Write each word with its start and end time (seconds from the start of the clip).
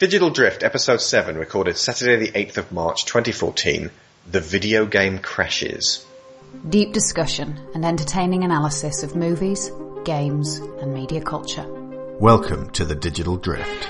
Digital 0.00 0.30
Drift, 0.30 0.62
episode 0.62 1.02
7, 1.02 1.36
recorded 1.36 1.76
Saturday 1.76 2.16
the 2.24 2.32
8th 2.32 2.56
of 2.56 2.72
March 2.72 3.04
2014. 3.04 3.90
The 4.30 4.40
video 4.40 4.86
game 4.86 5.18
crashes. 5.18 6.06
Deep 6.66 6.94
discussion 6.94 7.60
and 7.74 7.84
entertaining 7.84 8.42
analysis 8.42 9.02
of 9.02 9.14
movies, 9.14 9.70
games, 10.06 10.56
and 10.56 10.94
media 10.94 11.20
culture. 11.20 11.66
Welcome 12.18 12.70
to 12.70 12.86
the 12.86 12.94
Digital 12.94 13.36
Drift. 13.36 13.88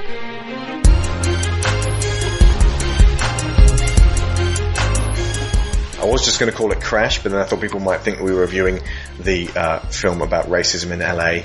I 6.01 6.07
was 6.07 6.25
just 6.25 6.41
going 6.41 6.51
to 6.51 6.59
call 6.59 6.73
it 6.73 6.81
Crash, 6.81 7.23
but 7.23 7.31
then 7.31 7.41
I 7.41 7.45
thought 7.45 7.61
people 7.61 7.79
might 7.79 8.01
think 8.01 8.19
we 8.19 8.35
were 8.35 8.41
reviewing 8.41 8.81
the 9.21 9.49
uh, 9.55 9.79
film 9.79 10.23
about 10.23 10.47
racism 10.47 10.91
in 10.91 10.99
LA, 10.99 11.45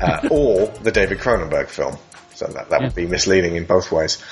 uh, 0.00 0.28
or 0.30 0.68
the 0.82 0.92
David 0.92 1.18
Cronenberg 1.18 1.68
film. 1.68 1.98
So 2.38 2.46
that, 2.46 2.70
that 2.70 2.82
would 2.82 2.94
be 2.94 3.08
misleading 3.08 3.56
in 3.56 3.64
both 3.64 3.90
ways. 3.90 4.22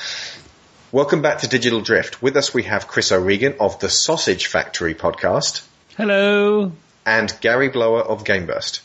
Welcome 0.93 1.23
back 1.23 1.39
to 1.39 1.49
Digital 1.49 1.81
Drift. 1.81 2.23
With 2.23 2.37
us 2.37 2.55
we 2.55 2.63
have 2.63 2.87
Chris 2.87 3.11
O'Regan 3.11 3.57
of 3.59 3.81
the 3.81 3.89
Sausage 3.89 4.47
Factory 4.47 4.95
podcast 4.95 5.67
Hello. 5.97 6.71
and 7.05 7.37
Gary 7.41 7.69
Blower 7.69 8.03
of 8.03 8.23
Gameburst. 8.23 8.79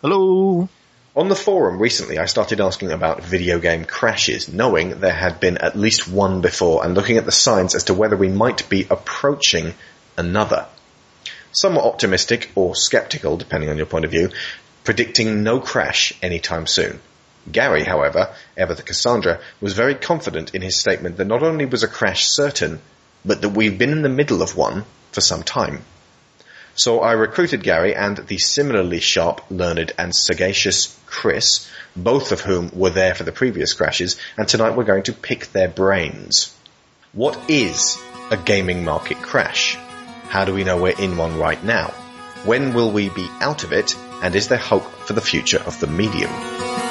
Hello. 0.00 0.70
On 1.14 1.28
the 1.28 1.36
forum 1.36 1.78
recently, 1.78 2.18
I 2.18 2.24
started 2.24 2.62
asking 2.62 2.90
about 2.90 3.22
video 3.22 3.58
game 3.58 3.84
crashes, 3.84 4.50
knowing 4.50 4.98
there 4.98 5.12
had 5.12 5.40
been 5.40 5.58
at 5.58 5.76
least 5.76 6.08
one 6.08 6.40
before, 6.40 6.86
and 6.86 6.94
looking 6.94 7.18
at 7.18 7.26
the 7.26 7.32
signs 7.32 7.74
as 7.74 7.84
to 7.84 7.94
whether 7.94 8.16
we 8.16 8.28
might 8.28 8.66
be 8.70 8.86
approaching 8.88 9.74
another. 10.16 10.68
Some 11.52 11.74
were 11.74 11.82
optimistic 11.82 12.50
or 12.54 12.74
skeptical, 12.74 13.36
depending 13.36 13.68
on 13.68 13.76
your 13.76 13.84
point 13.84 14.06
of 14.06 14.10
view, 14.10 14.30
predicting 14.84 15.42
no 15.42 15.60
crash 15.60 16.14
anytime 16.22 16.66
soon. 16.66 17.00
Gary, 17.50 17.84
however, 17.84 18.34
ever 18.56 18.74
the 18.74 18.82
Cassandra, 18.82 19.40
was 19.60 19.74
very 19.74 19.94
confident 19.94 20.54
in 20.54 20.62
his 20.62 20.78
statement 20.78 21.16
that 21.16 21.26
not 21.26 21.42
only 21.42 21.66
was 21.66 21.82
a 21.82 21.88
crash 21.88 22.26
certain, 22.26 22.80
but 23.24 23.42
that 23.42 23.50
we've 23.50 23.78
been 23.78 23.92
in 23.92 24.02
the 24.02 24.08
middle 24.08 24.42
of 24.42 24.56
one 24.56 24.84
for 25.12 25.20
some 25.20 25.42
time. 25.42 25.82
So 26.76 27.00
I 27.00 27.12
recruited 27.12 27.62
Gary 27.62 27.94
and 27.94 28.16
the 28.16 28.38
similarly 28.38 28.98
sharp, 28.98 29.42
learned 29.48 29.92
and 29.96 30.14
sagacious 30.14 30.98
Chris, 31.06 31.70
both 31.94 32.32
of 32.32 32.40
whom 32.40 32.70
were 32.74 32.90
there 32.90 33.14
for 33.14 33.22
the 33.22 33.30
previous 33.30 33.72
crashes, 33.74 34.16
and 34.36 34.48
tonight 34.48 34.76
we're 34.76 34.84
going 34.84 35.04
to 35.04 35.12
pick 35.12 35.52
their 35.52 35.68
brains. 35.68 36.52
What 37.12 37.38
is 37.48 37.96
a 38.30 38.36
gaming 38.36 38.84
market 38.84 39.18
crash? 39.18 39.76
How 40.28 40.44
do 40.44 40.52
we 40.52 40.64
know 40.64 40.76
we're 40.76 40.98
in 40.98 41.16
one 41.16 41.38
right 41.38 41.62
now? 41.62 41.88
When 42.44 42.74
will 42.74 42.90
we 42.90 43.08
be 43.08 43.28
out 43.40 43.62
of 43.62 43.72
it? 43.72 43.94
And 44.22 44.34
is 44.34 44.48
there 44.48 44.58
hope 44.58 44.84
for 44.84 45.12
the 45.12 45.20
future 45.20 45.62
of 45.64 45.78
the 45.78 45.86
medium? 45.86 46.83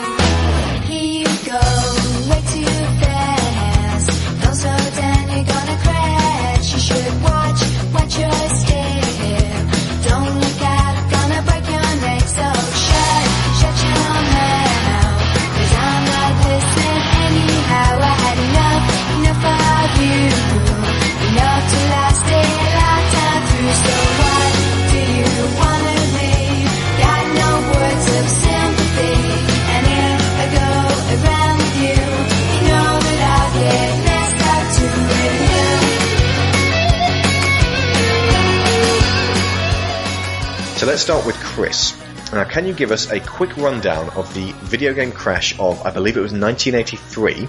Let's 40.94 41.02
start 41.02 41.26
with 41.26 41.36
Chris. 41.38 42.00
Now, 42.32 42.44
can 42.44 42.68
you 42.68 42.74
give 42.76 42.92
us 42.92 43.10
a 43.10 43.20
quick 43.20 43.58
rundown 43.58 44.12
of 44.12 44.32
the 44.36 44.52
video 44.62 44.94
game 44.94 45.12
crash 45.12 45.58
of, 45.58 45.84
I 45.84 45.90
believe 45.90 46.18
it 46.18 46.20
was 46.20 46.34
1983, 46.34 47.48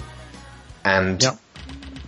and 0.82 1.22
Yep. 1.22 1.38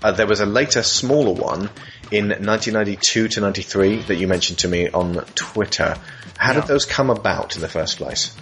uh, 0.02 0.12
there 0.12 0.26
was 0.26 0.40
a 0.40 0.46
later, 0.46 0.82
smaller 0.82 1.34
one 1.34 1.68
in 2.10 2.28
1992 2.30 3.28
to 3.28 3.40
93 3.42 4.00
that 4.04 4.14
you 4.14 4.26
mentioned 4.26 4.60
to 4.60 4.68
me 4.68 4.88
on 4.88 5.26
Twitter. 5.34 5.98
How 6.38 6.54
did 6.54 6.68
those 6.68 6.86
come 6.86 7.10
about 7.10 7.54
in 7.54 7.60
the 7.60 7.68
first 7.68 7.98
place? 7.98 8.34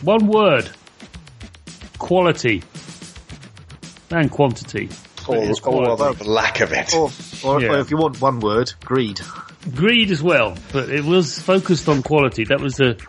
One 0.00 0.26
word. 0.26 0.70
Quality. 1.98 2.62
And 4.10 4.30
quantity. 4.30 4.88
Or, 5.28 5.44
It's 5.44 5.60
or 5.60 6.14
lack 6.24 6.60
of 6.60 6.72
it? 6.72 6.94
Or, 6.94 7.10
or, 7.44 7.60
Yeah. 7.60 7.72
or 7.72 7.78
if 7.78 7.90
you 7.90 7.96
want 7.96 8.20
one 8.20 8.40
word, 8.40 8.72
greed. 8.84 9.20
Greed 9.74 10.10
as 10.10 10.22
well, 10.22 10.56
but 10.72 10.88
it 10.88 11.04
was 11.04 11.38
focused 11.40 11.88
on 11.88 12.02
quality. 12.02 12.44
That 12.44 12.60
was 12.60 12.76
the, 12.76 13.00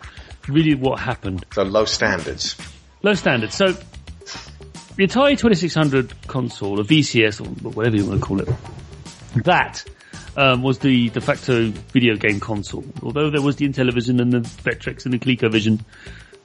really 0.48 0.76
what 0.76 1.00
happened. 1.00 1.46
So 1.54 1.64
low 1.64 1.86
standards. 1.86 2.56
Low 3.04 3.14
standards. 3.14 3.56
So, 3.56 3.68
the 4.96 5.06
Atari 5.08 5.38
2600 5.38 6.28
console, 6.28 6.80
a 6.80 6.84
VCS, 6.84 7.42
or 7.42 7.70
whatever 7.72 7.98
you 7.98 8.06
want 8.06 8.22
to 8.22 8.26
call 8.26 8.40
it, 8.40 8.50
that 9.44 9.84
um, 10.38 10.64
was 10.64 10.80
the 10.80 11.10
de 11.10 11.20
facto 11.22 11.68
video 11.92 12.16
game 12.16 12.40
console. 12.40 12.86
Although 13.04 13.30
there 13.30 13.42
was 13.42 13.58
the 13.58 13.68
Intellivision 13.68 14.22
and 14.22 14.32
the 14.32 14.40
Vectrex 14.40 15.04
and 15.06 15.14
the 15.14 15.20
ColecoVision, 15.20 15.82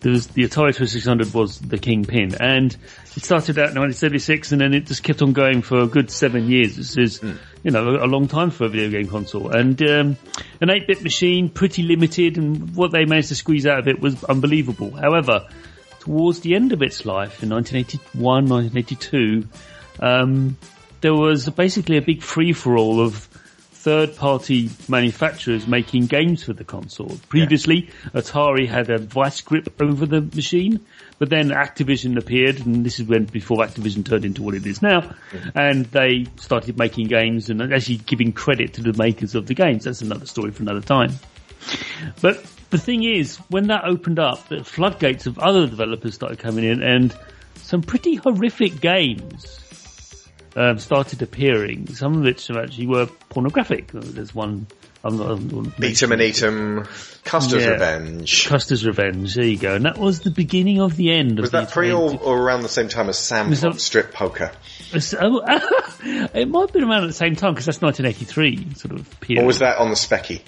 there 0.01 0.13
was 0.13 0.27
the 0.29 0.43
Atari 0.45 0.75
2600 0.75 1.33
was 1.35 1.59
the 1.61 1.79
kingpin, 1.79 2.35
and 2.41 2.77
it 3.17 3.23
started 3.25 3.59
out 3.59 3.71
in 3.71 3.79
1976, 3.79 4.53
and 4.53 4.61
then 4.61 4.75
it 4.75 4.87
just 4.87 5.03
kept 5.03 5.23
on 5.23 5.33
going 5.33 5.63
for 5.63 5.81
a 5.81 5.87
good 5.87 6.11
seven 6.11 6.49
years. 6.51 6.77
This 6.77 6.97
is, 6.97 7.21
you 7.63 7.71
know, 7.71 7.97
a 7.97 8.07
long 8.07 8.29
time 8.29 8.51
for 8.51 8.65
a 8.65 8.69
video 8.69 8.91
game 8.91 9.09
console, 9.09 9.51
and 9.51 9.81
um, 9.83 10.17
an 10.61 10.69
8-bit 10.69 11.03
machine, 11.03 11.51
pretty 11.51 11.83
limited, 11.83 12.39
and 12.39 12.75
what 12.75 12.93
they 12.93 13.05
managed 13.05 13.29
to 13.29 13.35
squeeze 13.35 13.67
out 13.67 13.81
of 13.81 13.89
it 13.89 14.01
was 14.01 14.23
unbelievable. 14.25 14.91
However, 14.93 15.47
towards 16.01 16.41
the 16.41 16.55
end 16.55 16.73
of 16.73 16.83
its 16.83 17.05
life, 17.05 17.43
in 17.43 17.51
1981, 17.51 18.49
1982, 18.49 19.49
um, 20.01 20.57
there 21.01 21.15
was 21.15 21.49
basically 21.51 21.97
a 21.97 22.03
big 22.03 22.23
free-for-all 22.23 23.01
of 23.01 23.29
third-party 23.81 24.71
manufacturers 24.89 25.67
making 25.67 26.07
games 26.07 26.45
for 26.45 26.53
the 26.53 26.65
console. 26.65 27.19
Previously, 27.29 27.91
Atari 28.15 28.69
had 28.69 28.91
a 28.91 28.99
vice 28.99 29.41
grip 29.41 29.81
over 29.81 30.05
the 30.05 30.21
machine, 30.21 30.85
but 31.21 31.29
then 31.29 31.51
Activision 31.51 32.17
appeared, 32.17 32.65
and 32.65 32.85
this 32.85 32.99
is 32.99 33.07
when 33.07 33.27
before 33.27 33.59
Activision 33.59 34.07
turned 34.07 34.25
into 34.25 34.43
what 34.43 34.55
it 34.55 34.65
is 34.67 34.81
now, 34.81 35.15
and 35.55 35.85
they 35.85 36.25
started 36.37 36.79
making 36.79 37.09
games 37.09 37.51
and 37.51 37.63
actually 37.63 37.99
giving 37.99 38.33
credit 38.33 38.73
to 38.75 38.83
the 38.83 38.95
makers 38.95 39.35
of 39.35 39.47
the 39.47 39.53
games. 39.53 39.85
That's 39.85 40.01
another 40.01 40.25
story 40.25 40.51
for 40.51 40.63
another 40.63 40.81
time. 40.81 41.13
But 42.23 42.43
the 42.71 42.79
thing 42.79 43.05
is, 43.05 43.37
when 43.51 43.67
that 43.67 43.85
opened 43.85 44.19
up, 44.19 44.49
the 44.49 44.65
floodgates 44.65 45.27
of 45.27 45.39
other 45.39 45.67
developers 45.67 46.15
started 46.15 46.39
coming 46.39 46.65
in, 46.65 46.83
and 46.83 47.15
some 47.57 47.83
pretty 47.83 48.15
horrific 48.15 48.81
games 48.81 49.61
um, 50.57 50.79
started 50.79 51.21
appearing. 51.21 51.87
Some 51.89 52.17
of 52.17 52.23
which 52.23 52.51
actually 52.51 52.87
were 52.87 53.07
pornographic. 53.29 53.91
There's 53.93 54.35
one. 54.35 54.69
I'm 55.03 55.17
not. 55.17 55.31
I'm 55.31 55.49
not 55.49 55.81
Beat 55.81 56.03
'em 56.03 56.13
and 56.13 56.21
eat 56.23 56.43
'em, 56.43 56.87
Custer's 57.25 57.65
Yeah. 57.65 57.71
Revenge. 57.71 58.47
Custer's 58.49 58.85
Revenge. 58.87 59.35
There 59.35 59.45
you 59.45 59.57
go. 59.57 59.75
And 59.75 59.85
that 59.87 59.97
was 59.99 60.21
the 60.21 60.31
beginning 60.31 60.81
of 60.81 60.97
the 60.97 61.11
end. 61.13 61.39
Was 61.41 61.49
of 61.49 61.53
that 61.53 61.71
pre 61.73 61.91
or, 61.93 62.19
or 62.21 62.39
around 62.39 62.63
the 62.63 62.69
same 62.69 62.89
time 62.89 63.09
as 63.09 63.19
Sam 63.19 63.49
Was 63.51 63.63
that- 63.63 63.81
Strip 63.81 64.13
Poker? 64.13 64.53
So- 64.99 65.43
it 66.05 66.49
might 66.49 66.61
have 66.61 66.73
been 66.73 66.85
around 66.85 67.05
at 67.05 67.07
the 67.07 67.13
same 67.13 67.35
time 67.37 67.55
because 67.55 67.67
that's 67.67 67.81
1983 67.81 68.75
sort 68.77 68.99
of 68.99 69.21
period. 69.21 69.43
Or 69.43 69.47
was 69.47 69.61
that 69.61 69.79
on 69.79 69.89
the 69.89 69.95
Speccy? 69.97 70.41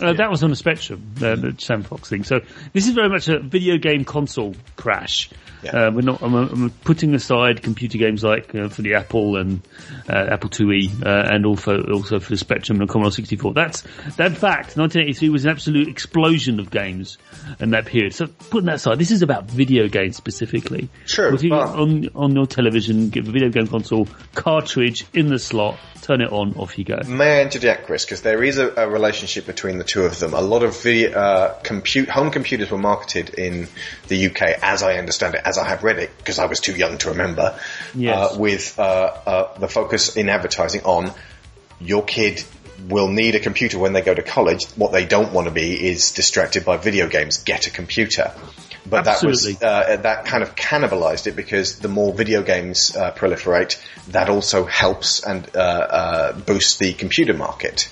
Uh, 0.00 0.12
That 0.14 0.30
was 0.30 0.42
on 0.42 0.50
the 0.50 0.56
Spectrum, 0.56 1.02
uh, 1.18 1.36
the 1.36 1.54
Sam 1.58 1.82
Fox 1.82 2.08
thing. 2.08 2.24
So 2.24 2.40
this 2.72 2.86
is 2.88 2.94
very 2.94 3.08
much 3.08 3.28
a 3.28 3.38
video 3.40 3.76
game 3.78 4.04
console 4.04 4.54
crash. 4.76 5.28
Yeah. 5.62 5.86
Uh, 5.86 5.90
we're 5.92 6.02
not. 6.02 6.22
I'm, 6.22 6.34
I'm 6.34 6.70
putting 6.70 7.14
aside 7.14 7.62
computer 7.62 7.98
games 7.98 8.24
like 8.24 8.54
uh, 8.54 8.68
for 8.68 8.82
the 8.82 8.94
Apple 8.94 9.36
and 9.36 9.62
uh, 10.08 10.28
Apple 10.30 10.50
IIe, 10.50 11.04
uh, 11.04 11.28
and 11.32 11.46
also 11.46 11.80
also 11.84 12.18
for 12.20 12.30
the 12.30 12.36
Spectrum 12.36 12.80
and 12.80 12.88
Commodore 12.88 13.12
64. 13.12 13.54
That's 13.54 13.82
that 14.16 14.36
fact. 14.36 14.76
1983 14.76 15.28
was 15.28 15.44
an 15.44 15.50
absolute 15.50 15.88
explosion 15.88 16.58
of 16.58 16.70
games 16.70 17.18
in 17.60 17.70
that 17.70 17.86
period. 17.86 18.14
So 18.14 18.26
putting 18.26 18.66
that 18.66 18.76
aside, 18.76 18.98
this 18.98 19.10
is 19.10 19.22
about 19.22 19.44
video 19.44 19.88
games 19.88 20.16
specifically. 20.16 20.88
Sure, 21.06 21.34
you 21.36 21.52
on 21.54 22.08
on 22.14 22.34
your 22.34 22.46
television, 22.46 23.10
give 23.10 23.28
a 23.28 23.30
video 23.30 23.50
game 23.50 23.66
console 23.66 24.08
cartridge 24.34 25.06
in 25.14 25.28
the 25.28 25.38
slot, 25.38 25.78
turn 26.02 26.20
it 26.20 26.32
on, 26.32 26.54
off 26.54 26.78
you 26.78 26.84
go. 26.84 27.00
May 27.06 27.38
I 27.38 27.42
interject, 27.42 27.86
Chris? 27.86 28.04
Because 28.04 28.22
there 28.22 28.42
is 28.42 28.58
a, 28.58 28.72
a 28.76 28.88
relationship 28.88 29.46
between 29.46 29.78
the 29.78 29.84
two 29.84 30.02
of 30.02 30.18
them. 30.18 30.34
A 30.34 30.40
lot 30.40 30.62
of 30.62 30.80
video, 30.82 31.12
uh, 31.12 31.54
compute, 31.62 32.08
home 32.08 32.30
computers 32.30 32.70
were 32.70 32.78
marketed 32.78 33.30
in 33.34 33.68
the 34.12 34.26
UK, 34.28 34.42
as 34.62 34.82
I 34.82 34.92
understand 35.02 35.34
it, 35.34 35.42
as 35.44 35.56
I 35.58 35.66
have 35.72 35.82
read 35.88 35.98
it, 35.98 36.10
because 36.18 36.38
I 36.38 36.46
was 36.46 36.60
too 36.60 36.74
young 36.82 36.98
to 36.98 37.10
remember, 37.10 37.58
Yes. 37.94 38.16
uh, 38.16 38.38
with 38.38 38.78
uh, 38.78 38.82
uh, 38.82 39.58
the 39.58 39.68
focus 39.68 40.16
in 40.16 40.28
advertising 40.28 40.82
on 40.84 41.12
your 41.80 42.04
kid 42.04 42.44
will 42.88 43.08
need 43.08 43.34
a 43.34 43.40
computer 43.40 43.78
when 43.78 43.92
they 43.92 44.02
go 44.02 44.14
to 44.14 44.22
college. 44.22 44.64
What 44.76 44.92
they 44.92 45.04
don't 45.04 45.32
want 45.32 45.46
to 45.48 45.54
be 45.54 45.68
is 45.92 46.12
distracted 46.12 46.64
by 46.64 46.76
video 46.76 47.08
games. 47.08 47.38
Get 47.44 47.66
a 47.66 47.70
computer. 47.70 48.32
but 48.84 49.04
that 49.04 49.22
was 49.22 49.46
uh, 49.62 49.96
that 50.02 50.24
kind 50.26 50.42
of 50.42 50.54
cannibalized 50.56 51.26
it 51.28 51.36
because 51.36 51.78
the 51.78 51.88
more 51.88 52.12
video 52.12 52.42
games 52.42 52.96
uh, 52.96 53.12
proliferate, 53.12 53.80
that 54.08 54.28
also 54.28 54.64
helps 54.64 55.22
and 55.22 55.48
uh, 55.54 55.60
uh, 55.60 56.32
boosts 56.32 56.78
the 56.78 56.92
computer 56.92 57.34
market. 57.34 57.88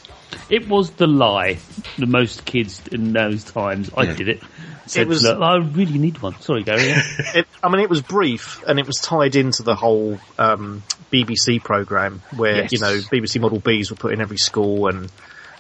It 0.49 0.69
was 0.69 0.91
the 0.91 1.07
lie 1.07 1.59
The 1.99 2.07
most 2.07 2.45
kids 2.45 2.81
in 2.91 3.13
those 3.13 3.45
times, 3.45 3.91
I 3.97 4.07
did 4.07 4.29
it, 4.29 4.43
said, 4.87 5.09
was- 5.09 5.23
"Look, 5.23 5.41
I 5.41 5.57
really 5.57 5.99
need 5.99 6.21
one. 6.23 6.39
Sorry, 6.41 6.63
Gary. 6.63 6.95
It, 7.35 7.47
I 7.63 7.69
mean, 7.69 7.81
it 7.81 7.91
was 7.91 8.03
brief 8.03 8.63
and 8.67 8.79
it 8.79 8.87
was 8.87 8.97
tied 9.01 9.37
into 9.37 9.63
the 9.63 9.75
whole 9.75 10.19
um, 10.39 10.83
BBC 11.13 11.63
program 11.63 12.23
where 12.37 12.63
Yes. 12.63 12.73
you 12.73 12.79
know 12.81 12.95
BBC 12.95 13.41
Model 13.41 13.61
Bs 13.61 13.91
were 13.91 13.97
put 13.97 14.13
in 14.13 14.21
every 14.21 14.39
school 14.39 14.89
and. 14.89 15.11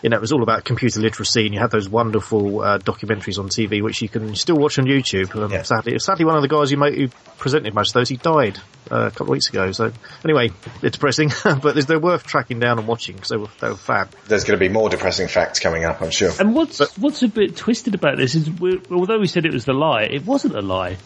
You 0.02 0.08
know, 0.08 0.16
it 0.16 0.20
was 0.20 0.32
all 0.32 0.42
about 0.42 0.64
computer 0.64 0.98
literacy, 1.00 1.44
and 1.44 1.54
you 1.54 1.60
had 1.60 1.70
those 1.70 1.88
wonderful 1.88 2.62
uh, 2.62 2.78
documentaries 2.78 3.38
on 3.38 3.48
TV, 3.48 3.82
which 3.82 4.00
you 4.00 4.08
can 4.08 4.34
still 4.34 4.56
watch 4.56 4.78
on 4.78 4.86
YouTube. 4.86 5.34
Um, 5.36 5.52
Yeah. 5.52 5.62
Sadly, 5.62 5.98
sadly, 5.98 6.24
one 6.24 6.36
of 6.36 6.42
the 6.42 6.48
guys 6.48 6.70
who, 6.70 6.78
made, 6.78 6.94
who 6.96 7.08
presented 7.36 7.74
most 7.74 7.90
of 7.90 7.94
those, 8.00 8.08
he 8.08 8.16
died 8.16 8.58
uh, 8.90 9.06
a 9.06 9.10
couple 9.10 9.26
of 9.26 9.30
weeks 9.30 9.48
ago. 9.50 9.72
So, 9.72 9.92
anyway, 10.24 10.50
it's 10.82 10.96
depressing, 10.96 11.30
but 11.44 11.74
they're 11.86 11.98
worth 12.00 12.24
tracking 12.24 12.60
down 12.60 12.78
and 12.78 12.88
watching 12.88 13.16
because 13.16 13.28
they 13.28 13.36
were 13.36 13.48
they 13.60 13.68
were 13.68 13.76
fab. 13.76 14.10
There's 14.26 14.44
going 14.44 14.58
to 14.58 14.64
be 14.64 14.72
more 14.72 14.88
depressing 14.88 15.28
facts 15.28 15.60
coming 15.60 15.84
up, 15.84 16.00
I'm 16.00 16.10
sure. 16.10 16.32
And 16.40 16.54
what's 16.54 16.78
what's 16.96 17.22
a 17.22 17.28
bit 17.28 17.56
twisted 17.56 17.94
about 17.94 18.16
this 18.16 18.34
is, 18.34 18.50
we 18.50 18.80
although 18.90 19.18
we 19.18 19.26
said 19.26 19.44
it 19.44 19.52
was 19.52 19.66
the 19.66 19.74
lie, 19.74 20.04
it 20.04 20.24
wasn't 20.24 20.54
a 20.56 20.62
lie 20.62 20.96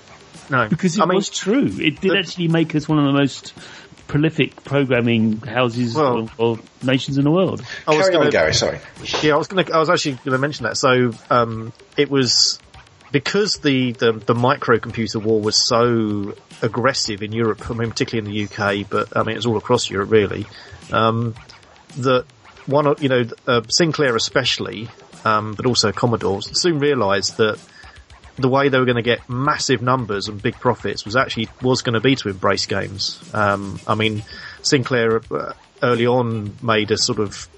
No, 0.51 0.69
because 0.69 0.97
it 0.97 1.03
I 1.03 1.07
mean, 1.07 1.17
was 1.17 1.31
true. 1.31 1.67
It 1.67 2.01
did 2.01 2.13
the- 2.13 2.19
actually 2.19 2.47
make 2.49 2.75
us 2.77 2.89
one 2.89 2.99
of 3.01 3.07
the 3.07 3.13
most 3.19 3.55
prolific 4.07 4.65
programming 4.65 5.39
houses 5.41 5.95
Well- 5.95 6.31
or, 6.39 6.57
or 6.57 6.59
nations 6.83 7.19
in 7.19 7.25
the 7.25 7.31
world. 7.31 7.63
I 7.87 7.97
was 7.97 8.07
Carry 8.09 8.13
gonna- 8.19 8.31
Gary. 8.31 8.55
Sorry. 8.55 8.79
Yeah, 9.23 9.35
I 9.35 9.37
was 9.37 9.49
gonna. 9.49 9.65
I 9.73 9.79
was 9.79 9.91
actually 9.91 10.13
going 10.25 10.33
to 10.33 10.39
mention 10.39 10.65
that. 10.65 10.77
So 10.77 11.13
um, 11.31 11.73
it 11.97 12.11
was 12.11 12.59
because 13.13 13.59
the, 13.59 13.93
the 13.93 14.13
the 14.13 14.35
microcomputer 14.35 15.23
war 15.23 15.41
was 15.41 15.57
so 15.57 16.35
aggressive 16.63 17.23
in 17.23 17.33
Europe. 17.33 17.71
I 17.71 17.75
mean, 17.75 17.91
particularly 17.91 18.29
in 18.29 18.49
the 18.49 18.55
UK, 18.55 18.89
but 18.89 19.17
I 19.17 19.23
mean 19.23 19.37
it's 19.37 19.47
all 19.47 19.57
across 19.57 19.89
Europe 19.91 20.11
really. 20.11 20.47
Um, 20.93 21.35
that 21.99 22.25
one, 22.67 22.95
you 23.01 23.09
know, 23.09 23.25
uh, 23.47 23.63
Sinclair 23.69 24.17
especially, 24.17 24.89
um, 25.25 25.55
but 25.55 25.67
also 25.67 25.93
Commodores 25.93 26.51
soon 26.61 26.79
realised 26.79 27.37
that 27.37 27.59
the 28.37 28.49
way 28.49 28.69
they 28.69 28.79
were 28.79 28.85
going 28.85 28.97
to 28.97 29.03
get 29.03 29.29
massive 29.29 29.81
numbers 29.83 30.29
and 30.29 30.43
big 30.43 30.55
profits 30.55 31.05
was 31.05 31.17
actually 31.17 31.49
was 31.63 31.83
going 31.83 31.95
to 31.95 32.01
be 32.01 32.17
to 32.17 32.29
embrace 32.29 32.67
games. 32.67 33.23
Um, 33.33 33.79
I 33.87 33.95
mean, 33.95 34.25
Sinclair 34.63 35.21
uh, 35.31 35.53
early 35.83 36.07
on 36.07 36.57
made 36.63 36.91
a 36.91 36.99
sort 36.99 37.21
of 37.21 37.49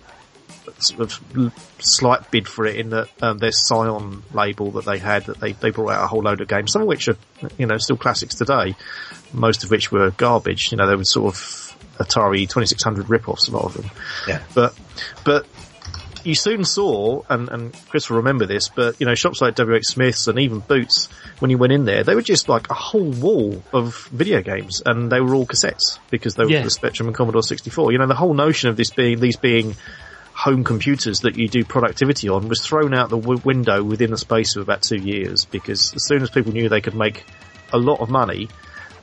sort 0.78 1.00
of 1.00 1.52
slight 1.78 2.30
bid 2.30 2.46
for 2.46 2.66
it 2.66 2.76
in 2.76 2.90
that 2.90 3.08
um, 3.22 3.38
their 3.38 3.50
Psion 3.50 4.22
label 4.34 4.72
that 4.72 4.84
they 4.84 4.98
had 4.98 5.24
that 5.26 5.40
they, 5.40 5.52
they 5.52 5.70
brought 5.70 5.92
out 5.92 6.04
a 6.04 6.06
whole 6.06 6.22
load 6.22 6.40
of 6.40 6.48
games, 6.48 6.72
some 6.72 6.82
of 6.82 6.88
which 6.88 7.08
are 7.08 7.16
you 7.56 7.66
know 7.66 7.78
still 7.78 7.96
classics 7.96 8.34
today, 8.34 8.74
most 9.32 9.64
of 9.64 9.70
which 9.70 9.90
were 9.90 10.10
garbage. 10.10 10.70
You 10.72 10.78
know, 10.78 10.86
they 10.86 10.96
were 10.96 11.04
sort 11.04 11.34
of 11.34 11.66
Atari 11.98 12.40
2600 12.40 13.08
rip-offs, 13.08 13.48
a 13.48 13.52
lot 13.52 13.64
of 13.64 13.74
them. 13.74 13.90
Yeah. 14.28 14.42
But 14.54 14.78
but 15.24 15.46
you 16.26 16.34
soon 16.34 16.64
saw, 16.64 17.22
and, 17.28 17.48
and 17.48 17.76
Chris 17.88 18.10
will 18.10 18.18
remember 18.18 18.44
this, 18.46 18.68
but 18.68 19.00
you 19.00 19.06
know, 19.06 19.14
shops 19.14 19.40
like 19.40 19.54
WH 19.56 19.84
Smith's 19.84 20.26
and 20.28 20.38
even 20.38 20.58
Boots, 20.60 21.08
when 21.38 21.50
you 21.50 21.58
went 21.58 21.72
in 21.72 21.84
there, 21.84 22.02
they 22.04 22.14
were 22.14 22.22
just 22.22 22.48
like 22.48 22.68
a 22.70 22.74
whole 22.74 23.10
wall 23.12 23.62
of 23.72 24.06
video 24.12 24.42
games, 24.42 24.82
and 24.84 25.10
they 25.10 25.20
were 25.20 25.34
all 25.34 25.46
cassettes 25.46 25.98
because 26.10 26.34
they 26.34 26.44
were 26.44 26.50
Yeah. 26.50 26.62
the 26.62 26.70
Spectrum 26.70 27.08
and 27.08 27.16
Commodore 27.16 27.42
64. 27.42 27.92
You 27.92 27.98
know, 27.98 28.06
the 28.06 28.14
whole 28.14 28.34
notion 28.34 28.68
of 28.68 28.76
this 28.76 28.90
being 28.90 29.20
these 29.20 29.36
being 29.36 29.74
home 30.34 30.64
computers 30.64 31.20
that 31.20 31.36
you 31.38 31.48
do 31.48 31.64
productivity 31.64 32.28
on 32.28 32.46
was 32.48 32.60
thrown 32.60 32.92
out 32.92 33.08
the 33.08 33.18
w- 33.18 33.40
window 33.42 33.82
within 33.82 34.10
the 34.10 34.18
space 34.18 34.54
of 34.54 34.60
about 34.62 34.82
two 34.82 34.96
years 34.98 35.46
because 35.46 35.94
as 35.94 36.04
soon 36.06 36.20
as 36.22 36.28
people 36.28 36.52
knew 36.52 36.68
they 36.68 36.82
could 36.82 36.94
make 36.94 37.24
a 37.72 37.78
lot 37.78 38.00
of 38.00 38.10
money 38.10 38.48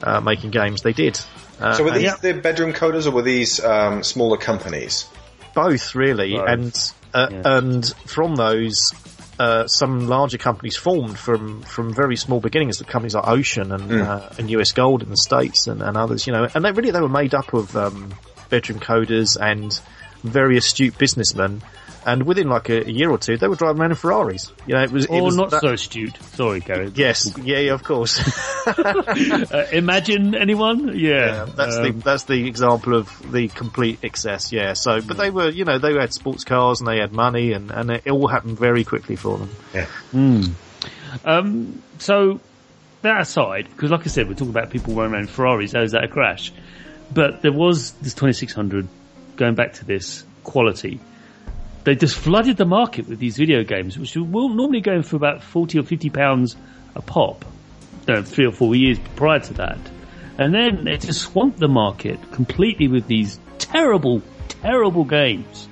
uh, 0.03 0.21
making 0.21 0.51
games, 0.51 0.83
they 0.83 0.93
did. 0.93 1.19
Uh, 1.59 1.73
So 1.73 1.83
were 1.85 1.91
and- 1.91 2.01
these 2.01 2.15
the 2.19 2.33
bedroom 2.33 2.71
coders 2.73 3.07
or 3.07 3.11
were 3.11 3.21
these 3.23 3.63
um, 3.63 4.03
smaller 4.03 4.37
companies? 4.37 5.07
both 5.55 5.93
really, 5.95 6.33
Both. 6.35 6.49
and 6.49 6.93
uh, 7.13 7.27
Yeah. 7.31 7.57
and 7.57 7.85
from 8.05 8.35
those, 8.35 8.93
uh, 9.39 9.67
some 9.67 10.07
larger 10.07 10.37
companies 10.37 10.75
formed 10.77 11.17
from 11.17 11.61
from 11.63 11.93
very 11.93 12.15
small 12.15 12.39
beginnings. 12.39 12.77
The 12.77 12.85
companies 12.85 13.15
like 13.15 13.27
Ocean 13.27 13.71
and 13.71 13.91
uh, 13.91 14.29
and 14.37 14.49
US 14.51 14.71
Gold 14.71 15.03
in 15.03 15.09
the 15.09 15.17
states 15.17 15.67
and, 15.67 15.81
and 15.81 15.97
others, 15.97 16.27
you 16.27 16.33
know, 16.33 16.47
and 16.53 16.63
they 16.63 16.71
really 16.71 16.91
they 16.91 17.01
were 17.01 17.09
made 17.09 17.33
up 17.33 17.53
of 17.53 17.75
um, 17.75 18.13
bedroom 18.49 18.79
coders 18.79 19.37
and 19.39 19.79
very 20.23 20.57
astute 20.57 20.97
businessmen. 20.97 21.61
And 22.05 22.23
within 22.23 22.49
like 22.49 22.67
a, 22.67 22.85
a 22.85 22.91
year 22.91 23.09
or 23.09 23.17
two, 23.17 23.37
they 23.37 23.47
were 23.47 23.55
driving 23.55 23.79
around 23.81 23.91
in 23.91 23.95
Ferraris. 23.95 24.51
You 24.67 24.73
know, 24.75 24.83
it 24.83 24.91
was 24.91 25.05
it 25.05 25.09
Or 25.11 25.21
was 25.23 25.37
not 25.37 25.51
that- 25.51 25.61
so 25.61 25.69
astute. 25.69 26.17
Sorry, 26.33 26.59
Gary. 26.59 26.91
Yes, 26.95 27.31
yeah, 27.41 27.59
yeah, 27.59 27.73
of 27.73 27.83
course. 27.83 28.19
Uh, 28.65 29.67
imagine 29.73 30.35
anyone? 30.35 30.97
Yeah. 30.97 31.11
Yeah, 31.45 31.45
that's 31.55 31.75
Um, 31.77 31.83
the 31.83 31.91
that's 31.91 32.23
the 32.23 32.47
example 32.47 32.95
of 32.95 33.31
the 33.31 33.47
complete 33.49 33.99
excess. 34.03 34.51
Yeah. 34.53 34.73
So, 34.73 35.01
but 35.01 35.17
they 35.17 35.29
were, 35.29 35.49
you 35.49 35.65
know, 35.65 35.77
they 35.79 35.93
had 35.93 36.13
sports 36.13 36.43
cars 36.45 36.79
and 36.79 36.87
they 36.87 36.97
had 36.97 37.11
money, 37.11 37.51
and 37.53 37.71
and 37.71 37.91
it 37.91 38.07
all 38.09 38.27
happened 38.27 38.57
very 38.57 38.83
quickly 38.85 39.15
for 39.17 39.37
them. 39.37 39.49
Yeah. 39.73 39.87
Um, 41.25 41.81
so 41.99 42.39
that 43.01 43.21
aside, 43.21 43.67
because 43.69 43.91
like 43.91 44.01
I 44.01 44.09
said, 44.09 44.27
we're 44.27 44.33
talking 44.33 44.49
about 44.49 44.69
people 44.69 44.93
running 44.95 45.13
around 45.13 45.29
Ferraris. 45.29 45.73
How 45.73 45.81
is 45.81 45.91
that 45.91 46.03
a 46.03 46.07
crash? 46.07 46.51
But 47.13 47.41
there 47.41 47.51
was 47.51 47.91
this 47.93 48.13
2600 48.13 48.87
going 49.35 49.55
back 49.55 49.73
to 49.73 49.85
this 49.85 50.23
quality. 50.43 50.99
They 51.83 51.95
just 51.95 52.15
flooded 52.15 52.57
the 52.57 52.65
market 52.65 53.07
with 53.07 53.19
these 53.19 53.37
video 53.37 53.63
games, 53.63 53.97
which 53.97 54.15
were 54.15 54.23
normally 54.23 54.81
going 54.81 55.03
for 55.03 55.17
about 55.17 55.43
40 55.43 55.79
or 55.79 55.83
50 55.83 56.09
pounds 56.09 56.55
a 56.95 57.01
pop, 57.01 57.43
no, 58.07 58.21
three 58.23 58.45
or 58.45 58.51
four 58.51 58.75
years 58.75 58.99
prior 59.15 59.39
to 59.39 59.53
that. 59.55 59.79
And 60.37 60.53
then 60.53 60.85
they 60.85 60.97
just 60.97 61.21
swamped 61.21 61.59
the 61.59 61.67
market 61.67 62.19
completely 62.31 62.87
with 62.87 63.07
these 63.07 63.39
terrible, 63.57 64.21
terrible 64.47 65.03
games. 65.03 65.67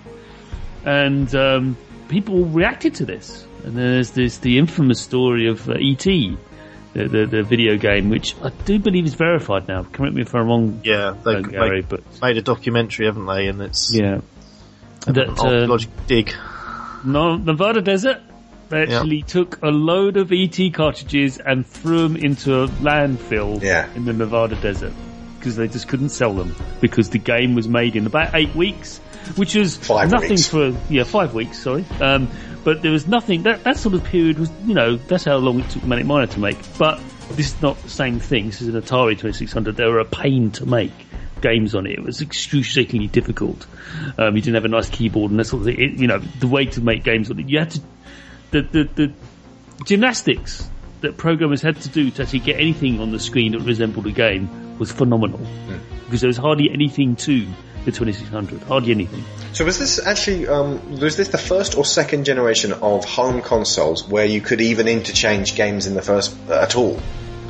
And 0.86 1.34
um, 1.34 1.78
people 2.10 2.46
reacted 2.46 2.96
to 2.96 3.06
this. 3.06 3.46
And 3.64 3.78
there's 3.78 4.12
this 4.12 4.40
the 4.40 4.58
infamous 4.58 5.00
story 5.00 5.48
of 5.48 5.70
uh, 5.70 5.78
E.T., 5.78 6.38
the, 6.94 7.08
the 7.08 7.26
the 7.26 7.44
video 7.44 7.78
game, 7.78 8.10
which 8.10 8.36
I 8.42 8.50
do 8.50 8.80
believe 8.80 9.06
is 9.06 9.14
verified 9.14 9.68
now. 9.68 9.84
Correct 9.84 10.14
me 10.14 10.22
if 10.22 10.34
I'm 10.36 10.48
wrong, 10.48 10.82
Yeah, 10.84 11.16
they, 11.24 11.36
uh, 11.36 11.42
Gary, 11.42 11.82
but 11.82 12.02
made 12.22 12.38
a 12.38 12.42
documentary, 12.42 13.06
haven't 13.06 13.26
they? 13.28 13.48
And 13.48 13.62
it's 13.62 13.94
yeah, 13.94 14.22
that 15.08 15.30
uh, 15.30 15.32
archaeological 15.44 15.96
dig. 16.08 16.34
no, 17.06 17.36
Nevada 17.38 17.82
Desert. 17.82 18.22
They 18.70 18.84
actually 18.84 19.22
took 19.24 19.62
a 19.64 19.68
load 19.68 20.16
of 20.16 20.32
ET 20.32 20.58
cartridges 20.74 21.38
and 21.40 21.68
threw 21.68 22.04
them 22.08 22.16
into 22.16 22.64
a 22.64 22.68
landfill 22.70 23.62
Yeah. 23.62 23.94
in 23.96 24.06
the 24.06 24.14
Nevada 24.14 24.56
desert 24.56 24.94
because 25.38 25.58
they 25.58 25.68
just 25.68 25.90
couldn't 25.90 26.08
sell 26.10 26.34
them 26.34 26.56
because 26.80 27.10
the 27.10 27.18
game 27.18 27.54
was 27.54 27.68
made 27.68 27.98
in 27.98 28.06
about 28.06 28.34
eight 28.34 28.56
weeks, 28.56 29.00
which 29.36 29.58
is 29.58 29.76
Five 29.76 30.10
nothing 30.12 30.30
weeks. 30.30 30.48
for 30.48 30.74
yeah 30.90 31.04
five 31.04 31.34
weeks. 31.34 31.60
Sorry, 31.60 31.84
um, 32.00 32.30
but 32.64 32.82
there 32.82 32.92
was 32.92 33.08
nothing 33.08 33.44
that 33.44 33.64
that 33.64 33.78
sort 33.78 33.96
of 33.96 34.04
period 34.04 34.40
was 34.40 34.52
you 34.66 34.74
know 34.74 34.96
that's 34.96 35.26
how 35.26 35.38
long 35.38 35.60
it 35.60 35.70
took 35.70 35.84
Manic 35.84 36.06
Miner 36.06 36.28
to 36.28 36.40
make. 36.40 36.58
But 36.78 37.00
this 37.32 37.54
is 37.54 37.62
not 37.62 37.82
the 37.82 37.90
same 37.90 38.20
thing. 38.20 38.48
This 38.48 38.62
is 38.62 38.68
an 38.68 38.82
Atari 38.82 39.12
2600. 39.12 39.76
They 39.76 39.86
were 39.86 40.00
a 40.00 40.06
pain 40.06 40.52
to 40.52 40.66
make 40.66 40.92
games 41.42 41.76
on 41.76 41.88
it. 41.88 41.94
It 41.94 42.04
was 42.04 42.22
excruciatingly 42.22 43.08
difficult. 43.08 43.66
Um, 44.18 44.36
you 44.36 44.42
didn't 44.42 44.56
have 44.56 44.66
a 44.66 44.70
nice 44.70 44.90
keyboard 44.90 45.32
and 45.32 45.40
that 45.40 45.46
sort 45.46 45.62
of 45.62 45.66
thing. 45.66 45.80
It, 45.80 46.00
you 46.00 46.08
know, 46.08 46.20
the 46.20 46.48
way 46.48 46.66
to 46.66 46.82
make 46.82 47.04
games 47.04 47.32
on 47.32 47.40
it, 47.40 47.50
you 47.50 47.60
had 47.60 47.72
to, 47.72 47.82
the, 48.52 48.62
the, 48.62 48.84
the 48.96 49.14
gymnastics 49.86 50.70
that 51.02 51.18
programmers 51.18 51.62
had 51.62 51.82
to 51.82 51.90
do 51.90 52.12
to 52.12 52.22
actually 52.22 52.40
get 52.40 52.60
anything 52.60 53.00
on 53.00 53.12
the 53.12 53.20
screen 53.20 53.54
that 53.54 53.62
resembled 53.62 54.06
a 54.08 54.12
game 54.12 54.78
was 54.78 54.92
phenomenal. 54.92 55.40
Because 56.06 56.22
there 56.22 56.28
was 56.28 56.38
hardly 56.38 56.70
anything 56.70 57.16
to 57.18 57.48
the 57.86 57.92
2600. 57.92 58.62
Hardly 58.64 58.92
anything. 58.92 59.24
So 59.54 59.66
was 59.66 59.80
this 59.80 60.00
actually 60.06 60.48
um, 60.48 61.00
was 61.00 61.18
this 61.18 61.30
the 61.30 61.38
first 61.38 61.78
or 61.78 61.86
second 61.86 62.26
generation 62.26 62.74
of 62.74 63.06
home 63.06 63.42
consoles 63.42 64.08
where 64.08 64.26
you 64.26 64.42
could 64.42 64.62
even 64.62 64.88
interchange 64.88 65.56
games 65.56 65.88
in 65.88 65.96
the 65.96 66.02
first 66.02 66.36
uh, 66.50 66.62
at 66.62 66.76
all? 66.76 67.00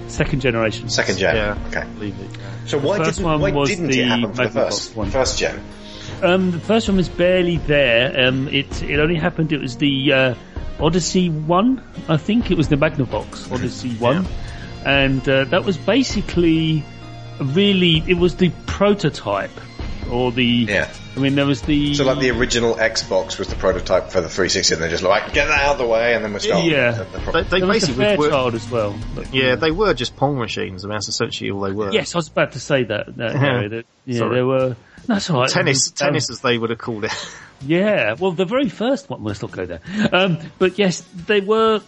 Second 0.07 0.41
generation. 0.41 0.89
Second 0.89 1.17
gen. 1.17 1.35
Yeah, 1.35 1.57
Okay. 1.67 1.87
believe 1.93 2.19
it. 2.19 2.29
So 2.69 2.77
why 2.77 2.97
didn't 3.03 3.23
why 3.23 3.65
didn't 3.65 3.89
it 3.91 4.07
happen 4.07 4.33
for 4.33 4.43
the 4.43 4.49
first 4.49 4.95
one. 4.95 5.09
first 5.09 5.37
gen? 5.37 5.61
Um, 6.21 6.51
the 6.51 6.59
first 6.59 6.87
one 6.87 6.97
was 6.97 7.09
barely 7.09 7.57
there. 7.57 8.27
Um, 8.27 8.47
it 8.49 8.83
it 8.83 8.99
only 8.99 9.15
happened. 9.15 9.51
It 9.51 9.61
was 9.61 9.77
the 9.77 10.13
uh, 10.13 10.35
Odyssey 10.79 11.29
One, 11.29 11.81
I 12.09 12.17
think. 12.17 12.51
It 12.51 12.57
was 12.57 12.67
the 12.67 12.75
Magnavox 12.75 13.51
Odyssey 13.51 13.95
One, 13.95 14.27
and 14.85 15.27
uh, 15.27 15.45
that 15.45 15.63
was 15.63 15.77
basically 15.77 16.83
really 17.39 18.03
it 18.07 18.17
was 18.17 18.35
the 18.35 18.51
prototype 18.67 19.51
or 20.11 20.31
the. 20.31 20.43
Yeah. 20.45 20.93
I 21.15 21.19
mean, 21.19 21.35
there 21.35 21.45
was 21.45 21.61
the. 21.61 21.93
So 21.95 22.03
like 22.05 22.19
the 22.19 22.29
original 22.31 22.75
Xbox 22.75 23.39
was 23.39 23.47
the 23.47 23.55
prototype 23.55 24.09
for 24.11 24.21
the 24.21 24.29
360, 24.29 24.73
and 24.75 24.83
they're 24.83 24.89
just 24.89 25.03
like 25.03 25.33
get 25.33 25.47
that 25.47 25.61
out 25.61 25.73
of 25.73 25.77
the 25.79 25.85
way, 25.87 26.13
and 26.13 26.23
then 26.23 26.31
we'll 26.31 26.39
start. 26.41 26.63
Yeah. 26.65 26.91
the- 26.91 27.03
the 27.05 27.19
pro- 27.19 27.31
They, 27.33 27.41
they 27.43 27.59
there 27.59 27.67
was 27.67 27.81
the 27.81 27.87
basically 27.93 28.05
were, 28.17 28.23
Fairchild 28.29 28.55
as 28.55 28.69
well. 28.71 28.99
but- 29.15 29.33
yeah, 29.33 29.55
they 29.55 29.71
were 29.71 29.93
just 29.93 30.15
Pong 30.15 30.37
machines. 30.37 30.83
I 30.85 30.87
mean, 30.87 30.95
that's 30.95 31.09
essentially 31.09 31.49
all 31.51 31.61
they 31.61 31.71
were. 31.71 31.91
Yes, 31.91 32.13
I 32.15 32.17
was 32.17 32.27
about 32.27 32.51
to 32.53 32.59
say 32.59 32.83
that. 32.83 33.15
that 33.17 33.35
Harry, 33.35 33.67
that- 33.69 33.85
yeah, 34.05 34.19
Sorry. 34.19 34.35
they 34.35 34.41
were. 34.43 34.75
That's 35.07 35.29
all 35.31 35.41
right. 35.41 35.49
tennis, 35.49 35.87
Um, 35.89 35.93
tennis 35.95 36.29
as 36.29 36.41
they 36.41 36.57
would 36.57 36.69
have 36.69 36.79
called 36.79 37.05
it. 37.05 37.11
Yeah, 37.65 38.15
well, 38.19 38.31
the 38.31 38.45
very 38.45 38.69
first 38.69 39.09
one. 39.09 39.23
Let's 39.23 39.41
not 39.41 39.51
go 39.51 39.65
there. 39.65 39.81
Um, 40.11 40.37
but 40.59 40.77
yes, 40.79 41.01
they 41.27 41.41
were 41.41 41.81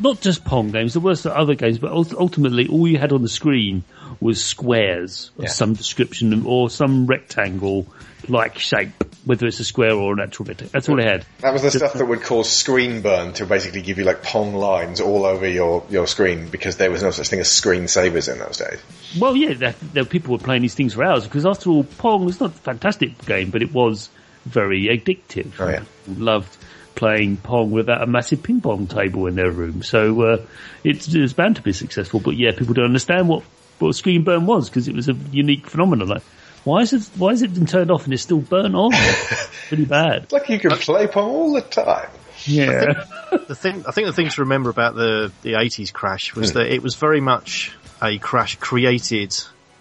not 0.00 0.20
just 0.20 0.44
Pong 0.44 0.70
games, 0.70 0.94
there 0.94 1.02
were 1.02 1.14
some 1.16 1.32
other 1.36 1.54
games, 1.54 1.78
but 1.78 1.92
ultimately 1.92 2.66
all 2.68 2.86
you 2.88 2.98
had 2.98 3.12
on 3.12 3.22
the 3.22 3.28
screen 3.28 3.84
was 4.20 4.42
squares 4.42 5.30
of 5.38 5.44
Yeah. 5.44 5.50
some 5.50 5.74
description 5.74 6.44
or 6.46 6.70
some 6.70 7.06
rectangle 7.06 7.86
like 8.26 8.58
shape, 8.58 9.04
whether 9.26 9.46
it's 9.46 9.60
a 9.60 9.64
square 9.64 9.92
or 9.92 10.14
an 10.14 10.20
actual 10.20 10.46
rectangle. 10.46 10.70
That's 10.72 10.88
all 10.88 10.96
they 10.96 11.04
had. 11.04 11.26
That 11.40 11.52
was 11.52 11.62
the 11.62 11.70
stuff 11.70 11.92
that 11.92 12.06
would 12.06 12.22
cause 12.22 12.48
screen 12.50 13.02
burn 13.02 13.34
to 13.34 13.44
basically 13.46 13.82
give 13.82 13.98
you 13.98 14.04
like 14.04 14.22
Pong 14.22 14.54
lines 14.54 15.00
all 15.00 15.26
over 15.26 15.46
your, 15.46 15.84
your 15.90 16.06
screen 16.06 16.48
because 16.48 16.76
there 16.78 16.90
was 16.90 17.02
no 17.02 17.10
such 17.10 17.28
thing 17.28 17.40
as 17.40 17.48
screensavers 17.48 18.32
in 18.32 18.38
those 18.38 18.56
days. 18.58 18.80
Well, 19.18 19.36
yeah, 19.36 19.54
there, 19.54 19.74
there 19.92 20.04
people 20.06 20.32
were 20.32 20.42
playing 20.42 20.62
these 20.62 20.74
things 20.74 20.94
for 20.94 21.04
hours 21.04 21.24
because 21.24 21.44
after 21.44 21.68
all, 21.70 21.84
Pong 21.84 22.24
was 22.24 22.40
not 22.40 22.50
a 22.50 22.54
fantastic 22.54 23.26
game, 23.26 23.50
but 23.50 23.62
it 23.62 23.74
was 23.74 24.08
very 24.46 24.84
addictive. 24.84 25.52
Oh, 25.58 25.68
yeah. 25.68 25.82
Loved 26.06 26.56
playing 26.94 27.36
Pong 27.38 27.70
without 27.70 28.02
a 28.02 28.06
massive 28.06 28.42
ping 28.42 28.60
pong 28.60 28.86
table 28.86 29.26
in 29.26 29.34
their 29.34 29.50
room. 29.50 29.82
So 29.82 30.22
uh, 30.22 30.46
it's, 30.82 31.12
it's 31.12 31.32
bound 31.32 31.56
to 31.56 31.62
be 31.62 31.72
successful. 31.72 32.20
But 32.20 32.36
yeah, 32.36 32.52
people 32.52 32.74
don't 32.74 32.86
understand 32.86 33.28
what, 33.28 33.42
what 33.78 33.94
screen 33.94 34.24
burn 34.24 34.46
was 34.46 34.68
because 34.68 34.88
it 34.88 34.94
was 34.94 35.08
a 35.08 35.14
unique 35.32 35.68
phenomenon. 35.68 36.08
Like, 36.08 36.22
why 36.64 36.80
is 36.80 36.92
it 36.94 37.02
why 37.16 37.30
is 37.30 37.42
it 37.42 37.52
been 37.52 37.66
turned 37.66 37.90
off 37.90 38.04
and 38.04 38.14
it's 38.14 38.22
still 38.22 38.40
burnt 38.40 38.74
on? 38.74 38.92
Pretty 39.68 39.84
bad. 39.84 40.24
It's 40.24 40.32
like 40.32 40.48
you 40.48 40.58
can 40.58 40.70
play 40.70 41.06
Pong 41.06 41.30
all 41.30 41.52
the 41.52 41.60
time. 41.60 42.08
Yeah. 42.46 43.04
the 43.30 43.54
thing 43.54 43.84
I 43.86 43.92
think 43.92 44.06
the 44.06 44.12
thing 44.12 44.30
to 44.30 44.40
remember 44.42 44.70
about 44.70 44.94
the 44.94 45.30
the 45.42 45.52
80s 45.52 45.92
crash 45.92 46.34
was 46.34 46.54
that 46.54 46.72
it 46.72 46.82
was 46.82 46.94
very 46.94 47.20
much 47.20 47.76
a 48.02 48.18
crash 48.18 48.56
created 48.56 49.34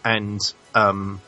and 0.03 0.39
um, 0.75 1.21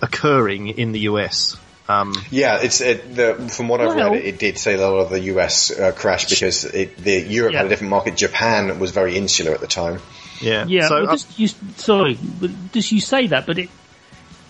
occurring 0.00 0.68
in 0.68 0.92
the 0.92 1.00
US. 1.00 1.56
Um, 1.88 2.12
Yeah, 2.30 2.58
it's 2.60 2.80
it, 2.82 3.14
the, 3.14 3.34
from 3.50 3.68
what 3.68 3.80
I've 3.80 3.94
Well- 3.94 4.12
read, 4.12 4.22
it, 4.22 4.34
it 4.34 4.38
did 4.38 4.58
say 4.58 4.74
a 4.74 4.80
lot 4.80 4.98
of 4.98 5.10
the 5.10 5.20
US 5.34 5.70
uh, 5.70 5.92
crash 5.92 6.28
because 6.28 6.64
it, 6.64 6.96
the 6.98 7.20
Europe 7.20 7.54
had 7.54 7.66
a 7.66 7.68
different 7.68 7.90
market. 7.90 8.16
Japan 8.16 8.78
was 8.78 8.90
very 8.90 9.16
insular 9.16 9.52
at 9.52 9.60
the 9.60 9.66
time. 9.66 10.00
yeah, 10.40 10.66
Yeah, 10.66 10.88
So 10.88 11.04
well, 11.04 11.12
just 11.12 11.38
you, 11.38 11.48
sorry, 11.76 12.18
but 12.40 12.50
just 12.72 12.92
you 12.92 13.00
say 13.00 13.28
that, 13.28 13.46
but 13.46 13.58
it. 13.58 13.70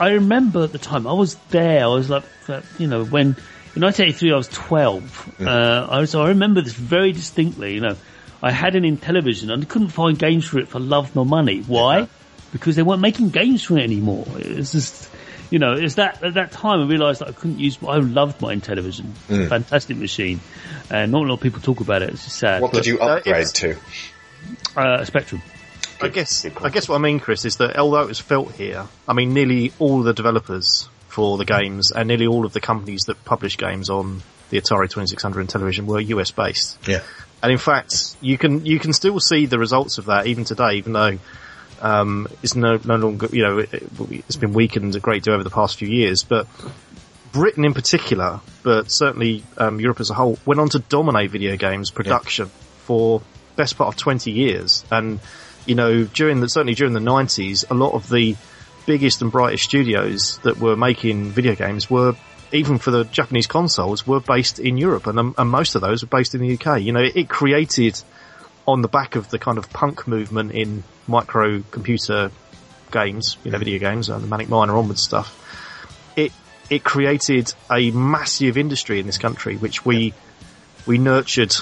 I 0.00 0.10
remember 0.10 0.62
at 0.64 0.72
the 0.72 0.78
time 0.78 1.06
I 1.06 1.12
was 1.12 1.34
there. 1.50 1.82
I 1.82 1.86
was 1.88 2.08
like, 2.08 2.24
uh, 2.48 2.60
you 2.78 2.86
know, 2.86 3.04
when 3.04 3.36
in 3.74 3.82
1983 3.82 4.32
I 4.32 4.36
was 4.36 4.48
12. 4.48 5.40
Uh, 5.40 5.86
I 5.90 6.00
was, 6.00 6.14
I 6.14 6.28
remember 6.28 6.60
this 6.60 6.72
very 6.72 7.12
distinctly. 7.12 7.74
You 7.74 7.80
know, 7.80 7.96
I 8.42 8.50
had 8.52 8.74
it 8.76 8.82
Intellivision 8.84 9.52
and 9.52 9.62
I 9.62 9.66
couldn't 9.66 9.88
find 9.88 10.18
games 10.18 10.44
for 10.46 10.58
it 10.58 10.68
for 10.68 10.78
love 10.80 11.14
nor 11.16 11.26
money. 11.26 11.60
Why? 11.60 12.08
Because 12.52 12.76
they 12.76 12.82
weren't 12.82 13.02
making 13.02 13.30
games 13.30 13.62
for 13.64 13.76
it 13.78 13.82
anymore. 13.82 14.26
It's 14.36 14.72
just, 14.72 15.10
you 15.50 15.58
know, 15.58 15.72
it's 15.72 15.94
that 15.94 16.22
at 16.22 16.34
that 16.34 16.52
time 16.52 16.80
I 16.80 16.86
realised 16.86 17.20
that 17.20 17.28
I 17.28 17.32
couldn't 17.32 17.58
use. 17.58 17.78
I 17.86 17.96
loved 17.96 18.40
my 18.40 18.54
Intellivision, 18.54 19.12
fantastic 19.48 19.96
machine, 19.96 20.40
and 20.90 21.12
not 21.12 21.22
a 21.22 21.26
lot 21.26 21.34
of 21.34 21.40
people 21.40 21.60
talk 21.60 21.80
about 21.80 22.02
it. 22.02 22.10
It's 22.10 22.24
just 22.24 22.38
sad. 22.38 22.62
What 22.62 22.72
but, 22.72 22.84
did 22.84 22.86
you 22.86 23.00
uh, 23.00 23.16
upgrade 23.16 23.36
it's- 23.36 23.52
to? 23.52 23.76
Uh, 24.76 25.04
Spectrum. 25.04 25.42
I 26.00 26.08
guess 26.08 26.44
I 26.44 26.68
guess 26.68 26.88
what 26.88 26.94
I 26.94 26.98
mean, 26.98 27.18
Chris, 27.18 27.44
is 27.44 27.56
that 27.56 27.76
although 27.76 28.02
it 28.02 28.08
was 28.08 28.20
felt 28.20 28.52
here, 28.52 28.86
I 29.08 29.12
mean, 29.14 29.34
nearly 29.34 29.72
all 29.80 30.02
the 30.02 30.12
developers 30.12 30.88
for 31.08 31.36
the 31.38 31.44
games 31.44 31.90
and 31.90 32.06
nearly 32.06 32.26
all 32.26 32.46
of 32.46 32.52
the 32.52 32.60
companies 32.60 33.02
that 33.06 33.24
publish 33.24 33.56
games 33.56 33.90
on 33.90 34.22
the 34.50 34.60
Atari 34.60 34.88
2600 34.88 35.40
and 35.40 35.48
Intellivision 35.48 35.86
were 35.86 35.98
US 36.00 36.30
based. 36.30 36.78
Yeah. 36.86 37.02
And 37.42 37.50
in 37.50 37.58
fact, 37.58 38.16
you 38.20 38.38
can 38.38 38.64
you 38.64 38.78
can 38.78 38.92
still 38.92 39.18
see 39.18 39.46
the 39.46 39.58
results 39.58 39.98
of 39.98 40.06
that 40.06 40.26
even 40.26 40.44
today, 40.44 40.74
even 40.74 40.92
though 40.92 41.18
um, 41.80 42.28
it's 42.42 42.54
no 42.54 42.78
no 42.84 42.96
longer 42.96 43.28
you 43.32 43.42
know 43.42 43.58
it, 43.58 43.70
it's 44.10 44.36
been 44.36 44.52
weakened 44.52 44.94
a 44.96 45.00
great 45.00 45.22
deal 45.22 45.34
over 45.34 45.44
the 45.44 45.50
past 45.50 45.78
few 45.78 45.88
years. 45.88 46.22
But 46.22 46.46
Britain 47.32 47.64
in 47.64 47.74
particular, 47.74 48.40
but 48.62 48.90
certainly 48.90 49.44
um, 49.56 49.80
Europe 49.80 50.00
as 50.00 50.10
a 50.10 50.14
whole, 50.14 50.38
went 50.46 50.60
on 50.60 50.68
to 50.70 50.78
dominate 50.78 51.30
video 51.30 51.56
games 51.56 51.90
production 51.90 52.50
for 52.84 53.22
best 53.56 53.76
part 53.76 53.94
of 53.94 53.96
twenty 53.96 54.32
years. 54.32 54.84
And 54.90 55.20
you 55.66 55.74
know 55.74 56.04
during 56.04 56.40
the 56.40 56.48
certainly 56.48 56.74
during 56.74 56.94
the 56.94 57.00
nineties, 57.00 57.64
a 57.70 57.74
lot 57.74 57.94
of 57.94 58.08
the 58.08 58.36
biggest 58.86 59.20
and 59.20 59.30
brightest 59.30 59.64
studios 59.64 60.38
that 60.38 60.58
were 60.58 60.76
making 60.76 61.30
video 61.30 61.54
games 61.54 61.90
were 61.90 62.14
even 62.52 62.78
for 62.78 62.90
the 62.90 63.04
Japanese 63.04 63.46
consoles 63.46 64.06
were 64.06 64.20
based 64.20 64.58
in 64.58 64.78
Europe 64.78 65.06
and, 65.06 65.18
um, 65.18 65.34
and 65.36 65.50
most 65.50 65.74
of 65.74 65.82
those 65.82 66.02
were 66.02 66.08
based 66.08 66.34
in 66.34 66.40
the 66.40 66.54
UK. 66.58 66.80
You 66.80 66.92
know, 66.92 67.02
it, 67.02 67.14
it 67.14 67.28
created 67.28 68.00
on 68.66 68.82
the 68.82 68.88
back 68.88 69.16
of 69.16 69.28
the 69.30 69.38
kind 69.38 69.58
of 69.58 69.70
punk 69.70 70.06
movement 70.06 70.52
in 70.52 70.84
microcomputer 71.08 72.30
games, 72.92 73.36
you 73.44 73.50
know, 73.50 73.58
video 73.58 73.78
games, 73.78 74.08
and 74.08 74.22
the 74.22 74.28
Manic 74.28 74.48
Miner 74.48 74.76
onwards 74.76 75.02
stuff. 75.02 75.34
It, 76.16 76.32
it 76.70 76.84
created 76.84 77.52
a 77.70 77.90
massive 77.90 78.56
industry 78.56 79.00
in 79.00 79.06
this 79.06 79.18
country, 79.18 79.56
which 79.56 79.84
we, 79.84 80.14
we 80.86 80.98
nurtured 80.98 81.54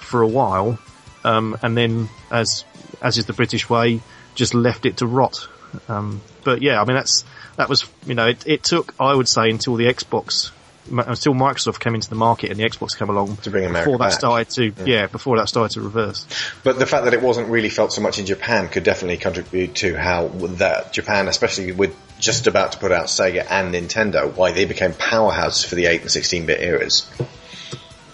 for 0.00 0.22
a 0.22 0.28
while, 0.28 0.78
um, 1.24 1.56
and 1.62 1.76
then 1.76 2.08
as, 2.30 2.64
as 3.00 3.18
is 3.18 3.26
the 3.26 3.32
British 3.32 3.70
way, 3.70 4.00
just 4.34 4.54
left 4.54 4.86
it 4.86 4.98
to 4.98 5.06
rot. 5.06 5.48
Um, 5.88 6.20
but 6.44 6.62
yeah, 6.62 6.80
I 6.80 6.84
mean, 6.84 6.96
that's, 6.96 7.24
that 7.56 7.68
was, 7.68 7.88
you 8.06 8.14
know, 8.14 8.26
it, 8.26 8.46
it 8.46 8.62
took, 8.62 8.94
I 8.98 9.14
would 9.14 9.28
say, 9.28 9.50
until 9.50 9.76
the 9.76 9.84
Xbox, 9.86 10.50
until 10.90 11.32
uh, 11.32 11.36
Microsoft 11.36 11.80
came 11.80 11.94
into 11.94 12.08
the 12.08 12.16
market 12.16 12.50
and 12.50 12.58
the 12.58 12.64
Xbox 12.64 12.96
came 12.98 13.08
along 13.08 13.36
To 13.38 13.50
bring 13.50 13.64
America 13.64 13.88
before 13.90 13.98
that 13.98 14.10
back. 14.10 14.18
started 14.18 14.50
to, 14.50 14.90
yeah. 14.90 15.06
before 15.06 15.38
that 15.38 15.48
started 15.48 15.74
to 15.74 15.80
reverse. 15.80 16.26
But 16.62 16.78
the 16.78 16.86
fact 16.86 17.04
that 17.04 17.14
it 17.14 17.22
wasn't 17.22 17.48
really 17.48 17.70
felt 17.70 17.92
so 17.92 18.00
much 18.00 18.18
in 18.18 18.26
Japan 18.26 18.68
could 18.68 18.84
definitely 18.84 19.16
contribute 19.18 19.74
to 19.76 19.96
how 19.96 20.28
that 20.28 20.92
Japan, 20.92 21.28
especially 21.28 21.72
with 21.72 21.96
just 22.18 22.46
about 22.46 22.72
to 22.72 22.78
put 22.78 22.92
out 22.92 23.06
Sega 23.06 23.46
and 23.50 23.74
Nintendo, 23.74 24.34
why 24.34 24.52
they 24.52 24.64
became 24.64 24.92
powerhouses 24.92 25.66
for 25.66 25.74
the 25.74 25.86
8 25.86 26.02
and 26.02 26.10
16-bit 26.10 26.60
eras. 26.60 27.10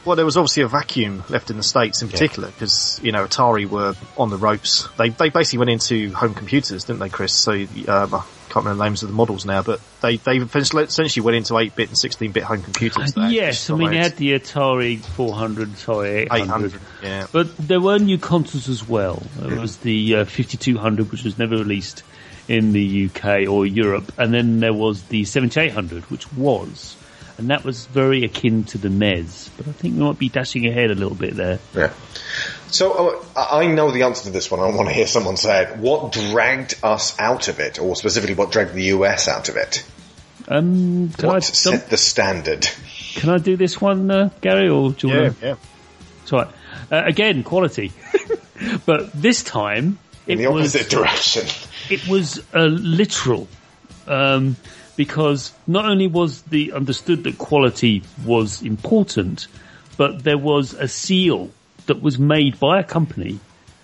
Well, 0.06 0.14
there 0.14 0.24
was 0.24 0.36
obviously 0.36 0.62
a 0.62 0.68
vacuum 0.68 1.24
left 1.28 1.50
in 1.50 1.56
the 1.56 1.64
States 1.64 2.00
in 2.00 2.08
particular 2.08 2.48
because, 2.48 3.00
you 3.02 3.10
know, 3.10 3.24
Atari 3.24 3.68
were 3.68 3.94
on 4.16 4.30
the 4.30 4.36
ropes. 4.36 4.88
They, 4.96 5.08
they 5.08 5.30
basically 5.30 5.58
went 5.58 5.70
into 5.70 6.12
home 6.12 6.32
computers, 6.32 6.84
didn't 6.84 7.00
they, 7.00 7.08
Chris? 7.08 7.32
So, 7.32 7.52
um, 7.52 7.66
I 8.14 8.22
can't 8.48 8.64
remember 8.64 8.76
the 8.76 8.84
names 8.84 9.02
of 9.02 9.08
the 9.08 9.14
models 9.16 9.44
now, 9.44 9.62
but 9.62 9.80
they, 10.02 10.18
they 10.18 10.36
essentially 10.36 11.24
went 11.24 11.36
into 11.36 11.54
8-bit 11.54 11.88
and 11.88 11.96
16-bit 11.96 12.44
home 12.44 12.62
computers. 12.62 13.14
They 13.14 13.30
Yes, 13.30 13.68
I 13.68 13.74
mean 13.74 13.90
they 13.90 13.96
had 13.96 14.16
the 14.16 14.38
Atari 14.38 15.00
400, 15.00 15.70
Atari 15.70 16.22
800. 16.32 16.40
800, 16.40 16.80
yeah. 17.02 17.26
But 17.32 17.56
there 17.56 17.80
were 17.80 17.98
new 17.98 18.18
consoles 18.18 18.68
as 18.68 18.88
well. 18.88 19.20
There 19.36 19.60
was 19.60 19.78
the 19.78 20.16
uh, 20.16 20.24
5200, 20.24 21.10
which 21.10 21.24
was 21.24 21.36
never 21.36 21.56
released 21.56 22.04
in 22.48 22.72
the 22.72 23.06
UK 23.06 23.48
or 23.48 23.66
Europe, 23.66 24.12
and 24.18 24.32
then 24.32 24.60
there 24.60 24.72
was 24.72 25.02
the 25.04 25.24
7800, 25.24 26.04
which 26.04 26.32
was, 26.32 26.96
and 27.38 27.50
that 27.50 27.64
was 27.64 27.86
very 27.86 28.24
akin 28.24 28.64
to 28.64 28.78
the 28.78 28.88
NES. 28.88 29.50
But 29.56 29.68
I 29.68 29.72
think 29.72 29.94
we 29.96 30.00
might 30.02 30.18
be 30.18 30.28
dashing 30.28 30.66
ahead 30.66 30.90
a 30.90 30.94
little 30.94 31.14
bit 31.14 31.34
there. 31.36 31.58
Yeah. 31.74 31.92
So 32.68 32.92
uh, 32.92 33.24
I 33.38 33.62
I 33.64 33.66
know 33.66 33.90
the 33.90 34.02
answer 34.02 34.24
to 34.24 34.30
this 34.30 34.50
one. 34.50 34.60
I 34.60 34.68
want 34.74 34.88
to 34.88 34.94
hear 34.94 35.06
someone 35.06 35.36
say 35.36 35.62
it. 35.64 35.76
What 35.78 36.12
dragged 36.12 36.78
us 36.82 37.18
out 37.18 37.48
of 37.48 37.60
it, 37.60 37.78
or 37.78 37.94
specifically 37.96 38.34
what 38.34 38.50
dragged 38.52 38.74
the 38.74 38.84
US 38.96 39.28
out 39.28 39.48
of 39.48 39.56
it? 39.56 39.84
Um, 40.48 41.10
can, 41.10 41.28
I, 41.30 41.32
What 41.34 41.44
some- 41.44 41.74
set 41.74 41.90
the 41.90 41.96
standard? 41.96 42.68
can 43.16 43.30
I 43.30 43.38
do 43.38 43.56
this 43.56 43.80
one, 43.80 44.10
uh, 44.10 44.30
Gary, 44.40 44.68
or 44.68 44.92
do 44.92 45.08
you 45.08 45.14
Yeah, 45.14 45.20
want 45.22 45.40
to? 45.40 45.46
yeah. 45.46 45.54
It's 46.22 46.32
all 46.32 46.38
right. 46.40 46.48
Uh, 46.92 47.02
again, 47.04 47.42
quality. 47.42 47.92
but 48.86 49.12
this 49.12 49.42
time, 49.42 49.98
In 50.26 50.38
it 50.38 50.42
the 50.44 50.50
was 50.52 50.74
opposite 50.76 50.90
direction. 50.90 51.46
it 51.90 52.06
was 52.08 52.42
a 52.52 52.66
literal 52.66 53.48
um, 54.06 54.56
because 54.96 55.52
not 55.66 55.84
only 55.84 56.06
was 56.06 56.42
the 56.42 56.72
understood 56.72 57.24
that 57.24 57.38
quality 57.38 58.02
was 58.24 58.62
important, 58.62 59.46
but 59.96 60.24
there 60.24 60.38
was 60.38 60.74
a 60.74 60.88
seal 60.88 61.50
that 61.86 62.02
was 62.02 62.18
made 62.18 62.58
by 62.58 62.80
a 62.80 62.84
company 62.84 63.38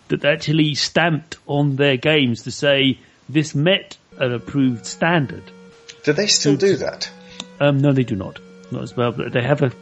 that 0.08 0.24
actually 0.24 0.74
stamped 0.74 1.36
on 1.46 1.76
their 1.76 1.96
games 1.96 2.42
to 2.42 2.50
say 2.50 2.98
this 3.28 3.54
met 3.54 3.96
an 4.18 4.32
approved 4.32 4.86
standard. 4.86 5.44
Do 6.04 6.12
they 6.12 6.26
still 6.26 6.56
do 6.56 6.76
that? 6.76 7.10
Um, 7.60 7.78
no, 7.78 7.92
they 7.92 8.02
do 8.02 8.16
not. 8.16 8.38
Not 8.70 8.82
as 8.82 8.96
well, 8.96 9.12
but 9.12 9.32
they 9.32 9.42
have 9.42 9.62
a. 9.62 9.72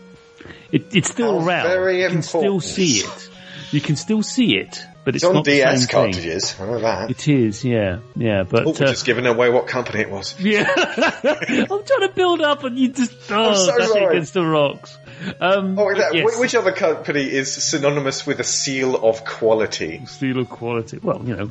It, 0.70 0.94
it's 0.94 1.10
still 1.10 1.40
How 1.40 1.46
around. 1.46 1.68
very 1.68 2.02
you 2.02 2.08
can 2.08 2.22
still 2.22 2.60
see 2.60 2.98
it. 2.98 3.29
You 3.72 3.80
can 3.80 3.94
still 3.96 4.22
see 4.22 4.56
it, 4.56 4.84
but 5.04 5.14
it's, 5.14 5.22
It's 5.22 5.28
on 5.28 5.34
not 5.34 5.44
the 5.44 5.52
DS 5.52 5.86
cartridges. 5.86 6.56
I 6.60 6.66
know 6.66 6.80
that. 6.80 7.10
It 7.10 7.28
is, 7.28 7.64
yeah, 7.64 8.00
yeah. 8.16 8.42
But 8.42 8.66
Oh, 8.66 8.70
we're 8.70 8.86
uh, 8.86 8.90
just 8.90 9.06
giving 9.06 9.26
away 9.26 9.48
what 9.48 9.68
company 9.68 10.00
it 10.00 10.10
was. 10.10 10.34
Yeah, 10.40 10.68
I'm 10.76 11.66
trying 11.84 12.08
to 12.08 12.12
build 12.14 12.40
up, 12.40 12.64
and 12.64 12.76
you 12.78 12.88
just 12.88 13.12
oh, 13.30 13.54
so 13.54 13.76
it 13.76 13.88
sorry. 13.88 14.16
against 14.16 14.34
the 14.34 14.44
rocks. 14.44 14.98
Um, 15.40 15.78
Oh, 15.78 15.94
that, 15.94 16.14
yes. 16.14 16.38
which 16.40 16.54
other 16.54 16.72
company 16.72 17.22
is 17.22 17.52
synonymous 17.52 18.26
with 18.26 18.40
a 18.40 18.44
seal 18.44 18.96
of 18.96 19.24
quality? 19.24 20.04
Seal 20.06 20.40
of 20.40 20.48
quality. 20.50 20.98
Well, 21.00 21.22
you 21.24 21.36
know, 21.36 21.50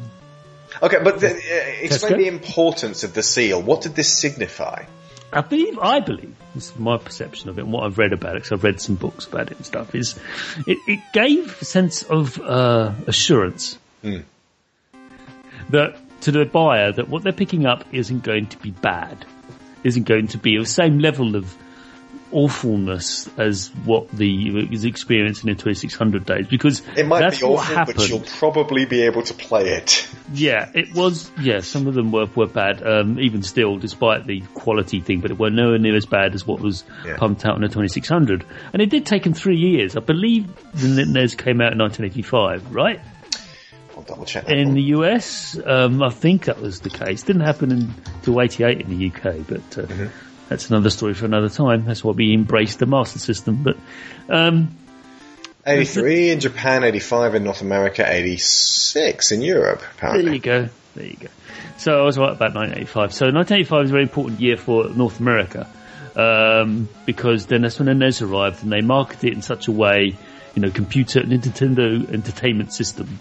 Okay, 0.81 0.97
but 1.03 1.19
the, 1.19 1.29
uh, 1.29 1.83
explain 1.83 2.13
Tesco? 2.13 2.17
the 2.17 2.27
importance 2.27 3.03
of 3.03 3.13
the 3.13 3.23
seal. 3.23 3.61
What 3.61 3.81
did 3.81 3.95
this 3.95 4.17
signify? 4.19 4.83
I 5.31 5.41
believe, 5.41 5.77
I 5.79 6.00
believe, 6.00 6.36
this 6.55 6.71
is 6.71 6.79
my 6.79 6.98
perception 6.98 7.50
of 7.50 7.59
it 7.59 7.63
and 7.63 7.71
what 7.71 7.83
I've 7.83 7.98
read 7.98 8.13
about 8.13 8.36
it, 8.36 8.43
because 8.43 8.51
I've 8.51 8.63
read 8.63 8.81
some 8.81 8.95
books 8.95 9.25
about 9.25 9.51
it 9.51 9.57
and 9.57 9.65
stuff, 9.65 9.93
is 9.93 10.19
it, 10.65 10.77
it 10.88 11.00
gave 11.13 11.62
a 11.62 11.65
sense 11.65 12.03
of 12.03 12.39
uh, 12.39 12.93
assurance 13.05 13.77
that 15.69 15.98
to 16.21 16.31
the 16.31 16.45
buyer 16.45 16.91
that 16.91 17.09
what 17.09 17.24
they're 17.24 17.31
picking 17.31 17.65
up 17.65 17.86
isn't 17.91 18.24
going 18.24 18.48
to 18.48 18.57
be 18.57 18.71
bad, 18.71 19.25
isn't 19.83 20.03
going 20.03 20.27
to 20.29 20.38
be 20.38 20.55
of 20.55 20.63
the 20.63 20.69
same 20.69 21.00
level 21.00 21.36
of 21.36 21.55
awfulness 22.31 23.27
as 23.38 23.69
what 23.86 24.09
the 24.12 24.65
was 24.67 24.86
experiencing 24.86 25.50
in 25.50 25.55
2600 25.55 26.25
days 26.25 26.48
because 26.48 26.81
It 26.95 27.05
might 27.07 27.19
that's 27.19 27.39
be 27.39 27.45
what 27.45 27.59
awful, 27.59 27.75
happened. 27.75 27.98
but 27.98 28.09
you'll 28.09 28.19
probably 28.21 28.86
be 28.86 29.01
able 29.03 29.24
to 29.24 29.33
play 29.33 29.69
it. 29.74 30.07
Yeah, 30.33 30.69
it 30.74 30.93
was. 30.93 31.31
Yeah, 31.39 31.59
some 31.59 31.88
of 31.88 31.93
them 31.95 32.12
were 32.12 32.27
were 32.36 32.48
bad. 32.48 32.86
Um, 32.86 33.19
even 33.19 33.41
still, 33.43 33.77
despite 33.77 34.27
the 34.27 34.41
quality 34.53 35.01
thing, 35.01 35.21
but 35.21 35.31
it 35.31 35.39
were 35.39 35.50
nowhere 35.50 35.79
near 35.79 35.95
as 35.95 36.05
bad 36.05 36.36
as 36.36 36.45
what 36.45 36.59
was 36.59 36.83
Yeah. 37.05 37.17
pumped 37.17 37.45
out 37.45 37.55
in 37.55 37.62
the 37.62 37.67
2600. 37.67 38.45
And 38.74 38.81
it 38.81 38.89
did 38.89 39.05
take 39.05 39.24
them 39.24 39.33
three 39.33 39.57
years. 39.57 39.95
I 39.98 40.01
believe 40.01 40.48
the 40.74 41.05
NES 41.05 41.36
came 41.36 41.62
out 41.62 41.71
in 41.74 41.79
1985, 41.79 42.74
right? 42.74 43.00
Double 44.07 44.24
check 44.24 44.45
that. 44.45 44.57
In 44.57 44.75
the 44.75 44.81
US, 44.95 45.59
um, 45.65 46.01
I 46.01 46.09
think 46.09 46.45
that 46.45 46.62
was 46.62 46.79
the 46.79 46.89
case. 46.89 47.24
Didn't 47.24 47.41
happen 47.41 47.71
until 47.71 48.41
88 48.41 48.79
in 48.81 48.98
the 48.98 49.07
UK, 49.07 49.45
but 49.45 49.77
uh, 49.77 49.88
Mm-hmm. 49.88 50.05
That's 50.50 50.70
another 50.70 50.89
story 50.89 51.13
for 51.13 51.25
another 51.25 51.50
time. 51.50 51.86
That's 51.86 52.03
why 52.03 52.12
we 52.12 52.34
embraced 52.34 52.79
the 52.79 52.88
Master 52.88 53.20
System. 53.20 53.63
But 53.63 53.77
um, 54.27 54.75
83 55.65 56.32
in 56.32 56.39
Japan, 56.39 56.84
85 56.84 57.36
in 57.36 57.44
North 57.44 57.62
America, 57.62 58.03
86 58.06 59.32
in 59.32 59.41
Europe, 59.41 59.84
apparently. 59.96 60.24
There 60.25 60.34
you 60.34 60.39
go. 60.39 60.70
There 60.96 61.06
you 61.06 61.18
go. 61.18 61.27
So 61.77 62.01
I 62.01 62.03
was 62.03 62.18
right 62.18 62.32
about 62.32 62.56
1985. 62.56 63.13
So 63.13 63.25
1985 63.27 63.84
is 63.86 63.89
a 63.89 63.94
very 63.94 64.03
important 64.03 64.41
year 64.41 64.58
for 64.58 64.89
North 64.89 65.20
America 65.20 65.70
um, 66.15 66.89
because 67.06 67.46
then 67.46 67.62
that's 67.62 67.79
when 67.79 67.86
the 67.86 67.94
NES 67.94 68.22
arrived 68.22 68.63
and 68.63 68.72
they 68.72 68.82
marketed 68.82 69.25
it 69.25 69.34
in 69.34 69.41
such 69.41 69.68
a 69.68 69.72
way, 69.72 70.18
you 70.56 70.62
know, 70.62 70.72
computer 70.72 71.22
Nintendo 71.22 72.12
Entertainment 72.12 72.74
System. 72.74 73.20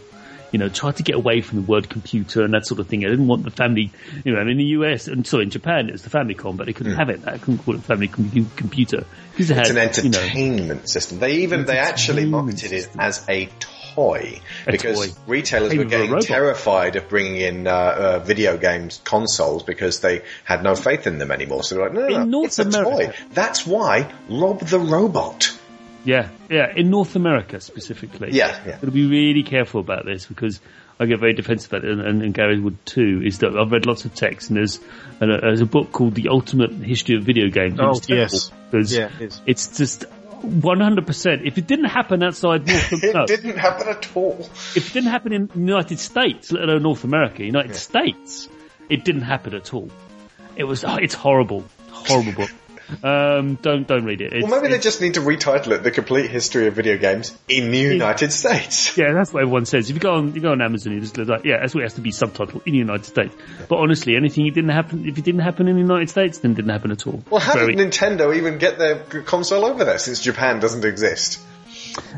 You 0.50 0.58
know, 0.58 0.68
tried 0.68 0.96
to 0.96 1.02
get 1.02 1.14
away 1.14 1.40
from 1.40 1.60
the 1.60 1.66
word 1.66 1.88
computer 1.88 2.42
and 2.42 2.54
that 2.54 2.66
sort 2.66 2.80
of 2.80 2.88
thing. 2.88 3.04
I 3.04 3.08
didn't 3.08 3.26
want 3.26 3.44
the 3.44 3.50
family, 3.50 3.90
you 4.24 4.34
know, 4.34 4.40
in 4.40 4.56
the 4.56 4.64
US 4.64 5.06
and 5.06 5.26
so 5.26 5.40
in 5.40 5.50
Japan 5.50 5.88
it 5.88 5.92
was 5.92 6.02
the 6.02 6.10
Famicom, 6.10 6.56
but 6.56 6.66
they 6.66 6.72
couldn't 6.72 6.96
have 6.96 7.10
it. 7.10 7.20
I 7.26 7.38
couldn't 7.38 7.58
call 7.58 7.74
it 7.74 7.82
family 7.82 8.08
com- 8.08 8.50
computer 8.56 9.04
because 9.32 9.50
it 9.50 9.58
It's 9.58 9.68
had, 9.68 9.76
an 9.76 10.04
you 10.04 10.10
know, 10.10 10.18
entertainment 10.18 10.88
system. 10.88 11.18
They 11.18 11.38
even, 11.38 11.64
they 11.66 11.78
actually 11.78 12.22
Entertainment 12.22 12.46
marketed 12.46 12.72
it 12.72 12.88
as 12.98 13.24
a 13.28 13.48
toy. 13.94 14.40
A 14.66 14.72
because 14.72 15.14
toy. 15.14 15.20
retailers 15.26 15.76
were 15.76 15.84
getting 15.84 16.20
terrified 16.20 16.96
of 16.96 17.08
bringing 17.08 17.36
in 17.36 17.66
uh, 17.66 17.72
uh, 17.72 18.18
video 18.20 18.56
games 18.56 19.00
consoles 19.04 19.62
because 19.62 20.00
they 20.00 20.22
had 20.44 20.62
no 20.62 20.74
faith 20.74 21.06
in 21.06 21.18
them 21.18 21.30
anymore. 21.30 21.62
So 21.62 21.74
they're 21.74 21.84
like, 21.84 21.94
no, 21.94 22.08
no, 22.08 22.24
no, 22.24 22.44
it's 22.44 22.58
a 22.58 22.70
toy. 22.70 23.12
That's 23.32 23.66
why 23.66 24.12
Rob 24.28 24.60
the 24.60 24.78
Robot. 24.78 25.58
Yeah, 26.04 26.28
yeah, 26.50 26.72
in 26.74 26.90
North 26.90 27.16
America 27.16 27.60
specifically. 27.60 28.30
Yeah, 28.32 28.58
yeah. 28.64 28.72
Got 28.72 28.80
to 28.82 28.90
be 28.90 29.06
really 29.06 29.42
careful 29.42 29.80
about 29.80 30.04
this 30.04 30.26
because 30.26 30.60
I 31.00 31.06
get 31.06 31.20
very 31.20 31.34
defensive 31.34 31.72
about 31.72 31.84
it, 31.84 31.90
and, 31.92 32.00
and, 32.00 32.22
and 32.22 32.34
Gary 32.34 32.58
would 32.58 32.84
too. 32.86 33.22
Is 33.24 33.38
that 33.38 33.56
I've 33.56 33.70
read 33.72 33.86
lots 33.86 34.04
of 34.04 34.14
texts, 34.14 34.48
and 34.50 34.56
there's 34.56 34.80
and, 35.20 35.30
uh, 35.32 35.38
there's 35.40 35.60
a 35.60 35.66
book 35.66 35.92
called 35.92 36.14
The 36.14 36.28
Ultimate 36.28 36.72
History 36.72 37.16
of 37.16 37.24
Video 37.24 37.48
Games. 37.50 37.78
Oh, 37.80 37.90
It's 37.90 38.08
yes. 38.08 38.50
because 38.70 38.96
Yeah, 38.96 39.10
it 39.20 39.22
is. 39.22 39.40
it's 39.46 39.76
just. 39.76 40.04
100%. 40.42 41.46
If 41.46 41.58
it 41.58 41.66
didn't 41.66 41.86
happen 41.86 42.22
outside 42.22 42.66
North 42.66 42.92
America. 42.92 43.08
It 43.08 43.14
no, 43.14 43.26
didn't 43.26 43.58
happen 43.58 43.88
at 43.88 44.08
all. 44.16 44.38
if 44.76 44.88
it 44.88 44.92
didn't 44.92 45.10
happen 45.10 45.32
in 45.32 45.46
the 45.48 45.58
United 45.58 45.98
States, 45.98 46.52
let 46.52 46.62
alone 46.62 46.82
North 46.82 47.04
America, 47.04 47.44
United 47.44 47.74
States, 47.74 48.48
it 48.88 49.04
didn't 49.04 49.22
happen 49.22 49.54
at 49.54 49.74
all. 49.74 49.90
It 50.56 50.64
was, 50.64 50.84
oh, 50.84 50.96
it's 50.96 51.14
horrible. 51.14 51.64
Horrible 51.90 52.32
book. 52.32 52.50
Um, 53.02 53.56
don't, 53.56 53.86
don't 53.86 54.04
read 54.04 54.20
it. 54.20 54.32
It's, 54.32 54.48
Well, 54.48 54.60
maybe 54.60 54.72
they 54.72 54.80
just 54.80 55.00
need 55.00 55.14
to 55.14 55.20
retitle 55.20 55.72
it 55.72 55.82
"The 55.82 55.90
Complete 55.90 56.30
History 56.30 56.66
of 56.66 56.74
Video 56.74 56.96
Games 56.96 57.36
in 57.48 57.70
the 57.70 57.78
United 57.78 58.32
States." 58.32 58.88
Yeah, 58.98 59.12
that's 59.12 59.32
what 59.32 59.42
everyone 59.42 59.66
says. 59.66 59.90
If 59.90 59.96
you 59.96 60.00
go 60.00 60.14
on, 60.14 60.34
you 60.34 60.40
go 60.40 60.50
on 60.52 60.60
Amazon, 60.60 60.92
you 60.92 61.00
just 61.00 61.16
look 61.16 61.28
like, 61.28 61.44
yeah, 61.44 61.58
that's 61.60 61.74
what 61.74 61.82
it 61.82 61.84
has 61.84 61.94
to 61.94 62.00
be 62.00 62.10
subtitled 62.10 62.66
in 62.66 62.72
the 62.72 62.78
United 62.78 63.04
States. 63.04 63.34
But 63.68 63.76
honestly, 63.76 64.16
anything 64.16 64.46
it 64.46 64.54
didn't 64.54 64.70
happen, 64.70 65.06
if 65.06 65.16
it 65.18 65.24
didn't 65.24 65.42
happen 65.42 65.68
in 65.68 65.76
the 65.76 65.82
United 65.82 66.10
States, 66.10 66.38
then 66.38 66.52
it 66.52 66.54
didn't 66.54 66.70
happen 66.70 66.90
at 66.90 67.06
all. 67.06 67.22
Well, 67.30 67.40
how 67.40 67.54
Very- 67.54 67.74
did 67.76 67.90
Nintendo 67.90 68.34
even 68.34 68.58
get 68.58 68.78
their 68.78 68.96
console 69.22 69.64
over 69.64 69.84
there 69.84 69.98
since 69.98 70.20
Japan 70.20 70.58
doesn't 70.58 70.84
exist? 70.84 71.40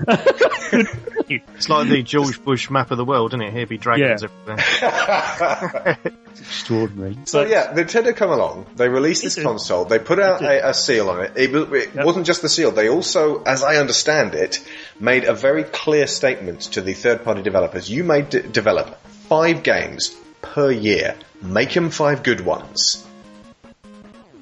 It's 1.32 1.68
like 1.68 1.88
the 1.88 2.02
George 2.02 2.42
Bush 2.44 2.70
map 2.70 2.90
of 2.90 2.96
the 2.96 3.04
world, 3.04 3.30
isn't 3.32 3.42
it? 3.42 3.52
Here 3.52 3.66
be 3.66 3.78
dragons 3.78 4.22
Yeah. 4.22 4.28
everywhere. 4.48 5.98
extraordinary. 6.40 7.18
So 7.24 7.42
But- 7.42 7.50
yeah, 7.50 7.72
Nintendo 7.72 8.14
come 8.16 8.30
along. 8.30 8.66
They 8.76 8.88
released 8.88 9.22
this 9.22 9.40
console. 9.40 9.84
They 9.84 9.98
put 10.00 10.18
out 10.18 10.42
a, 10.42 10.70
a 10.70 10.74
seal 10.74 11.08
on 11.10 11.20
it. 11.20 11.32
It, 11.36 11.54
it 11.54 11.94
Yep. 11.94 12.04
wasn't 12.04 12.26
just 12.26 12.42
the 12.42 12.48
seal. 12.48 12.70
They 12.72 12.88
also, 12.88 13.42
as 13.44 13.62
I 13.62 13.76
understand 13.76 14.34
it, 14.34 14.60
made 14.98 15.24
a 15.24 15.34
very 15.34 15.62
clear 15.64 16.06
statement 16.06 16.62
to 16.72 16.80
the 16.80 16.94
third-party 16.94 17.42
developers. 17.42 17.88
You 17.90 18.02
may 18.04 18.22
d- 18.22 18.40
develop 18.42 19.00
five 19.28 19.62
games 19.62 20.16
per 20.42 20.70
year. 20.70 21.14
Make 21.42 21.72
them 21.74 21.90
five 21.90 22.22
good 22.22 22.40
ones. 22.40 23.06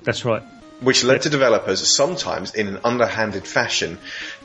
that's 0.05 0.25
right. 0.25 0.43
Which 0.81 1.03
led 1.03 1.23
to 1.23 1.29
developers 1.29 1.85
sometimes 1.87 2.55
in 2.55 2.69
an 2.69 2.79
underhanded 2.85 3.45
fashion 3.47 3.99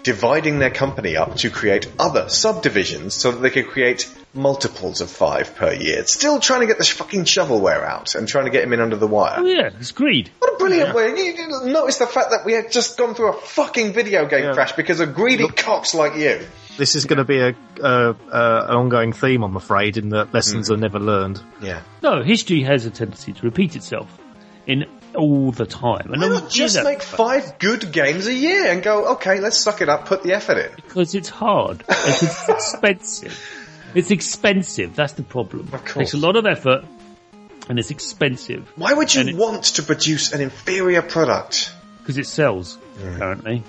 dividing 0.04 0.60
their 0.60 0.70
company 0.70 1.16
up 1.16 1.36
to 1.38 1.50
create 1.50 1.90
other 1.98 2.28
subdivisions 2.30 3.14
so 3.14 3.32
that 3.32 3.40
they 3.42 3.50
could 3.50 3.68
create 3.68 4.14
multiples 4.34 5.00
of 5.02 5.10
five 5.10 5.56
per 5.56 5.72
year. 5.74 6.06
Still 6.06 6.40
trying 6.40 6.62
to 6.62 6.68
get 6.68 6.78
the 6.78 6.84
fucking 6.86 7.24
shovelware 7.24 7.84
out 7.84 8.16
and 8.16 8.28
trying 8.28 8.46
to 8.46 8.52
get 8.52 8.64
him 8.64 8.74
in 8.74 8.80
under 8.82 8.96
the 8.98 9.08
wire. 9.08 9.36
Oh 9.38 9.46
yeah, 9.46 9.70
it's 9.80 9.92
greed. 9.92 10.30
What 10.40 10.54
a 10.54 10.58
brilliant 10.58 10.94
way. 10.96 11.10
You, 11.10 11.16
you 11.24 11.48
notice 11.72 11.98
the 11.98 12.08
fact 12.08 12.32
that 12.32 12.46
we 12.46 12.54
had 12.54 12.72
just 12.72 12.98
gone 12.98 13.16
through 13.16 13.30
a 13.30 13.34
fucking 13.34 13.94
video 13.94 14.26
game 14.28 14.44
Yeah. 14.46 14.54
crash 14.54 14.74
because 14.74 15.00
of 15.00 15.14
greedy 15.14 15.48
cocks 15.48 15.94
like 15.94 16.16
you. 16.16 16.42
This 16.78 16.96
is 16.96 17.06
going 17.06 17.20
to 17.20 17.24
be 17.24 17.38
a, 17.40 17.50
uh, 17.82 18.14
uh, 18.32 18.66
an 18.70 18.76
ongoing 18.76 19.14
theme, 19.14 19.44
I'm 19.44 19.56
afraid, 19.56 19.98
in 19.98 20.10
that 20.10 20.34
lessons 20.34 20.68
Hmm. 20.70 20.74
are 20.74 20.78
never 20.78 21.00
learned. 21.00 21.40
Yeah. 21.62 21.82
No, 22.02 22.24
history 22.24 22.64
has 22.64 22.86
a 22.88 22.90
tendency 22.90 23.34
to 23.34 23.42
repeat 23.44 23.76
itself 23.76 24.10
in 24.66 24.86
all 25.16 25.52
the 25.52 25.66
time. 25.66 26.12
And 26.12 26.22
Why 26.22 26.28
not 26.30 26.50
just 26.50 26.84
make 26.84 27.02
five 27.02 27.60
good 27.60 27.92
games 27.92 28.28
a 28.28 28.34
year 28.34 28.68
and 28.68 28.82
go, 28.84 29.14
okay, 29.14 29.40
let's 29.40 29.58
suck 29.58 29.82
it 29.82 29.90
up, 29.90 30.06
put 30.06 30.24
the 30.24 30.34
effort 30.34 30.58
in. 30.58 30.72
because 30.76 31.16
it's 31.16 31.30
hard. 31.30 31.84
It's, 31.90 32.50
expensive. 32.50 33.40
It's 33.96 34.12
expensive. 34.12 34.96
That's 34.96 35.14
the 35.14 35.24
problem. 35.24 35.70
Of 35.72 35.86
It 35.86 35.88
takes 35.88 36.14
a 36.14 36.18
lot 36.18 36.36
of 36.36 36.46
effort, 36.46 36.86
and 37.70 37.80
it's 37.80 37.92
expensive 37.92 38.72
Why 38.76 38.94
would 38.94 39.14
you 39.14 39.38
want 39.38 39.64
to 39.76 39.84
produce 39.84 40.34
an 40.34 40.42
inferior 40.42 41.02
product? 41.02 41.72
because 42.00 42.18
it 42.18 42.28
sells 42.28 42.78
apparently 43.02 43.64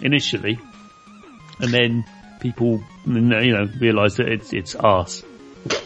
initially, 0.00 0.58
and 1.60 1.72
then 1.72 2.04
people 2.40 2.82
you 3.06 3.20
know 3.20 3.68
realise 3.78 4.16
that 4.16 4.28
it's 4.28 4.52
it's 4.52 4.74
arse. 4.74 5.22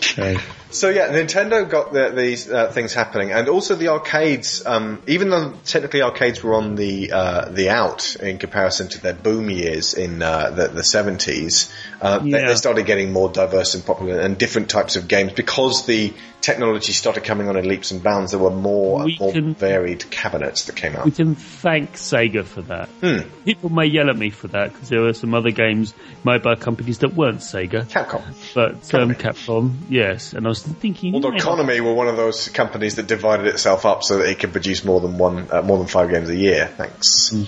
So, 0.01 0.37
So 0.73 0.89
yeah, 0.89 1.09
Nintendo 1.09 1.69
got 1.69 1.93
the, 1.93 2.11
these 2.11 2.51
uh, 2.51 2.73
things 2.73 2.95
happening, 2.95 3.31
and 3.31 3.49
also 3.49 3.75
the 3.75 3.89
arcades. 3.89 4.65
Um, 4.65 5.03
even 5.07 5.29
though 5.29 5.53
technically 5.67 6.01
arcades 6.01 6.43
were 6.43 6.55
on 6.55 6.77
the 6.77 7.13
uh, 7.13 7.51
the 7.51 7.69
out 7.69 8.17
in 8.17 8.39
comparison 8.39 8.89
to 8.89 9.01
their 9.01 9.13
boom 9.13 9.51
years 9.51 9.93
in 9.93 10.23
uh, 10.23 10.51
the 10.51 10.69
the 10.69 10.83
seventies, 10.83 11.73
uh, 12.01 12.21
they, 12.21 12.31
they 12.31 12.55
started 12.55 12.87
getting 12.87 13.13
more 13.13 13.29
diverse 13.29 13.75
and 13.75 13.85
popular 13.85 14.21
and 14.21 14.39
different 14.39 14.71
types 14.71 14.97
of 14.97 15.09
games 15.09 15.33
because 15.35 15.85
the 15.85 16.15
technology 16.43 16.93
started 16.93 17.25
coming 17.25 17.49
on 17.49 17.57
in 17.57 17.67
leaps 17.67 17.91
and 17.93 18.03
bounds. 18.03 18.33
There 18.33 18.41
were 18.41 18.51
more 18.51 19.05
We 19.05 19.17
more 19.19 19.33
can- 19.33 19.55
varied 19.55 20.11
cabinets 20.11 20.65
that 20.67 20.77
came 20.77 20.95
out. 20.97 21.05
we 21.07 21.11
can 21.13 21.35
thank 21.37 21.95
Sega 21.95 22.45
for 22.45 22.63
that. 22.63 22.89
Hmm. 23.01 23.21
People 23.45 23.71
may 23.71 23.87
yell 23.87 24.11
at 24.11 24.17
me 24.17 24.31
for 24.31 24.49
that 24.49 24.73
because 24.73 24.89
there 24.91 25.01
were 25.01 25.13
some 25.15 25.33
other 25.35 25.51
games 25.53 25.95
made 26.25 26.43
by 26.43 26.55
companies 26.57 26.99
that 26.99 27.15
weren't 27.15 27.39
Sega, 27.39 27.85
Capcom. 27.87 28.23
but 28.55 28.93
um, 28.95 29.15
Capcom, 29.15 29.77
yes. 29.89 30.33
And 30.35 30.45
I 30.47 30.49
was 30.51 30.63
thinking, 30.63 31.15
Although 31.15 31.33
Konami 31.33 31.81
were 31.81 31.95
one 31.95 32.09
of 32.09 32.17
those 32.17 32.49
companies 32.49 32.97
that 32.97 33.07
divided 33.07 33.47
itself 33.47 33.87
up 33.87 34.03
so 34.03 34.19
that 34.19 34.29
it 34.29 34.39
could 34.41 34.53
produce 34.53 34.85
more 34.85 35.01
than 35.01 35.17
one, 35.19 35.47
uh, 35.51 35.63
more 35.63 35.79
than 35.79 35.87
five 35.87 36.11
games 36.11 36.29
a 36.29 36.37
year. 36.37 36.67
Thanks. 36.77 37.31
Hmm. 37.31 37.45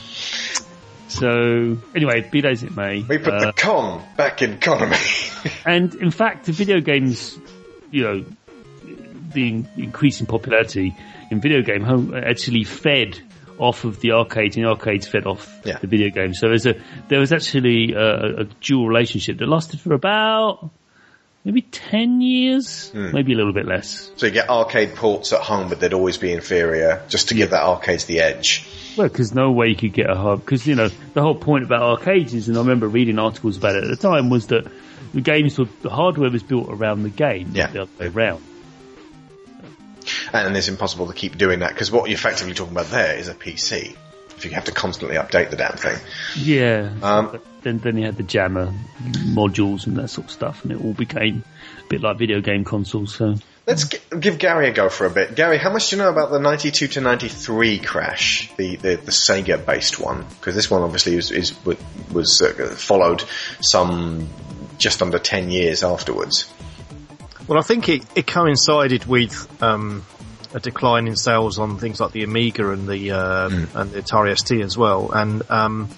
so 1.09 1.79
anyway, 1.95 2.29
be 2.31 2.41
that 2.41 2.53
as 2.53 2.63
it 2.63 2.77
may, 2.77 3.03
We 3.03 3.19
put 3.19 3.35
uh, 3.35 3.47
the 3.47 3.53
con 3.53 4.03
back 4.17 4.43
in 4.43 4.59
Konami. 4.59 5.31
And 5.67 5.95
in 5.97 6.11
fact, 6.11 6.47
the 6.47 6.53
video 6.53 6.81
games, 6.81 7.39
you 7.91 8.03
know, 8.03 8.25
the 9.35 9.65
increasing 9.77 10.27
popularity 10.27 10.97
in 11.31 11.41
video 11.41 11.63
game 11.63 11.83
home 11.83 12.15
actually 12.15 12.65
fed 12.65 13.21
off 13.59 13.85
of 13.85 14.01
the 14.01 14.13
arcades, 14.13 14.57
and 14.57 14.65
the 14.65 14.69
arcades 14.71 15.07
fed 15.07 15.27
off 15.27 15.61
Yeah. 15.65 15.79
the 15.79 15.87
video 15.87 16.11
games. 16.11 16.39
So 16.41 16.49
there's 16.49 16.67
a 16.67 16.75
there 17.09 17.21
was 17.21 17.33
actually 17.33 17.93
a, 17.93 18.41
a 18.41 18.45
dual 18.61 18.89
relationship 18.89 19.39
that 19.39 19.49
lasted 19.49 19.81
for 19.81 19.95
about 19.95 20.71
maybe 21.45 21.61
ten 21.63 22.21
years, 22.21 22.91
Hmm. 22.91 23.13
maybe 23.13 23.33
a 23.33 23.37
little 23.37 23.53
bit 23.53 23.67
less. 23.67 24.11
so 24.17 24.27
you 24.27 24.33
get 24.33 24.49
arcade 24.49 24.95
ports 24.97 25.33
at 25.33 25.41
home, 25.41 25.69
but 25.69 25.79
they'd 25.79 25.93
always 25.93 26.17
be 26.17 26.33
inferior, 26.33 27.03
just 27.09 27.29
to 27.29 27.35
give 27.35 27.51
that 27.51 27.63
arcade 27.63 28.01
the 28.01 28.21
edge. 28.21 28.67
Well, 28.97 29.09
because 29.09 29.35
no 29.35 29.51
way 29.53 29.69
you 29.69 29.77
could 29.77 29.93
get 29.93 30.09
a 30.11 30.15
hub. 30.17 30.41
Because 30.41 30.67
you 30.67 30.75
know 30.75 30.89
the 31.15 31.21
whole 31.23 31.35
point 31.35 31.65
about 31.65 31.83
arcades 31.83 32.33
is, 32.35 32.49
and 32.49 32.57
I 32.57 32.61
remember 32.61 32.89
reading 32.89 33.19
articles 33.19 33.57
about 33.57 33.77
it 33.77 33.85
at 33.85 33.91
the 33.91 33.97
time, 33.97 34.31
was 34.31 34.47
that 34.49 34.65
the 35.13 35.21
games 35.21 35.59
were 35.59 35.69
the 35.83 35.91
hardware 35.91 36.31
was 36.31 36.43
built 36.43 36.69
around 36.71 37.03
the 37.05 37.09
game, 37.11 37.51
Yeah. 37.55 37.65
not 37.67 37.73
the 37.73 37.83
other 37.83 37.91
way 38.01 38.07
around. 38.09 38.43
And 40.33 40.57
it's 40.57 40.69
impossible 40.69 41.07
to 41.09 41.15
keep 41.15 41.39
doing 41.39 41.61
that 41.61 41.71
because 41.73 41.91
what 41.91 42.09
you're 42.09 42.19
effectively 42.19 42.55
talking 42.55 42.73
about 42.73 42.87
there 42.87 43.17
is 43.17 43.29
a 43.29 43.35
PC. 43.35 43.97
If 44.37 44.45
you 44.45 44.51
have 44.53 44.65
to 44.65 44.73
constantly 44.73 45.17
update 45.17 45.51
the 45.51 45.57
damn 45.57 45.77
thing. 45.77 45.97
Yeah. 46.37 46.93
Um, 47.03 47.41
then, 47.63 47.79
then 47.79 47.97
you 47.97 48.05
had 48.05 48.17
the 48.17 48.25
JAMMA 48.25 48.75
modules 49.33 49.87
and 49.87 49.97
that 49.97 50.09
sort 50.09 50.27
of 50.27 50.33
stuff, 50.33 50.65
and 50.65 50.73
it 50.73 50.85
all 50.85 50.93
became 50.93 51.45
a 51.85 51.89
bit 51.89 52.01
like 52.01 52.19
video 52.19 52.41
game 52.41 52.65
consoles. 52.65 53.15
So 53.15 53.37
Let's 53.67 53.89
g- 53.89 53.99
give 54.21 54.39
Gary 54.39 54.69
a 54.69 54.73
go 54.73 54.91
for 54.91 55.07
a 55.07 55.11
bit. 55.11 55.35
Gary, 55.35 55.57
how 55.57 55.73
much 55.73 55.89
do 55.89 55.97
you 55.97 56.03
know 56.03 56.11
about 56.11 56.31
the 56.31 56.39
92 56.39 56.89
to 56.89 57.01
93 57.01 57.79
crash, 57.79 58.53
the, 58.57 58.77
the, 58.77 58.97
the 58.97 59.11
Sega 59.11 59.65
based 59.65 59.99
one? 59.99 60.27
Because 60.39 60.55
this 60.55 60.71
one 60.71 60.83
obviously 60.83 61.17
is, 61.17 61.31
is 61.31 61.55
was 62.13 62.43
uh, 62.43 62.75
followed 62.77 63.25
some 63.61 64.29
just 64.77 65.01
under 65.01 65.19
10 65.19 65.51
years 65.51 65.83
afterwards. 65.83 66.53
Well, 67.47 67.59
I 67.59 67.63
think 67.63 67.89
it, 67.89 68.03
it 68.15 68.27
coincided 68.27 69.05
with 69.05 69.63
um, 69.63 70.05
a 70.55 70.61
decline 70.61 71.07
in 71.07 71.17
sales 71.17 71.59
on 71.59 71.79
things 71.79 72.01
like 72.01 72.13
the 72.13 72.25
Amiga 72.25 72.71
and 72.71 72.89
the 72.89 73.11
uh, 73.11 73.49
and 73.49 73.91
the 73.91 74.01
Atari 74.01 74.39
ST 74.39 74.63
as 74.63 74.79
well. 74.79 75.11
And 75.13 75.43
um, 75.51 75.91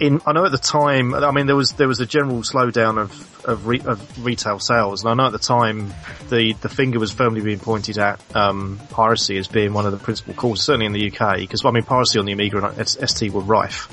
in 0.00 0.20
I 0.26 0.32
know 0.32 0.44
at 0.44 0.52
the 0.52 0.58
time, 0.58 1.14
I 1.14 1.30
mean 1.30 1.46
there 1.46 1.54
was 1.54 1.72
there 1.72 1.86
was 1.86 2.00
a 2.00 2.06
general 2.06 2.38
slowdown 2.38 2.98
of 2.98 3.30
of, 3.44 3.66
re, 3.66 3.80
of 3.84 4.24
retail 4.24 4.58
sales, 4.58 5.04
and 5.04 5.10
I 5.10 5.14
know 5.14 5.26
at 5.26 5.32
the 5.32 5.38
time 5.38 5.92
the 6.28 6.54
the 6.54 6.68
finger 6.68 6.98
was 6.98 7.12
firmly 7.12 7.40
being 7.40 7.60
pointed 7.60 7.98
at 7.98 8.20
um, 8.34 8.80
piracy 8.90 9.36
as 9.36 9.48
being 9.48 9.74
one 9.74 9.86
of 9.86 9.92
the 9.92 9.98
principal 9.98 10.34
causes, 10.34 10.64
certainly 10.64 10.86
in 10.86 10.92
the 10.92 11.12
UK, 11.12 11.38
because 11.38 11.64
I 11.64 11.70
mean 11.70 11.84
piracy 11.84 12.18
on 12.18 12.24
the 12.24 12.32
Amiga 12.32 12.64
and 12.64 12.88
ST 12.88 13.32
were 13.32 13.42
rife. 13.42 13.88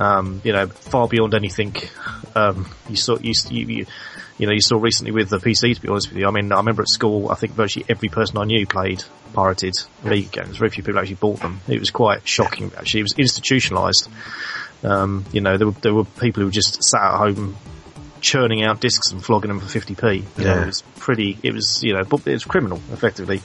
Um, 0.00 0.40
you 0.44 0.52
know, 0.52 0.66
far 0.66 1.06
beyond 1.08 1.34
anything 1.34 1.76
um, 2.34 2.68
you 2.88 2.96
saw 2.96 3.18
you, 3.18 3.32
you, 3.50 3.86
you 4.38 4.46
know, 4.46 4.52
you 4.52 4.60
saw 4.60 4.78
recently 4.78 5.12
with 5.12 5.28
the 5.28 5.38
PC, 5.38 5.74
to 5.74 5.80
be 5.80 5.88
honest 5.88 6.08
with 6.08 6.18
you. 6.18 6.26
I 6.26 6.30
mean, 6.30 6.52
I 6.52 6.56
remember 6.56 6.82
at 6.82 6.88
school, 6.88 7.30
I 7.30 7.34
think 7.34 7.52
virtually 7.52 7.84
every 7.88 8.08
person 8.08 8.38
I 8.38 8.44
knew 8.44 8.66
played 8.66 9.04
pirated 9.32 9.74
Amiga 10.04 10.42
games. 10.42 10.56
Very 10.56 10.70
few 10.70 10.82
people 10.82 10.98
actually 10.98 11.16
bought 11.16 11.40
them. 11.40 11.60
It 11.68 11.78
was 11.78 11.90
quite 11.90 12.26
shocking, 12.26 12.72
actually. 12.76 13.00
It 13.00 13.04
was 13.04 13.18
institutionalized. 13.18 14.08
Um, 14.82 15.24
you 15.32 15.40
know, 15.40 15.56
there 15.56 15.66
were, 15.66 15.74
there 15.82 15.94
were 15.94 16.04
people 16.04 16.42
who 16.42 16.50
just 16.50 16.82
sat 16.82 17.02
at 17.02 17.18
home 17.18 17.56
churning 18.20 18.62
out 18.62 18.80
discs 18.80 19.10
and 19.12 19.24
flogging 19.24 19.48
them 19.48 19.60
for 19.60 19.66
50p. 19.66 20.16
You 20.38 20.44
know, 20.44 20.54
Yeah. 20.54 20.62
it 20.62 20.66
was 20.66 20.82
pretty, 20.98 21.38
it 21.42 21.52
was, 21.54 21.82
you 21.82 21.94
know, 21.94 22.04
but 22.04 22.26
it 22.26 22.32
was 22.32 22.44
criminal, 22.44 22.80
effectively. 22.92 23.40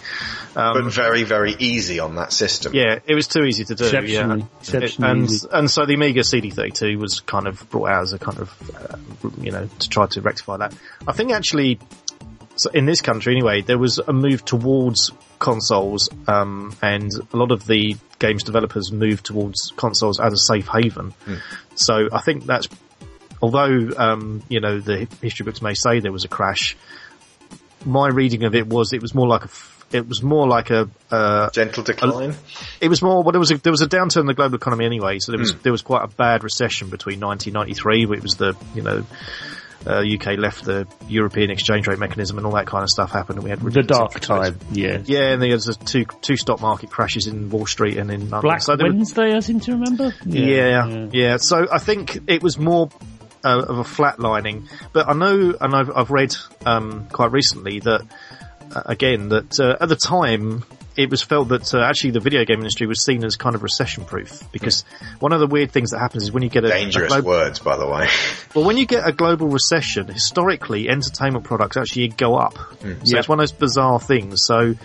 But 0.54 0.84
very, 0.92 1.24
very 1.24 1.56
easy 1.58 2.00
on 2.00 2.16
that 2.16 2.32
system. 2.32 2.74
Yeah, 2.74 3.00
it 3.06 3.16
was 3.16 3.28
too 3.28 3.44
easy 3.44 3.66
to 3.66 3.76
do. 3.76 3.84
Exceptionally- 3.86 4.42
yeah. 4.42 4.60
exceptionally 4.60 5.12
and 5.12 5.24
easy. 5.30 5.48
and 5.52 5.70
so 5.72 5.86
the 5.86 5.94
Amiga 5.96 6.22
CD32 6.22 6.98
was 6.98 7.20
kind 7.22 7.48
of 7.48 7.70
brought 7.70 7.90
out 7.90 8.04
as 8.04 8.14
a 8.14 8.20
kind 8.20 8.40
of 8.40 8.54
uh, 8.76 8.98
you 9.42 9.52
know 9.52 9.68
to 9.80 9.90
try 9.90 10.06
to 10.08 10.22
rectify 10.22 10.58
that. 10.58 10.74
I 11.08 11.12
think 11.14 11.32
actually, 11.32 11.80
so 12.56 12.70
in 12.72 12.86
this 12.86 13.02
country 13.02 13.34
anyway, 13.34 13.62
there 13.62 13.78
was 13.78 14.00
a 14.00 14.14
move 14.14 14.46
towards 14.46 15.12
consoles, 15.40 16.10
um, 16.28 16.76
and 16.82 17.12
a 17.34 17.38
lot 17.38 17.52
of 17.52 17.68
the 17.68 17.98
games 18.20 18.44
developers 18.44 18.92
moved 18.94 19.26
towards 19.26 19.74
consoles 19.76 20.20
as 20.22 20.32
a 20.34 20.38
safe 20.38 20.68
haven. 20.68 21.14
So 21.76 22.08
I 22.14 22.22
think 22.22 22.46
that's 22.46 22.68
although 23.42 23.90
um, 23.98 24.44
you 24.50 24.60
know 24.60 24.80
the 24.80 25.08
history 25.22 25.44
books 25.46 25.62
may 25.62 25.74
say 25.74 26.00
there 26.00 26.12
was 26.12 26.26
a 26.26 26.30
crash. 26.30 26.76
My 27.86 28.08
reading 28.08 28.44
of 28.46 28.56
it 28.56 28.68
was 28.68 28.94
it 28.94 29.02
was 29.02 29.14
more 29.14 29.28
like 29.28 29.42
a 29.42 29.46
f- 29.46 29.86
it 29.92 30.08
was 30.08 30.24
more 30.24 30.48
like 30.48 30.72
a 30.72 30.90
uh, 31.12 31.50
Gentle 31.52 31.84
decline. 31.84 32.34
it 32.82 32.88
was 32.90 33.02
more 33.04 33.22
well 33.22 33.32
there 33.32 33.40
was 33.40 33.52
a 33.52 33.58
there 33.58 33.72
was 33.72 33.82
a 33.82 33.88
downturn 33.88 34.22
in 34.22 34.26
the 34.26 34.34
global 34.34 34.56
economy 34.56 34.86
anyway 34.86 35.20
so 35.20 35.32
there 35.32 35.40
was 35.40 35.54
there 35.62 35.72
was 35.72 35.84
quite 35.84 36.04
a 36.04 36.08
bad 36.08 36.44
recession 36.44 36.90
between 36.90 37.20
1993 37.20 38.18
it 38.18 38.24
was 38.24 38.36
the 38.38 38.56
you 38.74 38.82
know 38.82 39.06
uh, 39.86 40.02
UK 40.02 40.40
left 40.40 40.66
the 40.66 40.88
European 41.08 41.52
exchange 41.52 41.86
rate 41.86 42.00
mechanism 42.00 42.38
and 42.40 42.48
all 42.48 42.54
that 42.54 42.66
kind 42.66 42.82
of 42.82 42.90
stuff 42.90 43.12
happened 43.12 43.38
and 43.38 43.44
we 43.44 43.52
had 43.52 43.60
The 43.62 43.84
dark 43.84 44.20
time, 44.20 44.58
yeah. 44.72 44.98
yeah 45.06 45.34
and 45.34 45.42
there 45.44 45.52
was 45.52 45.68
a 45.68 45.76
two 45.76 46.06
two 46.24 46.38
stock 46.38 46.60
market 46.60 46.90
crashes 46.90 47.28
in 47.28 47.52
Wall 47.52 47.68
Street 47.68 47.98
and 47.98 48.10
in 48.10 48.22
London 48.32 48.42
Black 48.42 48.64
so 48.64 48.76
there 48.76 48.88
was- 48.88 48.96
Wednesday, 48.96 49.36
I 49.36 49.40
seem 49.42 49.60
to 49.60 49.74
remember. 49.74 50.12
yeah, 50.26 51.08
yeah, 51.12 51.38
So 51.38 51.68
I 51.72 51.78
think 51.78 52.18
it 52.28 52.42
was 52.42 52.58
more 52.58 52.90
uh, 53.46 53.62
of 53.70 53.78
a 53.78 53.84
flatlining, 53.84 54.68
but 54.92 55.08
I 55.08 55.14
know, 55.14 55.56
and 55.62 55.76
I've, 55.76 55.92
I've 55.96 56.12
read 56.12 56.36
um, 56.66 57.08
quite 57.12 57.32
recently 57.32 57.80
that 57.82 58.02
uh, 58.76 58.82
again 58.86 59.30
that 59.30 59.60
uh, 59.60 59.78
at 59.80 59.88
the 59.90 59.96
time 59.96 60.64
it 60.98 61.10
was 61.12 61.22
felt 61.22 61.50
that 61.50 61.74
uh, 61.74 61.80
actually 61.82 62.12
the 62.12 62.22
video 62.22 62.46
game 62.46 62.60
industry 62.60 62.88
was 62.88 63.04
seen 63.04 63.24
as 63.26 63.36
kind 63.36 63.54
of 63.54 63.64
recession 63.64 64.06
proof 64.06 64.42
because 64.54 64.86
one 65.20 65.34
of 65.34 65.42
the 65.42 65.48
weird 65.48 65.70
things 65.70 65.92
that 65.92 66.00
happens 66.00 66.24
is 66.24 66.32
when 66.32 66.42
you 66.42 66.48
get 66.50 66.64
a, 66.64 66.68
a 66.68 66.70
Dangerous 66.70 67.12
glo- 67.12 67.22
words, 67.22 67.60
by 67.60 67.76
the 67.76 67.86
way. 67.86 68.08
well, 68.56 68.64
when 68.66 68.78
you 68.78 68.86
get 68.86 69.06
a 69.08 69.12
global 69.12 69.48
recession, 69.50 70.08
historically, 70.08 70.88
entertainment 70.90 71.44
products 71.44 71.76
actually 71.76 72.08
go 72.08 72.36
up. 72.38 72.54
So 72.82 72.88
Yeah. 73.04 73.20
it's 73.20 73.28
one 73.28 73.40
of 73.40 73.44
those 73.44 73.52
bizarre 73.52 74.00
things. 74.00 74.46
So, 74.46 74.76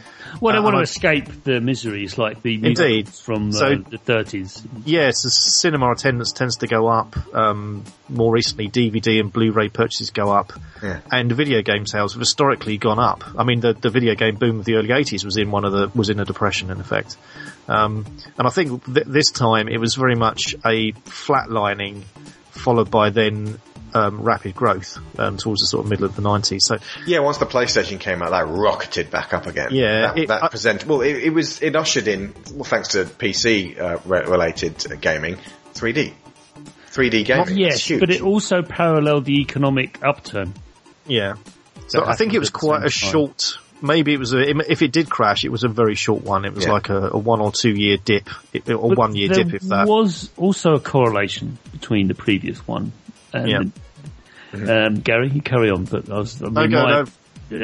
Well, 0.40 0.52
they 0.54 0.58
Uh, 0.58 0.62
want 0.62 0.74
to 0.74 0.80
I- 0.80 0.82
escape 0.82 1.44
the 1.44 1.60
miseries 1.60 2.18
like 2.18 2.42
the 2.42 2.54
Indeed. 2.54 2.78
musicals 3.06 3.20
from 3.20 3.48
uh, 3.50 3.88
the 3.90 3.98
30s. 3.98 4.62
yes, 4.84 5.22
the 5.22 5.30
cinema 5.30 5.90
attendance 5.92 6.32
tends 6.32 6.56
to 6.58 6.66
go 6.66 6.86
up. 6.88 7.16
Um, 7.34 7.84
more 8.08 8.32
recently, 8.32 8.68
DVD 8.68 9.20
and 9.20 9.32
Blu-ray 9.32 9.68
purchases 9.70 10.10
go 10.10 10.30
up, 10.30 10.52
Yeah. 10.82 11.00
and 11.10 11.30
video 11.32 11.62
game 11.62 11.86
sales 11.86 12.12
have 12.14 12.20
historically 12.20 12.76
gone 12.76 12.98
up. 12.98 13.24
I 13.38 13.44
mean, 13.44 13.60
the, 13.60 13.72
the 13.72 13.90
video 13.90 14.14
game 14.14 14.36
boom 14.36 14.60
of 14.60 14.64
the 14.64 14.74
early 14.76 14.88
'80s 14.88 15.24
was 15.24 15.36
in 15.36 15.50
one 15.50 15.64
of 15.64 15.72
the 15.72 15.90
was 15.94 16.10
in 16.10 16.20
a 16.20 16.24
depression, 16.24 16.70
in 16.70 16.80
effect. 16.80 17.16
Um, 17.68 18.04
and 18.38 18.46
I 18.46 18.50
think 18.50 18.84
th- 18.84 19.06
this 19.06 19.30
time 19.30 19.68
it 19.68 19.78
was 19.78 19.94
very 19.94 20.16
much 20.16 20.54
a 20.64 20.92
flatlining, 20.92 22.02
followed 22.50 22.90
by 22.90 23.10
then 23.10 23.58
um, 23.94 24.20
rapid 24.22 24.54
growth 24.54 24.98
um, 25.18 25.36
towards 25.36 25.60
the 25.60 25.66
sort 25.66 25.84
of 25.84 25.90
middle 25.90 26.04
of 26.06 26.16
the 26.16 26.22
'90s. 26.22 26.60
So 26.62 26.78
Yeah, 27.06 27.20
once 27.20 27.38
the 27.38 27.46
PlayStation 27.46 27.98
came 28.00 28.22
out, 28.22 28.30
that 28.30 28.46
rocketed 28.48 29.10
back 29.10 29.32
up 29.34 29.46
again. 29.46 29.68
Yeah, 29.72 30.00
that, 30.08 30.18
it- 30.18 30.28
that 30.28 30.44
I- 30.44 30.48
present. 30.48 30.86
Well, 30.86 31.00
it, 31.02 31.16
it 31.16 31.30
was 31.30 31.60
it 31.62 31.76
ushered 31.76 32.08
in, 32.08 32.34
well, 32.54 32.64
thanks 32.64 32.88
to 32.88 33.04
PC 33.04 33.78
uh, 33.80 33.98
re- 34.04 34.24
related 34.24 34.90
uh, 34.90 34.96
gaming, 34.96 35.36
3D, 35.74 36.12
3D 36.92 37.24
gaming. 37.24 37.42
It's 37.48 37.56
Yes, 37.56 37.86
huge. 37.86 38.00
but 38.00 38.10
it 38.10 38.22
also 38.22 38.62
paralleled 38.62 39.24
the 39.24 39.40
economic 39.40 39.98
upturn. 40.02 40.54
Yeah. 41.06 41.34
So 41.88 42.04
I 42.04 42.14
think 42.14 42.34
it 42.34 42.38
was 42.38 42.50
quite 42.50 42.78
a 42.78 42.82
time. 42.82 42.90
short. 42.90 43.58
Maybe 43.82 44.12
it 44.12 44.18
was 44.18 44.34
a. 44.34 44.40
If 44.70 44.82
it 44.82 44.92
did 44.92 45.08
crash, 45.08 45.44
it 45.44 45.48
was 45.50 45.64
a 45.64 45.68
very 45.68 45.94
short 45.94 46.22
one. 46.22 46.44
It 46.44 46.52
was 46.52 46.66
Yeah. 46.66 46.72
like 46.72 46.90
a, 46.90 47.08
a 47.12 47.18
one 47.18 47.40
or 47.40 47.50
two 47.50 47.70
year 47.70 47.96
dip, 47.96 48.28
or 48.68 48.90
But 48.90 48.98
one 48.98 49.16
year 49.16 49.28
dip, 49.28 49.54
if 49.54 49.62
that. 49.62 49.88
was 49.88 50.28
also 50.36 50.74
a 50.74 50.80
correlation 50.80 51.56
between 51.72 52.06
the 52.06 52.14
previous 52.14 52.58
one. 52.68 52.92
And, 53.32 53.48
Yeah. 53.48 54.86
Um, 54.86 54.94
Gary, 54.96 55.28
you 55.30 55.42
carry 55.42 55.70
on, 55.70 55.84
but 55.84 56.10
I 56.10 56.18
was, 56.18 56.42
I 56.42 56.46
mean, 56.46 56.54
No, 56.54 56.68
go, 56.68 56.82
my- 56.82 57.02
no. 57.02 57.04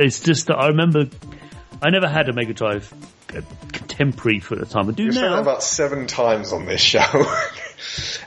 it's 0.04 0.20
just 0.20 0.46
that 0.46 0.56
I 0.56 0.68
remember, 0.68 1.06
I 1.82 1.90
never 1.90 2.08
had 2.08 2.28
a 2.28 2.32
Mega 2.32 2.54
Drive 2.54 2.92
uh, 3.36 3.40
contemporary 3.72 4.38
for 4.38 4.54
the 4.54 4.66
time. 4.66 4.88
I 4.88 4.92
do 4.92 5.02
You've 5.04 5.14
said 5.14 5.24
that 5.24 5.30
now. 5.30 5.40
about 5.40 5.64
seven 5.64 6.06
times 6.06 6.52
on 6.52 6.64
this 6.64 6.80
show. 6.80 7.00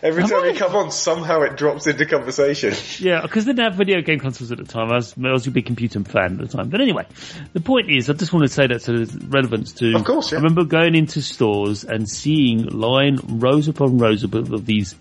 Every 0.03 0.21
Have 0.23 0.31
time 0.31 0.43
I? 0.43 0.47
you 0.49 0.55
come 0.57 0.75
on, 0.75 0.91
somehow 0.91 1.41
it 1.41 1.55
drops 1.57 1.87
into 1.87 2.05
conversation. 2.05 2.73
Yeah, 2.99 3.21
because 3.21 3.45
they 3.45 3.53
didn't 3.53 3.63
have 3.71 3.75
video 3.75 4.01
game 4.01 4.19
consoles 4.19 4.51
at 4.51 4.57
the 4.57 4.63
time. 4.65 4.91
I 4.91 4.95
was, 4.95 5.15
I 5.17 5.31
was 5.31 5.47
a 5.47 5.51
big 5.51 5.65
computer 5.65 6.01
fan 6.03 6.33
at 6.33 6.37
the 6.39 6.47
time. 6.47 6.69
But 6.69 6.81
anyway, 6.81 7.05
the 7.53 7.59
point 7.61 7.89
is, 7.89 8.09
I 8.09 8.13
just 8.13 8.31
want 8.33 8.43
to 8.43 8.53
say 8.53 8.67
that 8.67 8.81
to 8.83 9.07
relevance 9.27 9.73
to. 9.73 9.95
Of 9.95 10.03
course, 10.03 10.31
yeah. 10.31 10.37
I 10.37 10.41
remember 10.41 10.65
going 10.65 10.95
into 10.95 11.21
stores 11.21 11.83
and 11.83 12.07
seeing 12.09 12.65
line 12.67 13.19
rows 13.23 13.67
upon 13.69 13.97
rows 13.97 14.23
of, 14.23 14.33
of 14.35 14.65
these 14.65 14.95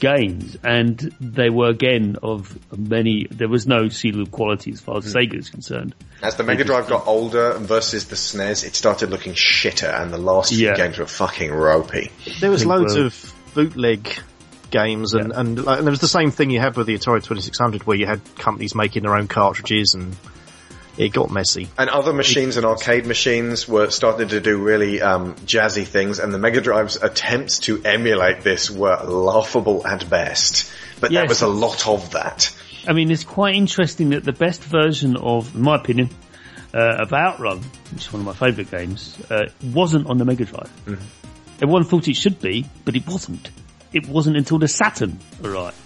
games, 0.00 0.56
and 0.62 0.98
they 1.20 1.50
were 1.50 1.68
again 1.68 2.16
of 2.22 2.56
many. 2.76 3.26
There 3.30 3.48
was 3.48 3.66
no 3.66 3.88
seal 3.88 4.20
of 4.20 4.30
quality 4.30 4.72
as 4.72 4.80
far 4.80 4.98
as 4.98 5.04
Hmm. 5.12 5.18
Sega 5.18 5.38
is 5.38 5.50
concerned. 5.50 5.94
As 6.22 6.36
the 6.36 6.42
Mega 6.42 6.64
Drive 6.64 6.88
got 6.88 7.06
older 7.06 7.54
versus 7.58 8.06
the 8.06 8.16
SNES, 8.16 8.64
it 8.64 8.74
started 8.74 9.10
looking 9.10 9.32
shitter, 9.34 10.00
and 10.00 10.12
the 10.12 10.18
last 10.18 10.52
few 10.54 10.74
games 10.74 10.98
were 10.98 11.06
fucking 11.06 11.50
ropey. 11.52 12.10
There 12.40 12.50
was 12.50 12.64
loads 12.64 12.94
we're- 12.94 13.06
of 13.06 13.32
bootleg 13.54 14.08
games, 14.70 15.14
and 15.14 15.28
Yeah. 15.30 15.40
and, 15.40 15.64
like, 15.64 15.78
and 15.78 15.86
there 15.86 15.92
was 15.92 16.00
the 16.00 16.08
same 16.08 16.30
thing 16.30 16.50
you 16.50 16.60
had 16.60 16.76
with 16.76 16.86
the 16.86 16.94
Atari 16.98 17.22
Twenty 17.22 17.42
Six 17.42 17.58
Hundred, 17.58 17.86
where 17.86 17.96
you 17.96 18.06
had 18.06 18.20
companies 18.36 18.74
making 18.74 19.02
their 19.04 19.14
own 19.16 19.28
cartridges, 19.28 19.94
and 19.94 20.16
it 20.96 21.12
got 21.12 21.30
messy. 21.30 21.68
And 21.76 21.90
other 21.90 22.12
machines 22.12 22.56
and 22.56 22.64
arcade 22.64 23.06
machines 23.06 23.68
were 23.68 23.90
starting 23.90 24.28
to 24.28 24.40
do 24.40 24.58
really 24.58 25.02
um, 25.02 25.34
jazzy 25.36 25.84
things, 25.84 26.18
and 26.18 26.32
the 26.32 26.38
Mega 26.38 26.60
Drive's 26.60 26.96
attempts 26.96 27.60
to 27.60 27.82
emulate 27.84 28.42
this 28.42 28.70
were 28.70 28.96
laughable 29.04 29.86
at 29.86 30.08
best. 30.08 30.70
But 31.00 31.10
there 31.10 31.26
was 31.26 31.42
a 31.42 31.48
lot 31.48 31.88
of 31.88 32.12
that. 32.12 32.54
I 32.86 32.92
mean, 32.92 33.10
it's 33.10 33.24
quite 33.24 33.54
interesting 33.54 34.10
that 34.10 34.24
the 34.24 34.32
best 34.32 34.62
version 34.62 35.16
of, 35.16 35.54
in 35.54 35.62
my 35.62 35.76
opinion, 35.76 36.10
uh, 36.72 37.02
of 37.02 37.12
Outrun, 37.12 37.62
which 37.92 38.02
is 38.06 38.12
one 38.12 38.20
of 38.20 38.26
my 38.26 38.34
favourite 38.34 38.70
games, 38.70 39.16
uh, 39.30 39.46
wasn't 39.62 40.06
on 40.06 40.18
the 40.18 40.24
Mega 40.24 40.44
Drive. 40.44 40.70
Everyone 41.60 41.84
thought 41.84 42.08
it 42.08 42.16
should 42.16 42.40
be, 42.40 42.66
but 42.84 42.96
it 42.96 43.06
wasn't. 43.06 43.50
It 43.94 44.08
wasn't 44.08 44.36
until 44.36 44.58
the 44.58 44.66
Saturn 44.68 45.18
arrived. 45.42 45.76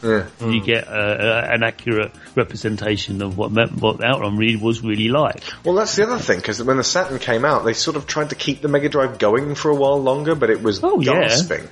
You 0.40 0.64
get 0.64 0.88
uh, 0.88 0.90
uh, 0.90 1.48
an 1.52 1.62
accurate 1.62 2.12
representation 2.34 3.20
of 3.20 3.36
what, 3.36 3.52
me- 3.52 3.66
what 3.66 4.02
Outrun 4.02 4.36
really 4.38 4.56
was 4.56 4.82
really 4.82 5.08
like. 5.08 5.42
Well, 5.62 5.74
that's 5.74 5.94
the 5.94 6.04
other 6.04 6.18
thing, 6.18 6.38
because 6.38 6.62
when 6.62 6.78
the 6.78 6.84
Saturn 6.84 7.18
came 7.18 7.44
out, 7.44 7.64
they 7.66 7.74
sort 7.74 7.96
of 7.98 8.06
tried 8.06 8.30
to 8.30 8.34
keep 8.34 8.62
the 8.62 8.68
Mega 8.68 8.88
Drive 8.88 9.18
going 9.18 9.54
for 9.54 9.70
a 9.70 9.74
while 9.74 10.00
longer, 10.02 10.34
but 10.34 10.48
it 10.48 10.62
was 10.62 10.80
Oh, 10.82 11.00
yeah. 11.00 11.20
gasping. 11.28 11.68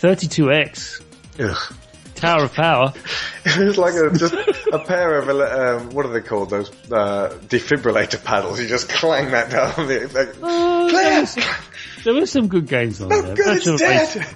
32X, 0.00 1.02
Ugh. 1.40 1.74
Tower 2.14 2.44
of 2.44 2.52
Power. 2.54 2.92
It 3.46 3.58
was 3.58 3.76
like 3.76 3.92
a, 3.94 4.10
just 4.16 4.32
a 4.72 4.78
pair 4.78 5.18
of, 5.18 5.28
um, 5.28 5.90
what 5.90 6.06
are 6.06 6.12
they 6.12 6.22
called, 6.22 6.48
those 6.50 6.70
uh, 6.90 7.36
defibrillator 7.48 8.22
paddles. 8.24 8.58
You 8.58 8.66
just 8.68 8.88
clang 8.88 9.32
that 9.32 9.50
down. 9.50 9.86
The, 9.86 10.08
like, 10.14 10.36
Oh, 10.42 10.86
clear! 10.88 11.44
there 12.04 12.14
were 12.14 12.26
some 12.26 12.48
good 12.48 12.66
games 12.66 13.02
on 13.02 13.08
No 13.10 13.20
there. 13.20 13.34
good, 13.34 13.56
it's 13.58 13.78
dead. 13.80 14.14
Racing, 14.16 14.34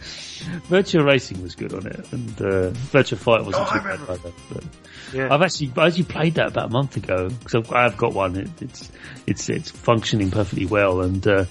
Virtua 0.69 1.05
Racing 1.05 1.43
was 1.43 1.55
good 1.55 1.73
on 1.75 1.87
it, 1.87 2.13
and 2.13 2.31
uh, 2.41 2.71
Virtua 2.93 3.19
Fight 3.19 3.45
wasn't 3.45 3.67
Oh, 3.69 3.73
too 3.73 3.85
bad 3.85 4.01
either. 4.09 4.33
But 4.53 4.65
Yeah. 5.13 5.35
I've 5.35 5.43
actually 5.43 5.73
I 5.77 5.87
actually 5.87 6.05
played 6.05 6.35
that 6.35 6.49
about 6.49 6.67
a 6.67 6.73
month 6.73 6.97
ago 6.97 7.29
because 7.29 7.71
I've 7.73 7.97
got 7.97 8.13
one. 8.15 8.37
It, 8.37 8.51
it's 8.63 8.91
it's 9.27 9.49
it's 9.49 9.71
functioning 9.71 10.31
perfectly 10.31 10.67
well, 10.67 11.01
and 11.01 11.27
uh, 11.27 11.45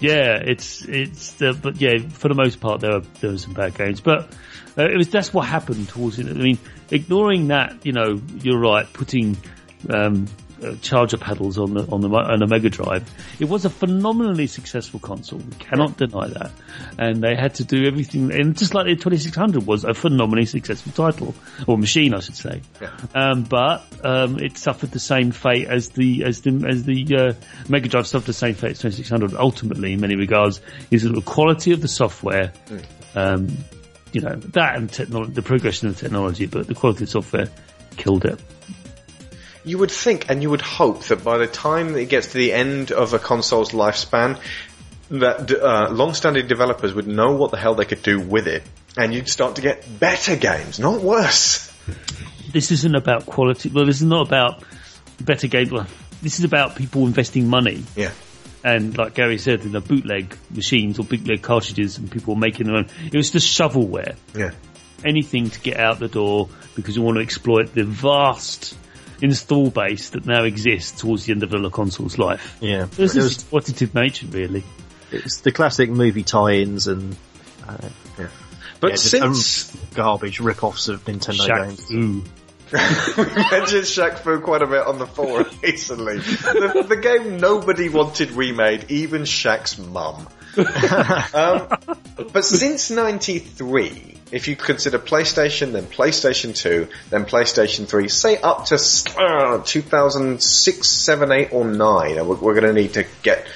yeah, 0.00 0.36
it's 0.44 0.82
it's 0.86 1.40
uh, 1.42 1.52
but 1.52 1.80
yeah, 1.80 1.98
for 2.08 2.28
the 2.28 2.34
most 2.34 2.60
part 2.60 2.80
there 2.80 2.92
were 2.92 3.04
there 3.20 3.30
were 3.30 3.38
some 3.38 3.54
bad 3.54 3.74
games, 3.74 4.00
but 4.00 4.32
uh, 4.76 4.84
it 4.84 4.96
was 4.96 5.08
that's 5.08 5.32
what 5.32 5.46
happened 5.46 5.88
towards 5.88 6.18
it. 6.18 6.26
I 6.26 6.32
mean, 6.32 6.58
ignoring 6.90 7.48
that, 7.48 7.84
you 7.84 7.92
know, 7.92 8.20
you're 8.42 8.58
right, 8.58 8.90
putting 8.92 9.36
um, 9.90 10.26
uh, 10.62 10.76
charger 10.80 11.16
paddles 11.16 11.58
on 11.58 11.74
the 11.74 11.86
on 11.90 12.00
the 12.00 12.08
on 12.08 12.38
the 12.38 12.46
Mega 12.46 12.70
Drive. 12.70 13.10
It 13.38 13.46
was 13.46 13.64
a 13.64 13.70
phenomenally 13.70 14.46
successful 14.46 15.00
console. 15.00 15.40
We 15.40 15.56
cannot 15.58 15.96
deny 15.96 16.28
that. 16.28 16.50
And 16.98 17.22
they 17.22 17.34
had 17.34 17.56
to 17.56 17.64
do 17.64 17.86
everything, 17.86 18.32
and 18.32 18.56
just 18.56 18.74
like 18.74 18.86
the 18.86 18.96
2600 18.96 19.66
was 19.66 19.84
a 19.84 19.94
phenomenally 19.94 20.46
successful 20.46 20.92
title 20.92 21.34
or 21.66 21.78
machine, 21.78 22.14
I 22.14 22.20
should 22.20 22.36
say. 22.36 22.62
Um, 23.14 23.44
but 23.44 23.84
um, 24.04 24.38
it 24.38 24.58
suffered 24.58 24.90
the 24.90 25.00
same 25.00 25.32
fate 25.32 25.68
as 25.68 25.90
the 25.90 26.24
as 26.24 26.40
the 26.42 26.64
as 26.68 26.84
the 26.84 27.16
uh, 27.16 27.32
Mega 27.68 27.88
Drive 27.88 28.06
suffered 28.06 28.26
the 28.26 28.32
same 28.32 28.54
fate 28.54 28.72
as 28.72 28.78
2600. 28.80 29.34
Ultimately, 29.34 29.92
in 29.92 30.00
many 30.00 30.16
regards, 30.16 30.60
is 30.90 31.02
the 31.02 31.20
quality 31.20 31.72
of 31.72 31.80
the 31.80 31.88
software. 31.88 32.52
Um, 33.14 33.48
you 34.12 34.20
know 34.20 34.36
that 34.36 34.76
and 34.76 34.88
the 34.90 35.42
progression 35.42 35.88
of 35.88 35.98
technology, 35.98 36.46
but 36.46 36.66
the 36.66 36.74
quality 36.74 37.04
of 37.04 37.10
software 37.10 37.48
killed 37.96 38.24
it. 38.24 38.38
You 39.64 39.78
would 39.78 39.90
think 39.90 40.28
and 40.28 40.42
you 40.42 40.50
would 40.50 40.60
hope 40.60 41.04
that 41.04 41.22
by 41.22 41.38
the 41.38 41.46
time 41.46 41.96
it 41.96 42.08
gets 42.08 42.28
to 42.28 42.38
the 42.38 42.52
end 42.52 42.90
of 42.90 43.14
a 43.14 43.18
console's 43.18 43.70
lifespan, 43.70 44.40
that 45.10 45.52
uh, 45.52 45.88
long-standing 45.90 46.46
developers 46.46 46.94
would 46.94 47.06
know 47.06 47.32
what 47.36 47.50
the 47.50 47.58
hell 47.58 47.74
they 47.74 47.84
could 47.84 48.02
do 48.02 48.18
with 48.18 48.48
it, 48.48 48.62
and 48.96 49.12
you'd 49.12 49.28
start 49.28 49.56
to 49.56 49.62
get 49.62 49.86
better 50.00 50.36
games, 50.36 50.78
not 50.78 51.02
worse. 51.02 51.70
this 52.52 52.70
isn't 52.70 52.94
about 52.94 53.26
quality. 53.26 53.68
Well, 53.68 53.84
this 53.84 53.96
is 53.96 54.06
not 54.06 54.26
about 54.26 54.64
better 55.20 55.48
game. 55.48 55.68
Well, 55.70 55.86
this 56.22 56.38
is 56.38 56.44
about 56.44 56.76
people 56.76 57.06
investing 57.06 57.48
money. 57.48 57.84
Yeah. 57.94 58.12
And 58.64 58.96
like 58.96 59.14
Gary 59.14 59.38
said, 59.38 59.62
in 59.62 59.72
the 59.72 59.80
bootleg 59.80 60.36
machines 60.50 60.98
or 60.98 61.04
bootleg 61.04 61.42
cartridges 61.42 61.98
and 61.98 62.10
people 62.10 62.34
were 62.34 62.40
making 62.40 62.66
their 62.66 62.76
own. 62.76 62.88
It 63.04 63.16
was 63.16 63.30
just 63.30 63.58
shovelware. 63.58 64.16
Yeah. 64.36 64.52
Anything 65.04 65.50
to 65.50 65.60
get 65.60 65.78
out 65.78 65.98
the 65.98 66.08
door 66.08 66.48
because 66.76 66.96
you 66.96 67.02
want 67.02 67.16
to 67.16 67.22
exploit 67.22 67.74
the 67.74 67.84
vast 67.84 68.76
install 69.22 69.70
base 69.70 70.10
that 70.10 70.26
now 70.26 70.44
exists 70.44 71.00
towards 71.00 71.24
the 71.24 71.32
end 71.32 71.42
of 71.42 71.50
the 71.50 71.70
console's 71.70 72.18
life. 72.18 72.58
Yeah. 72.60 72.86
There's 72.90 73.16
It 73.16 73.20
this 73.20 73.24
was, 73.24 73.44
exploitative 73.44 73.94
nature, 73.94 74.26
really. 74.26 74.64
it's 75.10 75.40
the 75.40 75.52
classic 75.52 75.88
movie 75.88 76.24
tie-ins 76.24 76.88
and 76.88 77.16
uh, 77.66 77.88
But 78.80 78.88
yeah, 78.88 78.96
just, 78.96 79.14
um, 79.14 79.34
since 79.34 79.76
garbage 79.94 80.40
rip-offs 80.40 80.88
of 80.88 81.04
Nintendo 81.04 81.46
Shaq 81.46 81.66
games. 81.68 81.84
Fu. 81.86 82.24
we 82.72 83.24
mentioned 83.50 83.84
Shaq 83.84 84.18
Fu 84.20 84.40
quite 84.40 84.62
a 84.62 84.66
bit 84.66 84.86
on 84.86 84.98
the 84.98 85.06
forum 85.06 85.46
recently, 85.62 86.18
the, 86.18 86.84
the 86.88 86.96
game 86.96 87.36
nobody 87.36 87.88
wanted 87.90 88.30
remade, 88.32 88.86
even 88.90 89.22
Shaq's 89.22 89.78
mum. 89.78 90.26
um, 90.56 91.96
but 92.32 92.44
since 92.44 92.90
'93, 92.90 94.11
if 94.32 94.48
you 94.48 94.56
consider 94.56 94.98
PlayStation, 94.98 95.72
then 95.72 95.84
PlayStation 95.84 96.56
2, 96.56 96.88
then 97.10 97.26
PlayStation 97.26 97.86
3, 97.86 98.08
say 98.08 98.38
up 98.38 98.64
to 98.66 98.76
uh, 99.18 99.62
2006, 99.62 100.88
7, 100.88 101.32
8, 101.32 101.52
or 101.52 101.64
9, 101.66 102.26
we're, 102.26 102.36
we're 102.36 102.54
going 102.54 102.64
to 102.64 102.72
need 102.72 102.94
to 102.94 103.06
get 103.22 103.46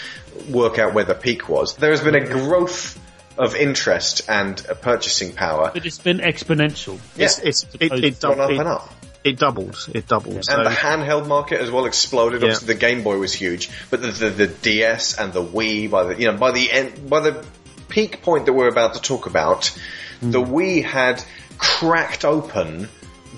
work 0.50 0.78
out 0.78 0.92
where 0.92 1.04
the 1.04 1.14
peak 1.14 1.48
was. 1.48 1.76
There 1.76 1.90
has 1.90 2.02
been 2.02 2.14
a 2.14 2.26
growth 2.26 3.00
of 3.38 3.56
interest 3.56 4.28
and 4.28 4.64
uh, 4.68 4.74
purchasing 4.74 5.32
power. 5.32 5.70
But 5.72 5.86
it's 5.86 5.98
been 5.98 6.18
exponential. 6.18 7.00
It's, 7.16 7.38
it's, 7.38 7.64
it, 7.80 7.92
it, 7.92 8.04
It's 8.04 8.20
gone 8.20 8.38
up 8.38 8.50
it, 8.50 8.58
and 8.58 8.68
up. 8.68 8.94
it 9.24 9.38
doubled. 9.38 9.88
It 9.94 10.06
doubled. 10.06 10.44
So, 10.44 10.56
And 10.56 10.66
the 10.66 10.70
handheld 10.70 11.26
market 11.26 11.60
as 11.60 11.70
well 11.70 11.86
exploded. 11.86 12.42
Yeah. 12.42 12.48
Obviously, 12.48 12.74
the 12.74 12.80
Game 12.80 13.02
Boy 13.02 13.18
was 13.18 13.32
huge, 13.32 13.70
but 13.90 14.02
the, 14.02 14.08
the, 14.08 14.30
the 14.30 14.46
DS 14.46 15.18
and 15.18 15.32
the 15.32 15.42
Wii, 15.42 15.90
by 15.90 16.04
the 16.04 16.20
you 16.20 16.30
know 16.30 16.36
by 16.36 16.52
the 16.52 16.70
end, 16.70 17.08
by 17.08 17.20
the 17.20 17.44
peak 17.88 18.22
point 18.22 18.46
that 18.46 18.52
we're 18.52 18.68
about 18.68 18.94
to 18.94 19.00
talk 19.00 19.26
about, 19.26 19.76
the 20.20 20.42
Wii 20.42 20.84
had 20.84 21.22
cracked 21.58 22.24
open 22.24 22.88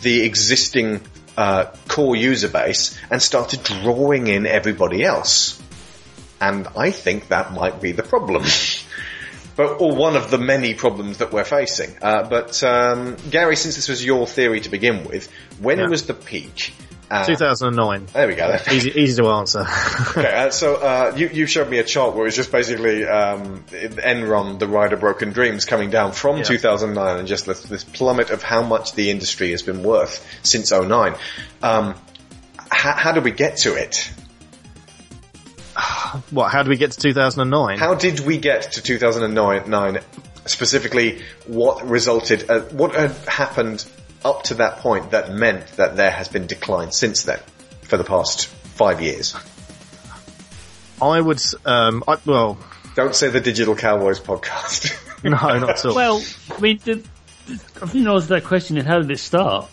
the 0.02 0.22
existing 0.24 1.00
uh, 1.36 1.66
core 1.88 2.16
user 2.16 2.48
base 2.48 2.98
and 3.10 3.20
started 3.22 3.62
drawing 3.62 4.26
in 4.26 4.46
everybody 4.46 5.04
else. 5.04 5.60
And 6.40 6.66
I 6.76 6.90
think 6.90 7.28
that 7.28 7.52
might 7.52 7.80
be 7.80 7.92
the 7.92 8.02
problem. 8.02 8.44
But, 9.56 9.80
or 9.80 9.92
one 9.96 10.14
of 10.14 10.30
the 10.30 10.38
many 10.38 10.74
problems 10.74 11.18
that 11.18 11.32
we're 11.32 11.42
facing. 11.42 11.96
Uh, 12.00 12.22
but 12.28 12.62
um, 12.62 13.16
Gary, 13.28 13.56
since 13.56 13.74
this 13.74 13.88
was 13.88 14.04
your 14.04 14.24
theory 14.24 14.60
to 14.60 14.68
begin 14.68 15.02
with, 15.02 15.28
when 15.58 15.80
Yeah. 15.80 15.88
was 15.88 16.06
the 16.06 16.14
peak? 16.14 16.72
Uh, 17.10 17.24
2009. 17.24 18.06
there 18.12 18.28
we 18.28 18.34
go. 18.34 18.58
Easy, 18.70 18.90
easy 18.90 19.22
to 19.22 19.28
answer. 19.30 19.60
okay, 20.10 20.30
uh, 20.34 20.50
so 20.50 20.76
uh, 20.76 21.14
you, 21.16 21.28
you 21.28 21.46
showed 21.46 21.70
me 21.70 21.78
a 21.78 21.84
chart 21.84 22.12
where 22.14 22.24
it 22.24 22.26
was 22.28 22.36
just 22.36 22.52
basically 22.52 23.06
um, 23.06 23.64
Enron, 23.70 24.58
the 24.58 24.68
Rider 24.68 24.96
Broken 24.98 25.32
Dreams, 25.32 25.64
coming 25.64 25.88
down 25.88 26.12
from 26.12 26.36
Yeah. 26.38 26.42
2009 26.42 27.18
and 27.18 27.26
just 27.26 27.46
this, 27.46 27.62
this 27.62 27.82
plummet 27.82 28.28
of 28.28 28.42
how 28.42 28.62
much 28.62 28.92
the 28.92 29.10
industry 29.10 29.52
has 29.52 29.62
been 29.62 29.82
worth 29.82 30.22
since 30.42 30.70
09. 30.70 31.14
Um, 31.62 31.94
how, 32.70 32.92
how 32.92 33.12
did 33.12 33.24
we 33.24 33.30
get 33.30 33.56
to 33.58 33.74
it? 33.74 34.10
what? 36.30 36.50
How 36.52 36.62
did 36.62 36.68
we 36.68 36.76
get 36.76 36.92
to 36.92 37.00
2009? 37.00 37.78
How 37.78 37.94
did 37.94 38.20
we 38.20 38.38
get 38.38 38.72
to 38.72 38.82
2009? 38.82 40.00
Specifically, 40.46 41.22
what 41.46 41.86
resulted? 41.88 42.50
Uh, 42.50 42.60
what 42.60 42.94
had 42.94 43.12
happened 43.26 43.86
up 44.24 44.42
to 44.44 44.54
that 44.54 44.78
point 44.78 45.12
that 45.12 45.32
meant 45.32 45.66
that 45.76 45.96
there 45.96 46.10
has 46.10 46.28
been 46.28 46.46
decline 46.46 46.92
since 46.92 47.22
then 47.24 47.40
for 47.82 47.96
the 47.96 48.04
past 48.04 48.46
five 48.46 49.00
years? 49.00 49.34
I 51.00 51.20
would. 51.20 51.40
Um, 51.64 52.02
I, 52.08 52.18
well, 52.26 52.58
Don't 52.96 53.14
say 53.14 53.28
the 53.28 53.40
Digital 53.40 53.76
Cowboys 53.76 54.20
podcast. 54.20 54.92
no, 55.24 55.30
not 55.30 55.70
at 55.70 55.84
all. 55.84 55.94
Well, 55.94 56.22
I 56.50 56.60
mean, 56.60 56.80
the, 56.84 56.94
the, 57.46 57.52
I 57.82 57.86
think 57.86 58.04
the 58.04 58.10
answer 58.10 58.26
to 58.28 58.34
that 58.34 58.44
question 58.44 58.76
is 58.76 58.84
how 58.84 58.98
did 59.00 59.10
it 59.10 59.18
start? 59.18 59.68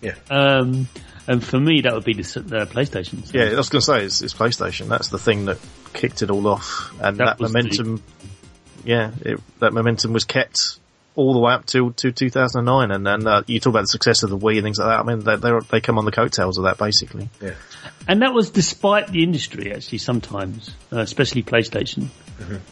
yeah. 0.00 0.14
Um, 0.30 0.88
and 1.26 1.44
for 1.44 1.60
me, 1.60 1.82
that 1.82 1.92
would 1.92 2.04
be 2.04 2.14
the 2.14 2.20
s- 2.22 2.36
uh, 2.36 2.40
PlayStation. 2.40 3.24
So 3.26 3.38
Yeah, 3.38 3.50
I 3.52 3.56
was 3.56 3.68
going 3.68 3.80
to 3.80 3.86
say 3.86 4.04
it's, 4.04 4.22
it's 4.22 4.34
PlayStation. 4.34 4.88
That's 4.88 5.08
the 5.08 5.18
thing 5.18 5.44
that 5.46 5.58
kicked 5.92 6.22
it 6.22 6.30
all 6.30 6.46
off, 6.46 6.90
and 7.00 7.18
That 7.18 7.24
that, 7.24 7.40
was 7.40 7.52
momentum. 7.52 8.02
Yeah, 8.84 9.10
it, 9.20 9.40
that 9.58 9.72
momentum 9.74 10.12
was 10.12 10.24
kept 10.24 10.78
all 11.20 11.34
the 11.34 11.38
way 11.38 11.52
up 11.52 11.66
to 11.66 11.92
to 11.92 12.12
2009, 12.12 12.90
and 12.90 13.06
then 13.06 13.26
uh, 13.26 13.42
you 13.46 13.60
talk 13.60 13.72
about 13.72 13.82
the 13.82 13.88
success 13.88 14.22
of 14.22 14.30
the 14.30 14.38
Wii 14.38 14.54
and 14.54 14.62
things 14.62 14.78
like 14.78 14.88
that. 14.88 15.00
I 15.00 15.02
mean, 15.02 15.20
they 15.20 15.36
they 15.36 15.58
they 15.70 15.80
come 15.80 15.98
on 15.98 16.04
the 16.04 16.12
coattails 16.12 16.58
of 16.58 16.64
that 16.64 16.78
basically. 16.78 17.28
Yeah. 17.40 17.54
And 18.08 18.22
that 18.22 18.32
was 18.32 18.50
despite 18.50 19.08
the 19.08 19.22
industry, 19.22 19.72
actually, 19.72 19.98
sometimes, 19.98 20.70
uh, 20.92 20.98
especially 20.98 21.42
PlayStation. 21.42 22.08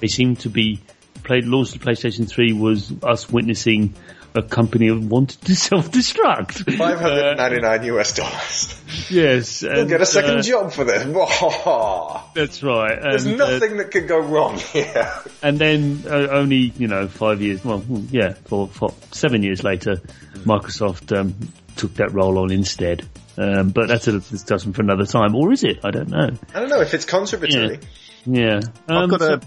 They 0.01 0.07
seem 0.07 0.37
to 0.37 0.49
be, 0.49 0.81
played, 1.25 1.45
launch 1.45 1.77
of 1.77 1.83
PlayStation 1.83 2.27
3 2.27 2.55
was 2.55 2.93
us 3.03 3.29
witnessing 3.31 3.95
a 4.39 4.43
company 4.43 4.89
that 4.89 5.01
wanted 5.01 5.41
to 5.43 5.55
self-destruct. 5.69 6.77
599 6.77 7.85
US 7.95 8.15
dollars. 8.15 9.11
yes. 9.11 9.63
You'll 9.63 9.81
and, 9.81 9.89
get 9.89 10.01
a 10.01 10.07
second 10.07 10.39
uh, 10.39 10.43
job 10.43 10.73
for 10.73 10.85
this. 10.85 11.03
That's 12.35 12.63
right. 12.63 13.01
There's 13.01 13.27
and, 13.27 13.41
uh, 13.41 13.51
nothing 13.51 13.77
that 13.79 13.91
could 13.91 14.09
go 14.09 14.19
wrong 14.19 14.59
here. 14.59 15.13
and 15.43 15.59
then 15.59 16.05
uh, 16.07 16.29
only, 16.31 16.73
you 16.79 16.89
know, 16.89 17.09
five 17.09 17.43
years, 17.43 17.65
well, 17.65 17.83
yeah, 18.11 18.35
for, 18.45 18.69
for 18.69 18.95
seven 19.13 19.43
years 19.43 19.63
later, 19.63 19.97
Microsoft 20.45 21.17
um, 21.17 21.35
took 21.77 21.95
that 21.95 22.13
role 22.13 22.39
on 22.39 22.51
instead. 22.51 23.07
Um, 23.37 23.71
but 23.71 23.87
that's 23.89 24.09
a 24.09 24.19
discussion 24.19 24.73
for 24.73 24.83
another 24.83 25.07
time. 25.07 25.35
Or 25.37 25.53
is 25.53 25.63
it? 25.63 25.85
I 25.85 25.91
don't 25.91 26.09
know. 26.09 26.31
I 26.55 26.61
don't 26.61 26.69
know 26.69 26.81
if 26.81 26.93
it's 26.93 27.05
contributory. 27.05 27.79
Yeah. 28.27 28.61
Um, 28.89 28.97
I've 28.97 29.11
got 29.11 29.21
so- 29.21 29.35
a. 29.35 29.41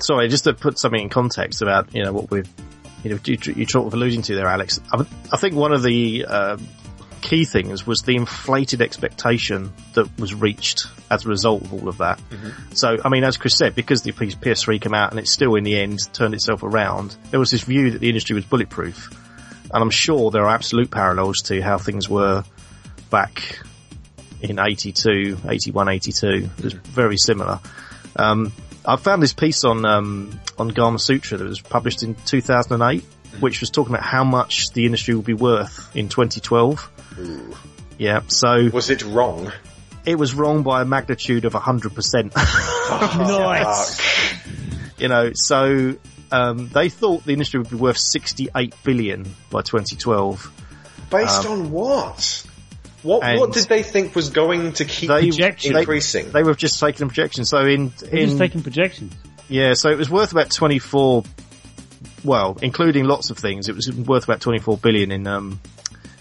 Sorry, 0.00 0.28
just 0.28 0.42
to 0.44 0.54
put 0.54 0.76
something 0.76 1.00
in 1.00 1.08
context 1.08 1.62
about 1.62 1.94
you 1.94 2.02
know 2.02 2.12
what 2.12 2.28
we've 2.28 2.48
you 3.04 3.10
know 3.10 3.18
you, 3.24 3.38
you 3.54 3.66
sort 3.66 3.86
of 3.86 3.94
alluding 3.94 4.22
to 4.22 4.34
there, 4.34 4.46
Alex. 4.46 4.80
I, 4.92 5.06
I 5.32 5.36
think 5.36 5.54
one 5.54 5.72
of 5.72 5.82
the 5.82 6.24
um 6.24 6.68
key 7.24 7.46
things 7.46 7.86
was 7.86 8.00
the 8.00 8.14
inflated 8.14 8.82
expectation 8.82 9.72
that 9.94 10.18
was 10.18 10.34
reached 10.34 10.86
as 11.10 11.24
a 11.24 11.28
result 11.28 11.62
of 11.62 11.72
all 11.72 11.88
of 11.88 11.98
that. 11.98 12.20
So, 12.74 12.98
I 13.02 13.08
mean, 13.08 13.24
as 13.24 13.38
Chris 13.38 13.56
said, 13.56 13.74
because 13.74 14.02
the 14.02 14.12
PS- 14.12 14.34
PS3 14.34 14.78
came 14.78 14.92
out 14.92 15.10
and 15.10 15.18
it 15.18 15.26
still 15.26 15.54
in 15.54 15.64
the 15.64 15.80
end 15.80 16.00
turned 16.12 16.34
itself 16.34 16.62
around, 16.62 17.16
there 17.30 17.40
was 17.40 17.50
this 17.50 17.62
view 17.62 17.92
that 17.92 18.00
the 18.00 18.08
industry 18.08 18.34
was 18.34 18.44
bulletproof. 18.44 19.08
And 19.72 19.82
I'm 19.82 19.90
sure 19.90 20.30
there 20.30 20.44
are 20.44 20.54
absolute 20.54 20.90
parallels 20.90 21.40
to 21.44 21.62
how 21.62 21.78
things 21.78 22.10
were 22.10 22.44
back 23.08 23.58
in 24.42 24.58
82, 24.58 25.38
81, 25.48 25.88
82. 25.88 26.26
It 26.58 26.62
was 26.62 26.74
very 26.74 27.16
similar. 27.16 27.58
Um, 28.16 28.52
I 28.86 28.96
found 28.96 29.22
this 29.22 29.32
piece 29.32 29.64
on 29.64 29.84
um, 29.84 30.40
on 30.58 30.70
Gamasutra 30.70 31.38
that 31.38 31.44
was 31.44 31.60
published 31.60 32.02
in 32.02 32.14
2008, 32.26 33.04
which 33.40 33.60
was 33.60 33.70
talking 33.70 33.94
about 33.94 34.04
how 34.04 34.24
much 34.24 34.70
the 34.70 34.84
industry 34.84 35.14
will 35.14 35.22
be 35.22 35.34
worth 35.34 35.94
in 35.96 36.08
2012. 36.08 36.90
Yeah, 37.98 38.22
so 38.26 38.68
Was 38.72 38.90
it 38.90 39.04
wrong? 39.04 39.52
it 40.06 40.16
was 40.16 40.34
wrong 40.34 40.62
by 40.62 40.82
a 40.82 40.84
magnitude 40.84 41.44
of 41.44 41.54
100%. 41.54 42.36
nice. 43.18 44.98
you 44.98 45.08
know, 45.08 45.30
so 45.34 45.96
um, 46.30 46.68
they 46.68 46.88
thought 46.88 47.24
the 47.24 47.32
industry 47.32 47.60
would 47.60 47.70
be 47.70 47.76
worth 47.76 47.98
68 47.98 48.74
billion 48.84 49.22
by 49.50 49.62
2012. 49.62 50.52
Based 51.10 51.46
on 51.46 51.70
what? 51.70 52.46
What 53.04 53.22
what 53.38 53.52
did 53.52 53.66
they 53.68 53.82
think 53.84 54.14
was 54.16 54.30
going 54.30 54.72
to 54.74 54.84
keep 54.84 55.08
They, 55.08 55.28
Projection. 55.28 55.74
they, 55.74 55.80
increasing? 55.80 56.32
they 56.32 56.42
were 56.42 56.54
just 56.54 56.80
taking 56.80 57.04
a 57.04 57.06
projection. 57.06 57.44
So 57.44 57.58
in, 57.64 57.84
We're 57.84 57.90
just 57.90 58.12
in 58.12 58.38
taking 58.38 58.62
projections. 58.62 59.12
yeah, 59.48 59.74
so 59.74 59.90
it 59.90 59.98
was 59.98 60.10
worth 60.10 60.32
about 60.32 60.50
24. 60.50 61.22
Well, 62.24 62.56
including 62.62 63.04
lots 63.04 63.28
of 63.30 63.38
things, 63.38 63.68
it 63.68 63.74
was 63.76 63.92
worth 63.92 64.24
about 64.24 64.40
24 64.40 64.78
billion 64.78 65.12
in 65.12 65.26
um, 65.26 65.60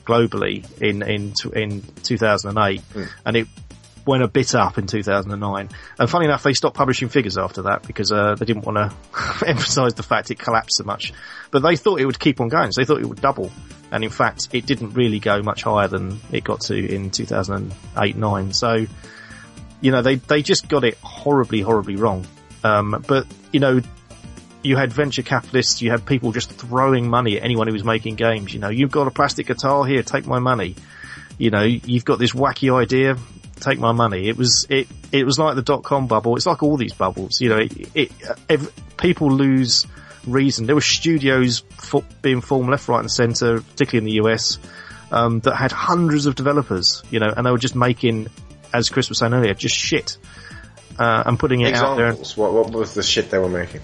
globally 0.05 0.65
in 0.81 1.01
in 1.01 1.33
in 1.55 1.81
2008, 2.03 2.81
and 3.25 3.37
it 3.37 3.47
went 4.05 4.21
a 4.21 4.27
bit 4.27 4.53
up 4.53 4.77
in 4.77 4.85
2009. 4.85 5.69
And 5.97 6.09
funny 6.09 6.25
enough, 6.25 6.43
they 6.43 6.51
stopped 6.53 6.75
publishing 6.75 7.07
figures 7.07 7.37
after 7.37 7.61
that 7.63 7.83
because 7.83 8.11
uh, 8.11 8.35
they 8.35 8.45
didn't 8.45 8.65
want 8.65 8.75
to 8.77 9.47
emphasise 9.47 9.93
the 9.93 10.03
fact 10.03 10.29
it 10.29 10.39
collapsed 10.39 10.75
so 10.75 10.83
much. 10.83 11.13
But 11.51 11.63
they 11.63 11.77
thought 11.77 12.01
it 12.01 12.05
would 12.05 12.19
keep 12.19 12.41
on 12.41 12.49
going, 12.49 12.73
so 12.73 12.81
they 12.81 12.85
thought 12.85 12.99
it 12.99 13.07
would 13.07 13.21
double. 13.21 13.49
And 13.93 14.03
in 14.03 14.09
fact, 14.09 14.49
it 14.53 14.65
didn't 14.65 14.95
really 14.95 15.19
go 15.19 15.43
much 15.43 15.61
higher 15.61 15.87
than 15.87 16.19
it 16.31 16.43
got 16.43 16.61
to 16.61 16.75
in 16.75 17.11
2008-9. 17.11 18.55
So, 18.55 18.87
you 19.81 19.91
know, 19.91 20.01
they 20.01 20.15
they 20.15 20.41
just 20.41 20.67
got 20.67 20.83
it 20.83 20.97
horribly, 20.97 21.61
horribly 21.61 21.95
wrong. 21.95 22.25
Um, 22.63 23.03
but 23.07 23.27
you 23.51 23.59
know, 23.59 23.81
you 24.63 24.77
had 24.77 24.91
venture 24.91 25.21
capitalists, 25.21 25.81
you 25.83 25.91
had 25.91 26.07
people 26.07 26.31
just 26.31 26.51
throwing 26.51 27.07
money 27.07 27.37
at 27.37 27.43
anyone 27.43 27.67
who 27.67 27.73
was 27.73 27.83
making 27.83 28.15
games. 28.15 28.51
You 28.51 28.59
know, 28.59 28.69
you've 28.69 28.91
got 28.91 29.05
a 29.05 29.11
plastic 29.11 29.45
guitar 29.45 29.85
here, 29.85 30.01
take 30.01 30.25
my 30.25 30.39
money. 30.39 30.75
You 31.37 31.51
know, 31.51 31.61
you've 31.61 32.05
got 32.05 32.17
this 32.17 32.31
wacky 32.31 32.73
idea, 32.73 33.17
take 33.59 33.77
my 33.77 33.91
money. 33.91 34.27
It 34.27 34.37
was 34.37 34.65
it 34.69 34.87
it 35.11 35.23
was 35.23 35.37
like 35.37 35.55
the 35.55 35.61
dot 35.61 35.83
com 35.83 36.07
bubble. 36.07 36.35
It's 36.35 36.47
like 36.47 36.63
all 36.63 36.77
these 36.77 36.93
bubbles. 36.93 37.39
You 37.39 37.49
know, 37.49 37.57
it, 37.59 37.89
it 37.93 38.11
ev- 38.49 38.73
people 38.97 39.29
lose 39.29 39.85
reason. 40.25 40.65
There 40.65 40.75
were 40.75 40.81
studios 40.81 41.61
being 42.21 42.41
formed 42.41 42.69
left, 42.69 42.87
right, 42.87 42.99
and 42.99 43.11
centre, 43.11 43.61
particularly 43.61 44.09
in 44.09 44.23
the 44.23 44.27
US, 44.27 44.57
um, 45.11 45.39
that 45.41 45.55
had 45.55 45.71
hundreds 45.71 46.25
of 46.25 46.35
developers. 46.35 47.03
You 47.09 47.19
know, 47.19 47.33
and 47.35 47.45
they 47.45 47.51
were 47.51 47.57
just 47.57 47.75
making, 47.75 48.27
as 48.73 48.89
Chris 48.89 49.09
was 49.09 49.19
saying 49.19 49.33
earlier, 49.33 49.53
just 49.53 49.75
shit. 49.75 50.17
Uh, 50.97 51.23
and 51.25 51.39
putting 51.39 51.61
it 51.61 51.73
out 51.73 51.97
there 51.97 52.09
Examples. 52.09 52.37
What, 52.37 52.53
what 52.53 52.71
was 52.71 52.93
the 52.93 53.01
shit 53.01 53.31
they 53.31 53.39
were 53.39 53.49
making? 53.49 53.81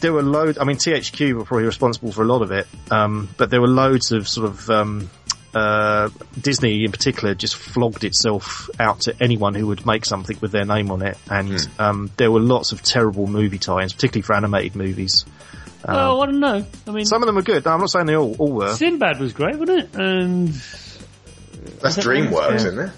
there 0.00 0.12
were 0.12 0.22
loads. 0.22 0.58
I 0.58 0.64
mean, 0.64 0.76
THQ 0.76 1.34
were 1.34 1.44
probably 1.44 1.66
responsible 1.66 2.12
for 2.12 2.22
a 2.22 2.26
lot 2.26 2.42
of 2.42 2.52
it, 2.52 2.66
um, 2.90 3.28
but 3.36 3.50
there 3.50 3.60
were 3.60 3.68
loads 3.68 4.12
of 4.12 4.28
sort 4.28 4.46
of 4.46 4.70
um, 4.70 5.10
uh, 5.54 6.10
Disney 6.40 6.84
in 6.84 6.92
particular 6.92 7.34
just 7.34 7.56
flogged 7.56 8.04
itself 8.04 8.68
out 8.78 9.00
to 9.02 9.16
anyone 9.20 9.54
who 9.54 9.66
would 9.68 9.86
make 9.86 10.04
something 10.04 10.36
with 10.40 10.52
their 10.52 10.64
name 10.64 10.90
on 10.90 11.02
it, 11.02 11.16
and 11.30 11.68
um, 11.78 12.10
there 12.16 12.30
were 12.30 12.40
lots 12.40 12.72
of 12.72 12.82
terrible 12.82 13.26
movie 13.26 13.58
tie-ins, 13.58 13.92
particularly 13.92 14.22
for 14.22 14.34
animated 14.34 14.76
movies. 14.76 15.24
Well, 15.94 16.22
um, 16.22 16.22
I 16.22 16.26
don't 16.26 16.40
know. 16.40 16.66
I 16.86 16.90
mean, 16.90 17.04
Some 17.04 17.22
of 17.22 17.26
them 17.26 17.38
are 17.38 17.42
good. 17.42 17.64
No, 17.64 17.72
I'm 17.72 17.80
not 17.80 17.90
saying 17.90 18.06
they 18.06 18.16
all, 18.16 18.34
all 18.38 18.52
were. 18.52 18.74
Sinbad 18.74 19.20
was 19.20 19.32
great, 19.32 19.56
wasn't 19.56 19.80
it? 19.80 19.94
And 19.94 20.48
That's 20.48 21.96
that 21.96 22.04
DreamWorks, 22.04 22.50
Yeah. 22.50 22.54
isn't 22.54 22.78
it? 22.78 22.90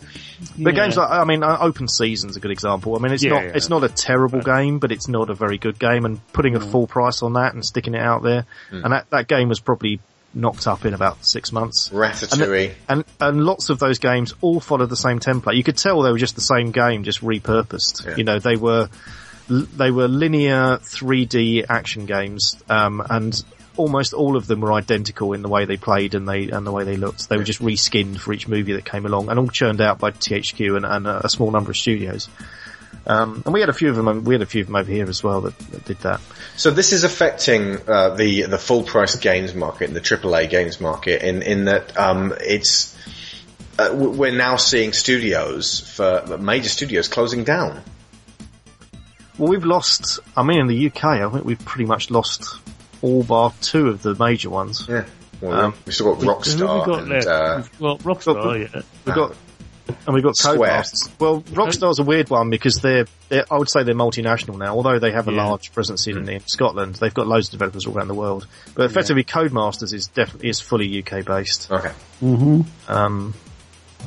But 0.56 0.74
yeah. 0.74 0.84
games 0.84 0.96
like, 0.96 1.10
I 1.10 1.24
mean, 1.24 1.42
uh, 1.42 1.58
Open 1.60 1.88
Season's 1.88 2.36
a 2.36 2.40
good 2.40 2.52
example. 2.52 2.96
I 2.96 3.00
mean, 3.00 3.12
it's 3.12 3.24
Yeah, 3.24 3.30
not, 3.30 3.44
yeah. 3.44 3.52
it's 3.54 3.68
not 3.68 3.82
a 3.82 3.88
terrible 3.88 4.40
game, 4.40 4.78
but 4.78 4.92
it's 4.92 5.08
not 5.08 5.30
a 5.30 5.34
very 5.34 5.58
good 5.58 5.78
game. 5.78 6.04
And 6.04 6.20
putting 6.32 6.54
a 6.54 6.60
mm. 6.60 6.70
full 6.70 6.86
price 6.86 7.22
on 7.22 7.32
that 7.34 7.54
and 7.54 7.64
sticking 7.64 7.94
it 7.94 8.00
out 8.00 8.22
there, 8.22 8.46
mm. 8.70 8.84
and 8.84 8.92
that 8.92 9.10
that 9.10 9.26
game 9.26 9.48
was 9.48 9.58
probably 9.58 10.00
knocked 10.34 10.66
up 10.66 10.84
in 10.84 10.94
about 10.94 11.24
six 11.24 11.52
months. 11.52 11.88
Ratatouille. 11.88 12.74
And 12.88 13.04
and 13.20 13.44
lots 13.44 13.70
of 13.70 13.78
those 13.78 13.98
games 13.98 14.34
all 14.40 14.60
followed 14.60 14.90
the 14.90 14.96
same 14.96 15.18
template. 15.18 15.56
You 15.56 15.64
could 15.64 15.76
tell 15.76 16.02
they 16.02 16.12
were 16.12 16.18
just 16.18 16.36
the 16.36 16.40
same 16.40 16.70
game, 16.70 17.02
just 17.02 17.20
repurposed. 17.20 18.06
Yeah. 18.06 18.16
You 18.16 18.24
know, 18.24 18.38
they 18.38 18.56
were 18.56 18.88
they 19.48 19.90
were 19.90 20.08
linear 20.08 20.78
3D 20.78 21.66
action 21.68 22.06
games, 22.06 22.56
um, 22.68 23.02
and 23.08 23.42
almost 23.76 24.12
all 24.12 24.36
of 24.36 24.46
them 24.46 24.60
were 24.60 24.72
identical 24.72 25.32
in 25.32 25.42
the 25.42 25.48
way 25.48 25.64
they 25.64 25.76
played 25.76 26.14
and 26.14 26.28
they 26.28 26.50
and 26.50 26.66
the 26.66 26.72
way 26.72 26.84
they 26.84 26.96
looked. 26.96 27.28
They 27.28 27.36
were 27.36 27.44
just 27.44 27.62
reskinned 27.62 28.18
for 28.18 28.32
each 28.32 28.48
movie 28.48 28.74
that 28.74 28.84
came 28.84 29.06
along, 29.06 29.30
and 29.30 29.38
all 29.38 29.48
churned 29.48 29.80
out 29.80 29.98
by 29.98 30.10
THQ 30.10 30.76
and, 30.76 30.84
and 30.84 31.06
a, 31.06 31.28
small 31.28 31.50
number 31.50 31.70
of 31.70 31.76
studios. 31.76 32.28
Um, 33.06 33.42
and 33.44 33.54
we 33.54 33.60
had 33.60 33.70
a 33.70 33.72
few 33.72 33.88
of 33.88 33.96
them. 33.96 34.24
We 34.24 34.34
had 34.34 34.42
a 34.42 34.46
few 34.46 34.60
of 34.62 34.66
them 34.66 34.76
over 34.76 34.90
here 34.90 35.08
as 35.08 35.22
well 35.22 35.40
that, 35.42 35.58
that 35.58 35.84
did 35.84 35.98
that. 36.00 36.20
So 36.56 36.70
this 36.70 36.92
is 36.92 37.04
affecting 37.04 37.78
uh, 37.88 38.14
the 38.16 38.42
the 38.42 38.58
full 38.58 38.82
price 38.82 39.16
games 39.16 39.54
market, 39.54 39.94
the 39.94 40.00
AAA 40.00 40.50
games 40.50 40.80
market, 40.80 41.22
in 41.22 41.42
in 41.42 41.64
that 41.66 41.96
um, 41.96 42.34
it's 42.40 42.94
uh, 43.78 43.90
we're 43.94 44.36
now 44.36 44.56
seeing 44.56 44.92
studios 44.92 45.80
for 45.80 46.36
major 46.38 46.68
studios 46.68 47.08
closing 47.08 47.44
down. 47.44 47.82
Well, 49.38 49.48
we've 49.48 49.64
lost. 49.64 50.20
I 50.36 50.42
mean, 50.42 50.60
in 50.60 50.66
the 50.66 50.86
UK, 50.88 51.04
I 51.04 51.30
think 51.30 51.44
we've 51.44 51.64
pretty 51.64 51.86
much 51.86 52.10
lost 52.10 52.44
all 53.02 53.22
bar 53.22 53.52
two 53.60 53.88
of 53.88 54.02
the 54.02 54.14
major 54.16 54.50
ones. 54.50 54.84
Yeah. 54.88 55.04
Well, 55.40 55.52
Um, 55.66 55.74
we've 55.86 55.94
still 55.94 56.14
got 56.16 56.22
Who 56.22 56.30
have 56.30 56.46
we 56.46 56.52
Rockstar 56.66 56.86
got 56.86 56.98
and 57.00 57.08
left? 57.08 57.26
uh, 57.28 57.62
We've 57.78 57.80
got 57.80 57.98
Rockstar, 58.00 58.74
yeah. 58.74 58.82
We've 59.06 59.14
got, 59.14 59.36
and 60.06 60.14
we've 60.14 60.24
got 60.24 60.36
Square. 60.36 60.56
Codemasters. 60.82 61.10
Well, 61.20 61.42
Rockstar's 61.42 62.00
a 62.00 62.02
weird 62.02 62.28
one 62.28 62.50
because 62.50 62.80
they're, 62.80 63.06
they're, 63.28 63.44
I 63.48 63.56
would 63.56 63.70
say 63.70 63.84
they're 63.84 63.94
multinational 63.94 64.58
now, 64.58 64.74
although 64.74 64.98
they 64.98 65.12
have 65.12 65.28
a 65.28 65.32
Yeah. 65.32 65.46
large 65.46 65.72
presence 65.72 66.08
in, 66.08 66.28
in 66.28 66.40
Scotland. 66.48 66.96
They've 66.96 67.14
got 67.14 67.28
loads 67.28 67.46
of 67.48 67.52
developers 67.52 67.86
all 67.86 67.96
around 67.96 68.08
the 68.08 68.14
world. 68.14 68.48
But 68.74 68.86
effectively, 68.86 69.22
Codemasters 69.22 69.94
is 69.94 70.08
definitely, 70.08 70.48
is 70.48 70.58
fully 70.60 70.98
UK 71.02 71.24
based. 71.24 71.70
okay. 71.70 71.92
Um, 72.88 73.34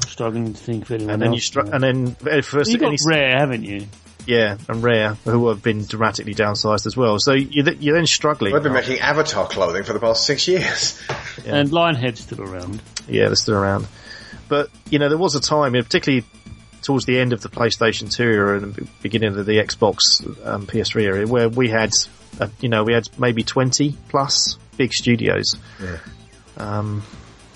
Struggling 0.07 0.53
to 0.53 0.59
think 0.59 0.83
of 0.83 0.91
anyone 0.91 1.13
and 1.13 1.21
then 1.21 1.31
you 1.31 1.37
else. 1.37 1.45
str- 1.45 1.59
and 1.61 1.83
then 1.83 2.15
for 2.43 2.61
you 2.63 2.77
got 2.77 2.87
any, 2.87 2.97
Rare, 3.05 3.37
haven't 3.39 3.63
you? 3.63 3.87
Yeah, 4.25 4.57
and 4.67 4.83
Rare, 4.83 5.15
who 5.25 5.49
have 5.49 5.63
been 5.63 5.85
dramatically 5.85 6.33
downsized 6.33 6.85
as 6.85 6.95
well. 6.95 7.19
So 7.19 7.33
you, 7.33 7.63
th- 7.63 7.77
you're 7.79 7.95
then 7.95 8.05
struggling. 8.05 8.53
We've 8.53 8.63
been 8.63 8.73
making 8.73 8.99
Avatar 8.99 9.47
clothing 9.47 9.83
for 9.83 9.93
the 9.93 9.99
past 9.99 10.25
six 10.25 10.47
years. 10.47 11.01
Yeah. 11.45 11.55
And 11.55 11.69
Lionhead's 11.69 12.19
still 12.19 12.41
around. 12.41 12.81
Yeah, 13.07 13.27
they're 13.27 13.35
still 13.35 13.55
around. 13.55 13.87
But, 14.47 14.69
you 14.89 14.99
know, 14.99 15.09
there 15.09 15.17
was 15.17 15.35
a 15.35 15.39
time, 15.39 15.73
particularly 15.73 16.25
towards 16.81 17.05
the 17.05 17.19
end 17.19 17.33
of 17.33 17.41
the 17.41 17.49
PlayStation 17.49 18.13
2 18.13 18.23
era 18.23 18.57
and 18.57 18.75
the 18.75 18.87
beginning 19.01 19.37
of 19.37 19.45
the 19.45 19.53
Xbox 19.53 20.21
um, 20.45 20.67
PS3 20.67 21.01
era, 21.03 21.27
where 21.27 21.49
we 21.49 21.69
had, 21.69 21.91
uh, 22.39 22.47
you 22.59 22.69
know, 22.69 22.83
we 22.83 22.93
had 22.93 23.07
maybe 23.17 23.43
20 23.43 23.95
plus 24.09 24.57
big 24.77 24.93
studios. 24.93 25.55
Um, 26.57 27.03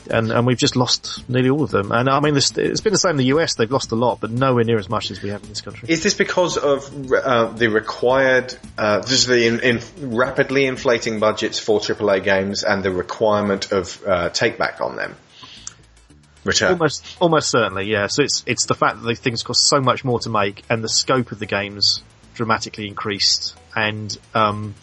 and, 0.08 0.32
and 0.32 0.46
we've 0.46 0.58
just 0.58 0.76
lost 0.76 1.28
nearly 1.30 1.50
all 1.50 1.64
of 1.64 1.72
them. 1.72 1.92
And 1.92 2.10
I 2.10 2.20
mean, 2.20 2.34
this, 2.34 2.56
it's 2.58 2.82
been 2.82 2.94
the 2.94 3.00
same 3.00 3.12
in 3.12 3.18
the 3.18 3.26
US. 3.36 3.56
They've 3.56 3.72
lost 3.72 3.92
a 3.92 3.96
lot, 3.96 4.20
but 4.20 4.32
nowhere 4.32 4.64
near 4.64 4.78
as 4.78 4.90
much 4.90 5.12
as 5.12 5.22
we 5.22 5.30
have 5.30 5.44
in 5.44 5.50
this 5.50 5.62
country. 5.62 5.90
Is 5.90 6.04
this 6.04 6.14
because 6.14 6.58
of 6.58 7.12
uh, 7.12 7.48
the 7.48 7.68
required, 7.68 8.56
uh, 8.78 9.02
just 9.02 9.28
the 9.28 9.48
in, 9.48 9.60
in 9.60 9.80
rapidly 10.16 10.66
inflating 10.66 11.20
budgets 11.20 11.60
for 11.60 11.80
AAA 11.80 12.24
games 12.24 12.64
and 12.64 12.84
the 12.84 12.92
requirement 12.92 13.72
of 13.72 14.02
uh, 14.06 14.30
take 14.30 14.58
back 14.58 14.82
on 14.82 14.96
them? 14.96 15.16
Return. 16.44 16.74
Almost, 16.74 17.18
almost 17.20 17.50
certainly, 17.50 17.86
yeah. 17.88 18.06
So 18.08 18.22
it's 18.22 18.44
it's 18.46 18.66
the 18.66 18.76
fact 18.76 19.02
that 19.02 19.08
these 19.08 19.20
things 19.20 19.42
cost 19.42 19.68
so 19.68 19.82
much 19.82 20.06
more 20.06 20.20
to 20.20 20.30
make, 20.30 20.64
and 20.70 20.84
the 20.84 20.90
scope 20.90 21.32
of 21.32 21.40
the 21.40 21.48
games 21.48 22.04
dramatically 22.36 22.88
increased. 22.88 23.58
And 23.76 24.16
um, 24.36 24.76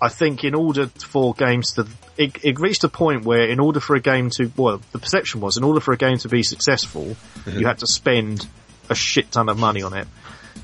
I 0.00 0.08
think 0.08 0.44
in 0.44 0.54
order 0.54 0.86
for 0.86 1.34
games 1.34 1.72
to, 1.72 1.86
it, 2.16 2.44
it 2.44 2.60
reached 2.60 2.84
a 2.84 2.88
point 2.88 3.24
where 3.24 3.48
in 3.48 3.60
order 3.60 3.80
for 3.80 3.96
a 3.96 4.00
game 4.00 4.30
to, 4.30 4.50
well, 4.56 4.80
the 4.92 4.98
perception 4.98 5.40
was 5.40 5.56
in 5.56 5.64
order 5.64 5.80
for 5.80 5.92
a 5.92 5.96
game 5.96 6.18
to 6.18 6.28
be 6.28 6.42
successful, 6.42 7.16
you 7.46 7.66
had 7.66 7.78
to 7.78 7.86
spend 7.86 8.46
a 8.90 8.94
shit 8.94 9.30
ton 9.32 9.48
of 9.48 9.58
money 9.58 9.82
on 9.82 9.94
it. 9.94 10.06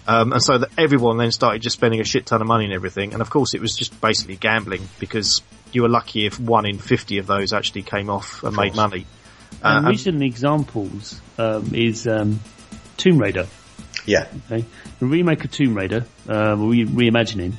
Um, 0.07 0.33
and 0.33 0.43
so 0.43 0.59
that 0.59 0.71
everyone 0.79 1.19
then 1.19 1.31
started 1.31 1.63
just 1.63 1.77
spending 1.77 2.01
a 2.01 2.05
shit 2.05 2.27
ton 2.27 2.41
of 2.41 2.47
money 2.47 2.65
and 2.65 2.73
everything. 2.73 3.13
And 3.13 3.21
of 3.23 3.31
course, 3.31 3.55
it 3.55 3.61
was 3.61 3.77
just 3.77 4.01
basically 4.01 4.37
gambling 4.37 4.89
because 4.99 5.43
you 5.73 5.83
were 5.83 5.89
lucky 5.89 6.27
if 6.27 6.41
one 6.41 6.67
in 6.67 6.79
fifty 6.79 7.19
of 7.19 7.27
those 7.27 7.53
actually 7.53 7.83
came 7.83 8.11
off 8.11 8.43
and 8.43 8.57
made 8.57 8.75
money. 8.75 9.07
Uh, 9.63 9.67
and 9.67 9.79
and- 9.79 9.89
recent 9.89 10.23
examples 10.23 11.21
um, 11.39 11.75
is 11.75 12.07
um, 12.07 12.41
Tomb 12.97 13.19
Raider. 13.19 13.47
Yeah. 14.07 14.27
Okay, 14.47 14.65
the 14.99 15.07
remake 15.07 15.45
of 15.45 15.51
Tomb 15.51 15.75
Raider, 15.75 16.07
um, 16.29 16.71
re- 16.71 16.87
reimagining. 16.87 17.53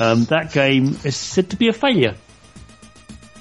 Um, 0.00 0.24
that 0.26 0.52
game 0.52 0.96
is 1.04 1.16
said 1.16 1.50
to 1.50 1.56
be 1.56 1.68
a 1.68 1.72
failure, 1.72 2.16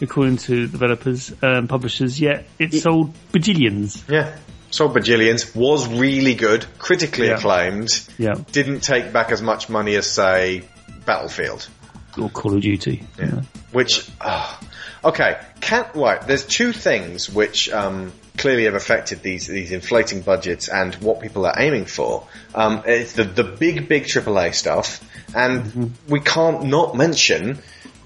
according 0.02 0.38
to 0.38 0.68
developers 0.68 1.34
and 1.42 1.68
publishers. 1.70 2.20
Yet 2.20 2.46
it 2.60 2.74
sold 2.74 3.14
bajillions. 3.32 4.08
Yeah. 4.10 4.36
Sold 4.72 4.96
bajillions, 4.96 5.56
was 5.56 5.88
really 5.88 6.34
good, 6.34 6.66
critically 6.80 7.28
Yeah. 7.28 7.36
acclaimed, 7.36 7.90
Yeah, 8.18 8.34
didn't 8.52 8.80
take 8.82 9.14
back 9.14 9.32
as 9.32 9.40
much 9.42 9.70
money 9.70 9.96
as, 9.96 10.10
say, 10.10 10.64
Battlefield. 11.06 11.68
or 12.18 12.30
Call 12.30 12.56
of 12.56 12.62
Duty. 12.62 13.04
Yeah. 13.20 13.42
Which, 13.72 14.08
ah, 14.22 14.60
okay, 15.06 15.38
can't 15.62 15.88
right. 15.96 16.26
There's 16.26 16.44
two 16.46 16.72
things 16.74 17.30
which 17.30 17.70
um, 17.72 18.12
clearly 18.38 18.66
have 18.66 18.74
affected 18.76 19.22
these 19.22 19.46
these 19.48 19.72
inflating 19.72 20.22
budgets 20.22 20.70
and 20.70 20.94
what 20.96 21.22
people 21.22 21.46
are 21.46 21.54
aiming 21.58 21.86
for. 21.86 22.28
Um, 22.56 22.82
it's 22.86 23.14
the 23.14 23.24
the 23.26 23.44
big 23.44 23.88
big 23.88 24.06
AAA 24.06 24.54
stuff, 24.56 25.04
and 25.36 25.94
we 26.08 26.20
can't 26.20 26.64
not 26.66 26.96
mention 26.96 27.60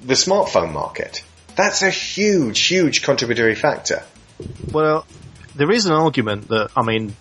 the 0.05 0.13
smartphone 0.15 0.71
market. 0.73 1.21
That's 1.58 1.82
a 1.82 1.89
huge, 1.89 2.60
huge 2.68 3.01
contributory 3.01 3.55
factor. 3.55 4.03
Well, 4.72 5.08
there 5.55 5.72
is 5.72 5.88
an 5.88 5.91
argument 5.91 6.49
that 6.49 6.70
I 6.78 6.84
mean, 6.84 7.16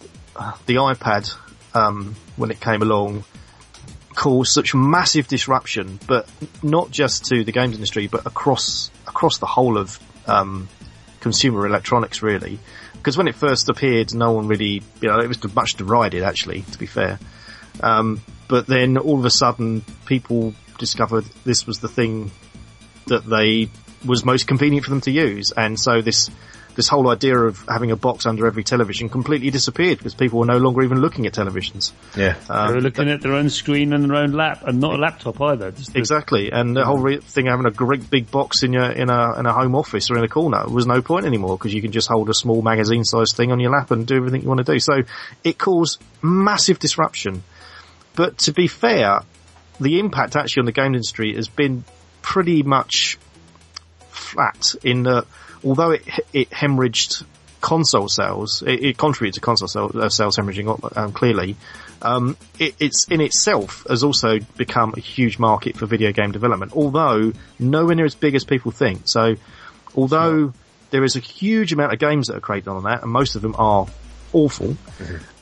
the 0.67 0.75
iPad 0.75 1.35
um, 1.75 2.15
when 2.37 2.51
it 2.51 2.61
came 2.61 2.83
along 2.83 3.25
caused 4.15 4.53
such 4.53 4.75
massive 4.75 5.27
disruption, 5.27 5.99
but 6.07 6.29
not 6.63 6.91
just 6.91 7.25
to 7.27 7.45
the 7.45 7.53
games 7.53 7.75
industry, 7.75 8.09
but 8.09 8.27
across 8.27 8.91
across 9.07 9.39
the 9.39 9.47
whole 9.47 9.79
of 9.79 9.99
um, 10.27 10.69
consumer 11.21 11.67
electronics, 11.67 12.23
really. 12.23 12.59
Because 12.93 13.17
when 13.17 13.29
it 13.29 13.37
first 13.37 13.71
appeared, 13.71 14.15
no 14.15 14.33
one 14.33 14.49
really, 14.49 14.83
you 15.01 15.09
know, 15.09 15.19
it 15.19 15.29
was 15.29 15.55
much 15.55 15.77
derided, 15.77 16.23
actually, 16.23 16.63
to 16.73 16.79
be 16.79 16.87
fair. 16.87 17.19
Um, 17.83 18.21
but 18.49 18.67
then 18.67 18.99
all 18.99 19.19
of 19.19 19.25
a 19.25 19.31
sudden, 19.31 19.83
people 20.05 20.55
discovered 20.79 21.25
this 21.45 21.67
was 21.67 21.79
the 21.79 21.89
thing 21.89 22.31
that 23.07 23.25
they 23.25 23.71
was 24.05 24.25
most 24.25 24.47
convenient 24.47 24.85
for 24.85 24.91
them 24.91 25.01
to 25.03 25.11
use, 25.11 25.53
and 25.53 25.79
so 25.79 26.01
this 26.03 26.31
this 26.75 26.89
whole 26.89 27.09
idea 27.09 27.35
of 27.39 27.65
having 27.71 27.91
a 27.91 27.97
box 27.97 28.27
under 28.27 28.47
every 28.47 28.63
television 28.63 29.09
completely 29.09 29.49
disappeared 29.49 29.97
because 29.97 30.13
people 30.13 30.39
were 30.41 30.45
no 30.45 30.59
longer 30.59 30.83
even 30.83 31.01
looking 31.01 31.25
at 31.27 31.33
televisions. 31.33 31.93
Yeah. 32.15 32.35
They 32.47 32.53
Um, 32.55 32.75
were 32.75 32.81
looking 32.83 33.09
at 33.09 33.23
their 33.23 33.33
own 33.33 33.49
screen 33.49 33.95
and 33.95 34.05
their 34.05 34.17
own 34.19 34.33
lap, 34.33 34.63
and 34.67 34.79
not 34.79 34.93
a 34.93 34.99
laptop 34.99 35.41
either. 35.41 35.71
Just 35.71 35.95
the- 35.95 35.99
Exactly, 35.99 36.53
and 36.53 36.77
the 36.77 36.85
whole 36.85 36.99
re- 36.99 37.17
thing 37.17 37.47
of 37.49 37.53
having 37.53 37.65
a 37.67 37.71
great 37.71 38.11
big 38.11 38.31
box 38.31 38.63
in 38.63 38.75
your 38.75 38.91
in 38.91 39.09
a 39.09 39.39
in 39.41 39.47
a 39.47 39.55
home 39.55 39.75
office 39.75 40.11
or 40.11 40.19
in 40.19 40.25
a 40.25 40.29
corner 40.29 40.67
was 40.69 40.87
no 40.87 41.01
point 41.01 41.25
anymore 41.25 41.57
because 41.57 41.73
you 41.73 41.81
can 41.81 41.93
just 41.93 42.09
hold 42.09 42.29
a 42.29 42.35
small 42.35 42.61
magazine-sized 42.61 43.35
thing 43.35 43.53
on 43.53 43.59
your 43.59 43.71
lap 43.71 43.91
and 43.91 44.07
do 44.07 44.17
everything 44.17 44.43
you 44.43 44.49
want 44.49 44.65
to 44.65 44.71
do. 44.71 44.79
So 44.79 45.01
it 45.45 45.57
caused 45.57 46.03
massive 46.21 46.79
disruption. 46.79 47.43
But 48.17 48.37
to 48.41 48.53
be 48.53 48.67
fair, 48.67 49.21
the 49.81 49.99
impact 49.99 50.37
actually 50.37 50.61
on 50.61 50.67
the 50.67 50.73
game 50.73 50.95
industry 50.95 51.35
has 51.37 51.49
been 51.49 51.85
pretty 52.21 52.63
much 52.63 53.19
flat 54.17 54.75
in 54.83 55.05
that 55.05 55.27
although 55.65 55.93
it 55.93 56.03
it 56.33 56.51
hemorrhaged 56.51 57.25
console 57.61 58.09
sales, 58.09 58.63
it, 58.63 58.85
it 58.85 58.99
contributed 58.99 59.35
to 59.35 59.41
console 59.41 59.69
sales, 59.69 59.95
uh, 59.97 60.09
sales 60.09 60.37
hemorrhaging 60.37 60.97
um, 60.97 61.13
clearly. 61.13 61.57
Um, 62.03 62.37
it, 62.59 62.75
it's 62.79 63.07
in 63.09 63.21
itself 63.21 63.85
has 63.89 64.05
also 64.05 64.39
become 64.57 64.95
a 64.97 65.01
huge 65.01 65.39
market 65.39 65.77
for 65.77 65.87
video 65.87 66.13
game 66.13 66.31
development, 66.31 66.73
although 66.75 67.33
nowhere 67.59 67.97
near 67.97 68.05
as 68.05 68.15
big 68.15 68.35
as 68.35 68.45
people 68.45 68.71
think. 68.71 69.03
So, 69.09 69.35
although 69.95 70.53
there 70.91 71.03
is 71.03 71.17
a 71.17 71.21
huge 71.21 71.73
amount 71.73 71.93
of 71.93 71.99
games 71.99 72.29
that 72.29 72.37
are 72.37 72.41
created 72.41 72.69
on 72.69 72.85
that, 72.85 73.03
and 73.03 73.11
most 73.11 73.35
of 73.35 73.43
them 73.43 73.57
are 73.59 73.87
awful, 74.33 74.77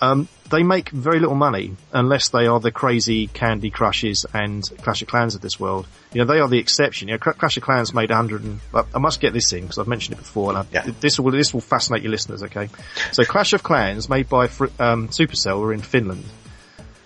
um, 0.01 0.29
they 0.51 0.63
make 0.63 0.91
very 0.91 1.21
little 1.21 1.35
money 1.35 1.75
unless 1.93 2.29
they 2.29 2.47
are 2.47 2.61
the 2.61 2.71
crazy 2.71 3.27
Candy 3.29 3.71
Crushes 3.71 4.27
and 4.35 4.63
Clash 4.83 5.01
of 5.03 5.09
Clans 5.09 5.35
of 5.35 5.41
this 5.41 5.59
world. 5.59 5.87
You 6.13 6.21
know, 6.21 6.27
they 6.33 6.39
are 6.39 6.49
the 6.49 6.59
exception. 6.59 7.09
You 7.09 7.15
know, 7.15 7.19
Clash 7.19 7.57
of 7.57 7.63
Clans 7.63 7.95
made 7.95 8.11
100 8.11 8.43
and, 8.45 8.61
I 8.95 8.99
must 8.99 9.21
get 9.21 9.33
this 9.33 9.53
in 9.53 9.63
because 9.63 9.79
I've 9.79 9.89
mentioned 9.89 10.19
it 10.19 10.21
before 10.23 10.55
and 10.55 10.69
Yeah. 10.71 10.87
this 11.01 11.19
will, 11.19 11.33
this 11.33 11.55
will 11.55 11.61
fascinate 11.63 12.03
your 12.03 12.11
listeners, 12.13 12.43
okay? 12.43 12.69
So 13.13 13.25
Clash 13.25 13.53
of 13.55 13.63
Clans 13.63 14.09
made 14.09 14.29
by, 14.29 14.45
um, 14.79 15.09
Supercell 15.09 15.61
were 15.61 15.73
in 15.73 15.81
Finland 15.81 16.25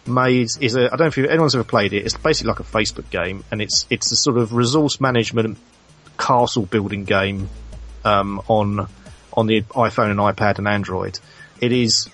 made 0.07 0.49
is 0.61 0.75
a 0.75 0.87
I 0.87 0.97
don't 0.97 1.01
know 1.01 1.07
if 1.07 1.19
anyone's 1.19 1.55
ever 1.55 1.65
played 1.65 1.93
it. 1.93 2.05
It's 2.07 2.17
basically 2.17 2.49
like 2.49 2.61
a 2.61 2.65
Facebook 2.65 3.11
game, 3.11 3.45
and 3.51 3.61
it's 3.61 3.87
it's 3.91 4.11
a 4.11 4.17
sort 4.17 4.39
of 4.39 4.55
resource 4.55 5.01
management 5.03 5.59
castle 6.19 6.65
building 6.65 7.05
game 7.05 7.51
um, 8.07 8.41
on 8.49 8.89
on 9.35 9.47
the 9.47 9.61
iPhone 9.63 10.11
and 10.11 10.19
iPad 10.19 10.57
and 10.59 10.67
Android. 10.67 11.21
It 11.61 11.73
is 11.73 12.09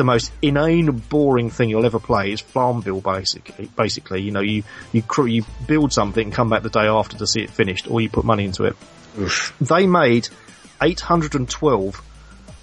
the 0.00 0.04
most 0.04 0.32
inane, 0.42 0.90
boring 0.90 1.50
thing 1.50 1.70
you'll 1.70 1.86
ever 1.86 2.00
play. 2.00 2.32
It's 2.32 2.40
Farmville, 2.40 3.00
basically. 3.00 3.70
Basically, 3.76 4.22
you 4.22 4.32
know, 4.32 4.40
you 4.40 4.64
you 4.92 5.02
cr- 5.02 5.28
you 5.28 5.44
build 5.66 5.92
something 5.92 6.24
and 6.24 6.32
come 6.32 6.48
back 6.48 6.62
the 6.62 6.70
day 6.70 6.86
after 6.86 7.16
to 7.18 7.26
see 7.26 7.42
it 7.42 7.50
finished, 7.50 7.90
or 7.90 8.00
you 8.00 8.08
put 8.08 8.24
money 8.24 8.44
into 8.44 8.64
it. 8.64 8.76
They 9.60 9.86
made 9.86 10.28
eight 10.82 11.00
hundred 11.00 11.34
and 11.34 11.48
twelve 11.48 12.02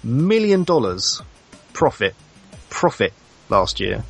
million 0.02 0.64
dollars 0.64 1.22
profit 1.72 2.14
profit 2.70 3.12
last 3.48 3.80
year 3.80 4.04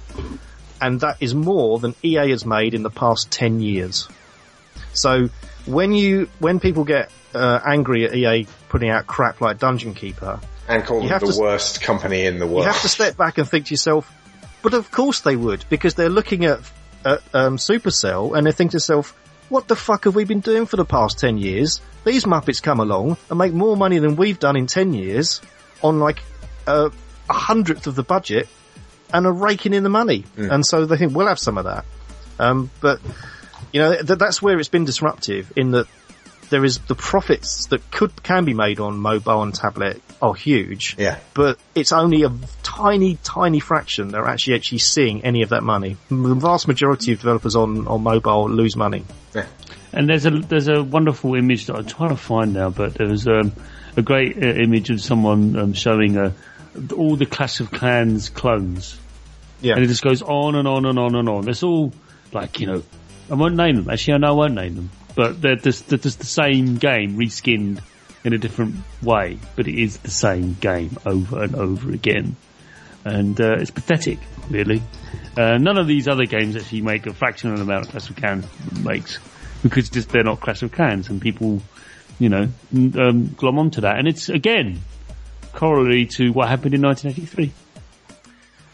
and 0.81 1.01
that 1.01 1.17
is 1.21 1.35
more 1.35 1.79
than 1.79 1.95
EA 2.03 2.31
has 2.31 2.47
made 2.47 2.75
in 2.75 2.83
the 2.83 2.91
past 2.91 3.31
10 3.31 3.61
years. 3.61 4.09
So 4.93 5.29
when 5.67 5.93
you, 5.93 6.29
when 6.39 6.61
people 6.61 6.85
get 6.85 7.11
uh, 7.35 7.61
angry 7.65 8.05
at 8.05 8.15
EA 8.15 8.47
putting 8.69 8.91
out 8.91 9.07
crap 9.07 9.41
like 9.41 9.59
Dungeon 9.59 9.95
Keeper, 9.95 10.41
And 10.69 10.85
call 10.85 10.99
You 11.03 11.09
them 11.09 11.21
have 11.21 11.21
the 11.23 11.33
to- 11.33 11.41
worst 11.41 11.81
company 11.81 12.27
in 12.27 12.39
the 12.39 12.47
world. 12.47 12.65
you 12.67 12.71
have 12.73 12.83
to 12.83 12.89
step 12.89 13.17
back 13.17 13.39
and 13.39 13.49
think 13.49 13.67
to 13.67 13.71
yourself, 13.75 14.13
but 14.63 14.75
of 14.75 14.91
course 14.91 15.21
they 15.21 15.35
would, 15.37 15.65
because 15.71 15.95
they're 15.95 16.09
looking 16.11 16.45
at, 16.45 16.61
at 17.05 17.23
um, 17.33 17.57
Supercell 17.57 18.37
and 18.37 18.47
they 18.47 18.53
think 18.53 18.73
to 18.73 18.77
themselves, 18.77 19.13
what 19.49 19.67
the 19.67 19.77
fuck 19.77 20.05
have 20.05 20.15
we 20.15 20.25
been 20.25 20.41
doing 20.41 20.67
for 20.67 20.77
the 20.77 20.85
past 20.85 21.19
10 21.19 21.39
years? 21.39 21.81
These 22.05 22.25
Muppets 22.25 22.63
come 22.63 22.81
along 22.81 23.17
and 23.31 23.39
make 23.39 23.55
more 23.55 23.77
money 23.79 23.99
than 23.99 24.17
we've 24.17 24.39
done 24.39 24.57
in 24.57 24.67
10 24.67 24.93
years 24.93 25.41
on 25.83 26.01
like 26.01 26.23
uh, 26.67 26.91
a 27.31 27.33
hundredth 27.33 27.87
of 27.87 27.95
the 27.95 28.03
budget 28.03 28.47
and 29.15 29.25
are 29.25 29.33
raking 29.33 29.73
in 29.73 29.85
the 29.85 29.89
money. 29.89 30.25
And 30.37 30.67
so 30.67 30.85
they 30.85 30.99
think 30.99 31.15
we'll 31.15 31.29
have 31.29 31.39
some 31.39 31.57
of 31.57 31.65
that. 31.65 31.87
Um, 32.39 32.71
but, 32.83 33.01
you 33.73 33.81
know, 33.81 33.95
th- 34.03 34.19
that's 34.19 34.43
where 34.43 34.59
it's 34.59 34.69
been 34.69 34.85
disruptive 34.85 35.51
in 35.57 35.71
that 35.71 35.87
there 36.51 36.63
is 36.65 36.79
the 36.81 36.95
profits 36.95 37.67
that 37.67 37.91
could, 37.91 38.23
can 38.23 38.45
be 38.45 38.53
made 38.53 38.81
on 38.81 38.99
mobile 38.99 39.43
and 39.43 39.55
tablet 39.55 40.03
are 40.21 40.35
huge 40.35 40.97
Yeah. 40.99 41.19
but 41.35 41.59
it's 41.75 41.93
only 41.93 42.23
a 42.25 42.33
tiny, 42.63 43.19
tiny 43.23 43.61
fraction 43.61 44.09
that 44.09 44.19
are 44.19 44.29
actually 44.29 44.55
actually 44.57 44.79
seeing 44.79 45.25
any 45.25 45.43
of 45.43 45.51
that 45.51 45.63
money. 45.63 45.97
The 46.09 46.35
vast 46.35 46.67
majority 46.69 47.13
of 47.13 47.19
developers 47.21 47.55
on, 47.57 47.87
on 47.89 48.03
mobile 48.03 48.49
lose 48.51 48.77
money. 48.77 49.05
Yeah. 49.35 49.47
And 49.93 50.09
there's 50.09 50.27
a 50.27 50.31
there's 50.31 50.69
a 50.69 50.83
wonderful 50.83 51.35
image 51.35 51.67
that 51.67 51.77
I'm 51.77 51.87
trying 51.87 52.11
to 52.11 52.17
find 52.17 52.53
now, 52.53 52.71
but 52.71 52.95
there 52.95 53.07
was 53.09 53.27
um, 53.27 53.53
a 53.97 54.03
great 54.03 54.37
uh, 54.37 54.47
image 54.47 54.91
of 54.91 55.01
someone 55.01 55.57
um, 55.57 55.73
showing 55.73 56.17
uh, 56.19 56.33
all 56.97 57.17
the 57.17 57.25
Clash 57.27 57.61
of 57.61 57.71
Clans 57.71 58.29
clones, 58.29 58.99
Yeah. 59.63 59.75
and 59.75 59.85
it 59.85 59.87
just 59.89 60.03
goes 60.03 60.21
on 60.23 60.55
and 60.57 60.69
on 60.69 60.85
and 60.85 60.99
on 60.99 61.15
and 61.15 61.29
on. 61.29 61.49
It's 61.49 61.63
all 61.63 61.93
like 62.33 62.61
you 62.61 62.67
know, 62.67 62.83
I 63.31 63.35
won't 63.35 63.57
name 63.57 63.77
them. 63.77 63.89
Actually, 63.91 64.15
I 64.15 64.17
know 64.19 64.29
I 64.29 64.33
won't 64.33 64.55
name 64.55 64.75
them, 64.77 64.91
but 65.15 65.41
they're 65.41 65.57
just, 65.57 65.89
they're 65.89 65.99
just 65.99 66.19
the 66.21 66.27
same 66.27 66.77
game 66.77 67.17
reskinned 67.17 67.81
in 68.29 68.35
a 68.35 68.39
different 68.39 68.77
way, 69.03 69.39
but 69.57 69.67
it 69.67 69.75
is 69.83 69.99
the 69.99 70.11
same 70.11 70.55
game 70.55 70.97
over 71.05 71.43
and 71.43 71.55
over 71.57 71.91
again, 71.91 72.37
and 73.05 73.41
uh, 73.41 73.57
it's 73.59 73.71
pathetic, 73.73 74.19
really. 74.49 74.83
Uh, 75.37 75.59
none 75.59 75.79
of 75.79 75.87
these 75.87 76.07
other 76.09 76.25
games 76.27 76.57
actually 76.57 76.83
make 76.83 77.07
a 77.07 77.13
fraction 77.13 77.51
of 77.51 77.57
the 77.59 77.63
amount 77.65 77.89
Clash 77.89 78.09
of 78.11 78.17
Clans 78.17 78.47
makes 78.85 79.19
because 79.63 79.89
just 79.91 80.09
they're 80.11 80.23
not 80.25 80.41
Clash 80.41 80.63
of 80.63 80.73
Clans 80.73 81.09
and 81.09 81.21
people, 81.21 81.61
you 82.19 82.29
know, 82.29 82.49
n- 82.75 82.95
um, 82.99 83.35
glom 83.37 83.59
onto 83.59 83.81
that. 83.83 83.99
And 83.99 84.07
it's 84.09 84.29
again 84.29 84.81
corollary 85.53 86.07
to 86.07 86.33
what 86.33 86.49
happened 86.49 86.75
in 86.75 86.83
1983. 86.83 87.53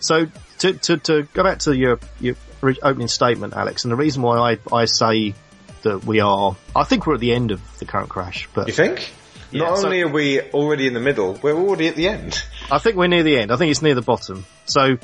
So 0.00 0.26
to, 0.58 0.72
to, 0.74 0.96
to 0.98 1.22
go 1.32 1.42
back 1.42 1.60
to 1.60 1.74
your, 1.76 1.98
your 2.20 2.34
re- 2.60 2.78
opening 2.82 3.08
statement, 3.08 3.54
Alex, 3.54 3.84
and 3.84 3.92
the 3.92 3.96
reason 3.96 4.22
why 4.22 4.52
I, 4.52 4.58
I 4.74 4.84
say 4.86 5.34
that 5.82 6.04
we 6.04 6.20
are, 6.20 6.56
I 6.74 6.84
think 6.84 7.06
we're 7.06 7.14
at 7.14 7.20
the 7.20 7.32
end 7.32 7.50
of 7.50 7.60
the 7.78 7.84
current 7.84 8.08
crash, 8.08 8.48
but 8.54 8.66
You 8.68 8.74
think? 8.74 9.10
Yeah, 9.54 9.68
Not 9.68 9.78
so- 9.78 9.84
only 9.86 10.02
are 10.02 10.08
we 10.08 10.40
already 10.40 10.86
in 10.88 10.94
the 10.94 11.00
middle, 11.00 11.38
we're 11.42 11.54
already 11.56 11.86
at 11.88 11.94
the 11.94 12.08
end. 12.08 12.42
I 12.72 12.78
think 12.78 12.96
we're 12.96 13.06
near 13.06 13.22
the 13.22 13.38
end. 13.38 13.52
I 13.52 13.56
think 13.56 13.70
it's 13.70 13.82
near 13.82 13.94
the 13.94 14.02
bottom. 14.02 14.44
So 14.66 14.96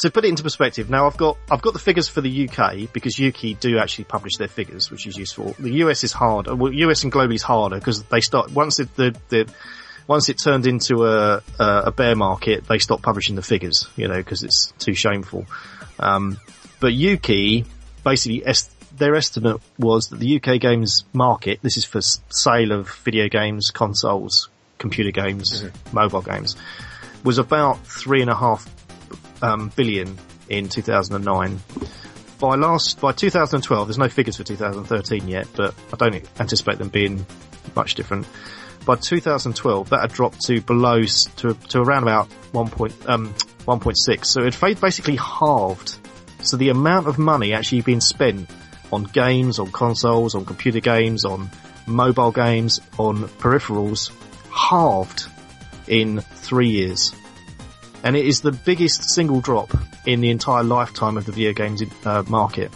to 0.00 0.10
put 0.10 0.24
it 0.24 0.28
into 0.28 0.42
perspective, 0.42 0.88
now 0.90 1.06
I've 1.06 1.16
got 1.16 1.36
I've 1.50 1.62
got 1.62 1.72
the 1.72 1.78
figures 1.78 2.08
for 2.08 2.20
the 2.20 2.48
UK 2.48 2.92
because 2.92 3.16
Ukie 3.16 3.58
do 3.58 3.78
actually 3.78 4.04
publish 4.04 4.36
their 4.36 4.48
figures, 4.48 4.90
which 4.90 5.06
is 5.06 5.16
useful. 5.16 5.54
The 5.58 5.72
US 5.84 6.04
is 6.04 6.12
harder. 6.12 6.54
Well, 6.54 6.72
US 6.72 7.02
and 7.04 7.12
globally 7.12 7.34
is 7.34 7.42
harder 7.42 7.76
because 7.76 8.02
they 8.04 8.20
start 8.20 8.50
once 8.52 8.80
it 8.80 8.94
the 8.96 9.14
the 9.28 9.48
once 10.06 10.28
it 10.28 10.38
turned 10.42 10.66
into 10.66 11.06
a 11.06 11.42
a 11.58 11.92
bear 11.92 12.16
market, 12.16 12.66
they 12.66 12.78
stopped 12.78 13.02
publishing 13.02 13.36
the 13.36 13.42
figures, 13.42 13.88
you 13.96 14.08
know, 14.08 14.16
because 14.16 14.42
it's 14.42 14.72
too 14.78 14.94
shameful. 14.94 15.46
Um, 15.98 16.38
but 16.80 16.92
Ukie 16.92 17.66
basically 18.04 18.42
est- 18.46 18.70
their 19.00 19.16
estimate 19.16 19.60
was 19.78 20.08
that 20.08 20.20
the 20.20 20.36
UK 20.36 20.60
games 20.60 21.04
market, 21.12 21.58
this 21.62 21.76
is 21.76 21.84
for 21.84 22.00
sale 22.00 22.70
of 22.70 22.88
video 23.02 23.28
games, 23.28 23.70
consoles, 23.70 24.48
computer 24.78 25.10
games, 25.10 25.64
mobile 25.92 26.22
games, 26.22 26.54
was 27.24 27.38
about 27.38 27.84
three 27.84 28.20
and 28.20 28.30
a 28.30 28.34
half 28.34 28.68
um, 29.42 29.72
billion 29.74 30.18
in 30.48 30.68
2009. 30.68 31.58
By 32.38 32.54
last, 32.54 33.00
by 33.00 33.12
2012, 33.12 33.88
there's 33.88 33.98
no 33.98 34.08
figures 34.08 34.36
for 34.36 34.44
2013 34.44 35.28
yet, 35.28 35.48
but 35.56 35.74
I 35.92 35.96
don't 35.96 36.40
anticipate 36.40 36.78
them 36.78 36.88
being 36.88 37.26
much 37.74 37.94
different. 37.96 38.26
By 38.86 38.96
2012, 38.96 39.90
that 39.90 40.00
had 40.00 40.12
dropped 40.12 40.40
to 40.42 40.60
below 40.60 41.02
to 41.02 41.54
to 41.54 41.80
around 41.80 42.02
about 42.02 42.28
1. 42.52 42.68
Point, 42.70 42.94
um, 43.06 43.34
1.6. 43.66 44.24
So 44.24 44.42
it 44.42 44.80
basically 44.80 45.16
halved. 45.16 45.96
So 46.42 46.56
the 46.56 46.70
amount 46.70 47.06
of 47.06 47.18
money 47.18 47.52
actually 47.52 47.82
being 47.82 48.00
spent 48.00 48.48
on 48.92 49.04
games, 49.04 49.58
on 49.58 49.70
consoles, 49.72 50.34
on 50.34 50.44
computer 50.44 50.80
games, 50.80 51.24
on 51.24 51.50
mobile 51.86 52.32
games, 52.32 52.80
on 52.98 53.24
peripherals, 53.24 54.10
halved 54.50 55.26
in 55.86 56.20
three 56.20 56.68
years 56.68 57.14
and 58.02 58.16
it 58.16 58.26
is 58.26 58.40
the 58.40 58.52
biggest 58.52 59.10
single 59.10 59.40
drop 59.40 59.70
in 60.06 60.20
the 60.20 60.30
entire 60.30 60.62
lifetime 60.62 61.16
of 61.16 61.26
the 61.26 61.32
video 61.32 61.52
games 61.52 61.82
uh, 62.04 62.22
market 62.28 62.72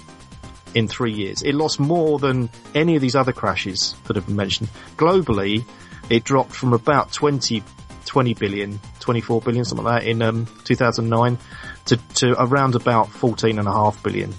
in 0.74 0.88
three 0.88 1.12
years. 1.12 1.42
It 1.42 1.54
lost 1.54 1.80
more 1.80 2.18
than 2.18 2.50
any 2.74 2.96
of 2.96 3.02
these 3.02 3.14
other 3.14 3.32
crashes 3.32 3.94
that 4.06 4.16
have 4.16 4.26
been 4.26 4.36
mentioned. 4.36 4.68
Globally, 4.96 5.64
it 6.10 6.24
dropped 6.24 6.52
from 6.52 6.72
about 6.72 7.12
20, 7.12 7.62
20 8.04 8.34
billion, 8.34 8.80
24 9.00 9.40
billion, 9.40 9.64
something 9.64 9.84
like 9.84 10.02
that 10.02 10.08
in 10.08 10.20
um, 10.20 10.46
2009 10.64 11.38
to, 11.86 11.96
to 11.96 12.42
around 12.42 12.74
about 12.74 13.08
14.5 13.08 14.02
billion 14.02 14.34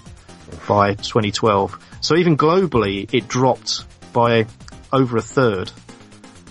by 0.68 0.94
2012. 0.94 1.78
So 2.00 2.16
even 2.16 2.36
globally, 2.36 3.12
it 3.12 3.28
dropped 3.28 3.84
by 4.12 4.46
over 4.92 5.16
a 5.16 5.22
third. 5.22 5.70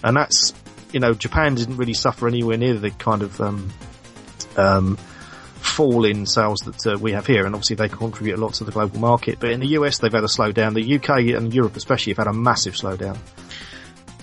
And 0.03 0.17
that's, 0.17 0.53
you 0.91 0.99
know, 0.99 1.13
Japan 1.13 1.55
didn't 1.55 1.77
really 1.77 1.93
suffer 1.93 2.27
anywhere 2.27 2.57
near 2.57 2.75
the 2.75 2.91
kind 2.91 3.21
of, 3.21 3.39
um, 3.41 3.71
um, 4.57 4.97
fall 5.65 6.05
in 6.05 6.25
sales 6.25 6.59
that 6.61 6.87
uh, 6.87 6.97
we 6.97 7.11
have 7.11 7.25
here, 7.25 7.45
and 7.45 7.55
obviously 7.55 7.75
they 7.75 7.89
contribute 7.89 8.35
a 8.35 8.41
lot 8.41 8.53
to 8.53 8.63
the 8.63 8.71
global 8.71 8.99
market. 8.99 9.39
But 9.39 9.51
in 9.51 9.59
the 9.59 9.67
US, 9.67 9.97
they've 9.97 10.11
had 10.11 10.23
a 10.23 10.27
slowdown. 10.27 10.73
The 10.73 10.95
UK 10.95 11.35
and 11.35 11.53
Europe, 11.53 11.75
especially, 11.75 12.13
have 12.13 12.19
had 12.19 12.27
a 12.27 12.33
massive 12.33 12.75
slowdown. 12.75 13.17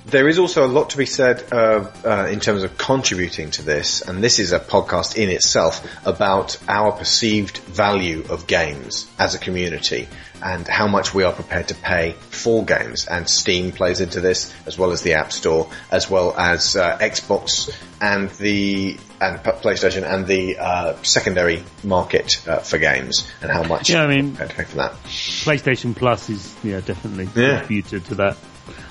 There 0.05 0.29
is 0.29 0.39
also 0.39 0.67
a 0.67 0.69
lot 0.69 0.91
to 0.91 0.97
be 0.97 1.07
said 1.07 1.45
uh, 1.53 1.87
uh, 2.05 2.29
in 2.31 2.41
terms 2.41 2.65
of 2.65 2.77
contributing 2.77 3.53
to 3.53 3.63
this, 3.63 4.03
and 4.03 4.23
this 4.23 4.41
is 4.41 4.53
a 4.53 4.59
podcast 4.59 5.17
in 5.17 5.29
itself 5.31 5.87
about 6.05 6.59
our 6.69 6.91
perceived 6.91 7.59
value 7.59 8.25
of 8.29 8.49
games 8.49 9.09
as 9.19 9.37
a 9.37 9.39
community 9.39 10.09
and 10.43 10.67
how 10.67 10.89
much 10.89 11.15
we 11.15 11.23
are 11.23 11.33
prepared 11.33 11.69
to 11.69 11.75
pay 11.77 12.17
for 12.31 12.65
games. 12.65 13.07
And 13.07 13.29
Steam 13.31 13.71
plays 13.71 14.01
into 14.01 14.21
this, 14.21 14.53
as 14.67 14.77
well 14.77 14.91
as 14.91 15.03
the 15.03 15.15
App 15.15 15.31
Store, 15.31 15.71
as 15.93 16.11
well 16.11 16.35
as 16.37 16.75
uh, 16.75 16.99
Xbox 16.99 17.71
and 18.01 18.29
the 18.31 18.99
and 19.21 19.39
PlayStation 19.39 20.03
and 20.03 20.27
the 20.27 20.59
uh, 20.59 21.01
secondary 21.05 21.63
market 21.85 22.43
uh, 22.49 22.59
for 22.59 22.79
games, 22.79 23.31
and 23.41 23.53
how 23.53 23.63
much 23.63 23.89
Yeah, 23.91 24.03
I 24.03 24.09
mean- 24.09 24.31
we're 24.33 24.47
prepared 24.47 24.51
to 24.51 24.57
pay 24.57 24.65
for 24.65 24.77
that. 24.79 24.93
PlayStation 25.05 25.95
Plus 25.95 26.29
is 26.29 26.53
yeah 26.65 26.81
definitely 26.81 27.29
Yeah. 27.41 27.59
contributed 27.59 28.05
to 28.07 28.15
that. 28.17 28.37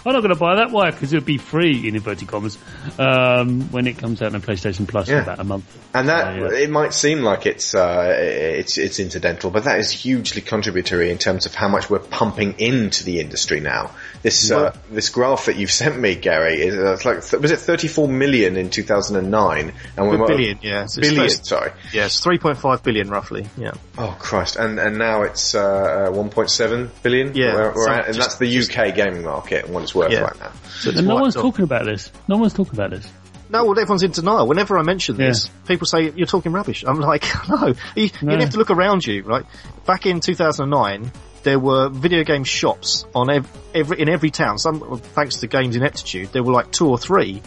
I'm 0.06 0.14
not 0.14 0.22
going 0.22 0.34
to 0.34 0.40
buy 0.40 0.56
that. 0.56 0.72
Why? 0.72 0.92
Because 0.92 1.14
it'll 1.14 1.26
be 1.26 1.38
free 1.38 1.88
in 1.88 1.96
inverted 1.96 2.28
commas 2.28 2.58
um, 2.98 3.62
when 3.72 3.88
it 3.88 3.98
comes 3.98 4.22
out 4.22 4.34
on 4.34 4.42
PlayStation 4.42 4.88
Plus 4.88 5.08
Yeah. 5.08 5.18
in 5.18 5.24
about 5.24 5.40
a 5.40 5.44
month. 5.44 5.78
And 5.94 6.10
that 6.10 6.36
So, 6.36 6.52
yeah. 6.52 6.58
it 6.64 6.70
might 6.70 6.94
seem 6.94 7.22
like 7.22 7.46
it's 7.46 7.76
uh, 7.76 8.16
it's 8.18 8.78
it's 8.78 9.00
incidental, 9.00 9.52
but 9.52 9.66
that 9.66 9.80
is 9.80 9.92
hugely 9.92 10.42
contributory 10.42 11.12
in 11.12 11.18
terms 11.18 11.46
of 11.46 11.54
how 11.54 11.68
much 11.68 11.90
we're 11.90 12.00
pumping 12.00 12.56
into 12.60 13.04
the 13.04 13.20
industry 13.20 13.60
now. 13.60 13.92
This 14.22 14.50
uh, 14.52 14.76
this 14.90 15.10
graph 15.10 15.46
that 15.48 15.58
you've 15.58 15.72
sent 15.72 16.00
me, 16.00 16.16
Gary, 16.16 16.62
is 16.62 16.76
uh, 16.78 16.94
it's 16.94 17.06
like 17.06 17.24
th- 17.26 17.42
was 17.42 17.52
it 17.52 17.60
34 17.60 18.08
million 18.08 18.56
in 18.56 18.70
2009? 18.70 19.74
And 19.98 20.14
A 20.14 20.26
billion, 20.28 20.60
yeah. 20.62 20.84
It's- 20.84 20.98
it's 20.98 21.08
billion. 21.10 21.24
first- 21.24 21.46
Sorry. 21.46 21.72
Yes, 21.94 22.22
3.5 22.24 22.84
billion 22.84 23.10
roughly, 23.10 23.48
yeah. 23.58 23.72
Oh 23.98 24.16
Christ! 24.20 24.56
And 24.56 24.80
and 24.80 24.98
now 24.98 25.24
it's 25.24 25.54
uh, 25.56 26.10
uh, 26.10 26.12
1.7 26.12 26.90
billion. 27.04 27.36
Yeah, 27.36 27.54
We're- 27.56 27.74
we're 27.76 27.86
so 27.86 27.92
at- 27.92 28.06
and 28.08 28.16
just- 28.16 28.40
that's 28.40 28.70
the 28.70 28.86
UK 28.86 28.96
gaming 28.96 29.24
market 29.24 29.66
and 29.66 29.74
what 29.74 29.82
it's 29.92 29.96
worth 29.96 30.12
Yeah. 30.12 30.22
right 30.22 30.40
now. 30.40 30.52
So 30.80 30.90
it's 30.90 31.00
And 31.00 31.08
no 31.08 31.16
one's 31.16 31.36
off. 31.36 31.44
talking 31.44 31.64
about 31.64 31.86
this. 31.86 32.12
No 32.28 32.38
one's 32.38 32.54
talking 32.54 32.74
about 32.74 32.92
this. 32.92 33.08
No, 33.50 33.66
well, 33.66 33.78
everyone's 33.78 34.04
in 34.04 34.12
denial. 34.12 34.48
Whenever 34.48 34.78
I 34.78 34.82
mention 34.84 35.18
this, 35.18 35.50
people 35.68 35.86
say 35.86 36.12
you're 36.16 36.26
talking 36.28 36.54
rubbish. 36.54 36.86
I'm 36.88 37.00
like, 37.02 37.26
no. 37.50 37.74
You, 37.96 38.10
No. 38.22 38.34
you 38.34 38.40
have 38.40 38.52
to 38.52 38.58
look 38.58 38.70
around 38.72 39.06
you, 39.06 39.24
right? 39.24 39.44
Back 39.86 40.06
in 40.06 40.22
2009, 40.22 41.12
there 41.44 41.60
were 41.60 41.90
video 41.90 42.24
game 42.24 42.46
shops 42.46 43.04
on 43.14 43.30
ev- 43.30 43.48
every 43.74 44.00
in 44.00 44.08
every 44.10 44.30
town. 44.32 44.58
Some, 44.58 45.00
thanks 45.00 45.38
to 45.38 45.48
Games 45.48 45.76
Ineptitude, 45.76 46.32
there 46.32 46.44
were 46.44 46.54
like 46.54 46.72
two 46.72 46.88
or 46.88 46.98
three. 46.98 47.42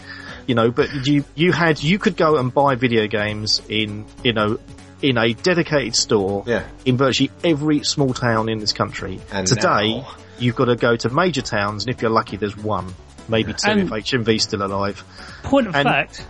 You 0.47 0.53
know, 0.53 0.69
but 0.69 0.89
you 1.07 1.23
you 1.33 1.51
had 1.51 1.81
you 1.81 1.97
could 1.97 2.15
go 2.15 2.37
and 2.37 2.53
buy 2.53 2.75
video 2.75 3.07
games 3.07 3.61
in 3.67 4.05
you 4.23 4.33
know 4.33 4.59
in 5.01 5.17
a 5.17 5.33
dedicated 5.33 5.95
store 5.95 6.43
Yeah. 6.45 6.63
in 6.85 6.97
virtually 6.97 7.31
every 7.43 7.83
small 7.83 8.13
town 8.13 8.47
in 8.47 8.59
this 8.59 8.73
country. 8.73 9.19
And 9.31 9.47
Today, 9.47 9.95
now- 10.01 10.07
you've 10.39 10.55
got 10.55 10.65
to 10.65 10.75
go 10.75 10.95
to 10.95 11.09
major 11.09 11.41
towns, 11.41 11.85
and 11.85 11.93
if 11.93 12.01
you're 12.01 12.11
lucky, 12.11 12.37
there's 12.37 12.57
one, 12.57 12.93
maybe 13.27 13.53
two 13.53 13.69
And- 13.71 13.81
if 13.81 13.89
HMV's 13.89 14.43
still 14.43 14.61
alive. 14.63 15.03
Point 15.43 15.67
of 15.67 15.75
And- 15.75 15.87
fact, 15.87 16.25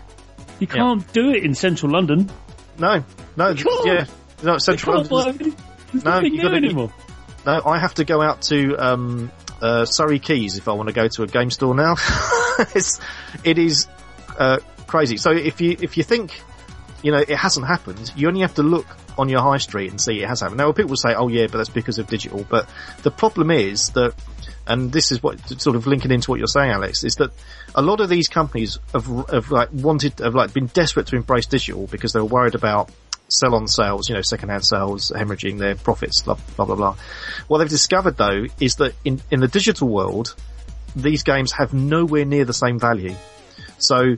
you 0.59 0.67
can't 0.67 1.11
do 1.13 1.31
it 1.31 1.43
in 1.43 1.53
central 1.53 1.91
London. 1.91 2.29
No, 2.77 3.03
no, 3.37 3.55
yeah, 3.85 4.05
no, 4.43 4.57
Central 4.57 5.03
London. 5.03 5.55
No, 6.03 6.19
you 6.19 6.47
anymore. 6.49 6.91
No, 7.45 7.61
I 7.65 7.79
have 7.79 7.93
to 7.95 8.05
go 8.05 8.21
out 8.21 8.41
to 8.43 8.75
um, 8.75 9.31
uh, 9.61 9.85
Surrey 9.85 10.19
Quays 10.19 10.57
if 10.57 10.67
I 10.67 10.73
want 10.73 10.87
to 10.89 10.93
go 10.93 11.07
to 11.07 11.23
a 11.23 11.27
game 11.27 11.51
store 11.51 11.75
now. 11.75 11.95
it's, 12.75 12.99
it 13.43 13.57
is 13.57 13.87
uh, 14.37 14.57
crazy. 14.87 15.17
So 15.17 15.31
if 15.31 15.61
you 15.61 15.77
if 15.79 15.95
you 15.95 16.03
think 16.03 16.41
you 17.01 17.11
know 17.11 17.19
it 17.19 17.35
hasn't 17.35 17.65
happened, 17.67 18.11
you 18.15 18.27
only 18.27 18.41
have 18.41 18.55
to 18.55 18.63
look 18.63 18.87
on 19.17 19.29
your 19.29 19.41
high 19.41 19.57
street 19.57 19.91
and 19.91 19.99
see 19.99 20.21
it 20.21 20.27
has 20.27 20.41
happened. 20.41 20.57
Now 20.57 20.71
people 20.71 20.95
say, 20.95 21.13
"Oh 21.13 21.27
yeah, 21.27 21.47
but 21.47 21.57
that's 21.57 21.69
because 21.69 21.99
of 21.99 22.07
digital." 22.07 22.45
But 22.49 22.69
the 23.03 23.11
problem 23.11 23.51
is 23.51 23.89
that, 23.89 24.13
and 24.67 24.91
this 24.91 25.11
is 25.11 25.21
what 25.21 25.39
sort 25.61 25.75
of 25.75 25.87
linking 25.87 26.11
into 26.11 26.31
what 26.31 26.39
you're 26.39 26.47
saying, 26.47 26.71
Alex, 26.71 27.03
is 27.03 27.15
that 27.15 27.31
a 27.73 27.81
lot 27.81 28.01
of 28.01 28.09
these 28.09 28.27
companies 28.27 28.79
have, 28.93 29.05
have 29.29 29.51
like 29.51 29.69
wanted, 29.71 30.19
have 30.19 30.35
like 30.35 30.53
been 30.53 30.67
desperate 30.67 31.07
to 31.07 31.15
embrace 31.15 31.45
digital 31.45 31.87
because 31.87 32.13
they 32.13 32.19
were 32.19 32.25
worried 32.25 32.55
about 32.55 32.89
sell 33.27 33.55
on 33.55 33.67
sales, 33.67 34.07
you 34.07 34.15
know, 34.15 34.21
second-hand 34.21 34.65
sales, 34.65 35.11
hemorrhaging 35.15 35.57
their 35.57 35.75
profits, 35.75 36.21
blah, 36.21 36.37
blah, 36.55 36.65
blah, 36.65 36.75
blah. 36.75 36.95
What 37.47 37.59
they've 37.59 37.69
discovered 37.69 38.17
though 38.17 38.45
is 38.59 38.75
that 38.75 38.93
in, 39.03 39.21
in 39.31 39.39
the 39.39 39.47
digital 39.47 39.87
world, 39.87 40.35
these 40.95 41.23
games 41.23 41.51
have 41.53 41.73
nowhere 41.73 42.25
near 42.25 42.45
the 42.45 42.53
same 42.53 42.79
value. 42.79 43.15
So, 43.77 44.15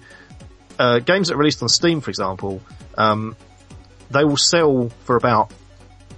uh, 0.77 0.99
games 0.99 1.27
that 1.27 1.35
are 1.35 1.37
released 1.37 1.63
on 1.63 1.69
Steam, 1.69 2.01
for 2.01 2.11
example, 2.11 2.61
um, 2.97 3.35
they 4.12 4.24
will 4.24 4.38
sell 4.38 4.89
for 5.03 5.16
about 5.16 5.51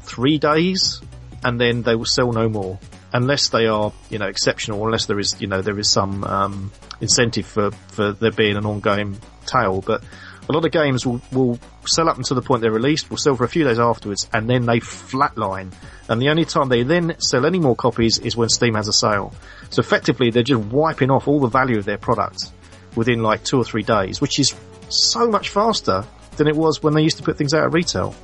three 0.02 0.38
days 0.38 1.02
and 1.44 1.60
then 1.60 1.84
they 1.84 1.96
will 1.96 2.06
sell 2.06 2.32
no 2.32 2.50
more. 2.50 2.80
Unless 3.12 3.50
they 3.50 3.66
are, 3.66 3.92
you 4.10 4.20
know, 4.20 4.28
exceptional, 4.28 4.86
unless 4.86 5.08
there 5.08 5.20
is, 5.20 5.36
you 5.42 5.48
know, 5.48 5.62
there 5.62 5.80
is 5.80 5.90
some, 5.90 6.24
um, 6.24 6.72
incentive 7.02 7.46
for, 7.46 7.72
for 7.72 8.12
there 8.14 8.32
being 8.32 8.56
an 8.56 8.66
ongoing 8.66 9.20
tail, 9.46 9.82
but 9.82 10.04
a 10.48 10.52
lot 10.52 10.66
of 10.66 10.72
games 10.72 11.06
will, 11.06 11.22
will 11.32 11.60
sell 11.86 12.10
up 12.10 12.18
until 12.18 12.36
the 12.36 12.42
point 12.42 12.62
they're 12.62 12.72
released, 12.72 13.10
will 13.10 13.18
sell 13.18 13.36
for 13.36 13.44
a 13.44 13.48
few 13.48 13.64
days 13.64 13.80
afterwards, 13.80 14.28
and 14.34 14.50
then 14.50 14.66
they 14.66 14.80
flatline. 14.80 15.72
And 16.08 16.22
the 16.22 16.30
only 16.30 16.46
time 16.46 16.70
they 16.70 16.84
then 16.84 17.16
sell 17.20 17.46
any 17.46 17.60
more 17.60 17.76
copies 17.76 18.18
is 18.18 18.36
when 18.36 18.50
Steam 18.50 18.74
has 18.74 18.88
a 18.88 18.94
sale. 18.94 19.34
So 19.70 19.80
effectively, 19.80 20.32
they're 20.32 20.44
just 20.44 20.62
wiping 20.62 21.12
off 21.12 21.28
all 21.28 21.40
the 21.40 21.48
value 21.48 21.78
of 21.78 21.86
their 21.86 22.00
product 22.00 22.52
within 22.96 23.22
like 23.22 23.44
two 23.44 23.58
or 23.58 23.64
three 23.64 23.84
days, 23.84 24.20
which 24.20 24.40
is 24.40 24.56
so 24.90 25.30
much 25.30 25.50
faster 25.50 26.04
than 26.40 26.48
it 26.48 26.56
was 26.56 26.82
when 26.82 26.96
they 26.96 27.04
used 27.04 27.18
to 27.18 27.24
put 27.24 27.38
things 27.38 27.54
out 27.54 27.64
at 27.64 27.74
retail. 27.74 28.16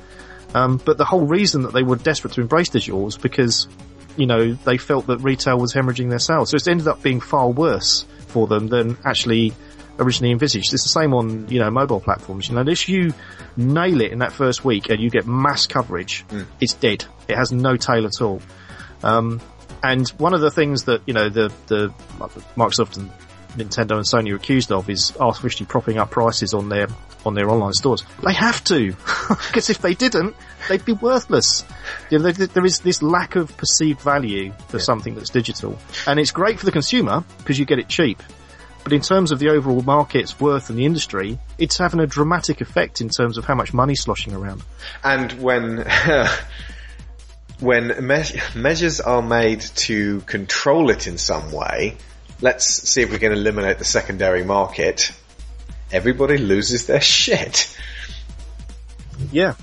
Um, 0.54 0.80
but 0.84 0.98
the 0.98 1.04
whole 1.04 1.26
reason 1.26 1.62
that 1.62 1.72
they 1.72 1.82
were 1.82 1.96
desperate 1.96 2.34
to 2.34 2.40
embrace 2.40 2.70
digital 2.70 3.02
was 3.02 3.16
because, 3.16 3.68
you 4.16 4.26
know, 4.26 4.54
they 4.54 4.78
felt 4.78 5.06
that 5.06 5.18
retail 5.18 5.58
was 5.58 5.72
hemorrhaging 5.72 6.10
their 6.10 6.18
sales. 6.18 6.50
So 6.50 6.56
it's 6.56 6.66
ended 6.66 6.88
up 6.88 7.02
being 7.02 7.20
far 7.20 7.48
worse 7.48 8.04
for 8.28 8.46
them 8.46 8.66
than 8.68 8.96
actually 9.04 9.52
originally 9.98 10.32
envisaged. 10.32 10.72
It's 10.72 10.82
the 10.82 10.88
same 10.88 11.14
on, 11.14 11.48
you 11.48 11.58
know, 11.58 11.70
mobile 11.70 12.00
platforms. 12.00 12.48
You 12.48 12.54
know, 12.54 12.60
unless 12.62 12.88
you 12.88 13.12
nail 13.56 14.00
it 14.00 14.12
in 14.12 14.18
that 14.18 14.32
first 14.32 14.64
week 14.64 14.90
and 14.90 15.00
you 15.00 15.10
get 15.10 15.26
mass 15.26 15.66
coverage, 15.66 16.24
it's 16.60 16.74
dead. 16.74 17.04
It 17.28 17.36
has 17.36 17.52
no 17.52 17.76
tail 17.76 18.06
at 18.06 18.20
all. 18.20 18.42
Um, 19.02 19.40
and 19.82 20.08
one 20.10 20.34
of 20.34 20.40
the 20.40 20.50
things 20.50 20.84
that, 20.84 21.02
you 21.06 21.14
know, 21.14 21.28
the, 21.28 21.52
the 21.66 21.92
Microsoft 22.56 22.96
and 22.96 23.10
Nintendo 23.56 23.96
and 23.96 24.04
Sony 24.04 24.32
are 24.32 24.36
accused 24.36 24.72
of 24.72 24.88
is 24.88 25.12
artificially 25.18 25.66
propping 25.66 25.98
up 25.98 26.10
prices 26.10 26.54
on 26.54 26.68
their 26.68 26.88
on 27.24 27.34
their 27.34 27.50
online 27.50 27.72
stores. 27.72 28.04
They 28.24 28.34
have 28.34 28.62
to, 28.64 28.92
because 29.28 29.68
if 29.68 29.78
they 29.78 29.94
didn't, 29.94 30.36
they'd 30.68 30.84
be 30.84 30.92
worthless. 30.92 31.64
You 32.10 32.18
know, 32.18 32.30
there, 32.30 32.46
there 32.46 32.64
is 32.64 32.78
this 32.80 33.02
lack 33.02 33.34
of 33.34 33.56
perceived 33.56 34.00
value 34.00 34.52
for 34.68 34.78
something 34.78 35.14
that's 35.14 35.30
digital, 35.30 35.78
and 36.06 36.20
it's 36.20 36.30
great 36.30 36.58
for 36.58 36.66
the 36.66 36.72
consumer 36.72 37.24
because 37.38 37.58
you 37.58 37.64
get 37.64 37.78
it 37.78 37.88
cheap. 37.88 38.22
But 38.84 38.92
in 38.92 39.00
terms 39.00 39.32
of 39.32 39.40
the 39.40 39.48
overall 39.48 39.82
market's 39.82 40.38
worth 40.38 40.70
in 40.70 40.76
the 40.76 40.84
industry, 40.84 41.40
it's 41.58 41.76
having 41.76 41.98
a 41.98 42.06
dramatic 42.06 42.60
effect 42.60 43.00
in 43.00 43.08
terms 43.08 43.36
of 43.36 43.44
how 43.44 43.56
much 43.56 43.74
money's 43.74 44.02
sloshing 44.02 44.32
around. 44.32 44.62
And 45.02 45.32
when 45.42 45.84
when 47.58 48.06
me- 48.06 48.40
measures 48.54 49.00
are 49.00 49.22
made 49.22 49.62
to 49.62 50.20
control 50.20 50.90
it 50.90 51.08
in 51.08 51.18
some 51.18 51.50
way, 51.50 51.96
let's 52.40 52.66
see 52.66 53.02
if 53.02 53.12
we 53.12 53.18
can 53.18 53.32
eliminate 53.32 53.78
the 53.78 53.84
secondary 53.84 54.44
market. 54.44 55.12
Everybody 55.92 56.38
loses 56.38 56.86
their 56.86 57.00
shit. 57.00 57.76
Yeah, 59.32 59.54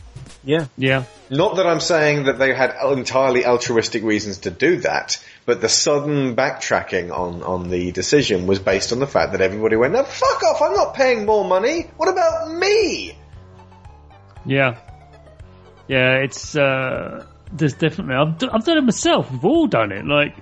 yeah. 0.43 0.67
Yeah. 0.77 1.03
Not 1.29 1.55
that 1.55 1.65
I'm 1.65 1.79
saying 1.79 2.25
that 2.25 2.37
they 2.37 2.53
had 2.53 2.75
entirely 2.91 3.45
altruistic 3.45 4.03
reasons 4.03 4.39
to 4.39 4.51
do 4.51 4.77
that, 4.81 5.23
but 5.45 5.61
the 5.61 5.69
sudden 5.69 6.35
backtracking 6.35 7.11
on, 7.11 7.43
on 7.43 7.69
the 7.69 7.91
decision 7.91 8.45
was 8.45 8.59
based 8.59 8.91
on 8.91 8.99
the 8.99 9.07
fact 9.07 9.31
that 9.31 9.41
everybody 9.41 9.75
went, 9.75 9.93
no, 9.93 10.03
fuck 10.03 10.43
off, 10.43 10.61
I'm 10.61 10.73
not 10.73 10.95
paying 10.95 11.25
more 11.25 11.45
money. 11.45 11.89
What 11.97 12.09
about 12.09 12.51
me? 12.51 13.17
Yeah. 14.45 14.77
Yeah, 15.87 16.17
it's, 16.17 16.55
uh, 16.55 17.25
there's 17.51 17.73
definitely, 17.73 18.15
I've, 18.15 18.37
d- 18.37 18.49
I've 18.51 18.65
done 18.65 18.77
it 18.77 18.83
myself. 18.83 19.31
We've 19.31 19.45
all 19.45 19.67
done 19.67 19.91
it. 19.91 20.05
Like, 20.05 20.35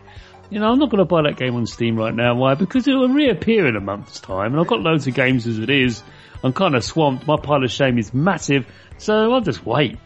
you 0.51 0.59
know, 0.59 0.69
I'm 0.69 0.79
not 0.79 0.89
going 0.89 0.99
to 0.99 1.05
buy 1.05 1.23
that 1.23 1.37
game 1.37 1.55
on 1.55 1.65
Steam 1.65 1.95
right 1.95 2.13
now. 2.13 2.35
Why? 2.35 2.55
Because 2.55 2.87
it 2.87 2.93
will 2.93 3.09
reappear 3.09 3.67
in 3.67 3.77
a 3.77 3.79
month's 3.79 4.19
time. 4.19 4.51
And 4.51 4.59
I've 4.59 4.67
got 4.67 4.81
loads 4.81 5.07
of 5.07 5.13
games 5.13 5.47
as 5.47 5.57
it 5.57 5.69
is. 5.69 6.03
I'm 6.43 6.51
kind 6.51 6.75
of 6.75 6.83
swamped. 6.83 7.25
My 7.25 7.37
pile 7.37 7.63
of 7.63 7.71
shame 7.71 7.97
is 7.97 8.13
massive. 8.13 8.67
So 8.97 9.33
I'll 9.33 9.41
just 9.41 9.65
wait. 9.65 9.97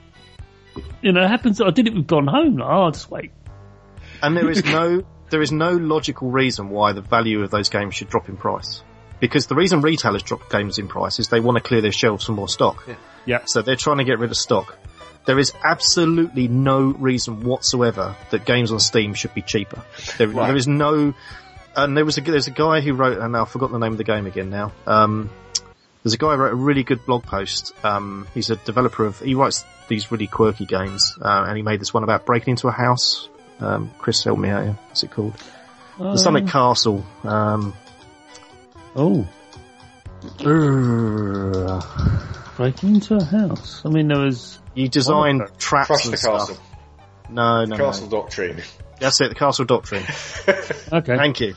You 1.02 1.14
know, 1.14 1.24
it 1.24 1.30
happens 1.30 1.58
that 1.58 1.66
I 1.66 1.72
did 1.72 1.88
it 1.88 1.96
with 1.96 2.06
Gone 2.06 2.28
Home. 2.28 2.58
Like, 2.58 2.70
oh, 2.70 2.84
I'll 2.84 2.92
just 2.92 3.10
wait. 3.10 3.32
And 4.22 4.38
there 4.38 4.50
is 4.50 4.64
no 4.66 5.04
there 5.32 5.42
is 5.42 5.52
no 5.52 5.72
logical 5.72 6.30
reason 6.30 6.70
why 6.70 6.94
the 6.94 7.02
value 7.02 7.42
of 7.42 7.50
those 7.50 7.70
games 7.70 7.96
should 7.96 8.10
drop 8.10 8.30
in 8.30 8.38
price. 8.38 8.84
Because 9.20 9.48
the 9.48 9.56
reason 9.56 9.82
retailers 9.82 10.22
drop 10.22 10.50
games 10.52 10.78
in 10.78 10.88
price 10.88 11.20
is 11.20 11.30
they 11.30 11.40
want 11.40 11.58
to 11.58 11.64
clear 11.64 11.82
their 11.82 11.92
shelves 11.92 12.26
for 12.26 12.34
more 12.34 12.50
stock. 12.50 12.84
Yeah. 12.88 12.96
Yeah. 13.26 13.40
So 13.46 13.64
they're 13.64 13.76
trying 13.76 13.98
to 13.98 14.04
get 14.04 14.20
rid 14.20 14.30
of 14.30 14.38
stock. 14.38 14.78
There 15.26 15.40
is 15.40 15.54
absolutely 15.64 16.48
no 16.48 16.82
reason 16.82 17.44
whatsoever 17.44 18.16
that 18.30 18.46
games 18.46 18.72
on 18.72 18.80
Steam 18.80 19.14
should 19.14 19.34
be 19.34 19.42
cheaper. 19.42 19.82
There, 20.18 20.28
Right. 20.28 20.48
there 20.48 20.56
is 20.56 20.68
no, 20.68 21.14
and 21.76 21.98
there 21.98 22.06
was 22.06 22.18
a 22.18 22.22
there's 22.22 22.48
a 22.48 22.52
guy 22.52 22.82
who 22.82 22.94
wrote, 22.94 23.18
and 23.18 23.36
I've 23.36 23.50
forgotten 23.50 23.74
the 23.80 23.84
name 23.86 23.94
of 23.94 23.98
the 23.98 24.04
game 24.04 24.28
again 24.28 24.50
now. 24.50 24.72
Um, 24.86 25.30
there's 26.04 26.14
a 26.14 26.18
guy 26.20 26.36
who 26.36 26.42
wrote 26.42 26.52
a 26.54 26.56
really 26.56 26.84
good 26.84 27.04
blog 27.08 27.24
post. 27.24 27.74
Um, 27.84 28.28
he's 28.36 28.52
a 28.52 28.56
developer 28.58 29.06
of, 29.06 29.20
he 29.20 29.34
writes 29.34 29.66
these 29.88 30.12
really 30.12 30.28
quirky 30.28 30.66
games, 30.66 31.18
uh, 31.20 31.46
and 31.48 31.58
he 31.58 31.64
made 31.64 31.80
this 31.82 31.92
one 31.94 32.04
about 32.04 32.26
breaking 32.28 32.52
into 32.52 32.68
a 32.68 32.72
house. 32.72 33.28
Um, 33.60 33.90
Chris, 33.98 34.24
help 34.24 34.38
me 34.38 34.50
out 34.50 34.64
here. 34.64 34.78
What's 34.88 35.02
it 35.04 35.10
called? 35.12 35.34
The 35.98 36.18
Summit 36.18 36.48
Castle. 36.48 37.04
Um, 37.24 37.74
Oh, 38.98 39.28
breaking 42.58 42.96
into 42.96 43.16
a 43.16 43.24
house. 43.24 43.82
I 43.86 43.90
mean, 43.90 44.08
there 44.08 44.20
was. 44.20 44.60
You 44.76 44.88
design 44.90 45.38
Wonderful. 45.40 45.58
traps 45.58 45.88
Crush 45.88 46.04
and 46.06 46.14
the 46.14 46.18
stuff. 46.18 46.48
castle. 46.50 46.58
No, 47.30 47.66
no, 47.66 47.78
Castle 47.78 48.06
no. 48.08 48.12
Doctrine. 48.22 48.62
That's 49.00 49.20
it, 49.22 49.30
the 49.30 49.36
Castle 49.36 49.66
Doctrine. 49.66 50.04
Okay. 50.94 51.18
Thank 51.18 51.40
you. 51.40 51.56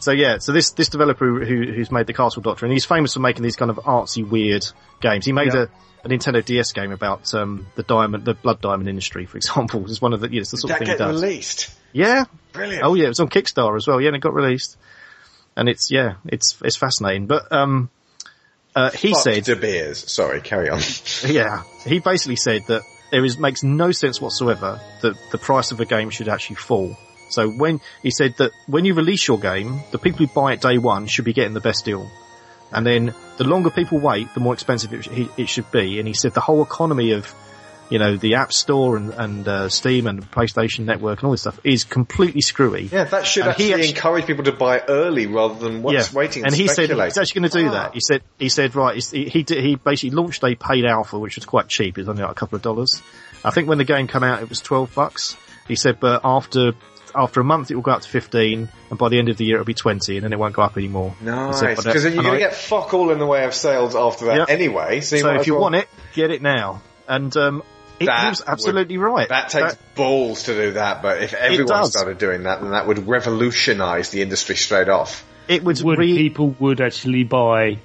So 0.00 0.12
yeah, 0.12 0.38
so 0.38 0.52
this 0.52 0.70
this 0.70 0.88
developer 0.88 1.26
who 1.44 1.66
who's 1.72 1.90
made 1.90 2.06
the 2.06 2.12
Castle 2.12 2.40
Doctrine, 2.42 2.70
he's 2.70 2.84
famous 2.84 3.14
for 3.14 3.20
making 3.20 3.42
these 3.42 3.56
kind 3.56 3.70
of 3.70 3.78
artsy, 3.78 4.26
weird 4.26 4.64
games. 5.00 5.26
He 5.26 5.32
made 5.32 5.52
Yeah. 5.52 5.66
a, 6.04 6.06
a 6.06 6.08
Nintendo 6.08 6.44
DS 6.44 6.72
game 6.72 6.92
about 6.92 7.34
um, 7.34 7.66
the 7.74 7.82
diamond, 7.82 8.24
the 8.24 8.34
blood 8.34 8.60
diamond 8.60 8.88
industry, 8.88 9.26
for 9.26 9.36
example. 9.36 9.82
It's 9.88 10.00
one 10.00 10.12
of 10.12 10.20
the, 10.20 10.32
yeah, 10.32 10.40
it's 10.42 10.52
the 10.52 10.58
sort 10.58 10.68
That 10.68 10.74
of 10.74 10.78
thing 10.78 10.86
he 10.86 10.92
get 10.92 10.98
does. 10.98 11.20
released. 11.20 11.70
Yeah. 11.92 12.24
Brilliant. 12.52 12.84
Oh 12.84 12.94
yeah, 12.94 13.06
it 13.06 13.08
was 13.08 13.18
on 13.20 13.28
Kickstarter 13.28 13.76
as 13.76 13.88
well. 13.88 14.00
Yeah, 14.00 14.08
and 14.08 14.16
it 14.16 14.20
got 14.20 14.34
released. 14.34 14.76
And 15.56 15.68
it's 15.68 15.90
yeah, 15.90 16.14
it's 16.26 16.56
it's 16.64 16.76
fascinating. 16.76 17.26
But 17.26 17.50
um, 17.50 17.90
uh, 18.78 18.90
he 18.92 19.10
Fuck 19.12 19.22
said 19.22 19.44
De 19.44 19.56
Beers. 19.56 20.10
Sorry, 20.10 20.40
carry 20.40 20.70
on. 20.70 20.80
yeah, 21.26 21.64
he 21.84 21.98
basically 21.98 22.36
said 22.36 22.64
that 22.68 22.82
there 23.10 23.24
is 23.24 23.36
makes 23.36 23.64
no 23.64 23.90
sense 23.90 24.20
whatsoever 24.20 24.80
that 25.02 25.16
the 25.32 25.38
price 25.38 25.72
of 25.72 25.80
a 25.80 25.84
game 25.84 26.10
should 26.10 26.28
actually 26.28 26.56
fall. 26.56 26.96
So 27.28 27.50
when 27.50 27.80
he 28.02 28.12
said 28.12 28.36
that 28.36 28.52
when 28.66 28.84
you 28.84 28.94
release 28.94 29.26
your 29.26 29.38
game, 29.38 29.80
the 29.90 29.98
people 29.98 30.24
who 30.24 30.28
buy 30.28 30.52
it 30.52 30.60
day 30.60 30.78
one 30.78 31.06
should 31.06 31.24
be 31.24 31.32
getting 31.32 31.54
the 31.54 31.60
best 31.60 31.84
deal, 31.84 32.08
and 32.72 32.86
then 32.86 33.14
the 33.36 33.44
longer 33.44 33.70
people 33.70 33.98
wait, 33.98 34.32
the 34.34 34.40
more 34.40 34.54
expensive 34.54 34.92
it, 34.92 35.28
it 35.36 35.48
should 35.48 35.70
be. 35.72 35.98
And 35.98 36.06
he 36.06 36.14
said 36.14 36.34
the 36.34 36.40
whole 36.40 36.62
economy 36.62 37.12
of 37.12 37.34
you 37.90 37.98
know 37.98 38.16
the 38.16 38.34
App 38.34 38.52
Store 38.52 38.96
and, 38.96 39.12
and 39.14 39.48
uh, 39.48 39.68
Steam 39.68 40.06
and 40.06 40.28
PlayStation 40.30 40.84
Network 40.84 41.18
and 41.20 41.24
all 41.26 41.30
this 41.30 41.40
stuff 41.42 41.58
is 41.64 41.84
completely 41.84 42.40
screwy. 42.40 42.88
Yeah, 42.92 43.04
that 43.04 43.26
should 43.26 43.46
And 43.46 43.56
he 43.56 43.72
actually, 43.72 43.88
actu- 43.88 43.96
encourage 43.96 44.26
people 44.26 44.44
to 44.44 44.52
buy 44.52 44.82
early 44.88 45.26
rather 45.26 45.54
than 45.58 45.82
what's 45.82 46.12
waiting 46.12 46.44
and 46.44 46.54
he 46.54 46.68
said 46.68 46.90
he's 46.90 47.18
actually 47.18 47.40
going 47.40 47.50
to 47.50 47.58
do 47.60 47.68
Ah. 47.68 47.72
that. 47.72 47.94
He 47.94 48.00
said 48.00 48.22
he 48.38 48.48
said 48.48 48.74
right. 48.74 49.02
He 49.02 49.28
he, 49.28 49.42
did, 49.42 49.62
he 49.64 49.76
basically 49.76 50.10
launched 50.16 50.42
a 50.44 50.54
paid 50.54 50.84
alpha, 50.84 51.18
which 51.18 51.36
was 51.36 51.44
quite 51.44 51.68
cheap. 51.68 51.96
It 51.98 52.02
was 52.02 52.08
only 52.08 52.22
like 52.22 52.32
a 52.32 52.34
couple 52.34 52.56
of 52.56 52.62
dollars. 52.62 53.02
I 53.44 53.50
think 53.50 53.68
when 53.68 53.78
the 53.78 53.84
game 53.84 54.06
came 54.08 54.22
out, 54.24 54.42
it 54.42 54.48
was 54.48 54.60
twelve 54.60 54.94
bucks. 54.94 55.36
He 55.66 55.76
said, 55.76 56.00
but 56.00 56.22
after 56.24 56.72
after 57.14 57.40
a 57.40 57.44
month, 57.44 57.70
it 57.70 57.74
will 57.74 57.82
go 57.82 57.92
up 57.92 58.02
to 58.02 58.08
fifteen, 58.08 58.68
and 58.90 58.98
by 58.98 59.08
the 59.08 59.18
end 59.18 59.28
of 59.30 59.36
the 59.38 59.44
year, 59.44 59.56
it'll 59.56 59.64
be 59.64 59.74
twenty, 59.74 60.16
and 60.16 60.24
then 60.24 60.32
it 60.32 60.38
won't 60.38 60.54
go 60.54 60.62
up 60.62 60.76
anymore. 60.76 61.14
Nice, 61.22 61.60
but, 61.60 61.78
uh, 61.78 61.82
because 61.84 62.02
then 62.02 62.12
you're 62.14 62.22
going 62.22 62.34
to 62.34 62.40
get 62.40 62.54
fuck 62.54 62.92
all 62.92 63.10
in 63.10 63.18
the 63.18 63.26
way 63.26 63.44
of 63.44 63.54
sales 63.54 63.94
after 63.94 64.26
that 64.26 64.36
Yep. 64.40 64.50
anyway. 64.50 65.00
So, 65.00 65.16
So 65.16 65.30
if 65.34 65.46
you 65.46 65.54
well- 65.54 65.62
want 65.62 65.76
it, 65.76 65.88
get 66.14 66.30
it 66.30 66.42
now. 66.42 66.82
And 67.06 67.34
um, 67.38 67.62
it, 68.00 68.06
That 68.06 68.28
was 68.30 68.40
would- 68.40 68.48
absolutely 68.48 68.98
right. 68.98 69.28
that 69.28 69.48
takes 69.50 69.74
balls 69.94 70.44
to 70.44 70.54
do 70.54 70.72
that. 70.72 71.02
But 71.02 71.22
if 71.22 71.34
everyone 71.34 71.86
started 71.86 72.18
doing 72.18 72.44
that, 72.44 72.60
then 72.60 72.70
that 72.70 72.86
would 72.86 73.06
revolutionise 73.08 74.10
the 74.10 74.22
industry 74.22 74.56
straight 74.56 74.88
off. 74.88 75.24
it 75.48 75.64
would 75.64 75.80
Would 75.82 75.98
re- 75.98 76.14
people 76.16 76.54
would 76.58 76.80
actually 76.82 77.24
buy 77.24 77.78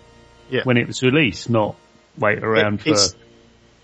Yeah. 0.49 0.61
when 0.65 0.75
it 0.77 0.85
was 0.87 1.01
released, 1.01 1.49
not 1.49 1.75
wait 2.17 2.39
around 2.43 2.81
It- 2.81 2.87
it's- 2.87 3.13
for 3.13 3.17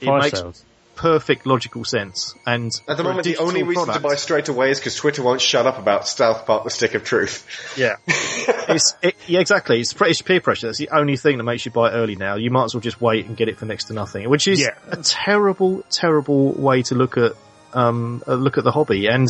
it 0.01 0.05
fire 0.05 0.19
makes 0.21 0.39
sales? 0.39 0.65
Perfect 0.99 1.45
logical 1.45 1.85
sense. 1.85 2.35
And 2.45 2.71
At 2.87 2.97
the 2.97 3.03
moment, 3.03 3.23
the 3.23 3.37
only 3.37 3.53
digital 3.61 3.67
reason 3.69 3.85
product- 3.85 4.03
to 4.03 4.09
buy 4.09 4.15
straight 4.15 4.49
away 4.49 4.71
is 4.71 4.79
because 4.79 4.95
Twitter 4.95 5.23
won't 5.23 5.39
shut 5.39 5.65
up 5.65 5.79
about 5.79 6.07
South 6.07 6.45
Park: 6.45 6.65
The 6.65 6.69
Stick 6.69 6.93
of 6.93 7.05
Truth. 7.05 7.73
Yeah. 7.77 7.95
it's, 8.07 8.95
it, 9.01 9.15
yeah, 9.25 9.39
exactly. 9.39 9.79
It's, 9.79 9.93
pre- 9.93 10.09
it's 10.09 10.21
peer 10.21 10.41
pressure. 10.41 10.67
That's 10.67 10.77
the 10.77 10.89
only 10.89 11.15
thing 11.15 11.37
that 11.37 11.43
makes 11.43 11.65
you 11.65 11.71
buy 11.71 11.89
it 11.89 11.93
early 11.93 12.15
now. 12.17 12.35
You 12.35 12.51
might 12.51 12.65
as 12.65 12.73
well 12.75 12.81
just 12.81 12.99
wait 12.99 13.25
and 13.27 13.37
get 13.37 13.47
it 13.47 13.57
for 13.57 13.65
next 13.65 13.85
to 13.85 13.93
nothing, 13.93 14.29
which 14.29 14.47
is 14.47 14.59
Yeah. 14.59 14.75
a 14.91 14.97
terrible, 14.97 15.83
terrible 15.89 16.51
way 16.53 16.81
to 16.83 16.95
look 16.95 17.17
at, 17.17 17.31
um, 17.73 18.21
uh, 18.27 18.33
look 18.33 18.57
at 18.57 18.65
the 18.65 18.71
hobby. 18.71 19.07
And, 19.07 19.27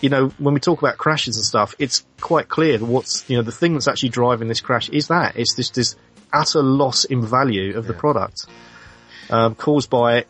you 0.00 0.08
know, 0.08 0.28
when 0.38 0.54
we 0.54 0.60
talk 0.60 0.80
about 0.80 0.96
crashes 0.96 1.36
and 1.36 1.44
stuff, 1.44 1.74
it's 1.78 2.02
quite 2.20 2.48
clear 2.48 2.78
that 2.78 2.84
what's, 2.86 3.28
you 3.28 3.36
know, 3.36 3.42
the 3.42 3.52
thing 3.52 3.74
that's 3.74 3.88
actually 3.88 4.08
driving 4.08 4.48
this 4.48 4.62
crash 4.62 4.88
is 4.88 5.08
that. 5.08 5.36
It's 5.36 5.54
this, 5.54 5.68
this 5.70 5.96
utter 6.32 6.62
loss 6.62 7.04
in 7.04 7.20
value 7.26 7.76
of 7.76 7.86
the 7.86 7.92
product, 7.94 8.46
um, 9.28 9.54
caused 9.54 9.90
by, 9.90 10.24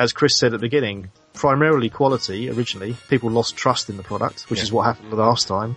as 0.00 0.12
Chris 0.12 0.36
said 0.36 0.46
at 0.54 0.60
the 0.60 0.66
beginning, 0.66 1.10
primarily 1.34 1.88
quality 1.90 2.50
originally. 2.50 2.96
People 3.08 3.30
lost 3.30 3.54
trust 3.56 3.88
in 3.90 3.96
the 3.96 4.02
product, 4.02 4.50
which 4.50 4.58
Yeah. 4.60 4.64
is 4.64 4.72
what 4.72 4.82
happened 4.86 5.12
the 5.12 5.16
last 5.16 5.46
time 5.46 5.76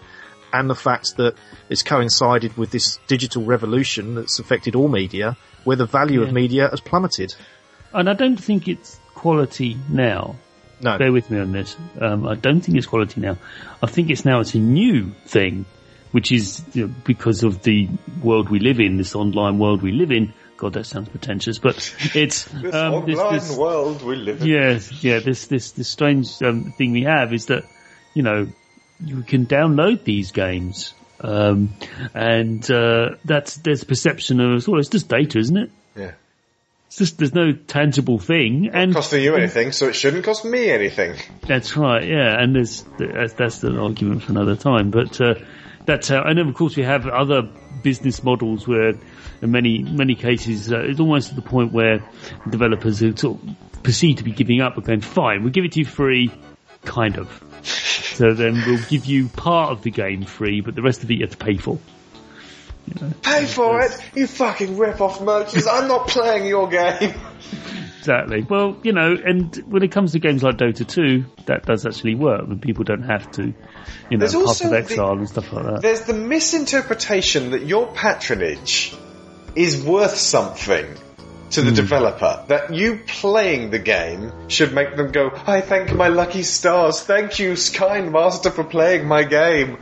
and 0.54 0.70
the 0.70 0.76
fact 0.76 1.18
that 1.18 1.36
it's 1.70 1.82
coincided 1.84 2.56
with 2.58 2.72
this 2.72 3.00
digital 3.08 3.44
revolution 3.44 4.16
that's 4.16 4.40
affected 4.40 4.76
all 4.76 4.88
media, 4.88 5.36
where 5.66 5.76
the 5.76 5.86
value 5.86 6.22
of 6.22 6.32
media 6.32 6.70
has 6.70 6.80
plummeted. 6.80 7.36
And 7.92 8.08
I 8.10 8.14
don't 8.14 8.38
think 8.38 8.68
it's 8.68 9.00
quality 9.16 9.78
now. 9.90 10.36
No, 10.82 10.98
Bear 10.98 11.12
with 11.12 11.30
me 11.32 11.40
on 11.40 11.52
this. 11.54 11.76
Um, 12.00 12.28
I 12.28 12.36
don't 12.36 12.62
think 12.62 12.78
it's 12.78 12.88
quality 12.88 13.20
now. 13.22 13.38
I 13.82 13.88
think 13.88 14.10
it's 14.10 14.26
now 14.26 14.42
it's 14.42 14.54
a 14.54 14.60
new 14.60 15.12
thing, 15.26 15.66
which 16.12 16.32
is 16.32 16.62
you 16.74 16.88
know, 16.88 16.94
because 17.04 17.42
of 17.44 17.64
the 17.64 17.88
world 18.22 18.50
we 18.50 18.60
live 18.60 18.80
in, 18.80 18.98
this 18.98 19.16
online 19.16 19.60
world 19.60 19.82
we 19.82 19.92
live 19.92 20.12
in. 20.12 20.34
God, 20.64 20.74
that 20.74 20.86
sounds 20.86 21.10
pretentious, 21.10 21.60
but 21.60 21.76
it's 22.16 22.46
This 22.62 22.74
um, 22.74 23.06
this- 23.06 23.20
online 23.20 23.34
this- 23.34 23.58
world 23.58 24.02
we 24.02 24.16
live 24.16 24.42
in. 24.42 24.48
yeah, 24.48 24.80
yeah. 25.02 25.20
This 25.20 25.48
this 25.48 25.72
this 25.72 25.90
strange 25.90 26.42
um, 26.42 26.72
thing 26.78 26.92
we 26.94 27.04
have 27.04 27.34
is 27.34 27.48
that 27.48 27.66
you 28.14 28.24
know 28.24 28.48
you 29.04 29.24
can 29.24 29.46
download 29.46 30.06
these 30.06 30.32
games, 30.32 30.94
um, 31.20 31.74
and 32.14 32.70
uh, 32.72 33.16
that's 33.26 33.58
there's 33.58 33.84
a 33.84 33.86
perception 33.86 34.40
of 34.40 34.66
well, 34.68 34.80
it's 34.80 34.90
just 34.90 35.10
data, 35.10 35.38
isn't 35.40 35.58
it? 35.58 35.72
Yeah. 35.98 36.12
It's 36.88 36.98
just 36.98 37.18
there's 37.18 37.34
no 37.34 37.52
tangible 37.54 38.20
thing, 38.20 38.70
and 38.72 38.94
Costing 38.94 39.22
you 39.24 39.36
anything, 39.36 39.72
so 39.74 39.88
it 39.90 39.94
shouldn't 39.96 40.24
cost 40.24 40.46
me 40.46 40.70
anything. 40.70 41.16
that's 41.46 41.76
right, 41.76 42.08
yeah. 42.08 42.40
And 42.42 42.56
there's 42.56 42.86
that's, 42.98 43.34
that's 43.34 43.64
an 43.64 43.78
argument 43.78 44.24
for 44.24 44.32
another 44.32 44.56
time, 44.56 44.92
but 44.92 45.20
uh, 45.20 45.34
that's 45.86 46.08
how. 46.08 46.24
And 46.24 46.38
then 46.38 46.48
of 46.48 46.56
course 46.56 46.76
we 46.76 46.84
have 46.84 47.08
other 47.08 47.50
business 47.82 48.24
models 48.24 48.68
where, 48.68 48.94
in 49.42 49.52
many 49.52 49.84
many 49.84 50.16
cases, 50.16 50.72
uh, 50.72 50.80
it's 50.80 51.00
almost 51.00 51.30
to 51.30 51.36
the 51.36 51.42
point 51.42 51.72
where 51.72 52.04
developers 52.50 53.00
who 53.00 53.16
sort 53.16 53.42
of 53.42 53.84
perceived 53.84 54.20
to 54.20 54.24
be 54.24 54.32
giving 54.32 54.62
up, 54.62 54.78
are 54.78 54.82
going, 54.82 55.02
"Fine, 55.02 55.44
we'll 55.44 55.52
give 55.52 55.66
it 55.66 55.74
to 55.74 55.80
you 55.80 55.86
free," 55.86 56.32
kind 56.84 57.18
of. 57.18 57.44
So 58.14 58.36
then 58.36 58.62
we'll 58.68 58.84
give 58.90 59.06
you 59.08 59.28
part 59.28 59.72
of 59.72 59.82
the 59.82 59.90
game 59.90 60.24
free, 60.24 60.62
but 60.62 60.76
the 60.76 60.84
rest 60.84 61.04
of 61.04 61.10
it 61.10 61.16
you 61.16 61.22
have 61.22 61.32
to 61.32 61.38
pay 61.38 61.58
for. 61.58 61.80
Pay 63.24 63.46
for 63.46 63.82
it, 63.82 63.98
you 64.14 64.28
fucking 64.28 64.78
rip-off 64.78 65.20
merchants. 65.20 65.66
I'm 65.66 65.88
not 65.88 66.08
playing 66.10 66.46
your 66.46 66.68
game. 66.68 67.16
Exactly. 68.04 68.46
Well, 68.50 68.76
you 68.84 68.92
know, 68.92 69.16
and 69.16 69.56
when 69.66 69.82
it 69.82 69.94
comes 69.94 70.12
to 70.12 70.20
games 70.20 70.44
like 70.44 70.58
Dota 70.58 70.86
2, 70.86 71.24
that 71.46 71.66
does 71.66 71.86
actually 71.86 72.16
work 72.16 72.46
when 72.46 72.60
people 72.60 72.84
don't 72.84 73.04
have 73.04 73.32
to, 73.32 73.54
you 74.10 74.18
know, 74.18 74.26
Path 74.26 74.62
of 74.62 74.72
the- 74.72 74.78
Exile 74.78 75.20
and 75.20 75.30
stuff 75.30 75.54
like 75.54 75.66
that. 75.66 75.82
There's 75.82 76.02
the 76.02 76.14
misinterpretation 76.14 77.52
that 77.52 77.66
your 77.66 77.88
patronage 77.88 78.94
is 79.56 79.82
worth 79.82 80.18
something 80.18 80.86
to 81.52 81.62
the 81.62 81.70
hmm. 81.70 81.76
developer. 81.76 82.44
That 82.50 82.74
you 82.74 83.00
playing 83.08 83.70
the 83.70 83.80
game 83.80 84.50
should 84.50 84.74
make 84.74 84.98
them 84.98 85.14
go, 85.14 85.32
I 85.48 85.62
thank 85.62 85.94
my 85.94 86.10
lucky 86.10 86.44
stars. 86.44 87.00
Thank 87.00 87.40
you, 87.40 87.56
kind 87.74 88.12
master, 88.12 88.52
for 88.52 88.66
playing 88.66 89.08
my 89.08 89.24
game. 89.24 89.78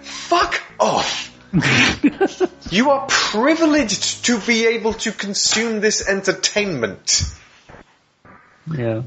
Fuck 0.00 0.62
off. 0.80 1.30
you 2.70 2.90
are 2.90 3.06
privileged 3.06 4.24
to 4.24 4.40
be 4.40 4.66
able 4.66 4.94
to 4.94 5.12
consume 5.12 5.80
this 5.80 6.08
entertainment. 6.08 7.22
Yeah. 8.70 9.02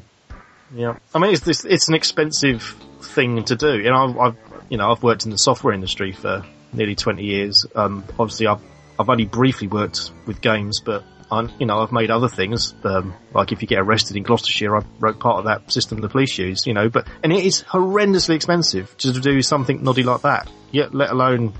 yeah. 0.73 0.97
I 1.13 1.19
mean, 1.19 1.33
it's 1.33 1.41
this, 1.41 1.65
it's 1.65 1.89
an 1.89 1.95
expensive 1.95 2.75
thing 3.01 3.43
to 3.45 3.55
do. 3.55 3.79
You 3.79 3.89
know, 3.89 4.09
I've, 4.09 4.17
I've 4.17 4.37
you 4.69 4.77
know 4.77 4.91
I've 4.91 5.03
worked 5.03 5.25
in 5.25 5.31
the 5.31 5.37
software 5.37 5.73
industry 5.73 6.11
for 6.11 6.45
nearly 6.73 6.95
twenty 6.95 7.23
years. 7.23 7.65
Um, 7.75 8.03
obviously, 8.19 8.47
I've 8.47 8.61
I've 8.99 9.09
only 9.09 9.25
briefly 9.25 9.67
worked 9.67 10.11
with 10.25 10.41
games, 10.41 10.81
but 10.81 11.03
I'm, 11.31 11.51
you 11.59 11.65
know 11.65 11.79
I've 11.79 11.91
made 11.91 12.11
other 12.11 12.27
things. 12.27 12.73
Um, 12.83 13.13
like 13.33 13.51
if 13.51 13.61
you 13.61 13.67
get 13.67 13.79
arrested 13.79 14.17
in 14.17 14.23
Gloucestershire, 14.23 14.77
I 14.77 14.83
wrote 14.99 15.19
part 15.19 15.39
of 15.39 15.45
that 15.45 15.71
system 15.71 15.99
the 16.01 16.09
police 16.09 16.37
use. 16.37 16.65
You 16.65 16.73
know, 16.73 16.89
but 16.89 17.07
and 17.23 17.31
it 17.33 17.45
is 17.45 17.63
horrendously 17.63 18.35
expensive 18.35 18.95
to 18.97 19.13
do 19.13 19.41
something 19.41 19.83
noddy 19.83 20.03
like 20.03 20.21
that. 20.21 20.49
Yet, 20.71 20.93
let 20.93 21.09
alone 21.09 21.53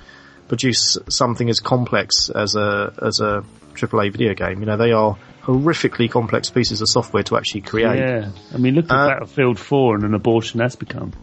produce 0.48 0.98
something 1.10 1.50
as 1.50 1.60
complex 1.60 2.30
as 2.30 2.56
a 2.56 2.94
as 3.02 3.20
a 3.20 3.44
AAA 3.74 4.12
video 4.12 4.34
game. 4.34 4.60
You 4.60 4.66
know, 4.66 4.78
they 4.78 4.92
are 4.92 5.18
horrifically 5.50 6.10
complex 6.10 6.50
pieces 6.50 6.82
of 6.82 6.90
software 6.90 7.24
to 7.24 7.38
actually 7.38 7.62
create. 7.62 7.98
Yeah. 8.00 8.32
I 8.54 8.58
mean, 8.58 8.76
look 8.76 8.86
at 8.86 8.92
Uh, 8.92 9.08
Battlefield 9.08 9.60
4 9.60 9.96
and 9.96 10.04
an 10.04 10.14
abortion 10.14 10.60
that's 10.60 10.76
become. 10.76 11.14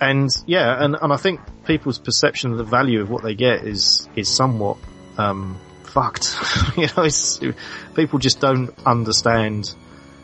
and 0.00 0.28
yeah, 0.46 0.82
and, 0.82 0.96
and 1.00 1.12
I 1.12 1.16
think 1.16 1.40
people's 1.66 1.98
perception 1.98 2.52
of 2.52 2.58
the 2.58 2.64
value 2.64 3.00
of 3.02 3.10
what 3.10 3.22
they 3.22 3.34
get 3.34 3.64
is 3.66 4.08
is 4.16 4.28
somewhat 4.28 4.78
um, 5.18 5.58
fucked. 5.84 6.34
you 6.76 6.86
know, 6.96 7.02
it's, 7.04 7.40
people 7.94 8.18
just 8.18 8.40
don't 8.40 8.70
understand 8.86 9.74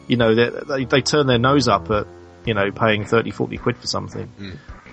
you 0.08 0.16
know, 0.16 0.34
they, 0.36 0.50
they, 0.68 0.84
they 0.84 1.00
turn 1.02 1.26
their 1.26 1.38
nose 1.38 1.66
up 1.66 1.90
at, 1.90 2.06
you 2.44 2.54
know, 2.54 2.70
paying 2.70 3.04
30, 3.04 3.32
40 3.32 3.56
quid 3.56 3.76
for 3.76 3.88
something, 3.88 4.30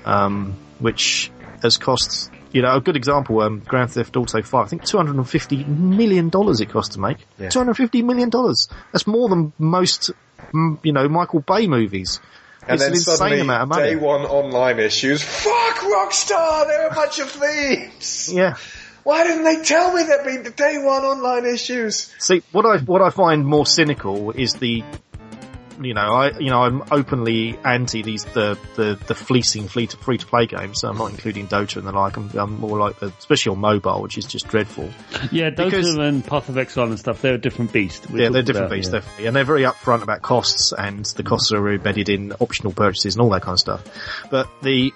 um, 0.05 0.55
which 0.79 1.31
has 1.61 1.77
cost, 1.77 2.31
you 2.53 2.61
know, 2.61 2.75
a 2.75 2.81
good 2.81 2.95
example, 2.95 3.41
um, 3.41 3.59
Grand 3.65 3.91
Theft 3.91 4.15
Auto 4.15 4.41
5, 4.41 4.65
I 4.65 4.69
think 4.69 4.85
250 4.85 5.63
million 5.65 6.29
dollars 6.29 6.61
it 6.61 6.69
cost 6.69 6.93
to 6.93 6.99
make. 6.99 7.17
Yeah. 7.37 7.49
250 7.49 8.01
million 8.03 8.29
dollars. 8.29 8.69
That's 8.91 9.07
more 9.07 9.27
than 9.27 9.51
most, 9.57 10.11
mm, 10.53 10.79
you 10.83 10.93
know, 10.93 11.09
Michael 11.09 11.41
Bay 11.41 11.67
movies. 11.67 12.19
And 12.65 12.75
it's 12.75 12.83
then 12.83 12.91
an 12.91 12.95
insane 12.95 13.15
suddenly, 13.17 13.39
amount 13.41 13.63
of 13.63 13.69
money. 13.69 13.89
day 13.89 13.95
one 13.97 14.21
online 14.21 14.79
issues. 14.79 15.21
Fuck 15.21 15.77
Rockstar! 15.79 16.65
They're 16.67 16.87
a 16.87 16.93
bunch 16.95 17.19
of 17.19 17.29
thieves. 17.29 18.31
Yeah. 18.31 18.55
Why 19.03 19.25
didn't 19.25 19.43
they 19.43 19.61
tell 19.63 19.93
me 19.93 20.03
there'd 20.03 20.25
be 20.25 20.37
the 20.37 20.49
day 20.55 20.77
one 20.77 21.03
online 21.03 21.45
issues? 21.45 22.13
See, 22.19 22.41
what 22.53 22.65
I 22.65 22.77
what 22.77 23.01
I 23.01 23.09
find 23.09 23.45
more 23.45 23.65
cynical 23.65 24.31
is 24.31 24.53
the, 24.53 24.83
you 25.81 25.93
know, 25.93 26.01
I 26.01 26.37
you 26.39 26.49
know 26.49 26.63
I'm 26.63 26.83
openly 26.91 27.57
anti 27.63 28.01
these 28.01 28.25
the 28.25 28.57
the 28.75 28.99
the 29.07 29.15
fleecing 29.15 29.67
free 29.67 29.87
to 29.87 29.97
free 29.97 30.17
to 30.17 30.25
play 30.25 30.45
games. 30.45 30.81
So 30.81 30.89
I'm 30.89 30.97
not 30.97 31.11
including 31.11 31.47
Dota 31.47 31.77
and 31.77 31.87
the 31.87 31.91
like. 31.91 32.17
I'm, 32.17 32.29
I'm 32.37 32.59
more 32.59 32.77
like, 32.77 32.99
the, 32.99 33.13
especially 33.17 33.51
on 33.53 33.59
mobile, 33.59 34.01
which 34.01 34.17
is 34.17 34.25
just 34.25 34.47
dreadful. 34.47 34.89
Yeah, 35.31 35.49
Dota 35.49 35.65
Because- 35.65 35.95
and 35.95 36.25
Path 36.25 36.49
of 36.49 36.57
Exile 36.57 36.85
and 36.85 36.99
stuff, 36.99 37.21
they're 37.21 37.35
a 37.35 37.37
different 37.37 37.71
beast. 37.71 38.09
We 38.09 38.21
yeah, 38.21 38.29
they're 38.29 38.41
different 38.43 38.67
about, 38.67 38.75
beasts, 38.75 38.93
yeah. 38.93 38.99
definitely, 38.99 39.25
and 39.27 39.35
they're 39.35 39.43
very 39.43 39.63
upfront 39.63 40.03
about 40.03 40.21
costs, 40.21 40.73
and 40.73 41.05
the 41.05 41.23
costs 41.23 41.51
are 41.51 41.73
embedded 41.73 42.09
in 42.09 42.33
optional 42.39 42.73
purchases 42.73 43.15
and 43.15 43.21
all 43.23 43.29
that 43.29 43.41
kind 43.41 43.53
of 43.53 43.59
stuff. 43.59 43.83
But 44.29 44.49
the, 44.61 44.91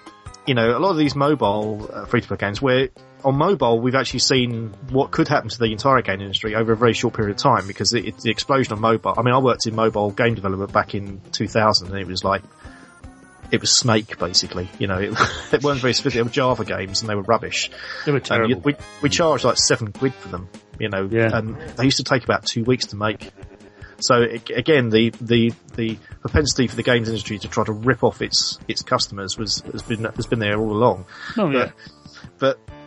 you 0.46 0.54
know, 0.54 0.76
a 0.76 0.80
lot 0.80 0.90
of 0.90 0.96
these 0.98 1.14
mobile 1.14 1.90
uh, 1.92 2.04
free 2.06 2.20
to 2.20 2.28
play 2.28 2.36
games 2.36 2.60
where 2.62 2.88
on 3.24 3.36
mobile 3.36 3.80
we've 3.80 3.94
actually 3.94 4.20
seen 4.20 4.72
what 4.90 5.10
could 5.10 5.28
happen 5.28 5.48
to 5.48 5.58
the 5.58 5.66
entire 5.72 6.00
game 6.02 6.20
industry 6.20 6.54
over 6.54 6.72
a 6.72 6.76
very 6.76 6.92
short 6.94 7.14
period 7.14 7.32
of 7.36 7.36
time 7.42 7.66
because 7.66 7.92
it, 7.92 8.04
it's 8.06 8.22
the 8.22 8.30
explosion 8.30 8.72
of 8.72 8.80
mobile. 8.80 9.14
I 9.16 9.22
mean, 9.22 9.34
I 9.34 9.38
worked 9.38 9.66
in 9.66 9.74
mobile 9.74 10.10
game 10.10 10.34
development 10.34 10.72
back 10.72 10.94
in 10.94 11.20
2000, 11.32 11.88
and 11.88 11.98
it 11.98 12.06
was 12.06 12.22
like. 12.24 12.42
It 13.50 13.62
was 13.62 13.74
Snake, 13.74 14.18
basically. 14.18 14.68
You 14.78 14.88
know, 14.88 14.98
it, 14.98 15.14
it 15.54 15.62
weren't 15.62 15.80
very 15.80 15.94
specific. 15.94 16.16
They 16.18 16.22
were 16.22 16.28
Java 16.28 16.66
games, 16.66 17.00
and 17.00 17.08
they 17.08 17.14
were 17.14 17.22
rubbish. 17.22 17.70
They 18.04 18.12
were 18.12 18.20
terrible. 18.20 18.50
you- 18.50 18.58
we 18.58 18.74
we 19.00 19.08
charged 19.08 19.44
like 19.44 19.56
seven 19.56 19.90
quid 19.90 20.12
for 20.12 20.28
them, 20.28 20.50
you 20.78 20.90
know, 20.90 21.08
Yeah. 21.10 21.30
and 21.32 21.56
they 21.76 21.84
used 21.84 21.96
to 21.96 22.04
take 22.04 22.24
about 22.24 22.44
two 22.44 22.62
weeks 22.62 22.88
to 22.88 22.96
make. 22.96 23.30
So 24.00 24.20
again, 24.54 24.90
the 24.90 25.14
the 25.20 25.54
the 25.76 25.98
propensity 26.20 26.66
for 26.68 26.76
the 26.76 26.82
games 26.82 27.08
industry 27.08 27.38
to 27.38 27.48
try 27.48 27.64
to 27.64 27.72
rip 27.72 28.04
off 28.04 28.20
its 28.20 28.58
its 28.68 28.82
customers 28.82 29.38
was 29.38 29.60
has 29.72 29.82
been 29.82 30.04
has 30.04 30.26
been 30.26 30.40
there 30.40 30.58
all 30.58 30.70
along. 30.70 31.06
Oh, 31.38 31.48
yeah. 31.50 31.58
But 31.64 31.72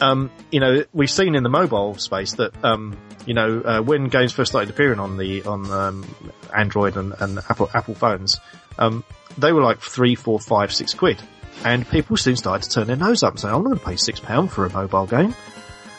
um, 0.02 0.32
you 0.52 0.60
know, 0.60 0.84
we've 0.94 1.12
seen 1.12 1.36
in 1.36 1.44
the 1.44 1.50
mobile 1.50 1.98
space 1.98 2.34
that 2.34 2.64
um, 2.64 2.98
you 3.26 3.34
know 3.34 3.62
uh, 3.62 3.82
when 3.82 4.06
games 4.06 4.34
first 4.34 4.52
started 4.52 4.70
appearing 4.70 5.00
on 5.00 5.18
the 5.18 5.44
on 5.44 5.70
um, 5.72 6.16
Android 6.56 6.98
and, 6.98 7.14
and 7.20 7.38
Apple 7.38 7.70
Apple 7.74 7.96
phones, 7.96 8.40
um, 8.80 9.04
they 9.38 9.54
were 9.54 9.62
like 9.62 9.80
three, 9.80 10.16
four, 10.16 10.40
five, 10.40 10.74
six 10.74 10.94
quid, 10.94 11.22
and 11.64 11.88
people 11.88 12.18
soon 12.18 12.36
started 12.36 12.68
to 12.68 12.74
turn 12.74 12.88
their 12.88 12.96
nose 12.96 13.24
up 13.24 13.34
and 13.34 13.40
say, 13.40 13.48
"I'm 13.48 13.64
not 13.64 13.70
going 13.70 13.80
to 13.80 13.86
pay 13.86 13.96
six 13.96 14.20
pound 14.20 14.52
for 14.52 14.66
a 14.66 14.74
mobile 14.74 15.06
game." 15.06 15.36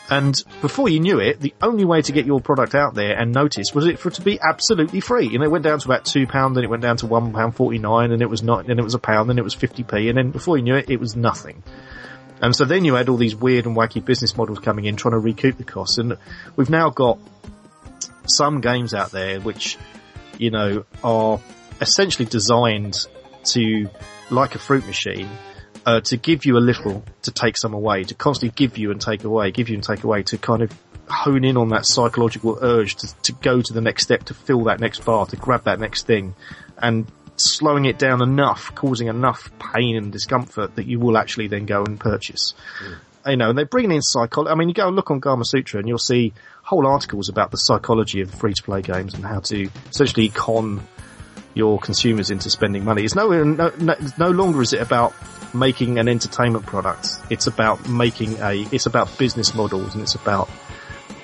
And 0.09 0.43
before 0.61 0.89
you 0.89 0.99
knew 0.99 1.19
it, 1.19 1.39
the 1.39 1.53
only 1.61 1.85
way 1.85 2.01
to 2.01 2.11
get 2.11 2.25
your 2.25 2.41
product 2.41 2.75
out 2.75 2.93
there 2.93 3.17
and 3.17 3.31
noticed 3.31 3.73
was 3.73 3.87
it 3.87 3.97
for 3.97 4.09
it 4.09 4.15
to 4.15 4.21
be 4.21 4.37
absolutely 4.39 4.99
free. 4.99 5.33
And 5.33 5.43
it 5.43 5.47
went 5.49 5.63
down 5.63 5.79
to 5.79 5.87
about 5.87 6.03
two 6.03 6.27
pound, 6.27 6.57
then 6.57 6.65
it 6.65 6.69
went 6.69 6.83
down 6.83 6.97
to 6.97 7.07
one 7.07 7.31
pound 7.31 7.55
forty 7.55 7.77
nine, 7.77 8.11
and 8.11 8.21
it 8.21 8.29
was 8.29 8.43
not, 8.43 8.67
then 8.67 8.79
it 8.79 8.83
was 8.83 8.95
a 8.95 8.99
pound, 8.99 9.29
then 9.29 9.37
it 9.37 9.43
was 9.43 9.53
fifty 9.53 9.83
p, 9.83 10.09
and 10.09 10.17
then 10.17 10.31
before 10.31 10.57
you 10.57 10.63
knew 10.63 10.75
it, 10.75 10.89
it 10.89 10.99
was 10.99 11.15
nothing. 11.15 11.63
And 12.43 12.53
so 12.53 12.65
then 12.65 12.83
you 12.83 12.95
had 12.95 13.07
all 13.07 13.15
these 13.15 13.37
weird 13.37 13.65
and 13.65 13.73
wacky 13.73 14.03
business 14.03 14.35
models 14.35 14.59
coming 14.59 14.83
in 14.83 14.97
trying 14.97 15.13
to 15.13 15.17
recoup 15.17 15.57
the 15.57 15.63
costs. 15.63 15.97
And 15.97 16.17
we've 16.57 16.69
now 16.69 16.89
got 16.89 17.17
some 18.27 18.59
games 18.59 18.93
out 18.93 19.11
there 19.11 19.39
which, 19.39 19.77
you 20.37 20.51
know, 20.51 20.83
are 21.05 21.39
essentially 21.79 22.25
designed 22.25 23.07
to, 23.45 23.89
like 24.29 24.55
a 24.55 24.59
fruit 24.59 24.85
machine, 24.85 25.29
uh, 25.85 26.01
to 26.01 26.17
give 26.17 26.45
you 26.45 26.57
a 26.57 26.59
little, 26.59 27.05
to 27.21 27.31
take 27.31 27.55
some 27.55 27.73
away, 27.73 28.03
to 28.03 28.13
constantly 28.13 28.53
give 28.53 28.77
you 28.77 28.91
and 28.91 28.99
take 28.99 29.23
away, 29.23 29.51
give 29.51 29.69
you 29.69 29.75
and 29.75 29.83
take 29.83 30.03
away, 30.03 30.23
to 30.23 30.37
kind 30.37 30.63
of 30.63 30.77
hone 31.07 31.45
in 31.45 31.55
on 31.55 31.69
that 31.69 31.85
psychological 31.85 32.59
urge 32.61 32.95
to, 32.95 33.15
to 33.21 33.31
go 33.31 33.61
to 33.61 33.71
the 33.71 33.79
next 33.79 34.03
step, 34.03 34.25
to 34.25 34.33
fill 34.33 34.65
that 34.65 34.81
next 34.81 35.05
bar, 35.05 35.25
to 35.27 35.37
grab 35.37 35.63
that 35.63 35.79
next 35.79 36.05
thing, 36.05 36.35
and 36.77 37.07
slowing 37.43 37.85
it 37.85 37.97
down 37.97 38.21
enough, 38.21 38.73
causing 38.75 39.07
enough 39.07 39.51
pain 39.59 39.95
and 39.95 40.11
discomfort 40.11 40.75
that 40.75 40.85
you 40.85 40.99
will 40.99 41.17
actually 41.17 41.47
then 41.47 41.65
go 41.65 41.83
and 41.83 41.99
purchase. 41.99 42.53
Hmm. 42.79 42.93
You 43.29 43.37
know, 43.37 43.49
and 43.49 43.57
they're 43.57 43.65
bringing 43.65 43.93
in 43.93 44.01
psychology. 44.01 44.51
I 44.51 44.55
mean, 44.55 44.67
you 44.67 44.73
go 44.73 44.87
and 44.87 44.95
look 44.95 45.09
on 45.09 45.21
Gamasutra 45.21 45.79
and 45.79 45.87
you'll 45.87 45.97
see 45.97 46.33
whole 46.61 46.85
articles 46.85 47.29
about 47.29 47.51
the 47.51 47.57
psychology 47.57 48.21
of 48.21 48.31
free-to-play 48.31 48.81
games 48.81 49.13
and 49.13 49.23
how 49.23 49.39
to 49.39 49.69
essentially 49.89 50.29
con 50.29 50.85
your 51.53 51.79
consumers 51.79 52.31
into 52.31 52.49
spending 52.49 52.83
money. 52.83 53.03
It's 53.03 53.15
no, 53.15 53.29
no, 53.43 53.71
no, 53.79 53.95
no 54.17 54.29
longer 54.29 54.61
is 54.61 54.73
it 54.73 54.81
about 54.81 55.13
making 55.53 55.99
an 55.99 56.07
entertainment 56.07 56.65
product. 56.65 57.09
It's 57.29 57.47
about 57.47 57.87
making 57.87 58.39
a, 58.39 58.67
it's 58.71 58.87
about 58.87 59.17
business 59.17 59.53
models 59.53 59.93
and 59.93 60.03
it's 60.03 60.15
about 60.15 60.49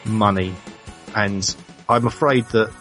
money. 0.05 0.55
And 1.15 1.43
I'm 1.89 2.05
afraid 2.05 2.45
that 2.49 2.71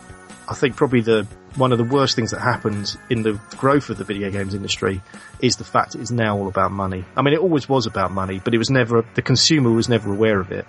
I 0.48 0.54
think 0.54 0.76
probably 0.76 1.00
the, 1.00 1.26
one 1.56 1.72
of 1.72 1.78
the 1.78 1.84
worst 1.84 2.14
things 2.14 2.30
that 2.30 2.40
happened 2.40 2.96
in 3.10 3.22
the 3.22 3.40
growth 3.56 3.90
of 3.90 3.98
the 3.98 4.04
video 4.04 4.30
games 4.30 4.54
industry 4.54 5.00
is 5.40 5.56
the 5.56 5.64
fact 5.64 5.94
it 5.94 6.00
is 6.00 6.10
now 6.10 6.36
all 6.36 6.48
about 6.48 6.70
money. 6.70 7.04
I 7.16 7.22
mean, 7.22 7.34
it 7.34 7.40
always 7.40 7.68
was 7.68 7.86
about 7.86 8.12
money, 8.12 8.40
but 8.42 8.54
it 8.54 8.58
was 8.58 8.70
never, 8.70 9.04
the 9.14 9.22
consumer 9.22 9.70
was 9.70 9.88
never 9.88 10.12
aware 10.12 10.40
of 10.40 10.52
it. 10.52 10.66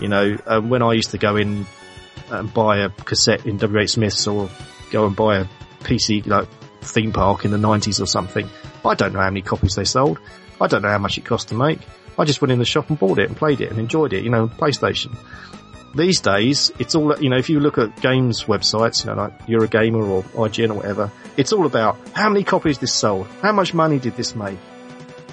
You 0.00 0.08
know, 0.08 0.36
um, 0.46 0.68
when 0.68 0.82
I 0.82 0.92
used 0.92 1.10
to 1.10 1.18
go 1.18 1.36
in 1.36 1.66
and 2.30 2.52
buy 2.52 2.78
a 2.78 2.90
cassette 2.90 3.46
in 3.46 3.56
W.H. 3.58 3.90
Smith's 3.90 4.26
or 4.26 4.50
go 4.90 5.06
and 5.06 5.16
buy 5.16 5.38
a 5.38 5.46
PC 5.80 6.26
like 6.26 6.48
theme 6.82 7.12
park 7.12 7.44
in 7.44 7.50
the 7.50 7.56
90s 7.56 8.00
or 8.00 8.06
something, 8.06 8.48
I 8.84 8.94
don't 8.94 9.12
know 9.12 9.20
how 9.20 9.30
many 9.30 9.42
copies 9.42 9.74
they 9.74 9.84
sold. 9.84 10.18
I 10.60 10.66
don't 10.66 10.82
know 10.82 10.88
how 10.90 10.98
much 10.98 11.18
it 11.18 11.24
cost 11.24 11.48
to 11.48 11.54
make. 11.54 11.80
I 12.18 12.24
just 12.24 12.40
went 12.40 12.52
in 12.52 12.58
the 12.58 12.64
shop 12.64 12.88
and 12.88 12.98
bought 12.98 13.18
it 13.18 13.28
and 13.28 13.36
played 13.36 13.60
it 13.60 13.70
and 13.70 13.78
enjoyed 13.78 14.12
it, 14.12 14.24
you 14.24 14.30
know, 14.30 14.48
PlayStation. 14.48 15.16
These 15.96 16.20
days, 16.20 16.70
it's 16.78 16.94
all, 16.94 17.18
you 17.18 17.30
know, 17.30 17.38
if 17.38 17.48
you 17.48 17.58
look 17.58 17.78
at 17.78 18.00
games 18.02 18.44
websites, 18.44 19.04
you 19.04 19.10
know, 19.10 19.16
like 19.16 19.46
Eurogamer 19.46 20.06
or 20.06 20.22
IGN 20.46 20.70
or 20.70 20.74
whatever, 20.74 21.10
it's 21.38 21.54
all 21.54 21.64
about 21.64 21.96
how 22.12 22.28
many 22.28 22.44
copies 22.44 22.78
this 22.78 22.92
sold, 22.92 23.26
how 23.40 23.52
much 23.52 23.72
money 23.72 23.98
did 23.98 24.14
this 24.14 24.34
make, 24.34 24.58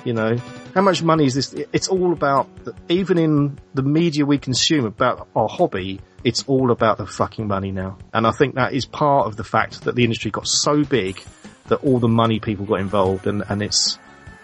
you 0.05 0.13
know, 0.13 0.37
how 0.73 0.81
much 0.81 1.03
money 1.03 1.25
is 1.25 1.35
this? 1.35 1.53
It's 1.73 1.89
all 1.89 2.13
about, 2.13 2.47
even 2.87 3.17
in 3.17 3.59
the 3.73 3.83
media 3.83 4.25
we 4.25 4.37
consume 4.37 4.85
about 4.85 5.27
our 5.35 5.49
hobby, 5.49 5.99
it's 6.23 6.45
all 6.47 6.71
about 6.71 6.97
the 6.97 7.05
fucking 7.05 7.45
money 7.45 7.71
now. 7.71 7.97
And 8.13 8.25
I 8.25 8.31
think 8.31 8.55
that 8.55 8.73
is 8.73 8.85
part 8.85 9.27
of 9.27 9.35
the 9.35 9.43
fact 9.43 9.81
that 9.83 9.95
the 9.95 10.05
industry 10.05 10.31
got 10.31 10.47
so 10.47 10.85
big 10.85 11.21
that 11.67 11.83
all 11.83 11.99
the 11.99 12.07
money 12.07 12.39
people 12.39 12.65
got 12.65 12.79
involved 12.79 13.27
and, 13.27 13.43
and 13.49 13.61
it's, 13.61 13.99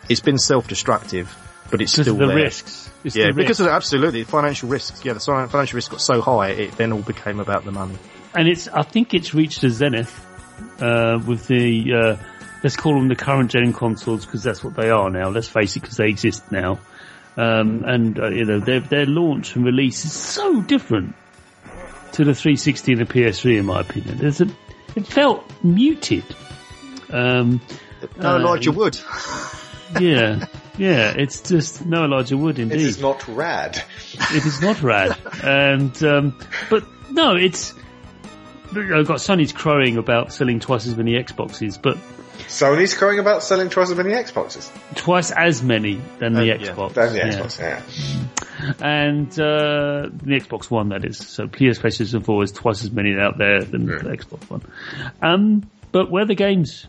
it's 0.10 0.20
been 0.20 0.38
self-destructive, 0.38 1.34
but 1.72 1.82
it's 1.82 1.92
still 1.94 2.16
the 2.16 2.28
there. 2.28 2.36
risks. 2.36 2.90
It's 3.04 3.16
Yeah, 3.16 3.28
the 3.28 3.34
because 3.34 3.60
risks. 3.60 3.60
of 3.62 3.68
absolutely 3.68 4.24
financial 4.24 4.70
risks. 4.70 5.04
Yeah, 5.06 5.14
the 5.14 5.20
financial 5.20 5.78
risk 5.78 5.92
got 5.92 6.02
so 6.02 6.22
high, 6.22 6.50
it 6.50 6.72
then 6.78 6.92
all 6.94 7.02
became 7.02 7.40
about 7.40 7.66
the 7.66 7.72
money. 7.72 7.96
and 8.36 8.48
it's 8.48 8.68
I 8.68 8.84
think 8.84 9.14
it's 9.14 9.34
reached 9.34 9.64
a 9.64 9.70
zenith 9.70 10.26
uh, 10.82 11.20
with 11.26 11.48
the 11.48 11.94
uh, 11.94 12.24
let's 12.64 12.76
call 12.76 12.94
them 12.96 13.08
the 13.08 13.16
current 13.16 13.52
gen 13.52 13.72
consoles 13.74 14.26
because 14.26 14.44
that's 14.44 14.64
what 14.64 14.76
they 14.76 14.90
are 14.90 15.10
now. 15.10 15.30
Let's 15.30 15.48
face 15.48 15.76
it, 15.76 15.82
because 15.82 15.98
they 15.98 16.10
exist 16.10 16.52
now, 16.52 16.80
um, 17.38 17.84
and 17.86 18.20
uh, 18.20 18.28
you 18.30 18.46
know 18.46 18.60
their 18.60 18.80
their 18.82 19.06
launch 19.06 19.56
and 19.56 19.66
release 19.66 20.04
is 20.06 20.14
so 20.14 20.62
different 20.62 21.16
to 22.14 22.26
the 22.26 22.34
360 22.34 22.94
and 22.94 23.02
the 23.02 23.06
PS3 23.06 23.60
in 23.60 23.66
my 23.66 23.82
opinion. 23.82 24.18
There's 24.18 24.42
a 24.42 24.48
it 24.96 25.06
felt 25.08 25.44
muted. 25.64 26.26
Um, 27.12 27.62
No, 28.18 28.30
Uh, 28.36 28.40
Elijah 28.40 28.72
Wood. 28.72 28.98
yeah, 30.00 30.46
yeah, 30.80 31.14
it's 31.16 31.42
just 31.42 31.86
no 31.86 32.06
Elijah 32.06 32.38
Wood 32.38 32.58
indeed. 32.58 32.80
It 32.80 32.82
is 32.86 33.00
not 33.00 33.28
rad. 33.28 33.84
it 34.14 34.46
is 34.46 34.62
not 34.62 34.82
rad. 34.82 35.16
And 35.44 36.04
um, 36.04 36.38
but 36.70 36.84
no, 37.12 37.36
it's 37.36 37.74
I've 38.72 39.08
got 39.08 39.18
Sony's 39.18 39.52
crowing 39.52 39.98
about 39.98 40.34
selling 40.34 40.60
twice 40.60 40.88
as 40.88 40.96
many 40.96 41.14
Xboxes, 41.14 41.80
but 41.82 41.98
Sony's 42.48 42.94
crowing 42.96 43.20
about 43.20 43.44
selling 43.44 43.70
twice 43.70 43.90
as 43.92 43.98
many 43.98 44.12
Xboxes. 44.12 44.70
twice 44.96 45.32
as 45.32 45.62
many 45.62 46.02
than 46.20 46.34
the 46.34 46.42
Uh, 46.42 46.44
yeah. 46.44 46.58
Xbox. 46.58 46.94
Than 46.94 47.14
the 47.14 47.18
Yeah. 47.20 47.40
Xbox, 47.40 47.60
yeah. 47.60 47.82
And 48.82 49.28
uh, 49.40 50.10
the 50.12 50.40
Xbox 50.40 50.70
One, 50.70 50.90
that 50.90 51.06
is. 51.06 51.18
So 51.18 51.48
PlayStation 51.48 52.24
4 52.24 52.44
is 52.44 52.52
twice 52.52 52.84
as 52.84 52.92
many 52.92 53.16
out 53.18 53.38
there 53.38 53.62
than 53.64 53.86
the 53.86 53.94
Xbox 53.94 54.50
One. 54.50 54.62
Um, 55.22 55.70
but 55.92 56.12
where 56.12 56.24
are 56.24 56.28
the 56.28 56.36
games, 56.36 56.86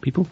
people? 0.00 0.26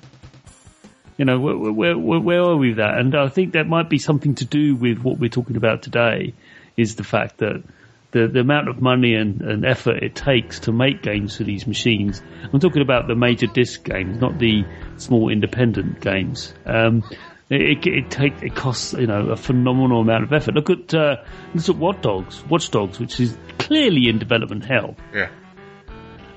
You 1.17 1.25
know, 1.25 1.41
where, 1.41 1.73
where, 1.73 2.21
where, 2.21 2.43
are 2.43 2.57
we 2.57 2.69
with 2.69 2.77
that? 2.77 2.99
And 2.99 3.15
I 3.15 3.29
think 3.29 3.55
that 3.55 3.67
might 3.67 3.89
be 3.89 3.99
something 3.99 4.35
to 4.37 4.45
do 4.45 4.77
with 4.77 4.99
what 4.99 5.19
we're 5.19 5.31
talking 5.31 5.57
about 5.57 5.83
today, 5.83 6.35
is 6.77 6.97
the 6.97 7.05
fact 7.05 7.39
that 7.39 7.63
the, 8.11 8.29
the 8.29 8.41
amount 8.41 8.69
of 8.69 8.81
money 8.81 9.15
and, 9.15 9.41
and 9.41 9.65
effort 9.65 10.03
it 10.03 10.15
takes 10.15 10.61
to 10.61 10.73
make 10.73 11.03
games 11.03 11.37
for 11.37 11.45
these 11.45 11.67
machines. 11.67 12.23
I'm 12.53 12.61
talking 12.61 12.83
about 12.83 13.09
the 13.09 13.15
major 13.15 13.47
disc 13.47 13.83
games, 13.83 14.21
not 14.21 14.39
the 14.39 14.65
small 14.97 15.29
independent 15.29 16.01
games. 16.01 16.55
Um, 16.65 17.03
it, 17.49 17.61
it, 17.61 17.87
it 17.87 18.11
take 18.11 18.43
it 18.43 18.55
costs 18.55 18.93
you 18.93 19.07
know 19.07 19.29
a 19.31 19.37
phenomenal 19.37 20.01
amount 20.01 20.25
of 20.25 20.33
effort. 20.33 20.55
Look 20.55 20.71
at 20.71 20.95
uh, 20.95 21.17
look 21.55 21.69
at 21.69 21.77
Watch 21.77 22.03
Dogs, 22.03 22.45
Watch 22.47 22.71
Dogs, 22.71 22.99
which 22.99 23.21
is 23.21 23.37
clearly 23.59 24.09
in 24.09 24.19
development 24.19 24.65
hell. 24.65 24.97
Yeah. 25.15 25.29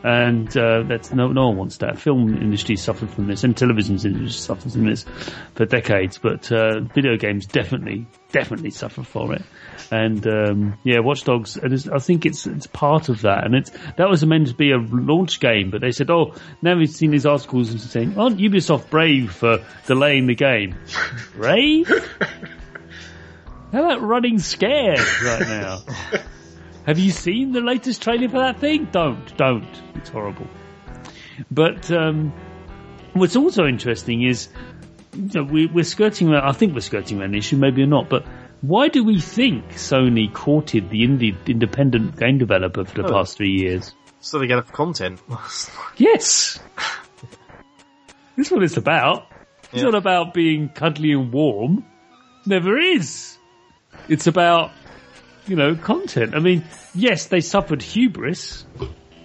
And 0.04 0.56
uh, 0.58 0.84
that's 0.84 1.12
no 1.12 1.28
no 1.28 1.48
one 1.50 1.58
wants 1.58 1.78
that. 1.78 2.00
Film 2.00 2.36
industry 2.42 2.76
suffered 2.76 3.10
from 3.10 3.28
this, 3.28 3.44
and 3.44 3.56
television 3.56 3.96
industry 3.98 4.30
suffers 4.30 4.74
from 4.74 4.86
this 4.86 5.06
for 5.56 5.66
decades. 5.66 6.18
But 6.18 6.52
uh, 6.52 6.80
video 6.82 7.18
games 7.18 7.46
definitely 7.46 8.08
definitely 8.32 8.70
suffer 8.72 9.04
from 9.04 9.34
it. 9.34 9.42
And 9.92 10.26
um, 10.28 10.78
yeah, 10.84 11.00
Watch 11.00 11.24
Dogs. 11.24 11.58
and 11.58 11.74
it's- 11.74 11.88
I 11.90 11.98
think 12.00 12.26
it's 12.26 12.46
it's 12.46 12.68
part 12.68 13.10
of 13.10 13.22
that, 13.22 13.46
and 13.46 13.56
it's 13.56 13.72
that 13.98 14.08
was 14.10 14.24
meant 14.26 14.48
to 14.48 14.54
be 14.54 14.72
a 14.72 14.78
launch 14.78 15.40
game, 15.40 15.72
but 15.72 15.82
they 15.82 15.92
said, 15.92 16.10
oh, 16.12 16.36
now 16.62 16.76
we've 16.78 16.90
seen 16.90 17.12
these 17.12 17.26
articles 17.26 17.72
and 17.72 17.82
saying, 17.82 18.18
aren't 18.18 18.38
Ubisoft 18.40 18.90
brave 18.90 19.32
for 19.34 19.66
delaying 19.88 20.28
the 20.28 20.36
game? 20.36 20.76
brave? 21.36 21.88
How 23.72 23.84
about 23.86 24.02
running 24.02 24.40
scared 24.40 25.00
right 25.24 25.48
now? 25.48 25.80
Have 26.90 26.98
you 26.98 27.12
seen 27.12 27.52
the 27.52 27.62
latest 27.62 28.02
trailer 28.02 28.28
for 28.30 28.40
that 28.40 28.58
thing? 28.60 28.86
Don't, 28.92 29.38
don't. 29.38 29.68
It's 29.94 30.10
horrible. 30.10 30.48
But 31.52 31.92
um, 31.92 32.34
what's 33.14 33.36
also 33.36 33.68
interesting 33.68 34.24
is 34.24 34.50
you 35.14 35.30
know, 35.36 35.44
we, 35.44 35.68
we're 35.68 35.84
skirting 35.84 36.30
around, 36.30 36.48
I 36.48 36.52
think 36.52 36.74
we're 36.74 36.80
skirting 36.80 37.22
around 37.22 37.34
the 37.34 37.38
issue, 37.38 37.58
maybe 37.58 37.84
we're 37.84 37.88
not, 37.90 38.10
but 38.10 38.26
why 38.62 38.88
do 38.88 39.04
we 39.04 39.22
think 39.22 39.64
Sony 39.74 40.34
courted 40.34 40.90
the 40.90 41.04
indie 41.04 41.36
independent 41.46 42.18
game 42.18 42.40
developer 42.40 42.84
for 42.86 43.04
the 43.04 43.08
Oh. 43.08 43.12
past 43.14 43.38
three 43.38 43.52
years? 43.52 43.94
So 44.20 44.40
they 44.40 44.48
get 44.48 44.58
up 44.58 44.72
content. 44.72 45.22
Yes! 45.98 46.58
That's 48.36 48.50
what 48.50 48.64
it's 48.64 48.78
about. 48.78 49.28
It's 49.66 49.74
Yeah. 49.84 49.84
not 49.84 49.96
about 49.96 50.34
being 50.34 50.70
cuddly 50.70 51.12
and 51.12 51.32
warm. 51.32 51.86
Never 52.48 52.80
is. 52.80 53.38
It's 54.08 54.26
about, 54.26 54.72
you 55.50 55.56
know, 55.56 55.76
content. 55.76 56.36
I 56.36 56.40
mean, 56.40 56.64
yes, 56.94 57.28
they 57.28 57.42
suffered 57.42 57.82
hubris 57.82 58.66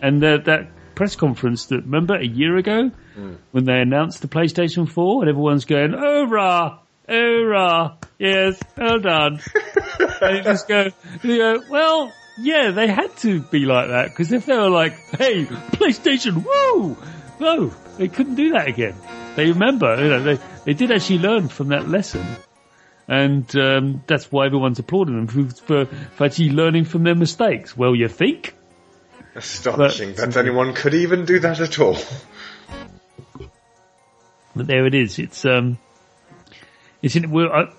and 0.00 0.22
the, 0.22 0.38
that 0.46 0.70
press 0.94 1.16
conference 1.16 1.66
that, 1.66 1.82
remember 1.84 2.14
a 2.16 2.26
year 2.26 2.56
ago 2.56 2.90
mm. 3.16 3.36
when 3.50 3.64
they 3.64 3.80
announced 3.80 4.22
the 4.22 4.28
PlayStation 4.28 4.88
4 4.88 5.22
and 5.22 5.28
everyone's 5.28 5.64
going, 5.64 5.92
hoorah, 5.92 6.80
hoorah, 7.08 7.98
yes, 8.18 8.60
well 8.76 9.00
done. 9.00 9.40
and 10.20 10.36
you 10.38 10.42
just 10.42 10.68
go, 10.68 10.88
you 11.22 11.36
go, 11.38 11.62
well, 11.68 12.12
yeah, 12.38 12.70
they 12.70 12.86
had 12.86 13.16
to 13.18 13.40
be 13.40 13.66
like 13.66 13.88
that 13.88 14.08
because 14.08 14.32
if 14.32 14.46
they 14.46 14.56
were 14.56 14.70
like, 14.70 14.94
hey, 15.18 15.44
PlayStation, 15.44 16.44
woo, 16.44 16.96
no, 17.38 17.72
they 17.98 18.08
couldn't 18.08 18.34
do 18.34 18.52
that 18.52 18.68
again. 18.68 18.94
They 19.36 19.48
remember, 19.48 19.96
you 20.02 20.08
know, 20.08 20.22
they, 20.22 20.38
they 20.64 20.74
did 20.74 20.90
actually 20.90 21.18
learn 21.18 21.48
from 21.48 21.68
that 21.68 21.88
lesson. 21.88 22.24
And 23.06 23.54
um, 23.56 24.02
that's 24.06 24.32
why 24.32 24.46
everyone's 24.46 24.78
applauding 24.78 25.26
them 25.26 25.26
for, 25.26 25.54
for, 25.54 25.84
for 25.86 26.24
actually 26.24 26.50
learning 26.50 26.86
from 26.86 27.04
their 27.04 27.14
mistakes. 27.14 27.76
Well, 27.76 27.94
you 27.94 28.08
think? 28.08 28.54
Astonishing 29.34 30.14
But- 30.16 30.32
that 30.32 30.36
anyone 30.36 30.74
could 30.74 30.94
even 30.94 31.24
do 31.24 31.38
that 31.40 31.60
at 31.60 31.78
all. 31.78 31.98
But 34.56 34.66
there 34.68 34.86
it 34.86 34.94
is. 34.94 35.18
It's 35.18 35.44
um, 35.44 35.78
it's 37.02 37.16
in. 37.16 37.30
Well, 37.30 37.50
I, 37.52 37.72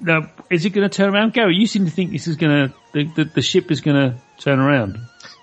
now, 0.00 0.30
is 0.50 0.64
it 0.64 0.70
going 0.70 0.88
to 0.88 0.94
turn 0.94 1.14
around, 1.14 1.32
Gary? 1.32 1.54
You 1.54 1.66
seem 1.66 1.84
to 1.84 1.90
think 1.90 2.10
this 2.10 2.26
is 2.26 2.36
going 2.36 2.68
to 2.68 2.74
the, 2.92 3.04
the 3.04 3.24
the 3.36 3.42
ship 3.42 3.70
is 3.70 3.80
going 3.80 3.96
to 3.96 4.18
turn 4.38 4.58
around. 4.58 4.98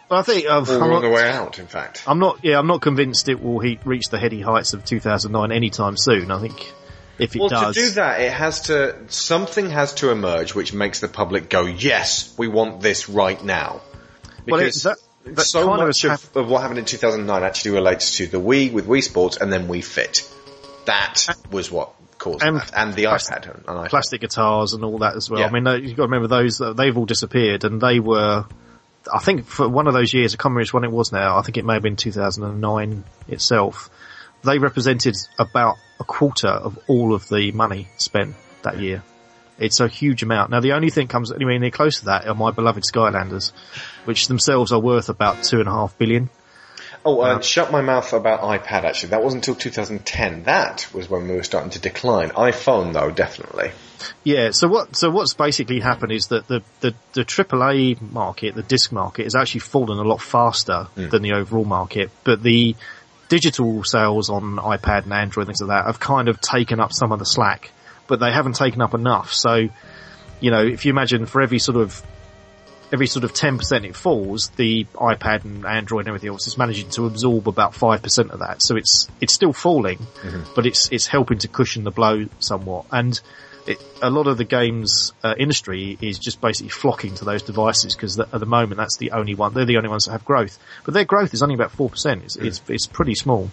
But 0.09 0.17
I 0.17 0.21
think 0.21 0.45
uh, 0.45 0.65
Or 0.67 0.83
I'm, 0.83 0.91
on 0.91 1.01
the 1.01 1.09
way 1.09 1.29
out, 1.29 1.59
in 1.59 1.67
fact. 1.67 2.03
I'm 2.07 2.19
not. 2.19 2.43
Yeah, 2.43 2.59
I'm 2.59 2.67
not 2.67 2.81
convinced 2.81 3.29
it 3.29 3.41
will 3.41 3.59
he, 3.59 3.79
reach 3.85 4.09
the 4.09 4.19
heady 4.19 4.41
heights 4.41 4.73
of 4.73 4.83
2009 4.83 5.51
anytime 5.51 5.95
soon. 5.97 6.29
I 6.29 6.39
think 6.39 6.73
if 7.19 7.35
it 7.35 7.39
Well, 7.39 7.49
does, 7.49 7.75
to 7.75 7.81
do 7.81 7.89
that, 7.91 8.21
it 8.21 8.31
has 8.33 8.61
to, 8.63 8.95
something 9.07 9.69
has 9.69 9.93
to 9.95 10.11
emerge 10.11 10.53
which 10.55 10.73
makes 10.73 10.99
the 10.99 11.07
public 11.07 11.49
go, 11.49 11.65
yes, 11.65 12.33
we 12.37 12.47
want 12.47 12.81
this 12.81 13.07
right 13.09 13.41
now. 13.43 13.81
Well, 14.47 14.59
Because 14.59 14.83
that- 14.83 14.97
that 15.25 15.41
so 15.41 15.71
of 15.73 15.79
much 15.79 16.03
of, 16.03 16.37
of 16.37 16.47
what 16.49 16.61
happened 16.61 16.77
in 16.79 16.85
2009 16.85 17.41
actually 17.41 17.71
relates 17.71 18.17
to 18.17 18.27
the 18.27 18.37
Wii 18.39 18.71
with 18.71 18.85
Wii 18.85 19.01
Sports 19.01 19.37
and 19.37 19.51
then 19.51 19.67
Wii 19.67 19.83
Fit. 19.83 20.29
That 20.85 21.25
was 21.49 21.71
what 21.71 21.93
caused 22.19 22.43
And 22.43 22.57
that. 22.57 22.71
And 22.75 22.93
the 22.93 23.05
plastic- 23.05 23.37
iPad. 23.43 23.55
And 23.55 23.65
iPad. 23.65 23.89
plastic 23.89 24.21
guitars 24.21 24.73
and 24.73 24.83
all 24.83 24.99
that 24.99 25.15
as 25.15 25.27
well. 25.29 25.39
Yeah. 25.39 25.47
I 25.47 25.49
mean, 25.59 25.65
you've 25.83 25.97
got 25.97 26.03
to 26.03 26.09
remember 26.09 26.27
those, 26.27 26.59
they've 26.75 26.95
all 26.95 27.05
disappeared 27.07 27.63
and 27.63 27.81
they 27.81 27.99
were, 27.99 28.45
I 29.11 29.19
think 29.19 29.45
for 29.47 29.67
one 29.67 29.87
of 29.87 29.93
those 29.95 30.13
years, 30.13 30.35
I 30.35 30.37
can't 30.37 30.45
remember 30.51 30.59
which 30.59 30.73
one 30.75 30.83
it 30.83 30.91
was 30.91 31.11
now, 31.11 31.37
I 31.39 31.41
think 31.41 31.57
it 31.57 31.65
may 31.65 31.73
have 31.73 31.81
been 31.83 31.95
2009 31.95 33.03
itself, 33.27 33.89
they 34.45 34.59
represented 34.59 35.15
about 35.37 35.77
a 35.99 36.03
quarter 36.03 36.47
of 36.47 36.77
all 36.87 37.13
of 37.13 37.27
the 37.29 37.51
money 37.51 37.87
spent 37.97 38.35
that 38.63 38.79
year. 38.79 39.03
It's 39.57 39.79
a 39.79 39.87
huge 39.87 40.23
amount. 40.23 40.51
Now 40.51 40.59
the 40.59 40.73
only 40.73 40.89
thing 40.89 41.07
comes 41.07 41.31
anywhere 41.31 41.57
near 41.59 41.71
close 41.71 41.99
to 41.99 42.05
that 42.05 42.27
are 42.27 42.35
my 42.35 42.51
beloved 42.51 42.83
Skylanders, 42.83 43.51
which 44.03 44.27
themselves 44.27 44.71
are 44.73 44.79
worth 44.79 45.09
about 45.09 45.43
two 45.43 45.59
and 45.59 45.67
a 45.67 45.71
half 45.71 45.97
billion. 45.97 46.29
Oh, 47.05 47.21
uh, 47.21 47.35
Um, 47.35 47.41
shut 47.41 47.71
my 47.71 47.81
mouth 47.81 48.11
about 48.13 48.41
iPad 48.41 48.83
actually. 48.83 49.09
That 49.09 49.23
wasn't 49.23 49.47
until 49.47 49.55
2010. 49.55 50.43
That 50.43 50.87
was 50.93 51.09
when 51.09 51.27
we 51.27 51.35
were 51.35 51.43
starting 51.43 51.69
to 51.71 51.79
decline. 51.79 52.31
iPhone 52.31 52.93
though, 52.93 53.11
definitely. 53.11 53.71
Yeah, 54.23 54.51
so 54.51 54.67
what, 54.67 54.95
so 54.95 55.09
what's 55.09 55.33
basically 55.33 55.79
happened 55.79 56.11
is 56.11 56.27
that 56.27 56.47
the, 56.47 56.61
the, 56.81 56.93
the 57.13 57.23
AAA 57.23 58.01
market, 58.11 58.55
the 58.55 58.63
disc 58.63 58.91
market, 58.91 59.23
has 59.23 59.35
actually 59.35 59.61
fallen 59.61 59.99
a 59.99 60.03
lot 60.03 60.21
faster 60.21 60.87
than 60.95 61.21
the 61.21 61.33
overall 61.33 61.63
market, 61.63 62.11
but 62.23 62.43
the 62.43 62.75
digital 63.29 63.83
sales 63.83 64.29
on 64.29 64.57
iPad 64.57 65.03
and 65.03 65.13
Android 65.13 65.47
and 65.47 65.57
things 65.57 65.61
like 65.61 65.77
that 65.77 65.87
have 65.87 65.99
kind 65.99 66.27
of 66.27 66.39
taken 66.41 66.79
up 66.79 66.93
some 66.93 67.11
of 67.11 67.19
the 67.19 67.25
slack, 67.25 67.71
but 68.07 68.19
they 68.19 68.31
haven't 68.31 68.55
taken 68.55 68.81
up 68.81 68.93
enough. 68.93 69.33
So, 69.33 69.69
you 70.39 70.51
know, 70.51 70.61
if 70.65 70.85
you 70.85 70.91
imagine 70.91 71.25
for 71.25 71.41
every 71.41 71.59
sort 71.59 71.77
of 71.77 72.03
every 72.93 73.07
sort 73.07 73.23
of 73.23 73.33
10% 73.33 73.83
it 73.83 73.95
falls, 73.95 74.49
the 74.49 74.85
iPad 74.93 75.43
and 75.43 75.65
Android 75.65 76.01
and 76.01 76.09
everything 76.09 76.29
else 76.29 76.47
is 76.47 76.57
managing 76.57 76.89
to 76.91 77.05
absorb 77.05 77.47
about 77.47 77.73
5% 77.73 78.29
of 78.29 78.39
that. 78.39 78.61
So 78.61 78.75
it's, 78.75 79.07
it's 79.19 79.33
still 79.33 79.53
falling, 79.53 79.97
mm-hmm. 79.97 80.53
but 80.55 80.65
it's, 80.65 80.89
it's 80.91 81.07
helping 81.07 81.39
to 81.39 81.47
cushion 81.47 81.83
the 81.83 81.91
blow 81.91 82.27
somewhat. 82.39 82.85
And 82.91 83.19
it, 83.67 83.83
a 84.01 84.09
lot 84.09 84.27
of 84.27 84.37
the 84.37 84.43
games 84.43 85.13
uh, 85.23 85.33
industry 85.37 85.97
is 86.01 86.19
just 86.19 86.39
basically 86.41 86.69
flocking 86.69 87.15
to 87.15 87.25
those 87.25 87.43
devices 87.43 87.95
because 87.95 88.19
at 88.19 88.31
the 88.31 88.45
moment 88.45 88.77
that's 88.77 88.97
the 88.97 89.11
only 89.11 89.35
one, 89.35 89.53
they're 89.53 89.65
the 89.65 89.77
only 89.77 89.89
ones 89.89 90.05
that 90.05 90.11
have 90.11 90.25
growth. 90.25 90.59
But 90.83 90.93
their 90.93 91.05
growth 91.05 91.33
is 91.33 91.41
only 91.41 91.55
about 91.55 91.71
4%. 91.71 92.23
It's, 92.23 92.35
it's, 92.35 92.61
it's 92.67 92.87
pretty 92.87 93.15
small. 93.15 93.49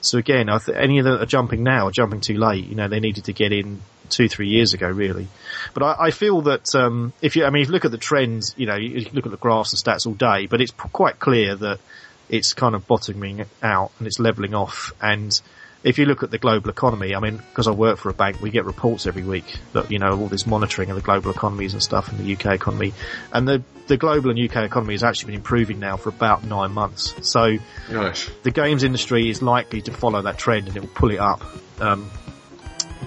So 0.00 0.18
again, 0.18 0.48
I 0.48 0.58
th- 0.58 0.76
any 0.76 0.98
of 0.98 1.04
them 1.04 1.14
that 1.14 1.22
are 1.22 1.26
jumping 1.26 1.62
now 1.62 1.88
are 1.88 1.90
jumping 1.90 2.20
too 2.20 2.36
late. 2.36 2.66
You 2.66 2.76
know, 2.76 2.88
they 2.88 3.00
needed 3.00 3.24
to 3.24 3.32
get 3.32 3.52
in 3.52 3.80
two, 4.08 4.28
three 4.28 4.48
years 4.48 4.74
ago, 4.74 4.88
really. 4.88 5.28
But 5.74 5.82
I, 5.82 6.06
I 6.06 6.10
feel 6.10 6.42
that 6.42 6.74
um, 6.74 7.12
if 7.20 7.36
you, 7.36 7.44
I 7.44 7.50
mean, 7.50 7.62
if 7.62 7.68
you 7.68 7.72
look 7.72 7.84
at 7.84 7.90
the 7.90 7.98
trends, 7.98 8.54
you 8.56 8.66
know, 8.66 8.76
you 8.76 8.90
you 8.90 9.10
look 9.12 9.26
at 9.26 9.32
the 9.32 9.38
graphs 9.38 9.72
and 9.72 9.82
stats 9.82 10.06
all 10.06 10.14
day, 10.14 10.46
but 10.46 10.60
it's 10.60 10.70
p- 10.70 10.88
quite 10.92 11.18
clear 11.18 11.56
that 11.56 11.80
it's 12.28 12.54
kind 12.54 12.74
of 12.74 12.86
bottoming 12.86 13.44
out 13.62 13.90
and 13.98 14.06
it's 14.06 14.18
leveling 14.18 14.54
off. 14.54 14.92
And 15.00 15.38
if 15.84 15.98
you 15.98 16.06
look 16.06 16.22
at 16.22 16.30
the 16.30 16.38
global 16.38 16.70
economy, 16.70 17.14
I 17.14 17.20
mean, 17.20 17.36
because 17.36 17.68
I 17.68 17.70
work 17.70 17.98
for 17.98 18.08
a 18.08 18.14
bank, 18.14 18.40
we 18.40 18.50
get 18.50 18.64
reports 18.64 19.06
every 19.06 19.22
week 19.22 19.56
that, 19.72 19.90
you 19.90 19.98
know, 19.98 20.10
all 20.18 20.26
this 20.26 20.46
monitoring 20.46 20.90
of 20.90 20.96
the 20.96 21.02
global 21.02 21.30
economies 21.30 21.72
and 21.72 21.82
stuff 21.82 22.08
and 22.08 22.18
the 22.18 22.32
UK 22.32 22.54
economy. 22.54 22.92
And 23.32 23.46
the, 23.46 23.62
the 23.86 23.96
global 23.96 24.30
and 24.30 24.38
UK 24.38 24.64
economy 24.64 24.94
has 24.94 25.04
actually 25.04 25.32
been 25.32 25.36
improving 25.36 25.78
now 25.78 25.96
for 25.96 26.08
about 26.08 26.42
nine 26.44 26.72
months. 26.72 27.14
So, 27.28 27.58
Nice. 27.90 28.28
the 28.42 28.50
games 28.50 28.82
industry 28.82 29.30
is 29.30 29.40
likely 29.40 29.82
to 29.82 29.92
follow 29.92 30.22
that 30.22 30.36
trend 30.36 30.66
and 30.66 30.76
it 30.76 30.80
will 30.80 30.88
pull 30.88 31.12
it 31.12 31.20
up. 31.20 31.42
Um, 31.80 32.10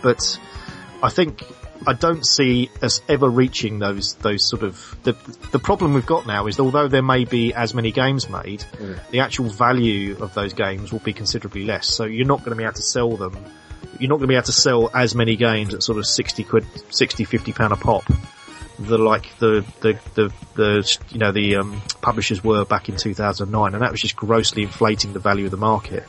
but 0.01 0.39
I 1.03 1.09
think 1.09 1.43
I 1.87 1.93
don't 1.93 2.25
see 2.25 2.69
us 2.81 3.01
ever 3.09 3.29
reaching 3.29 3.79
those 3.79 4.13
those 4.15 4.47
sort 4.47 4.63
of 4.63 4.95
the 5.03 5.13
the 5.51 5.59
problem 5.59 5.93
we've 5.93 6.05
got 6.05 6.27
now 6.27 6.47
is 6.47 6.57
that 6.57 6.63
although 6.63 6.87
there 6.87 7.01
may 7.01 7.25
be 7.25 7.53
as 7.53 7.73
many 7.73 7.91
games 7.91 8.29
made, 8.29 8.63
the 9.11 9.19
actual 9.19 9.45
value 9.45 10.17
of 10.19 10.33
those 10.33 10.53
games 10.53 10.91
will 10.91 10.99
be 10.99 11.13
considerably 11.13 11.65
less. 11.65 11.87
So 11.87 12.05
you're 12.05 12.27
not 12.27 12.39
going 12.39 12.51
to 12.51 12.55
be 12.55 12.63
able 12.63 12.73
to 12.73 12.83
sell 12.83 13.17
them. 13.17 13.37
You're 13.99 14.09
not 14.09 14.17
going 14.17 14.27
to 14.27 14.27
be 14.27 14.35
able 14.35 14.45
to 14.45 14.51
sell 14.51 14.89
as 14.93 15.15
many 15.15 15.35
games 15.35 15.73
at 15.73 15.83
sort 15.83 15.97
of 15.97 16.05
60 16.05 16.43
quid, 16.43 16.65
60, 16.89 17.23
50 17.23 17.53
pound 17.53 17.73
a 17.73 17.75
pop 17.75 18.03
the 18.87 18.97
like 18.97 19.37
the 19.37 19.65
the 19.81 19.99
the, 20.15 20.33
the 20.55 20.97
you 21.09 21.19
know 21.19 21.31
the 21.31 21.57
um, 21.57 21.81
publishers 22.01 22.43
were 22.43 22.65
back 22.65 22.89
in 22.89 22.97
2009, 22.97 23.73
and 23.73 23.81
that 23.81 23.91
was 23.91 24.01
just 24.01 24.15
grossly 24.15 24.63
inflating 24.63 25.13
the 25.13 25.19
value 25.19 25.45
of 25.45 25.51
the 25.51 25.57
market. 25.57 26.03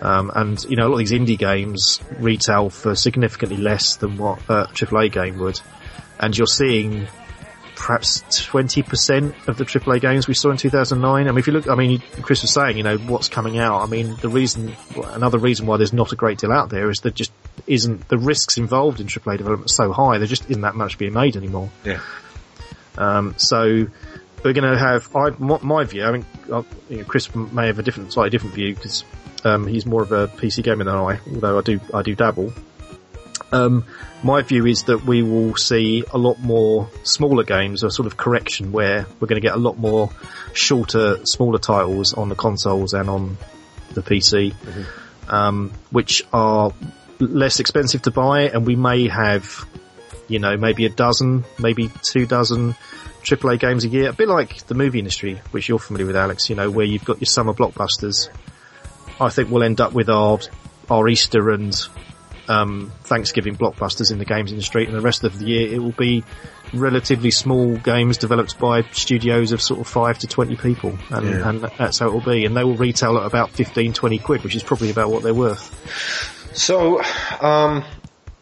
Um, 0.00 0.30
and 0.34 0.62
you 0.64 0.76
know 0.76 0.86
a 0.86 0.90
lot 0.90 0.94
of 0.94 1.08
these 1.08 1.12
indie 1.12 1.38
games 1.38 2.00
retail 2.18 2.70
for 2.70 2.94
significantly 2.94 3.56
less 3.56 3.96
than 3.96 4.16
what 4.16 4.38
a 4.48 4.66
AAA 4.72 5.10
game 5.10 5.38
would, 5.38 5.60
and 6.20 6.36
you're 6.36 6.46
seeing 6.46 7.08
perhaps 7.78 8.22
20% 8.22 9.46
of 9.46 9.56
the 9.56 9.64
AAA 9.64 10.00
games 10.00 10.26
we 10.26 10.34
saw 10.34 10.50
in 10.50 10.56
2009. 10.56 11.28
I 11.28 11.30
mean, 11.30 11.38
if 11.38 11.46
you 11.46 11.52
look, 11.52 11.68
I 11.68 11.76
mean, 11.76 12.02
Chris 12.22 12.42
was 12.42 12.52
saying, 12.52 12.76
you 12.76 12.82
know, 12.82 12.98
what's 12.98 13.28
coming 13.28 13.58
out. 13.58 13.82
I 13.82 13.86
mean, 13.86 14.16
the 14.16 14.28
reason, 14.28 14.74
another 14.96 15.38
reason 15.38 15.66
why 15.66 15.76
there's 15.76 15.92
not 15.92 16.12
a 16.12 16.16
great 16.16 16.38
deal 16.38 16.50
out 16.50 16.70
there 16.70 16.90
is 16.90 16.98
there 16.98 17.12
just 17.12 17.30
isn't, 17.68 18.08
the 18.08 18.18
risks 18.18 18.58
involved 18.58 19.00
in 19.00 19.06
AAA 19.06 19.38
development 19.38 19.70
so 19.70 19.92
high, 19.92 20.18
there 20.18 20.26
just 20.26 20.50
isn't 20.50 20.62
that 20.62 20.74
much 20.74 20.98
being 20.98 21.12
made 21.12 21.36
anymore. 21.36 21.70
Yeah. 21.84 22.00
Um, 22.98 23.34
so 23.38 23.86
we're 24.42 24.52
going 24.52 24.70
to 24.70 24.76
have, 24.76 25.14
I, 25.14 25.30
my, 25.38 25.84
view, 25.84 26.04
I 26.04 26.10
mean, 26.10 26.26
uh, 26.50 26.64
you 26.90 26.98
know, 26.98 27.04
Chris 27.04 27.32
may 27.34 27.68
have 27.68 27.78
a 27.78 27.82
different, 27.84 28.12
slightly 28.12 28.30
different 28.30 28.56
view 28.56 28.74
because 28.74 29.04
um, 29.44 29.66
he's 29.66 29.86
more 29.86 30.02
of 30.02 30.12
a 30.12 30.28
PC 30.28 30.62
gamer 30.62 30.84
than 30.84 30.94
I, 30.94 31.20
although 31.32 31.58
I 31.58 31.62
do, 31.62 31.80
I 31.92 32.02
do 32.02 32.14
dabble. 32.14 32.52
Um, 33.50 33.84
my 34.22 34.42
view 34.42 34.66
is 34.66 34.84
that 34.84 35.04
we 35.04 35.22
will 35.22 35.56
see 35.56 36.04
a 36.12 36.18
lot 36.18 36.38
more 36.38 36.90
smaller 37.04 37.44
games, 37.44 37.82
a 37.82 37.90
sort 37.90 38.06
of 38.06 38.16
correction 38.16 38.72
where 38.72 39.06
we're 39.20 39.28
going 39.28 39.40
to 39.40 39.46
get 39.46 39.54
a 39.54 39.58
lot 39.58 39.78
more 39.78 40.10
shorter, 40.52 41.24
smaller 41.24 41.58
titles 41.58 42.12
on 42.12 42.28
the 42.28 42.34
consoles 42.34 42.92
and 42.94 43.08
on 43.08 43.38
the 43.94 44.02
PC, 44.02 44.54
um, 45.28 45.72
which 45.90 46.24
are 46.32 46.72
less 47.20 47.60
expensive 47.60 48.02
to 48.02 48.10
buy, 48.10 48.42
and 48.42 48.66
we 48.66 48.76
may 48.76 49.08
have, 49.08 49.66
you 50.28 50.38
know, 50.38 50.56
maybe 50.56 50.84
a 50.84 50.90
dozen, 50.90 51.44
maybe 51.58 51.90
two 52.02 52.26
dozen 52.26 52.74
AAA 53.22 53.58
games 53.58 53.84
a 53.84 53.88
year, 53.88 54.10
a 54.10 54.12
bit 54.12 54.28
like 54.28 54.66
the 54.66 54.74
movie 54.74 54.98
industry, 54.98 55.40
which 55.50 55.68
you're 55.68 55.78
familiar 55.78 56.06
with, 56.06 56.16
Alex. 56.16 56.50
You 56.50 56.56
know, 56.56 56.70
where 56.70 56.86
you've 56.86 57.04
got 57.04 57.20
your 57.20 57.26
summer 57.26 57.52
blockbusters. 57.52 58.28
I 59.20 59.28
think 59.30 59.50
we'll 59.50 59.62
end 59.64 59.80
up 59.80 59.92
with 59.92 60.08
our 60.08 60.38
our 60.90 61.08
Easter 61.08 61.50
and 61.50 61.74
um, 62.48 62.92
Thanksgiving 63.04 63.56
blockbusters 63.56 64.10
in 64.10 64.18
the 64.18 64.24
games 64.24 64.52
industry, 64.52 64.86
and 64.86 64.94
the 64.94 65.00
rest 65.00 65.24
of 65.24 65.38
the 65.38 65.44
year 65.46 65.72
it 65.74 65.82
will 65.82 65.92
be 65.92 66.24
relatively 66.72 67.30
small 67.30 67.76
games 67.76 68.16
developed 68.18 68.58
by 68.58 68.82
studios 68.92 69.52
of 69.52 69.60
sort 69.60 69.80
of 69.80 69.86
five 69.86 70.18
to 70.20 70.26
twenty 70.26 70.56
people, 70.56 70.98
and, 71.10 71.26
Yeah. 71.26 71.48
and 71.48 71.60
that's 71.78 71.98
how 71.98 72.08
it 72.08 72.12
will 72.12 72.20
be. 72.20 72.44
And 72.46 72.56
they 72.56 72.64
will 72.64 72.76
retail 72.76 73.18
at 73.18 73.26
about 73.26 73.50
15, 73.50 73.92
20 73.92 74.18
quid, 74.18 74.44
which 74.44 74.54
is 74.56 74.62
probably 74.62 74.90
about 74.90 75.10
what 75.10 75.22
they're 75.22 75.34
worth. 75.34 76.54
So, 76.56 77.02
um, 77.40 77.84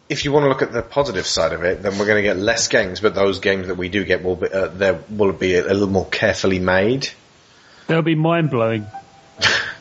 if 0.09 0.23
you 0.23 0.31
want 0.31 0.45
to 0.45 0.49
look 0.49 0.61
at 0.61 0.71
the 0.71 0.81
positive 0.81 1.25
side 1.25 1.51
of 1.51 1.63
it, 1.63 1.83
then 1.83 1.97
we're 1.99 2.05
going 2.05 2.17
to 2.17 2.27
get 2.27 2.37
less 2.37 2.67
games, 2.69 3.01
but 3.01 3.13
those 3.13 3.39
games 3.39 3.67
that 3.67 3.75
we 3.75 3.89
do 3.89 4.05
get 4.05 4.23
will 4.23 4.37
be, 4.37 4.47
uh, 4.51 4.67
there 4.67 5.01
will 5.09 5.33
be 5.33 5.55
a, 5.55 5.63
a 5.65 5.73
little 5.73 5.89
more 5.89 6.05
carefully 6.05 6.59
made. 6.59 7.09
They'll 7.87 8.01
be 8.01 8.15
mind 8.15 8.49
blowing. 8.49 8.87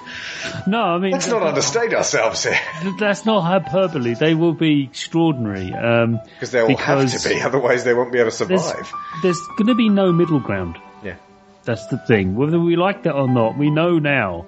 no, 0.66 0.80
I 0.80 0.99
mean 0.99 1.12
Let's 1.12 1.28
not 1.28 1.42
understate 1.42 1.92
ourselves 1.94 2.44
here, 2.44 2.59
that's 2.99 3.24
not 3.24 3.42
hyperbole. 3.42 4.14
They 4.14 4.34
will 4.34 4.55
be 4.55 4.84
extraordinary. 4.84 5.72
Um, 5.72 6.20
because 6.34 6.51
they 6.51 6.62
will 6.62 6.76
have 6.76 7.11
to 7.11 7.28
be, 7.28 7.40
otherwise 7.40 7.84
they 7.84 7.94
won't 7.94 8.12
be 8.12 8.18
able 8.18 8.30
to 8.30 8.44
there's, 8.44 8.64
survive. 8.64 8.92
there's 9.22 9.40
going 9.57 9.68
to 9.68 9.74
be 9.74 9.88
no 9.88 10.12
middle 10.12 10.40
ground. 10.40 10.78
Yeah. 11.03 11.16
That's 11.64 11.86
the 11.86 11.99
thing. 11.99 12.36
Whether 12.36 12.61
we 12.61 12.76
like 12.76 13.03
that 13.05 13.14
or 13.14 13.28
not, 13.28 13.59
we 13.59 13.70
know 13.70 13.99
now. 13.99 14.47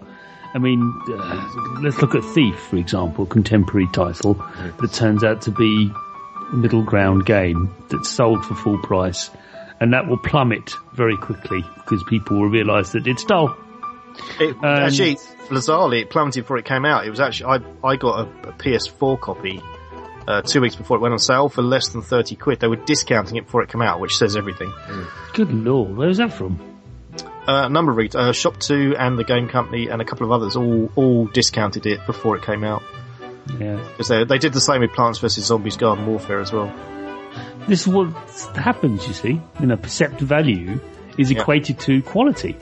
I 0.55 0.59
mean, 0.59 0.80
uh, 1.09 1.80
let's 1.82 2.01
look 2.01 2.14
at 2.14 2.24
Thief, 2.24 2.59
for 2.59 2.76
example, 2.76 3.26
contemporary 3.26 3.88
title 3.92 4.34
that 4.80 4.92
turns 4.92 5.22
out 5.22 5.42
to 5.42 5.51
be 5.51 5.90
a 6.53 6.57
middle 6.57 6.82
ground 6.82 7.26
game 7.26 7.74
that's 7.90 8.09
sold 8.09 8.44
for 8.44 8.55
full 8.55 8.78
price, 8.78 9.30
and 9.80 9.92
that 9.92 10.09
will 10.09 10.18
plummet 10.18 10.72
very 10.94 11.16
quickly 11.16 11.62
because 11.76 12.03
people 12.05 12.38
will 12.40 12.49
realise 12.49 12.92
that 12.92 13.07
it's 13.07 13.24
dull. 13.24 13.57
It, 14.40 14.56
Um, 14.56 14.64
actually, 14.64 15.16
bizarrely, 15.48 16.02
it 16.02 16.10
plummeted 16.10 16.44
before 16.44 16.58
it 16.58 16.64
came 16.64 16.84
out. 16.84 17.06
It 17.06 17.10
was 17.10 17.20
actually 17.20 17.60
I 17.82 17.88
I 17.88 17.96
got 17.96 18.20
a, 18.20 18.48
a 18.48 18.52
PS4 18.52 19.20
copy 19.20 19.62
uh, 20.26 20.42
two 20.42 20.60
weeks 20.60 20.76
before 20.76 20.96
it 20.96 21.00
went 21.00 21.12
on 21.12 21.18
sale 21.18 21.48
for 21.48 21.62
less 21.62 21.88
than 21.88 22.02
thirty 22.02 22.36
quid. 22.36 22.60
They 22.60 22.68
were 22.68 22.76
discounting 22.76 23.36
it 23.36 23.44
before 23.46 23.62
it 23.62 23.70
came 23.70 23.82
out, 23.82 24.00
which 24.00 24.16
says 24.16 24.36
everything. 24.36 24.72
Good 25.34 25.52
lord, 25.52 25.96
where's 25.96 26.18
that 26.18 26.32
from? 26.32 26.60
Uh, 27.48 27.64
a 27.64 27.68
number 27.70 27.90
of 27.92 27.96
ret- 27.96 28.14
uh, 28.14 28.30
ShopTo 28.32 28.94
and 28.98 29.18
the 29.18 29.24
Game 29.24 29.48
Company 29.48 29.88
and 29.88 30.02
a 30.02 30.04
couple 30.04 30.26
of 30.26 30.32
others 30.32 30.54
all 30.54 30.90
all 30.96 31.26
discounted 31.26 31.86
it 31.86 32.04
before 32.06 32.36
it 32.36 32.42
came 32.42 32.62
out 32.62 32.82
Yeah, 33.58 33.76
because 33.76 34.08
they 34.08 34.24
they 34.24 34.38
did 34.38 34.52
the 34.52 34.60
same 34.60 34.82
with 34.82 34.92
Plants 34.92 35.18
vs 35.18 35.44
Zombies 35.46 35.76
Garden 35.78 36.06
Warfare 36.06 36.40
as 36.40 36.52
well. 36.52 36.70
this 37.66 37.82
is 37.82 37.88
what 37.88 38.08
happens. 38.54 39.06
You 39.08 39.14
see, 39.14 39.40
you 39.60 39.66
know, 39.66 39.76
perceived 39.78 40.20
value 40.20 40.78
is 41.16 41.30
Yeah. 41.32 41.40
equated 41.40 41.78
to 41.80 42.02
quality. 42.02 42.54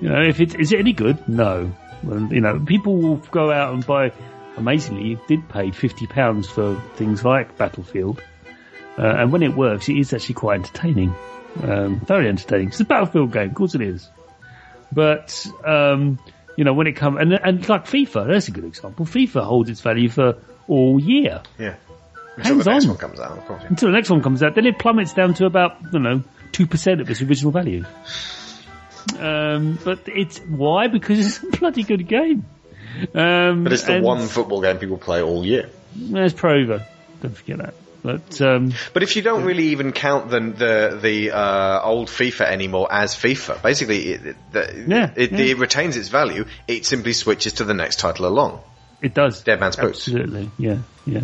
You 0.00 0.08
know, 0.08 0.22
if 0.22 0.40
it 0.40 0.54
is 0.54 0.72
it 0.72 0.78
any 0.78 0.92
good? 0.92 1.28
No. 1.28 1.72
Well, 2.02 2.32
you 2.32 2.40
know, 2.40 2.60
people 2.64 2.96
will 2.96 3.16
go 3.16 3.50
out 3.50 3.74
and 3.74 3.84
buy. 3.86 4.12
Amazingly, 4.56 5.08
you 5.10 5.20
did 5.28 5.48
pay 5.48 5.70
fifty 5.70 6.06
pounds 6.06 6.48
for 6.48 6.80
things 6.96 7.24
like 7.24 7.56
Battlefield, 7.56 8.20
uh, 8.98 9.02
and 9.06 9.32
when 9.32 9.42
it 9.42 9.56
works, 9.56 9.88
it 9.88 9.96
is 9.96 10.12
actually 10.12 10.34
quite 10.36 10.60
entertaining. 10.60 11.14
Um, 11.62 12.00
very 12.00 12.28
entertaining. 12.28 12.68
It's 12.68 12.80
a 12.80 12.84
Battlefield 12.84 13.32
game, 13.32 13.50
of 13.50 13.54
course 13.54 13.74
it 13.74 13.80
is. 13.82 14.08
But 14.92 15.46
um, 15.64 16.18
you 16.56 16.64
know, 16.64 16.72
when 16.74 16.86
it 16.86 16.92
comes 16.96 17.18
and 17.20 17.32
and 17.34 17.68
like 17.68 17.86
FIFA, 17.86 18.28
that's 18.28 18.48
a 18.48 18.50
good 18.52 18.64
example. 18.64 19.06
FIFA 19.06 19.44
holds 19.44 19.70
its 19.70 19.80
value 19.80 20.08
for 20.08 20.38
all 20.66 21.00
year 21.00 21.42
Yeah. 21.58 21.74
Until 22.36 22.58
the 22.58 22.70
next 22.70 22.84
on. 22.84 22.90
one 22.90 22.98
comes 22.98 23.18
out, 23.20 23.38
of 23.38 23.44
course. 23.46 23.62
yeah. 23.62 23.68
until 23.70 23.88
the 23.88 23.94
next 23.96 24.10
one 24.10 24.22
comes 24.22 24.42
out. 24.42 24.54
Then 24.54 24.66
it 24.66 24.78
plummets 24.78 25.12
down 25.12 25.34
to 25.34 25.46
about 25.46 25.76
you 25.92 25.98
know 25.98 26.22
two 26.52 26.66
percent 26.66 27.00
of 27.00 27.10
its 27.10 27.20
original 27.22 27.52
value. 27.52 27.84
Um, 29.18 29.78
but 29.84 30.00
it's 30.06 30.38
why 30.38 30.88
because 30.88 31.18
it's 31.18 31.42
a 31.42 31.58
bloody 31.58 31.82
good 31.82 32.06
game. 32.06 32.44
Um, 33.14 33.64
But 33.64 33.72
it's 33.72 33.84
the 33.84 34.00
one 34.00 34.26
football 34.26 34.60
game 34.60 34.78
people 34.78 34.98
play 34.98 35.22
all 35.22 35.44
year. 35.46 35.70
There's 35.94 36.32
Pro 36.32 36.54
Evo. 36.54 36.84
Don't 37.22 37.36
forget 37.36 37.58
that. 37.58 37.74
But 38.02 38.40
um, 38.40 38.72
But 38.92 39.02
if 39.02 39.16
you 39.16 39.22
don't 39.22 39.44
really 39.44 39.68
even 39.68 39.92
count 39.92 40.30
the 40.30 40.40
the 40.40 40.98
the 41.00 41.30
uh, 41.32 41.80
old 41.82 42.08
FIFA 42.08 42.42
anymore 42.46 42.88
as 42.90 43.14
FIFA, 43.14 43.60
basically 43.62 44.10
it, 44.10 44.26
it, 44.26 44.36
the, 44.52 44.84
Yeah, 44.88 45.12
it, 45.16 45.32
yeah. 45.32 45.38
it 45.38 45.58
retains 45.58 45.96
its 45.96 46.08
value. 46.08 46.44
It 46.66 46.86
simply 46.86 47.12
switches 47.12 47.54
to 47.54 47.64
the 47.64 47.74
next 47.74 47.98
title 47.98 48.26
along. 48.26 48.60
it 49.02 49.14
does. 49.14 49.42
Dead 49.42 49.60
Man's 49.60 49.76
Boots. 49.76 50.08
Absolutely. 50.08 50.50
Yeah. 50.58 50.78
Yeah. 51.06 51.22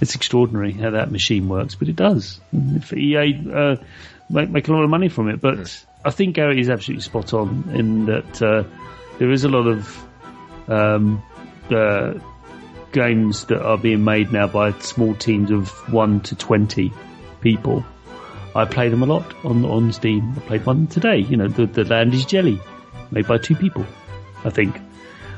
It's 0.00 0.14
extraordinary 0.14 0.72
how 0.72 0.90
that 0.90 1.10
machine 1.10 1.48
works, 1.48 1.74
but 1.74 1.88
it 1.88 1.96
does. 1.96 2.40
If 2.52 2.92
EA 2.92 3.42
uh, 3.52 3.76
make 4.30 4.48
make 4.50 4.68
a 4.68 4.72
lot 4.72 4.84
of 4.84 4.90
money 4.90 5.08
from 5.08 5.28
it, 5.28 5.40
but 5.40 5.84
I 6.04 6.10
think 6.10 6.36
Gary 6.36 6.60
is 6.60 6.70
absolutely 6.70 7.02
spot 7.02 7.34
on 7.34 7.70
in 7.74 8.06
that 8.06 8.42
uh, 8.42 8.64
there 9.18 9.30
is 9.30 9.44
a 9.44 9.48
lot 9.48 9.66
of 9.66 10.06
um, 10.68 11.22
uh, 11.70 12.14
games 12.92 13.44
that 13.46 13.60
are 13.60 13.78
being 13.78 14.04
made 14.04 14.32
now 14.32 14.46
by 14.46 14.72
small 14.78 15.14
teams 15.14 15.50
of 15.50 15.68
one 15.92 16.20
to 16.20 16.36
twenty 16.36 16.92
people. 17.40 17.84
I 18.54 18.64
play 18.64 18.88
them 18.88 19.02
a 19.02 19.06
lot 19.06 19.34
on 19.44 19.64
on 19.64 19.92
Steam. 19.92 20.34
I 20.36 20.40
played 20.40 20.66
one 20.66 20.86
today. 20.86 21.18
You 21.18 21.36
know, 21.36 21.48
the 21.48 21.66
the 21.66 21.84
Land 21.84 22.14
is 22.14 22.24
Jelly, 22.24 22.60
made 23.10 23.26
by 23.26 23.38
two 23.38 23.54
people, 23.54 23.84
I 24.44 24.50
think. 24.50 24.80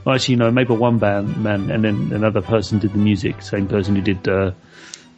Well, 0.04 0.14
actually, 0.14 0.36
no, 0.36 0.50
made 0.50 0.68
by 0.68 0.74
one 0.74 0.98
band 0.98 1.42
man, 1.42 1.70
and 1.70 1.84
then 1.84 2.12
another 2.12 2.42
person 2.42 2.78
did 2.78 2.92
the 2.92 2.98
music. 2.98 3.42
Same 3.42 3.66
person 3.66 3.96
who 3.96 4.02
did 4.02 4.28
uh, 4.28 4.52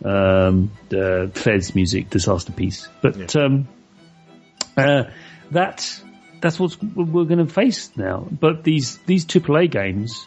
um, 0.05 0.71
the 0.89 1.31
Fez 1.35 1.75
music, 1.75 2.11
Disasterpeace. 2.11 2.89
But 3.01 3.37
um, 3.37 3.69
uh, 4.77 5.05
that 5.53 6.01
that's 6.41 6.59
what 6.59 6.77
we're 6.83 7.25
going 7.25 7.47
to 7.47 7.53
face 7.53 7.91
now. 7.97 8.27
But 8.31 8.65
these 8.65 8.99
these 9.07 9.25
AAA 9.25 9.71
games 9.71 10.27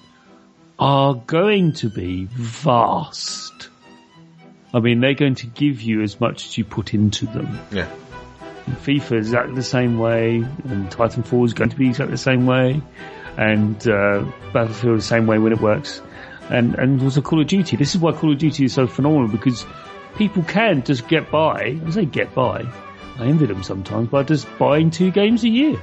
are 0.80 1.13
going 1.13 1.73
to 1.73 1.89
be 1.89 2.26
vast. 2.32 3.69
I 4.73 4.80
mean, 4.80 4.99
they're 4.99 5.13
going 5.13 5.36
to 5.36 5.47
give 5.47 5.82
you 5.82 6.01
as 6.01 6.19
much 6.19 6.45
as 6.45 6.57
you 6.57 6.65
put 6.65 6.93
into 6.93 7.26
them. 7.28 7.59
Yeah. 7.71 7.89
FIFA 8.67 9.19
is 9.19 9.28
exactly 9.28 9.55
the 9.55 9.63
same 9.63 9.99
way, 9.99 10.38
and 10.38 10.89
Titanfall 10.89 11.45
is 11.45 11.53
going 11.53 11.69
to 11.69 11.76
be 11.76 11.88
exactly 11.88 12.13
the 12.13 12.17
same 12.17 12.45
way, 12.45 12.82
and 13.38 13.88
uh, 13.88 14.26
Battlefield 14.53 14.97
the 14.97 15.03
same 15.03 15.28
way 15.28 15.38
when 15.38 15.53
it 15.53 15.61
works, 15.61 16.01
and 16.49 16.76
and 16.76 17.01
also 17.01 17.21
Call 17.21 17.39
of 17.41 17.47
Duty. 17.47 17.78
This 17.78 17.93
is 17.93 18.01
why 18.01 18.11
Call 18.13 18.32
of 18.32 18.39
Duty 18.39 18.65
is 18.65 18.73
so 18.73 18.88
phenomenal 18.88 19.28
because 19.28 19.65
people 20.17 20.43
can 20.43 20.84
just 20.84 21.07
get 21.07 21.30
by. 21.30 21.80
I 21.86 21.89
say 21.91 22.05
get 22.05 22.34
by. 22.34 22.65
I 23.18 23.26
envy 23.26 23.45
them 23.45 23.63
sometimes 23.63 24.09
by 24.09 24.24
just 24.24 24.47
buying 24.57 24.91
two 24.91 25.11
games 25.11 25.43
a 25.43 25.49
year. 25.49 25.80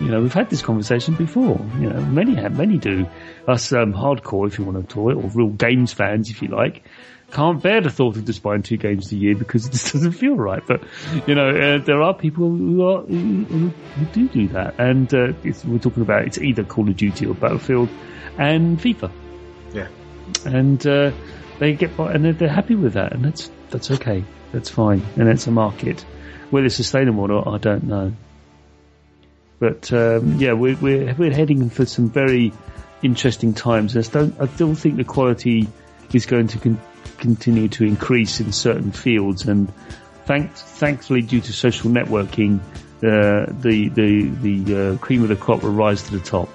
You 0.00 0.08
know, 0.08 0.20
we've 0.20 0.32
had 0.32 0.50
this 0.50 0.62
conversation 0.62 1.14
before. 1.14 1.60
You 1.78 1.90
know, 1.90 2.00
many 2.00 2.34
have, 2.34 2.56
many 2.56 2.76
do. 2.78 3.06
Us 3.46 3.72
um, 3.72 3.92
hardcore, 3.92 4.46
if 4.48 4.58
you 4.58 4.64
want 4.64 4.88
to 4.88 4.94
call 4.94 5.10
it, 5.10 5.14
or 5.14 5.30
real 5.34 5.48
games 5.48 5.92
fans, 5.92 6.28
if 6.28 6.42
you 6.42 6.48
like, 6.48 6.82
can't 7.30 7.62
bear 7.62 7.80
the 7.80 7.88
thought 7.90 8.16
of 8.16 8.24
just 8.26 8.42
buying 8.42 8.62
two 8.62 8.76
games 8.76 9.10
a 9.12 9.16
year 9.16 9.34
because 9.36 9.66
it 9.66 9.72
just 9.72 9.92
doesn't 9.92 10.12
feel 10.12 10.34
right. 10.34 10.62
But 10.66 10.82
you 11.26 11.34
know, 11.34 11.48
uh, 11.48 11.78
there 11.78 12.02
are 12.02 12.14
people 12.14 12.48
who 12.50 12.82
are 12.84 13.02
who, 13.02 13.44
who 13.44 14.04
do 14.12 14.28
do 14.28 14.48
that, 14.48 14.74
and 14.78 15.12
uh, 15.14 15.32
it's, 15.44 15.64
we're 15.64 15.78
talking 15.78 16.02
about 16.02 16.26
it's 16.26 16.38
either 16.38 16.64
Call 16.64 16.88
of 16.88 16.96
Duty 16.96 17.24
or 17.26 17.34
Battlefield 17.34 17.88
and 18.38 18.78
FIFA, 18.80 19.10
Yeah. 19.72 19.88
and 20.44 20.84
uh, 20.86 21.12
they 21.58 21.74
get 21.74 21.96
by, 21.96 22.12
and 22.12 22.24
they're, 22.24 22.32
they're 22.32 22.48
happy 22.48 22.74
with 22.74 22.94
that, 22.94 23.12
and 23.12 23.24
that's 23.24 23.50
that's 23.72 23.90
okay, 23.90 24.22
that's 24.52 24.68
fine, 24.68 25.02
and 25.16 25.28
it's 25.28 25.46
a 25.46 25.50
market. 25.50 26.04
Whether 26.50 26.66
it's 26.66 26.76
sustainable 26.76 27.24
or 27.24 27.28
not, 27.28 27.48
I 27.48 27.58
don't 27.58 27.84
know. 27.84 28.12
But 29.58 29.92
um, 29.92 30.36
yeah, 30.38 30.52
we're, 30.52 30.76
we're 30.76 31.14
we're 31.14 31.32
heading 31.32 31.70
for 31.70 31.86
some 31.86 32.10
very 32.10 32.52
interesting 33.02 33.54
times. 33.54 33.96
I 33.96 34.02
don't 34.02 34.40
I 34.40 34.46
still 34.46 34.74
think 34.74 34.96
the 34.96 35.04
quality 35.04 35.68
is 36.12 36.26
going 36.26 36.48
to 36.48 36.58
con- 36.58 36.80
continue 37.18 37.68
to 37.68 37.84
increase 37.84 38.40
in 38.40 38.52
certain 38.52 38.92
fields, 38.92 39.46
and 39.46 39.72
thank, 40.26 40.52
thankfully, 40.52 41.22
due 41.22 41.40
to 41.40 41.52
social 41.52 41.90
networking, 41.90 42.60
uh, 43.02 43.46
the 43.60 43.88
the 43.88 44.28
the 44.42 44.76
uh, 44.76 44.96
cream 44.98 45.22
of 45.22 45.28
the 45.28 45.36
crop 45.36 45.62
will 45.62 45.72
rise 45.72 46.02
to 46.02 46.12
the 46.18 46.24
top. 46.24 46.48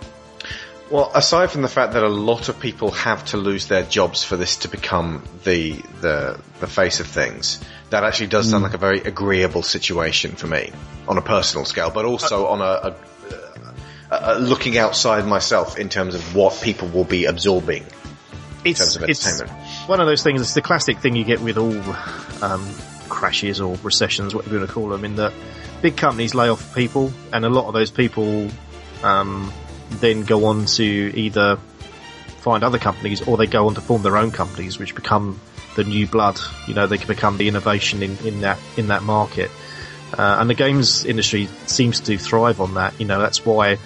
Well, 0.89 1.11
aside 1.13 1.51
from 1.51 1.63
the 1.63 1.67
fact 1.67 1.93
that 1.93 2.03
a 2.03 2.07
lot 2.09 2.47
of 2.47 2.59
people 2.61 2.91
have 2.91 3.25
to 3.25 3.37
lose 3.37 3.67
their 3.67 3.83
jobs 3.83 4.23
for 4.23 4.37
this 4.37 4.57
to 4.57 4.69
become 4.69 5.21
the 5.43 5.73
the 6.01 6.39
the 6.61 6.67
face 6.67 7.01
of 7.01 7.07
things, 7.07 7.61
that 7.89 8.03
actually 8.05 8.27
does 8.27 8.49
sound 8.49 8.63
like 8.63 8.73
a 8.73 8.77
very 8.77 9.01
agreeable 9.01 9.63
situation 9.63 10.31
for 10.31 10.47
me 10.47 10.71
on 11.07 11.17
a 11.17 11.21
personal 11.21 11.65
scale, 11.65 11.89
but 11.89 12.05
also 12.05 12.47
on 12.47 12.61
a, 12.61 12.63
a, 12.63 12.95
a, 14.11 14.35
a 14.35 14.39
looking 14.39 14.77
outside 14.77 15.25
myself 15.27 15.77
in 15.77 15.89
terms 15.89 16.15
of 16.15 16.35
what 16.35 16.57
people 16.61 16.87
will 16.87 17.03
be 17.03 17.25
absorbing 17.25 17.83
in 18.63 18.71
It's 18.71 18.79
terms 18.79 18.95
of 18.95 19.09
it's 19.09 19.27
entertainment. 19.27 19.89
one 19.89 19.99
of 19.99 20.07
those 20.07 20.23
things. 20.23 20.39
It's 20.39 20.53
the 20.53 20.61
classic 20.61 20.99
thing 20.99 21.17
you 21.17 21.25
get 21.25 21.41
with 21.41 21.57
all 21.57 21.75
um, 22.41 22.73
crashes 23.09 23.59
or 23.59 23.75
recessions, 23.83 24.33
whatever 24.33 24.53
you 24.55 24.59
want 24.61 24.69
to 24.69 24.73
call 24.73 24.89
them. 24.89 25.03
In 25.03 25.17
that 25.17 25.33
big 25.81 25.97
companies 25.97 26.33
lay 26.33 26.49
off 26.49 26.73
people, 26.73 27.11
and 27.33 27.43
a 27.43 27.49
lot 27.49 27.67
of 27.67 27.73
those 27.73 27.91
people 27.91 28.49
um, 29.03 29.51
then 29.89 30.23
go 30.23 30.45
on 30.45 30.65
to 30.65 30.83
either 30.83 31.57
find 32.39 32.63
other 32.63 32.79
companies 32.79 33.27
or 33.27 33.37
they 33.37 33.47
go 33.47 33.67
on 33.67 33.75
to 33.75 33.81
form 33.81 34.03
their 34.03 34.17
own 34.17 34.31
companies, 34.31 34.79
which 34.79 34.95
become 34.95 35.39
the 35.75 35.83
new 35.83 36.07
blood. 36.07 36.39
You 36.67 36.73
know, 36.73 36.87
they 36.87 36.97
can 36.97 37.07
become 37.07 37.37
the 37.37 37.47
innovation 37.47 38.03
in, 38.03 38.17
in 38.25 38.41
that 38.41 38.59
in 38.77 38.87
that 38.87 39.03
market. 39.03 39.51
Uh, 40.17 40.37
and 40.39 40.49
the 40.49 40.53
games 40.53 41.05
industry 41.05 41.47
seems 41.65 41.99
to 42.01 42.17
thrive 42.17 42.61
on 42.61 42.75
that. 42.75 42.99
You 42.99 43.05
know, 43.05 43.19
that's 43.19 43.45
why 43.45 43.77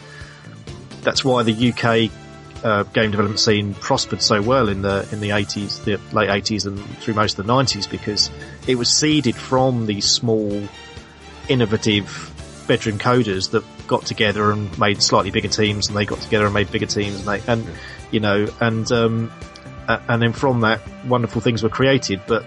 that's 1.02 1.26
why 1.26 1.44
the 1.44 1.72
UK 1.72 2.12
uh, 2.64 2.84
game 2.84 3.12
development 3.12 3.40
scene 3.40 3.74
prospered 3.74 4.22
so 4.22 4.42
well 4.42 4.70
in 4.70 4.82
the 4.82 5.08
in 5.12 5.20
the 5.20 5.30
80s, 5.30 5.84
the 5.84 6.00
late 6.16 6.30
80s, 6.30 6.66
and 6.66 6.80
through 7.00 7.16
most 7.16 7.40
of 7.40 7.46
the 7.46 7.52
90s 7.52 7.90
because 7.90 8.30
it 8.68 8.76
was 8.76 8.90
seeded 8.90 9.36
from 9.36 9.86
these 9.86 10.06
small, 10.06 10.68
innovative 11.50 12.32
bedroom 12.68 13.00
coders 13.00 13.52
that 13.52 13.64
got 13.92 14.06
together 14.06 14.52
and 14.52 14.80
made 14.80 15.04
slightly 15.04 15.32
bigger 15.32 15.50
teams, 15.50 15.90
and 15.90 15.98
they 15.98 16.06
got 16.06 16.22
together 16.22 16.46
and 16.46 16.54
made 16.54 16.72
bigger 16.72 16.86
teams, 16.86 17.20
and 17.20 17.28
they 17.28 17.52
and 17.52 17.68
you 18.10 18.22
know 18.22 18.48
and 18.62 18.90
um, 18.94 19.32
and 19.88 20.22
then 20.22 20.32
from 20.32 20.62
that, 20.62 20.80
wonderful 21.06 21.42
things 21.42 21.62
were 21.62 21.70
created. 21.70 22.22
But 22.26 22.46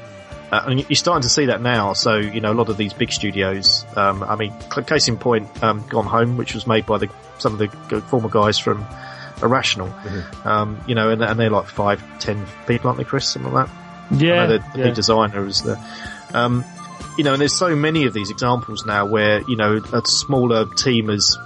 uh, 0.50 0.64
and 0.66 0.80
you're 0.80 0.96
starting 0.96 1.22
to 1.22 1.28
see 1.28 1.46
that 1.46 1.60
now. 1.60 1.92
So 1.92 2.16
you 2.16 2.40
know, 2.40 2.50
a 2.50 2.54
lot 2.54 2.70
of 2.70 2.78
these 2.78 2.94
big 2.94 3.12
studios. 3.12 3.84
Um, 3.94 4.22
I 4.22 4.36
mean, 4.36 4.54
case 4.86 5.06
in 5.06 5.18
point, 5.18 5.62
um, 5.62 5.86
Gone 5.86 6.06
Home, 6.06 6.38
which 6.38 6.54
was 6.54 6.66
made 6.66 6.86
by 6.86 6.96
the 6.96 7.10
some 7.38 7.52
of 7.52 7.58
the 7.58 8.00
former 8.08 8.30
guys 8.30 8.58
from 8.58 8.86
Irrational. 9.42 9.92
Um, 10.44 10.82
you 10.86 10.94
know, 10.94 11.10
and, 11.10 11.22
and 11.22 11.38
they're 11.38 11.50
like 11.50 11.66
five, 11.66 12.02
ten 12.20 12.46
people, 12.66 12.88
aren't 12.88 12.98
they, 12.98 13.04
Chris? 13.04 13.28
Something 13.28 13.52
like 13.52 13.66
that. 13.66 14.18
Yeah, 14.18 14.46
the, 14.46 14.58
the 14.58 14.78
yeah. 14.78 14.84
big 14.84 14.94
designer 14.94 15.46
is 15.46 15.62
the, 15.62 15.78
um, 16.32 16.64
you 17.16 17.24
know, 17.24 17.32
and 17.32 17.40
there's 17.40 17.54
so 17.54 17.76
many 17.76 18.04
of 18.04 18.12
these 18.12 18.30
examples 18.30 18.84
now 18.84 19.06
where, 19.06 19.40
you 19.42 19.56
know, 19.56 19.80
a 19.92 20.02
smaller 20.06 20.66
team 20.66 21.08
has 21.08 21.38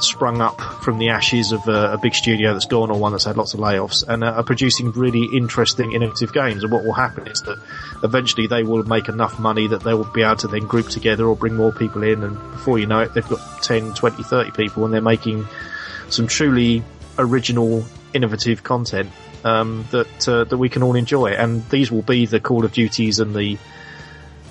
sprung 0.00 0.40
up 0.40 0.60
from 0.82 0.98
the 0.98 1.08
ashes 1.08 1.52
of 1.52 1.66
a, 1.68 1.94
a 1.94 1.98
big 1.98 2.14
studio 2.14 2.52
that's 2.52 2.66
gone 2.66 2.90
or 2.90 2.98
one 2.98 3.12
that's 3.12 3.24
had 3.24 3.36
lots 3.36 3.54
of 3.54 3.60
layoffs 3.60 4.06
and 4.06 4.22
are 4.22 4.42
producing 4.42 4.92
really 4.92 5.24
interesting, 5.34 5.92
innovative 5.92 6.32
games. 6.32 6.62
And 6.62 6.72
what 6.72 6.84
will 6.84 6.92
happen 6.92 7.26
is 7.26 7.40
that 7.42 7.58
eventually 8.02 8.46
they 8.46 8.62
will 8.62 8.82
make 8.84 9.08
enough 9.08 9.38
money 9.38 9.66
that 9.68 9.82
they 9.82 9.94
will 9.94 10.04
be 10.12 10.22
able 10.22 10.36
to 10.36 10.48
then 10.48 10.66
group 10.66 10.88
together 10.88 11.24
or 11.24 11.34
bring 11.34 11.54
more 11.54 11.72
people 11.72 12.02
in. 12.02 12.22
And 12.22 12.36
before 12.52 12.78
you 12.78 12.86
know 12.86 13.00
it, 13.00 13.14
they've 13.14 13.26
got 13.26 13.62
10, 13.62 13.94
20, 13.94 14.22
30 14.22 14.50
people 14.52 14.84
and 14.84 14.92
they're 14.92 15.00
making 15.00 15.46
some 16.08 16.26
truly 16.26 16.82
original, 17.18 17.84
innovative 18.12 18.62
content 18.62 19.10
um, 19.44 19.86
that 19.90 20.28
uh, 20.28 20.44
that 20.44 20.58
we 20.58 20.68
can 20.68 20.82
all 20.82 20.94
enjoy. 20.94 21.28
And 21.28 21.68
these 21.70 21.90
will 21.90 22.02
be 22.02 22.26
the 22.26 22.40
Call 22.40 22.64
of 22.64 22.72
Duties 22.72 23.18
and 23.18 23.34
the 23.34 23.58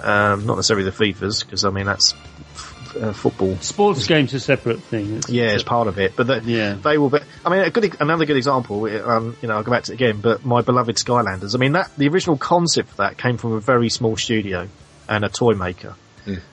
um, 0.05 0.45
not 0.45 0.55
necessarily 0.55 0.85
the 0.89 0.91
FIFAs 0.95 1.43
because 1.43 1.65
I 1.65 1.69
mean 1.71 1.85
that's 1.85 2.13
f- 2.53 2.95
uh, 3.01 3.11
football. 3.13 3.55
Sports 3.57 4.07
games 4.07 4.33
are 4.33 4.37
a 4.37 4.39
separate 4.39 4.81
thing. 4.83 5.17
It's- 5.17 5.29
Yeah, 5.29 5.51
it's 5.51 5.63
part 5.63 5.87
of 5.87 5.97
it, 5.99 6.13
but 6.15 6.27
the, 6.27 6.41
Yeah. 6.45 6.75
they 6.75 6.97
will 6.97 7.09
be. 7.09 7.19
I 7.45 7.49
mean, 7.49 7.59
a 7.59 7.69
good 7.69 7.95
another 7.99 8.25
good 8.25 8.37
example. 8.37 8.85
Um, 8.85 9.35
you 9.41 9.47
know, 9.47 9.55
I'll 9.55 9.63
go 9.63 9.71
back 9.71 9.83
to 9.85 9.91
it 9.91 9.95
again, 9.95 10.21
but 10.21 10.45
my 10.45 10.61
beloved 10.61 10.95
Skylanders. 10.95 11.55
I 11.55 11.57
mean, 11.57 11.73
that 11.73 11.91
the 11.97 12.07
original 12.07 12.37
concept 12.37 12.89
for 12.89 12.97
that 12.97 13.17
came 13.17 13.37
from 13.37 13.53
a 13.53 13.59
very 13.59 13.89
small 13.89 14.15
studio 14.15 14.67
and 15.09 15.25
a 15.25 15.29
toy 15.29 15.53
maker, 15.53 15.95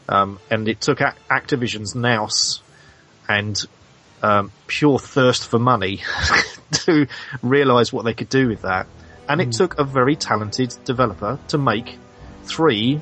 um, 0.08 0.38
and 0.50 0.66
it 0.68 0.80
took 0.80 1.00
Ac- 1.00 1.16
Activision's 1.30 1.94
nous 1.94 2.60
and 3.28 3.64
um, 4.22 4.50
pure 4.66 4.98
thirst 4.98 5.46
for 5.48 5.58
money 5.58 6.02
to 6.72 7.06
realise 7.42 7.92
what 7.92 8.04
they 8.04 8.14
could 8.14 8.28
do 8.28 8.48
with 8.48 8.62
that. 8.62 8.86
And 9.28 9.40
it 9.40 9.52
took 9.52 9.78
a 9.78 9.84
very 9.84 10.16
talented 10.16 10.74
developer 10.84 11.38
to 11.48 11.58
make 11.58 11.98
three 12.44 13.00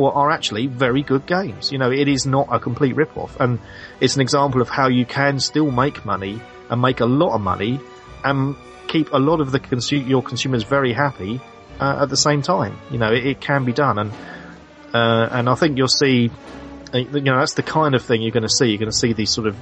or 0.00 0.14
are 0.16 0.30
actually 0.30 0.66
very 0.66 1.02
good 1.02 1.26
games. 1.26 1.70
You 1.72 1.78
know, 1.78 1.90
it 1.90 2.08
is 2.08 2.24
not 2.26 2.48
a 2.50 2.58
complete 2.58 2.96
rip-off. 2.96 3.38
And 3.38 3.58
it's 4.00 4.14
an 4.16 4.22
example 4.22 4.62
of 4.62 4.68
how 4.70 4.88
you 4.88 5.04
can 5.04 5.38
still 5.40 5.70
make 5.70 6.04
money 6.06 6.40
and 6.70 6.80
make 6.80 7.00
a 7.00 7.06
lot 7.06 7.34
of 7.34 7.40
money 7.40 7.78
and 8.24 8.56
keep 8.88 9.12
a 9.12 9.18
lot 9.18 9.40
of 9.40 9.52
the 9.52 9.60
consu- 9.60 10.06
your 10.08 10.22
consumers 10.22 10.62
very 10.62 10.92
happy 10.92 11.40
uh, 11.78 11.98
at 12.02 12.08
the 12.08 12.16
same 12.16 12.42
time. 12.42 12.78
You 12.90 12.98
know, 12.98 13.12
it, 13.12 13.26
it 13.26 13.40
can 13.40 13.64
be 13.64 13.72
done. 13.72 13.98
And, 13.98 14.12
uh, 14.94 15.28
and 15.30 15.48
I 15.48 15.54
think 15.54 15.76
you'll 15.78 15.88
see, 15.88 16.30
uh, 16.94 16.98
you 16.98 17.20
know, 17.20 17.38
that's 17.38 17.54
the 17.54 17.62
kind 17.62 17.94
of 17.94 18.02
thing 18.02 18.22
you're 18.22 18.32
going 18.32 18.42
to 18.42 18.48
see. 18.48 18.66
You're 18.70 18.78
going 18.78 18.90
to 18.90 18.96
see 18.96 19.12
these 19.12 19.30
sort 19.30 19.46
of 19.48 19.56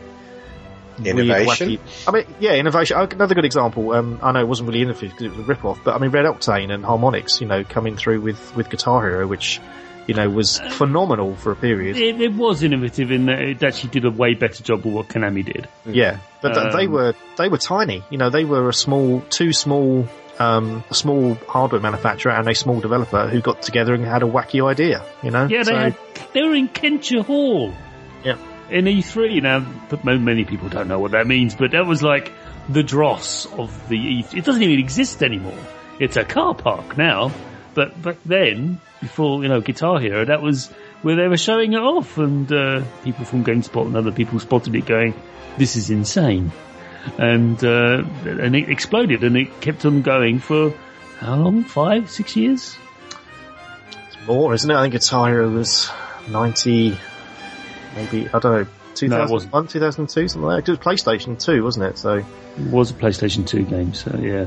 weird, 0.98 1.18
Innovation. 1.18 1.68
wacky- 1.78 2.08
I 2.08 2.10
mean, 2.12 2.24
yeah, 2.40 2.54
innovation. 2.54 2.96
Oh, 2.98 3.04
Another 3.10 3.34
good 3.34 3.44
example. 3.44 3.92
Um, 3.92 4.18
I 4.22 4.32
know 4.32 4.40
it 4.40 4.48
wasn't 4.48 4.68
really 4.68 4.82
innovative 4.82 5.10
because 5.10 5.26
it 5.26 5.30
was 5.36 5.38
a 5.40 5.48
rip-off, 5.48 5.78
but 5.84 5.94
I 5.94 5.98
mean, 5.98 6.10
Red 6.10 6.24
Octane 6.24 6.72
and 6.72 6.84
Harmonix, 6.84 7.40
you 7.40 7.46
know, 7.46 7.62
coming 7.64 7.96
through 7.96 8.20
with 8.20 8.56
with 8.56 8.68
Guitar 8.70 9.02
Hero, 9.02 9.26
which 9.26 9.60
you 10.08 10.14
know 10.14 10.28
was 10.28 10.58
phenomenal 10.58 11.36
for 11.36 11.52
a 11.52 11.56
period. 11.56 11.96
It, 11.96 12.20
it 12.20 12.32
was 12.32 12.62
innovative 12.64 13.12
in 13.12 13.26
that 13.26 13.40
it 13.40 13.62
actually 13.62 13.90
did 13.90 14.04
a 14.04 14.10
way 14.10 14.34
better 14.34 14.62
job 14.64 14.80
of 14.86 14.92
what 14.92 15.08
Konami 15.08 15.44
did. 15.44 15.68
Yeah, 15.86 16.18
but 16.42 16.54
th- 16.54 16.72
they 16.72 16.86
Um, 16.86 16.92
were 16.92 17.14
they 17.36 17.48
were 17.48 17.58
tiny. 17.58 18.02
You 18.10 18.18
know, 18.18 18.30
they 18.30 18.44
were 18.44 18.68
a 18.68 18.72
small, 18.74 19.20
two 19.30 19.52
small, 19.52 20.08
um, 20.40 20.82
a 20.90 20.94
small 20.94 21.34
hardware 21.48 21.80
manufacturer 21.80 22.32
and 22.32 22.48
a 22.48 22.54
small 22.54 22.80
developer 22.80 23.28
who 23.28 23.40
got 23.40 23.62
together 23.62 23.94
and 23.94 24.04
had 24.04 24.22
a 24.22 24.26
wacky 24.26 24.66
idea. 24.66 25.04
You 25.22 25.30
know, 25.30 25.46
Yeah, 25.48 25.58
they 25.62 25.72
So- 25.72 25.76
had, 25.78 25.94
they 26.32 26.42
were 26.42 26.54
in 26.54 26.68
Kentia 26.68 27.24
Hall. 27.24 27.72
Yeah. 28.24 28.36
In 28.70 28.84
E3 28.86 29.40
now, 29.42 29.64
but 29.88 30.04
many 30.04 30.44
people 30.44 30.68
don't 30.68 30.88
know 30.88 30.98
what 30.98 31.12
that 31.12 31.26
means, 31.26 31.54
but 31.54 31.70
that 31.70 31.86
was 31.86 32.02
like 32.02 32.32
the 32.68 32.82
dross 32.82 33.46
of 33.56 33.70
the 33.88 33.96
E3. 33.96 34.34
It 34.38 34.44
doesn't 34.44 34.62
even 34.62 34.78
exist 34.78 35.22
anymore. 35.22 35.56
It's 35.98 36.16
a 36.18 36.24
car 36.24 36.54
park 36.54 36.98
now, 36.98 37.32
but 37.74 38.00
back 38.02 38.16
then, 38.26 38.78
before, 39.00 39.42
you 39.42 39.48
know, 39.48 39.60
Guitar 39.60 40.00
Hero, 40.00 40.24
that 40.24 40.42
was 40.42 40.68
where 41.02 41.16
they 41.16 41.28
were 41.28 41.36
showing 41.36 41.72
it 41.74 41.80
off 41.80 42.18
and, 42.18 42.50
uh, 42.52 42.82
people 43.04 43.24
from 43.24 43.44
GameSpot 43.44 43.86
and 43.86 43.96
other 43.96 44.10
people 44.12 44.38
spotted 44.40 44.74
it 44.74 44.86
going, 44.86 45.14
this 45.56 45.76
is 45.76 45.90
insane. 45.90 46.50
And, 47.18 47.62
uh, 47.62 48.02
and 48.24 48.54
it 48.56 48.68
exploded 48.68 49.22
and 49.24 49.36
it 49.36 49.60
kept 49.60 49.84
on 49.86 50.02
going 50.02 50.40
for 50.40 50.74
how 51.20 51.36
long? 51.36 51.64
Five, 51.64 52.10
six 52.10 52.36
years? 52.36 52.76
It's 54.08 54.26
more, 54.26 54.54
isn't 54.54 54.70
it? 54.70 54.74
I 54.74 54.82
think 54.82 54.92
Guitar 54.92 55.28
Hero 55.28 55.48
was 55.48 55.90
ninety, 56.30 56.96
maybe 57.96 58.28
I 58.28 58.38
don't 58.38 58.42
know, 58.62 58.66
two 58.94 59.08
No, 59.08 59.16
it 59.16 59.18
thousand 59.20 59.32
wasn't. 59.32 59.52
one, 59.52 59.66
two 59.66 59.80
thousand 59.80 60.08
two, 60.10 60.28
something 60.28 60.46
like 60.46 60.64
that. 60.64 60.70
It 60.72 60.78
was 60.78 60.86
PlayStation 61.00 61.42
Two, 61.42 61.64
wasn't 61.64 61.86
it? 61.86 61.98
So 61.98 62.14
It 62.18 62.26
was 62.70 62.90
a 62.90 62.94
PlayStation 62.94 63.46
2 63.46 63.62
game, 63.64 63.94
so 63.94 64.16
yeah. 64.16 64.46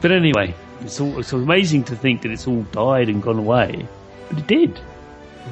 But 0.00 0.10
anyway, 0.12 0.54
it's 0.82 1.00
all, 1.00 1.18
it's 1.18 1.32
amazing 1.32 1.84
to 1.84 1.96
think 1.96 2.22
that 2.22 2.30
it's 2.30 2.46
all 2.46 2.62
died 2.62 3.08
and 3.08 3.22
gone 3.22 3.38
away. 3.38 3.86
But 4.30 4.38
it 4.40 4.46
did. 4.46 4.80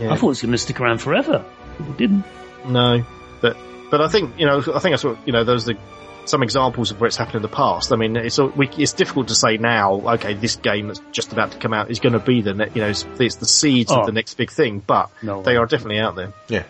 yeah. 0.01 0.13
I 0.13 0.17
thought 0.17 0.27
it 0.27 0.29
was 0.29 0.43
going 0.43 0.53
to 0.53 0.59
stick 0.59 0.81
around 0.81 0.99
forever. 0.99 1.45
But 1.79 1.89
it 1.89 1.97
didn't. 1.97 2.25
No, 2.67 3.05
but 3.41 3.57
but 3.91 4.01
I 4.01 4.09
think 4.09 4.39
you 4.39 4.47
know 4.47 4.59
I 4.59 4.79
think 4.81 4.93
that's 4.93 5.05
what 5.05 5.19
you 5.27 5.33
know. 5.33 5.45
Those 5.45 5.69
are 5.69 5.75
the, 5.75 5.79
some 6.25 6.43
examples 6.43 6.91
of 6.91 7.01
where 7.01 7.07
it's 7.07 7.17
happened 7.17 7.37
in 7.37 7.43
the 7.43 7.49
past. 7.49 7.93
I 7.93 7.97
mean, 7.97 8.17
it's 8.17 8.39
all- 8.41 8.49
we, 8.49 8.69
it's 8.69 8.93
difficult 8.95 9.29
to 9.29 9.35
say 9.37 9.59
now. 9.59 9.95
Okay, 10.15 10.35
this 10.35 10.57
game 10.57 10.89
that's 10.89 11.01
just 11.13 11.33
about 11.33 11.53
to 11.53 11.59
come 11.59 11.73
out 11.73 11.91
is 11.91 12.01
going 12.01 12.15
to 12.15 12.19
be 12.19 12.41
the 12.41 12.55
ne- 12.55 12.71
you 12.75 12.81
know 12.81 12.89
it's, 12.89 13.07
it's 13.21 13.37
the 13.37 13.47
seeds 13.47 13.93
Oh. 13.93 14.01
of 14.01 14.07
the 14.07 14.13
next 14.13 14.35
big 14.35 14.51
thing, 14.51 14.81
but 14.85 15.11
No 15.23 15.43
they 15.43 15.57
are 15.57 15.67
definitely 15.67 16.01
out 16.01 16.17
there. 16.17 16.33
Yeah. 16.49 16.65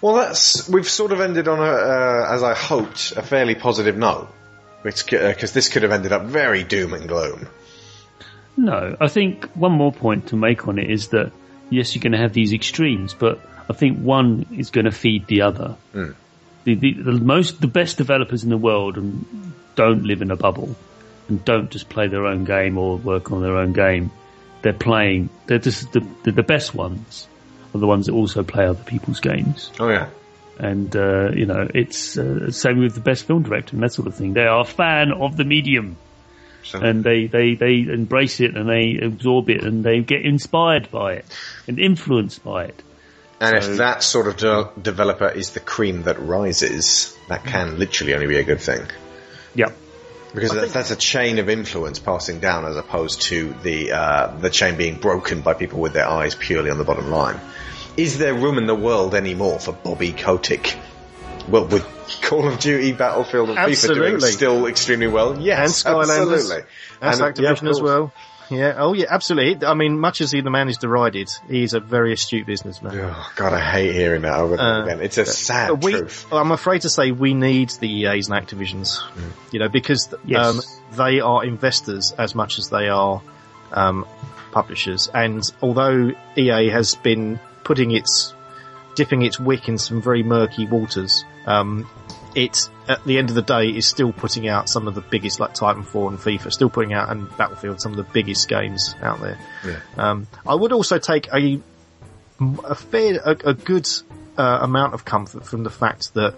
Well, 0.00 0.14
that's 0.14 0.68
we've 0.68 0.88
sort 0.88 1.12
of 1.12 1.20
ended 1.20 1.48
on 1.48 1.58
a, 1.58 1.62
uh, 1.62 2.26
as 2.30 2.42
I 2.42 2.54
hoped, 2.54 3.12
a 3.16 3.22
fairly 3.22 3.54
positive 3.54 3.96
note, 3.98 4.28
because 4.84 5.52
this 5.52 5.68
could 5.68 5.82
have 5.82 5.92
ended 5.92 6.12
up 6.12 6.22
very 6.24 6.62
doom 6.62 6.94
and 6.94 7.08
gloom. 7.08 7.48
No, 8.56 8.96
I 9.00 9.08
think 9.08 9.46
one 9.54 9.72
more 9.72 9.92
point 9.92 10.28
to 10.28 10.36
make 10.36 10.68
on 10.68 10.78
it 10.78 10.90
is 10.90 11.08
that 11.08 11.32
yes, 11.70 11.94
you're 11.94 12.02
going 12.02 12.12
to 12.12 12.18
have 12.18 12.32
these 12.32 12.52
extremes, 12.52 13.14
but 13.14 13.40
I 13.68 13.72
think 13.72 13.98
one 13.98 14.46
is 14.56 14.70
going 14.70 14.84
to 14.84 14.90
feed 14.90 15.26
the 15.28 15.42
other. 15.42 15.76
The, 16.64 16.74
the, 16.74 16.92
the 16.92 17.12
most, 17.12 17.60
the 17.60 17.68
best 17.68 17.96
developers 17.96 18.44
in 18.44 18.50
the 18.50 18.58
world 18.58 18.98
don't 19.76 20.04
live 20.04 20.20
in 20.20 20.30
a 20.30 20.36
bubble 20.36 20.76
and 21.28 21.42
don't 21.44 21.70
just 21.70 21.88
play 21.88 22.08
their 22.08 22.26
own 22.26 22.44
game 22.44 22.76
or 22.76 22.96
work 22.96 23.32
on 23.32 23.40
their 23.40 23.56
own 23.56 23.72
game. 23.72 24.10
They're 24.62 24.72
playing, 24.74 25.30
they're 25.46 25.58
just 25.58 25.92
the, 25.92 26.06
the, 26.24 26.32
the 26.32 26.42
best 26.42 26.74
ones 26.74 27.28
are 27.74 27.78
the 27.78 27.86
ones 27.86 28.06
that 28.06 28.12
also 28.12 28.42
play 28.42 28.66
other 28.66 28.82
people's 28.82 29.20
games. 29.20 29.70
Oh 29.80 29.88
yeah. 29.88 30.10
And, 30.58 30.94
uh, 30.94 31.30
you 31.30 31.46
know, 31.46 31.66
it's, 31.72 32.18
uh, 32.18 32.50
same 32.50 32.80
with 32.80 32.94
the 32.94 33.00
best 33.00 33.24
film 33.24 33.44
director 33.44 33.74
and 33.74 33.82
that 33.82 33.94
sort 33.94 34.08
of 34.08 34.14
thing. 34.14 34.34
They 34.34 34.44
are 34.44 34.60
a 34.60 34.64
fan 34.64 35.12
of 35.12 35.38
the 35.38 35.44
medium 35.44 35.96
So, 36.62 36.78
and 36.80 37.02
they, 37.02 37.26
they, 37.26 37.54
they 37.54 37.80
embrace 37.80 38.40
it 38.40 38.56
and 38.56 38.68
they 38.68 38.98
absorb 39.02 39.48
it 39.50 39.64
and 39.64 39.82
they 39.82 40.00
get 40.00 40.24
inspired 40.24 40.90
by 40.90 41.14
it 41.14 41.24
and 41.66 41.78
influenced 41.78 42.44
by 42.44 42.64
it. 42.66 42.82
and 43.40 43.62
so- 43.62 43.70
if 43.72 43.78
that 43.78 44.02
sort 44.02 44.26
of 44.28 44.36
de- 44.36 44.80
developer 44.80 45.28
is 45.28 45.50
the 45.50 45.60
cream 45.60 46.02
that 46.02 46.20
rises, 46.20 47.16
that 47.28 47.44
can 47.44 47.78
literally 47.78 48.14
only 48.14 48.26
be 48.26 48.36
a 48.38 48.44
good 48.44 48.60
thing. 48.60 48.82
Yeah. 49.54 49.70
Because 50.34 50.52
that, 50.52 50.68
that's 50.68 50.92
a 50.92 50.96
chain 50.96 51.38
of 51.40 51.48
influence 51.48 51.98
passing 51.98 52.38
down 52.38 52.64
as 52.64 52.76
opposed 52.76 53.22
to 53.22 53.52
the 53.64 53.90
uh, 53.90 54.36
the 54.36 54.48
chain 54.48 54.76
being 54.76 54.94
broken 54.96 55.40
by 55.40 55.54
people 55.54 55.80
with 55.80 55.92
their 55.92 56.06
eyes 56.06 56.36
purely 56.36 56.70
on 56.70 56.78
the 56.78 56.84
bottom 56.84 57.10
line. 57.10 57.40
Is 57.96 58.16
there 58.18 58.32
room 58.32 58.56
in 58.56 58.66
the 58.66 58.74
world 58.74 59.16
anymore 59.16 59.58
for 59.58 59.72
Bobby 59.72 60.12
Kotick? 60.12 60.76
Well, 61.48 61.66
with 61.66 61.84
Call 62.22 62.48
of 62.48 62.58
Duty, 62.58 62.92
Battlefield, 62.92 63.50
and 63.50 63.58
FIFA 63.58 63.64
doing 63.64 63.74
Absolutely. 64.14 64.30
still 64.30 64.66
extremely 64.66 65.08
well, 65.08 65.40
yes, 65.40 65.84
And 65.84 65.96
Skylanders. 65.96 66.32
absolutely. 66.34 66.68
That's 67.00 67.20
And, 67.20 67.38
yeah, 67.38 67.52
Activision 67.52 67.70
as 67.70 67.80
well. 67.80 68.12
yeah. 68.50 68.74
Oh, 68.76 68.92
yeah, 68.92 69.06
absolutely. 69.08 69.66
I 69.66 69.74
mean, 69.74 69.98
much 69.98 70.20
as 70.20 70.30
he, 70.32 70.40
the 70.40 70.50
man 70.50 70.68
is 70.68 70.76
derided, 70.78 71.30
he's 71.48 71.72
a 71.74 71.80
very 71.80 72.12
astute 72.12 72.46
businessman. 72.46 72.98
Oh, 72.98 73.30
God, 73.36 73.52
I 73.52 73.60
hate 73.60 73.94
hearing 73.94 74.22
that 74.22 74.38
over 74.38 74.58
Uh, 74.58 74.84
again. 74.84 75.00
It's 75.00 75.18
a 75.18 75.24
sad 75.26 75.82
we, 75.84 75.92
truth. 75.92 76.26
I'm 76.32 76.50
afraid 76.52 76.82
to 76.82 76.88
say 76.90 77.10
we 77.12 77.32
need 77.34 77.70
the 77.80 77.88
EAs 77.88 78.28
and 78.28 78.46
Activisions, 78.46 78.98
you 79.52 79.58
know, 79.60 79.68
because 79.68 80.12
Yes. 80.24 80.44
um, 80.44 80.60
they 80.96 81.20
are 81.20 81.44
investors 81.44 82.12
as 82.18 82.34
much 82.34 82.58
as 82.58 82.68
they 82.70 82.88
are 82.88 83.22
um, 83.72 84.04
publishers. 84.52 85.08
And 85.14 85.42
although 85.62 86.10
EA 86.36 86.68
has 86.70 86.96
been 86.96 87.38
putting 87.62 87.92
its 87.92 88.34
dipping 88.96 89.22
its 89.22 89.38
wick 89.38 89.68
in 89.68 89.78
some 89.78 90.02
very 90.02 90.24
murky 90.24 90.66
waters, 90.66 91.24
um, 91.46 91.88
it 92.34 92.68
at 92.88 93.04
the 93.04 93.18
end 93.18 93.28
of 93.28 93.34
the 93.34 93.42
day 93.42 93.68
is 93.68 93.86
still 93.86 94.12
putting 94.12 94.48
out 94.48 94.68
some 94.68 94.88
of 94.88 94.94
the 94.94 95.00
biggest, 95.00 95.40
like 95.40 95.54
Titanfall 95.54 96.08
and 96.08 96.18
FIFA, 96.18 96.52
still 96.52 96.70
putting 96.70 96.92
out 96.92 97.10
and 97.10 97.28
Battlefield 97.36 97.80
some 97.80 97.92
of 97.92 97.96
the 97.96 98.12
biggest 98.12 98.48
games 98.48 98.94
out 99.02 99.20
there. 99.20 99.38
Yeah. 99.64 99.80
Um, 99.96 100.26
I 100.46 100.54
would 100.54 100.72
also 100.72 100.98
take 100.98 101.28
a 101.32 101.60
a 102.64 102.74
fair, 102.74 103.20
a, 103.24 103.36
a 103.50 103.54
good 103.54 103.88
uh, 104.38 104.58
amount 104.62 104.94
of 104.94 105.04
comfort 105.04 105.44
from 105.44 105.62
the 105.62 105.70
fact 105.70 106.14
that 106.14 106.34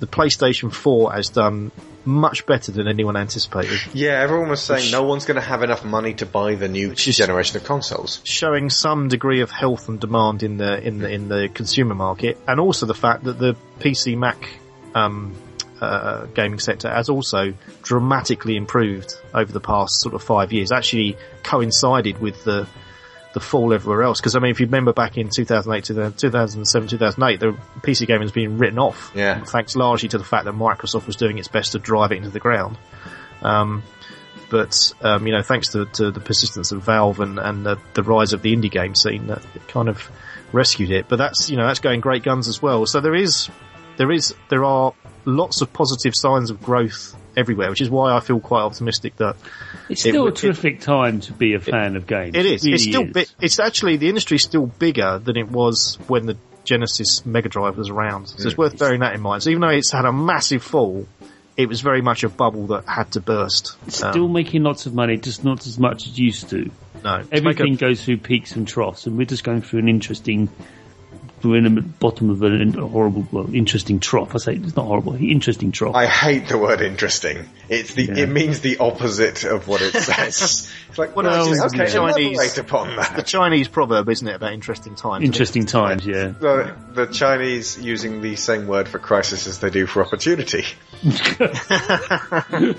the 0.00 0.06
PlayStation 0.06 0.72
4 0.72 1.12
has 1.12 1.28
done 1.28 1.70
much 2.04 2.46
better 2.46 2.72
than 2.72 2.88
anyone 2.88 3.16
anticipated, 3.16 3.78
Yeah, 3.92 4.20
everyone 4.20 4.48
was 4.48 4.62
saying 4.62 4.90
no 4.90 5.02
one's 5.02 5.26
going 5.26 5.34
to 5.34 5.46
have 5.46 5.62
enough 5.62 5.84
money 5.84 6.14
to 6.14 6.26
buy 6.26 6.54
the 6.54 6.68
new 6.68 6.94
generation 6.94 7.56
of 7.58 7.64
consoles. 7.64 8.20
showing 8.24 8.70
some 8.70 9.08
degree 9.08 9.42
of 9.42 9.50
health 9.50 9.88
and 9.88 10.00
demand 10.00 10.42
in 10.42 10.56
the 10.56 10.80
in 10.80 10.98
the 10.98 11.10
in 11.10 11.28
the 11.28 11.48
consumer 11.52 11.94
market, 11.94 12.38
and 12.48 12.58
also 12.60 12.86
the 12.86 12.94
fact 12.94 13.24
that 13.24 13.38
the 13.38 13.54
PC 13.80 14.16
Mac 14.16 14.38
um, 14.94 15.34
uh, 15.80 16.26
gaming 16.26 16.58
sector 16.58 16.90
has 16.90 17.08
also 17.08 17.54
dramatically 17.82 18.56
improved 18.56 19.14
over 19.34 19.52
the 19.52 19.60
past 19.60 20.00
sort 20.00 20.14
of 20.14 20.22
five 20.22 20.52
years. 20.52 20.72
Actually, 20.72 21.16
coincided 21.42 22.20
with 22.20 22.44
the 22.44 22.66
the 23.34 23.40
fall 23.40 23.72
everywhere 23.72 24.02
else. 24.02 24.20
Because 24.20 24.34
I 24.34 24.40
mean, 24.40 24.50
if 24.50 24.60
you 24.60 24.66
remember 24.66 24.92
back 24.92 25.18
in 25.18 25.28
2008, 25.28 25.84
2007, 26.18 26.88
2008, 26.88 27.40
the 27.40 27.56
PC 27.80 28.06
gaming 28.06 28.22
has 28.22 28.32
been 28.32 28.58
written 28.58 28.78
off. 28.78 29.12
Yeah. 29.14 29.44
Thanks 29.44 29.76
largely 29.76 30.08
to 30.10 30.18
the 30.18 30.24
fact 30.24 30.46
that 30.46 30.54
Microsoft 30.54 31.06
was 31.06 31.16
doing 31.16 31.38
its 31.38 31.48
best 31.48 31.72
to 31.72 31.78
drive 31.78 32.12
it 32.12 32.16
into 32.16 32.30
the 32.30 32.40
ground. 32.40 32.78
Um, 33.42 33.82
but 34.50 34.92
um, 35.02 35.26
you 35.26 35.32
know, 35.32 35.42
thanks 35.42 35.68
to, 35.72 35.84
to 35.86 36.10
the 36.10 36.20
persistence 36.20 36.72
of 36.72 36.82
Valve 36.82 37.20
and, 37.20 37.38
and 37.38 37.66
the, 37.66 37.78
the 37.94 38.02
rise 38.02 38.32
of 38.32 38.42
the 38.42 38.56
indie 38.56 38.70
game 38.70 38.94
scene, 38.94 39.26
that 39.26 39.44
kind 39.68 39.88
of 39.88 40.10
rescued 40.52 40.90
it. 40.90 41.06
But 41.08 41.16
that's 41.16 41.50
you 41.50 41.56
know 41.56 41.66
that's 41.66 41.80
going 41.80 42.00
great 42.00 42.22
guns 42.22 42.48
as 42.48 42.62
well. 42.62 42.86
So 42.86 43.00
there 43.00 43.14
is 43.14 43.50
there 43.98 44.10
is 44.10 44.34
there 44.48 44.64
are 44.64 44.94
lots 45.26 45.60
of 45.60 45.70
positive 45.72 46.14
signs 46.16 46.48
of 46.50 46.62
growth 46.62 47.14
everywhere, 47.36 47.68
which 47.70 47.82
is 47.82 47.90
why 47.90 48.12
I 48.16 48.20
feel 48.20 48.40
quite 48.40 48.62
optimistic 48.62 49.16
that 49.16 49.36
It's 49.90 50.00
still 50.00 50.24
would- 50.24 50.32
a 50.32 50.36
terrific 50.36 50.80
time 50.80 51.20
to 51.20 51.32
be 51.32 51.54
a 51.54 51.60
fan 51.60 51.94
of 51.96 52.06
games. 52.06 52.34
it 52.34 52.46
is. 52.46 52.64
really 52.64 52.74
it's 52.74 52.84
still 52.84 53.02
is. 53.04 53.12
bi- 53.12 53.26
it's 53.40 53.60
actually 53.60 53.96
the 53.98 54.08
industry's 54.08 54.42
still 54.42 54.66
bigger 54.66 55.18
than 55.22 55.36
it 55.36 55.50
was 55.50 55.98
when 56.08 56.26
the 56.26 56.36
Genesis 56.64 57.24
Mega 57.24 57.48
Drive 57.48 57.76
was 57.78 57.88
around. 57.90 58.28
So 58.28 58.46
it's 58.48 58.56
worth 58.58 58.78
bearing 58.78 59.00
that 59.00 59.14
in 59.14 59.20
mind. 59.20 59.42
So 59.42 59.50
even 59.50 59.60
though 59.62 59.68
it's 59.68 59.92
had 59.92 60.04
a 60.04 60.12
massive 60.12 60.62
fall, 60.62 61.06
it 61.56 61.68
was 61.68 61.80
very 61.80 62.02
much 62.02 62.24
a 62.24 62.28
bubble 62.28 62.66
that 62.68 62.84
had 62.86 63.10
to 63.12 63.20
burst. 63.20 63.76
It's 63.86 64.02
Um, 64.02 64.12
still 64.12 64.28
making 64.28 64.62
lots 64.64 64.84
of 64.86 64.94
money, 64.94 65.16
just 65.16 65.44
not 65.44 65.66
as 65.66 65.78
much 65.78 66.06
as 66.06 66.12
it 66.12 66.18
used 66.18 66.50
to. 66.50 66.70
no, 67.04 67.22
to 67.22 67.28
a- 67.32 67.36
Everything 67.36 67.76
goes 67.76 68.02
through 68.04 68.18
peaks 68.18 68.54
and 68.56 68.66
troughs, 68.68 69.06
and 69.06 69.16
we're 69.16 69.24
just 69.24 69.44
going 69.44 69.62
through 69.62 69.78
an 69.80 69.88
interesting. 69.88 70.48
We're 71.44 71.56
in 71.56 71.74
the 71.74 71.82
bottom 71.82 72.30
of 72.30 72.42
an 72.42 72.72
horrible, 72.72 73.26
well, 73.30 73.54
interesting 73.54 74.00
trough. 74.00 74.34
I 74.34 74.38
say 74.38 74.54
it's 74.54 74.76
not 74.76 74.86
horrible, 74.86 75.14
interesting 75.14 75.72
trough. 75.72 75.94
I 75.94 76.06
hate 76.06 76.48
the 76.48 76.58
word 76.58 76.80
interesting. 76.80 77.48
It's 77.68 77.94
the, 77.94 78.04
Yeah. 78.04 78.18
it 78.24 78.28
means 78.28 78.60
the 78.60 78.78
opposite 78.78 79.44
of 79.44 79.68
what 79.68 79.82
it 79.82 79.92
says. 79.92 80.70
it's 80.88 80.98
like, 80.98 81.14
well, 81.14 81.26
Well, 81.26 81.64
actually, 81.64 81.80
okay, 81.80 81.92
Chinese- 81.92 82.36
elaborate 82.36 82.58
upon 82.58 82.96
the. 83.16 83.22
Chinese 83.22 83.68
proverb, 83.68 84.08
isn't 84.08 84.26
it, 84.26 84.34
about 84.34 84.52
interesting 84.52 84.94
times? 84.94 85.24
interesting 85.24 85.66
times, 85.66 86.06
yeah. 86.06 86.28
The, 86.28 86.74
the 86.92 87.06
Chinese 87.06 87.78
using 87.78 88.20
the 88.22 88.36
same 88.36 88.66
word 88.66 88.88
for 88.88 88.98
crisis 88.98 89.46
as 89.46 89.60
they 89.60 89.70
do 89.70 89.86
for 89.86 90.04
opportunity. 90.04 90.64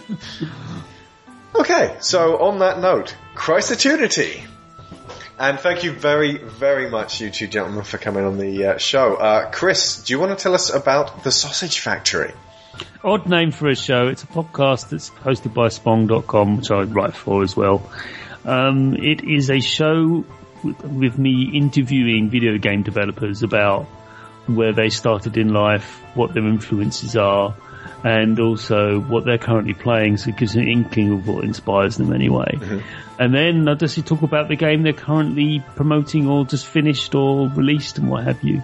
okay, 1.55 1.95
so 1.99 2.37
on 2.39 2.59
that 2.59 2.79
note, 2.79 3.15
Christitude. 3.35 4.45
And 5.39 5.57
thank 5.57 5.85
you 5.85 5.93
very, 5.93 6.37
very 6.37 6.89
much, 6.89 7.21
you 7.21 7.29
two 7.29 7.47
gentlemen, 7.47 7.85
for 7.85 7.97
coming 7.97 8.25
on 8.25 8.37
the 8.37 8.65
uh, 8.65 8.77
show. 8.77 9.15
Uh, 9.15 9.49
Chris, 9.49 10.03
do 10.03 10.11
you 10.11 10.19
want 10.19 10.37
to 10.37 10.43
tell 10.43 10.53
us 10.53 10.69
about 10.69 11.23
the 11.23 11.31
Sausage 11.31 11.79
Factory? 11.79 12.33
Odd 13.05 13.25
name 13.25 13.51
for 13.51 13.69
a 13.69 13.75
show. 13.75 14.07
It's 14.07 14.23
a 14.23 14.27
podcast 14.27 14.89
that's 14.89 15.09
hosted 15.09 15.53
by 15.53 15.69
Spong.com, 15.69 16.57
which 16.57 16.71
I 16.71 16.81
write 16.81 17.15
for 17.15 17.41
as 17.41 17.55
well. 17.55 17.89
Um, 18.43 18.95
it 18.95 19.23
is 19.23 19.49
a 19.49 19.61
show 19.61 20.25
with, 20.61 20.83
with 20.83 21.17
me 21.17 21.51
interviewing 21.53 22.29
video 22.29 22.57
game 22.57 22.83
developers 22.83 23.41
about 23.41 23.85
where 24.45 24.73
they 24.73 24.89
started 24.89 25.37
in 25.37 25.53
life, 25.53 26.01
what 26.15 26.33
their 26.33 26.45
influences 26.45 27.15
are, 27.15 27.55
and 28.03 28.39
also 28.39 28.99
what 28.99 29.25
they're 29.25 29.37
currently 29.37 29.73
playing, 29.73 30.17
so 30.17 30.29
it 30.29 30.37
gives 30.37 30.55
an 30.55 30.67
inkling 30.67 31.11
of 31.13 31.27
what 31.27 31.43
inspires 31.43 31.97
them 31.97 32.13
anyway. 32.13 32.51
Mm-hmm. 32.53 32.79
And 33.21 33.33
then 33.33 33.67
uh, 33.67 33.71
I 33.71 33.75
just 33.75 34.05
talk 34.07 34.21
about 34.21 34.47
the 34.47 34.55
game 34.55 34.83
they're 34.83 34.93
currently 34.93 35.63
promoting 35.75 36.27
or 36.27 36.45
just 36.45 36.65
finished 36.65 37.13
or 37.15 37.49
released 37.49 37.97
and 37.97 38.09
what 38.09 38.23
have 38.23 38.43
you. 38.43 38.63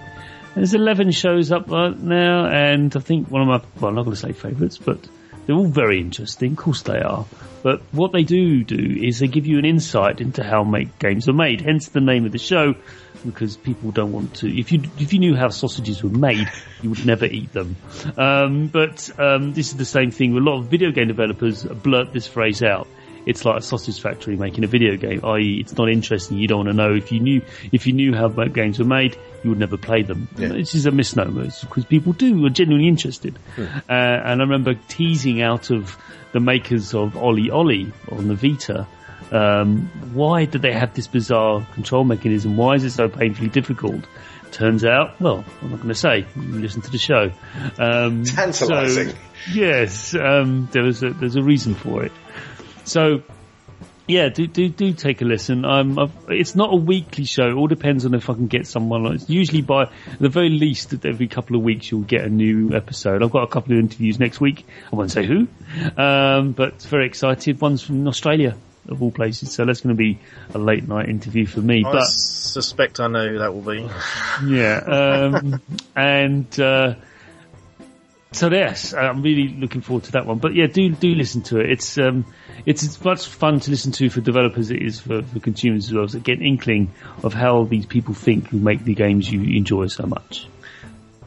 There's 0.55 0.73
11 0.73 1.11
shows 1.11 1.51
up 1.51 1.69
right 1.69 1.97
now, 1.97 2.45
and 2.45 2.95
I 2.95 2.99
think 3.01 3.29
one 3.29 3.41
of 3.41 3.47
my, 3.47 3.61
well, 3.81 3.89
I'm 3.89 3.95
not 3.95 4.03
going 4.03 4.15
to 4.15 4.21
say 4.21 4.31
favourites, 4.31 4.77
but 4.77 5.05
they're 5.45 5.55
all 5.55 5.67
very 5.67 5.99
interesting. 5.99 6.53
Of 6.53 6.57
course 6.57 6.83
they 6.83 6.99
are. 6.99 7.25
But 7.61 7.81
what 7.91 8.13
they 8.13 8.23
do 8.23 8.63
do 8.63 8.77
is 8.77 9.19
they 9.19 9.27
give 9.27 9.47
you 9.47 9.57
an 9.59 9.65
insight 9.65 10.21
into 10.21 10.43
how 10.43 10.63
make 10.63 10.97
games 10.97 11.27
are 11.27 11.33
made. 11.33 11.61
Hence 11.61 11.89
the 11.89 11.99
name 11.99 12.25
of 12.25 12.31
the 12.31 12.37
show, 12.37 12.75
because 13.25 13.57
people 13.57 13.91
don't 13.91 14.11
want 14.11 14.35
to. 14.35 14.59
If 14.59 14.71
you 14.71 14.83
if 14.97 15.13
you 15.13 15.19
knew 15.19 15.35
how 15.35 15.49
sausages 15.49 16.03
were 16.03 16.09
made, 16.09 16.49
you 16.81 16.89
would 16.89 17.05
never 17.05 17.25
eat 17.25 17.51
them. 17.53 17.75
Um, 18.17 18.67
but 18.67 19.09
um, 19.19 19.53
this 19.53 19.67
is 19.67 19.77
the 19.77 19.85
same 19.85 20.11
thing. 20.11 20.35
A 20.37 20.39
lot 20.39 20.59
of 20.59 20.67
video 20.67 20.91
game 20.91 21.07
developers 21.07 21.63
blurt 21.63 22.13
this 22.13 22.27
phrase 22.27 22.63
out 22.63 22.87
it's 23.25 23.43
like 23.43 23.57
a 23.57 23.61
sausage 23.61 23.99
factory 23.99 24.35
making 24.35 24.63
a 24.63 24.67
video 24.67 24.95
game, 24.97 25.21
i.e. 25.23 25.57
it's 25.59 25.75
not 25.75 25.89
interesting, 25.89 26.37
you 26.37 26.47
don't 26.47 26.65
want 26.65 26.69
to 26.69 26.75
know. 26.75 26.93
If 26.93 27.11
you 27.11 27.19
knew, 27.19 27.41
if 27.71 27.87
you 27.87 27.93
knew 27.93 28.13
how 28.13 28.27
games 28.27 28.79
were 28.79 28.85
made, 28.85 29.17
you 29.43 29.49
would 29.49 29.59
never 29.59 29.77
play 29.77 30.03
them. 30.03 30.27
Yeah. 30.37 30.49
This 30.49 30.75
is 30.75 30.85
a 30.85 30.91
misnomer, 30.91 31.45
it's 31.45 31.61
because 31.61 31.85
people 31.85 32.13
do, 32.13 32.45
are 32.45 32.49
genuinely 32.49 32.87
interested. 32.87 33.37
Uh, 33.57 33.71
and 33.89 34.41
I 34.41 34.43
remember 34.43 34.75
teasing 34.87 35.41
out 35.41 35.71
of 35.71 35.97
the 36.33 36.39
makers 36.39 36.93
of 36.93 37.13
OlliOlli 37.13 37.91
on 38.11 38.27
the 38.27 38.35
Vita, 38.35 38.87
um, 39.35 39.89
why 40.13 40.45
did 40.45 40.61
they 40.61 40.71
have 40.71 40.93
this 40.93 41.07
bizarre 41.07 41.65
control 41.73 42.03
mechanism? 42.05 42.55
Why 42.55 42.75
is 42.75 42.83
it 42.85 42.91
so 42.91 43.09
painfully 43.09 43.49
difficult? 43.49 44.05
Turns 44.51 44.85
out, 44.85 45.19
well, 45.19 45.43
I'm 45.61 45.71
not 45.71 45.77
going 45.77 45.89
to 45.89 45.95
say. 45.95 46.25
Listen 46.37 46.81
to 46.83 46.89
the 46.91 46.97
show. 46.97 47.31
Um, 47.77 48.23
Tantalising. 48.25 49.09
so- 49.09 49.15
yes, 49.53 50.15
um, 50.15 50.69
there 50.71 50.83
was 50.83 51.03
a, 51.03 51.09
there's 51.09 51.35
a 51.35 51.43
reason 51.43 51.75
for 51.75 52.05
it. 52.05 52.13
So, 52.85 53.23
yeah, 54.07 54.29
do 54.29 54.47
do 54.47 54.69
do 54.69 54.93
take 54.93 55.21
a 55.21 55.25
listen. 55.25 55.65
Um, 55.65 55.99
I've, 55.99 56.11
it's 56.29 56.55
not 56.55 56.71
a 56.71 56.77
weekly 56.77 57.25
show. 57.25 57.49
It 57.49 57.53
all 57.55 57.67
depends 57.67 58.05
on 58.05 58.13
if 58.13 58.29
I 58.29 58.35
can 58.35 58.47
get 58.47 58.67
someone. 58.67 59.05
on. 59.05 59.15
It's 59.15 59.29
usually 59.29 59.63
by 59.63 59.89
the 60.19 60.29
very 60.29 60.49
least 60.49 60.93
every 61.03 61.27
couple 61.27 61.57
of 61.57 61.63
weeks 61.63 61.91
you'll 61.91 62.01
get 62.01 62.23
a 62.23 62.29
new 62.29 62.73
episode. 62.73 63.23
I've 63.23 63.31
got 63.31 63.43
a 63.43 63.47
couple 63.47 63.73
of 63.73 63.79
interviews 63.79 64.19
next 64.19 64.39
week. 64.39 64.65
I 64.93 64.95
won't 64.95 65.11
say 65.11 65.25
who, 65.25 65.47
um, 65.97 66.53
but 66.53 66.81
very 66.83 67.07
excited. 67.07 67.59
One's 67.59 67.81
from 67.81 68.07
Australia 68.07 68.55
of 68.87 69.01
all 69.01 69.11
places, 69.11 69.51
so 69.51 69.65
that's 69.65 69.81
going 69.81 69.95
to 69.95 69.97
be 69.97 70.19
a 70.53 70.57
late 70.57 70.87
night 70.87 71.09
interview 71.09 71.45
for 71.45 71.61
me. 71.61 71.83
I 71.85 71.91
but 71.91 72.05
suspect 72.05 72.99
I 72.99 73.07
know 73.07 73.27
who 73.27 73.37
that 73.39 73.53
will 73.53 73.61
be. 73.61 73.89
yeah, 74.45 74.77
um, 74.77 75.61
and 75.95 76.59
uh, 76.59 76.95
so 78.31 78.51
yes, 78.51 78.93
I'm 78.93 79.21
really 79.21 79.47
looking 79.47 79.81
forward 79.81 80.03
to 80.05 80.11
that 80.13 80.25
one. 80.25 80.39
But 80.39 80.55
yeah, 80.55 80.67
do 80.67 80.89
do 80.89 81.15
listen 81.15 81.41
to 81.43 81.59
it. 81.59 81.71
It's 81.71 81.97
um, 81.97 82.25
it's 82.65 82.83
as 82.83 83.03
much 83.03 83.25
fun 83.27 83.59
to 83.61 83.71
listen 83.71 83.91
to 83.93 84.09
for 84.09 84.21
developers 84.21 84.67
as 84.67 84.71
it 84.71 84.81
is 84.81 84.99
for, 84.99 85.23
for 85.23 85.39
consumers 85.39 85.87
as 85.87 85.93
well. 85.93 86.07
So 86.07 86.19
get 86.19 86.39
an 86.39 86.45
inkling 86.45 86.93
of 87.23 87.33
how 87.33 87.63
these 87.63 87.85
people 87.85 88.13
think 88.13 88.47
who 88.49 88.59
make 88.59 88.83
the 88.83 88.93
games 88.93 89.31
you 89.31 89.41
enjoy 89.41 89.87
so 89.87 90.05
much. 90.05 90.47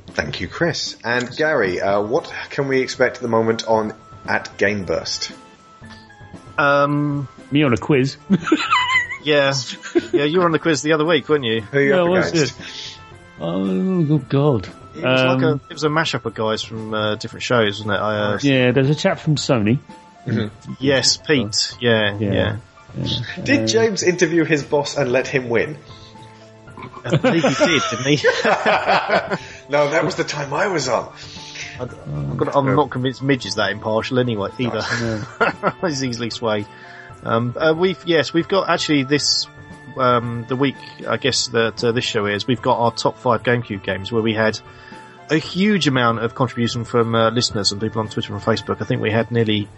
Thank 0.08 0.40
you, 0.40 0.48
Chris. 0.48 0.96
And 1.04 1.34
Gary, 1.36 1.80
uh, 1.80 2.02
what 2.02 2.32
can 2.50 2.68
we 2.68 2.82
expect 2.82 3.16
at 3.16 3.22
the 3.22 3.28
moment 3.28 3.66
on 3.66 3.94
at 4.26 4.58
Game 4.58 4.84
Burst? 4.84 5.32
Um, 6.58 7.28
Me 7.50 7.62
on 7.62 7.72
a 7.72 7.76
quiz. 7.76 8.16
yeah, 9.22 9.52
yeah, 10.12 10.24
you 10.24 10.38
were 10.40 10.44
on 10.44 10.52
the 10.52 10.58
quiz 10.58 10.82
the 10.82 10.92
other 10.92 11.04
week, 11.04 11.28
weren't 11.28 11.44
you? 11.44 11.60
Who 11.62 11.80
you 11.80 11.90
Yeah, 11.94 12.02
up 12.02 12.08
was 12.08 12.30
against? 12.32 12.60
it? 12.60 12.98
Oh 13.40 14.02
good 14.04 14.28
God! 14.28 14.66
It 14.94 15.02
was 15.04 15.22
like 15.22 15.42
a 15.42 15.48
Um, 15.52 15.60
it 15.70 15.72
was 15.72 15.84
a 15.84 15.88
mashup 15.88 16.24
of 16.24 16.34
guys 16.34 16.62
from 16.62 16.92
uh, 16.92 17.14
different 17.14 17.42
shows, 17.44 17.78
wasn't 17.78 17.92
it? 17.92 18.00
I, 18.00 18.16
uh, 18.34 18.38
Yeah, 18.42 18.72
there's 18.72 18.90
a 18.90 18.94
chap 18.94 19.18
from 19.20 19.36
Sony. 19.36 19.78
yes, 20.80 21.16
Pete. 21.16 21.74
Yeah, 21.80 22.16
Yeah. 22.18 22.56
yeah. 22.96 23.06
Did 23.44 23.68
James 23.68 24.02
interview 24.02 24.44
his 24.44 24.62
boss 24.64 24.96
and 24.96 25.12
let 25.12 25.28
him 25.28 25.48
win? 25.48 25.78
I 27.04 27.16
believe 27.16 27.44
he 27.44 27.54
did, 27.66 27.82
didn't 27.90 28.06
he? 28.06 28.16
No, 29.70 29.90
that 29.90 30.02
was 30.04 30.14
the 30.14 30.24
time 30.24 30.52
I 30.54 30.66
was 30.68 30.88
on. 30.88 31.12
I'm, 31.78 32.36
gonna- 32.38 32.52
I'm 32.58 32.74
not 32.74 32.88
convinced 32.90 33.22
Midge 33.22 33.44
is 33.46 33.56
that 33.56 33.70
impartial 33.70 34.18
anyway 34.18 34.48
either. 34.58 34.82
He's 35.82 36.02
easily 36.02 36.30
swayed. 36.30 36.66
Um, 37.24 37.54
uh, 37.58 37.74
we've 37.76 38.02
yes, 38.06 38.32
we've 38.32 38.48
got 38.48 38.68
actually 38.68 39.02
this 39.04 39.46
um, 39.96 40.44
the 40.48 40.56
week 40.56 40.76
I 41.06 41.16
guess 41.16 41.48
that 41.48 41.82
uh, 41.82 41.92
this 41.92 42.04
show 42.04 42.26
is. 42.26 42.46
We've 42.46 42.62
got 42.62 42.78
our 42.78 42.92
top 42.92 43.18
five 43.18 43.42
GameCube 43.42 43.82
games 43.82 44.12
where 44.12 44.22
we 44.22 44.34
had 44.34 44.58
a 45.30 45.36
huge 45.36 45.86
amount 45.88 46.20
of 46.20 46.34
contribution 46.34 46.84
from 46.84 47.14
uh, 47.14 47.30
listeners 47.30 47.72
and 47.72 47.80
people 47.80 48.00
on 48.00 48.08
Twitter 48.08 48.34
and 48.34 48.42
Facebook. 48.42 48.80
I 48.80 48.84
think 48.84 49.02
we 49.02 49.10
had 49.10 49.30
nearly 49.30 49.68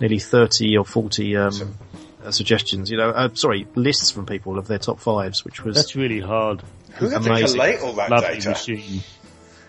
nearly 0.00 0.18
thirty 0.18 0.76
or 0.76 0.84
forty 0.84 1.36
um, 1.36 1.76
uh, 2.24 2.30
suggestions. 2.30 2.90
You 2.90 2.96
know, 2.98 3.10
uh, 3.10 3.28
sorry, 3.34 3.66
lists 3.74 4.10
from 4.10 4.26
people 4.26 4.58
of 4.58 4.66
their 4.66 4.78
top 4.78 5.00
fives, 5.00 5.44
which 5.44 5.64
was 5.64 5.76
That's 5.76 5.94
really 5.96 6.20
hard. 6.20 6.62
Who 6.96 7.08
had 7.08 7.22
to 7.22 7.30
amazing. 7.30 7.56
collate 7.58 7.80
all 7.80 7.92
that 7.94 8.10
Lovely 8.10 8.34
data? 8.34 8.50
machine. 8.50 9.00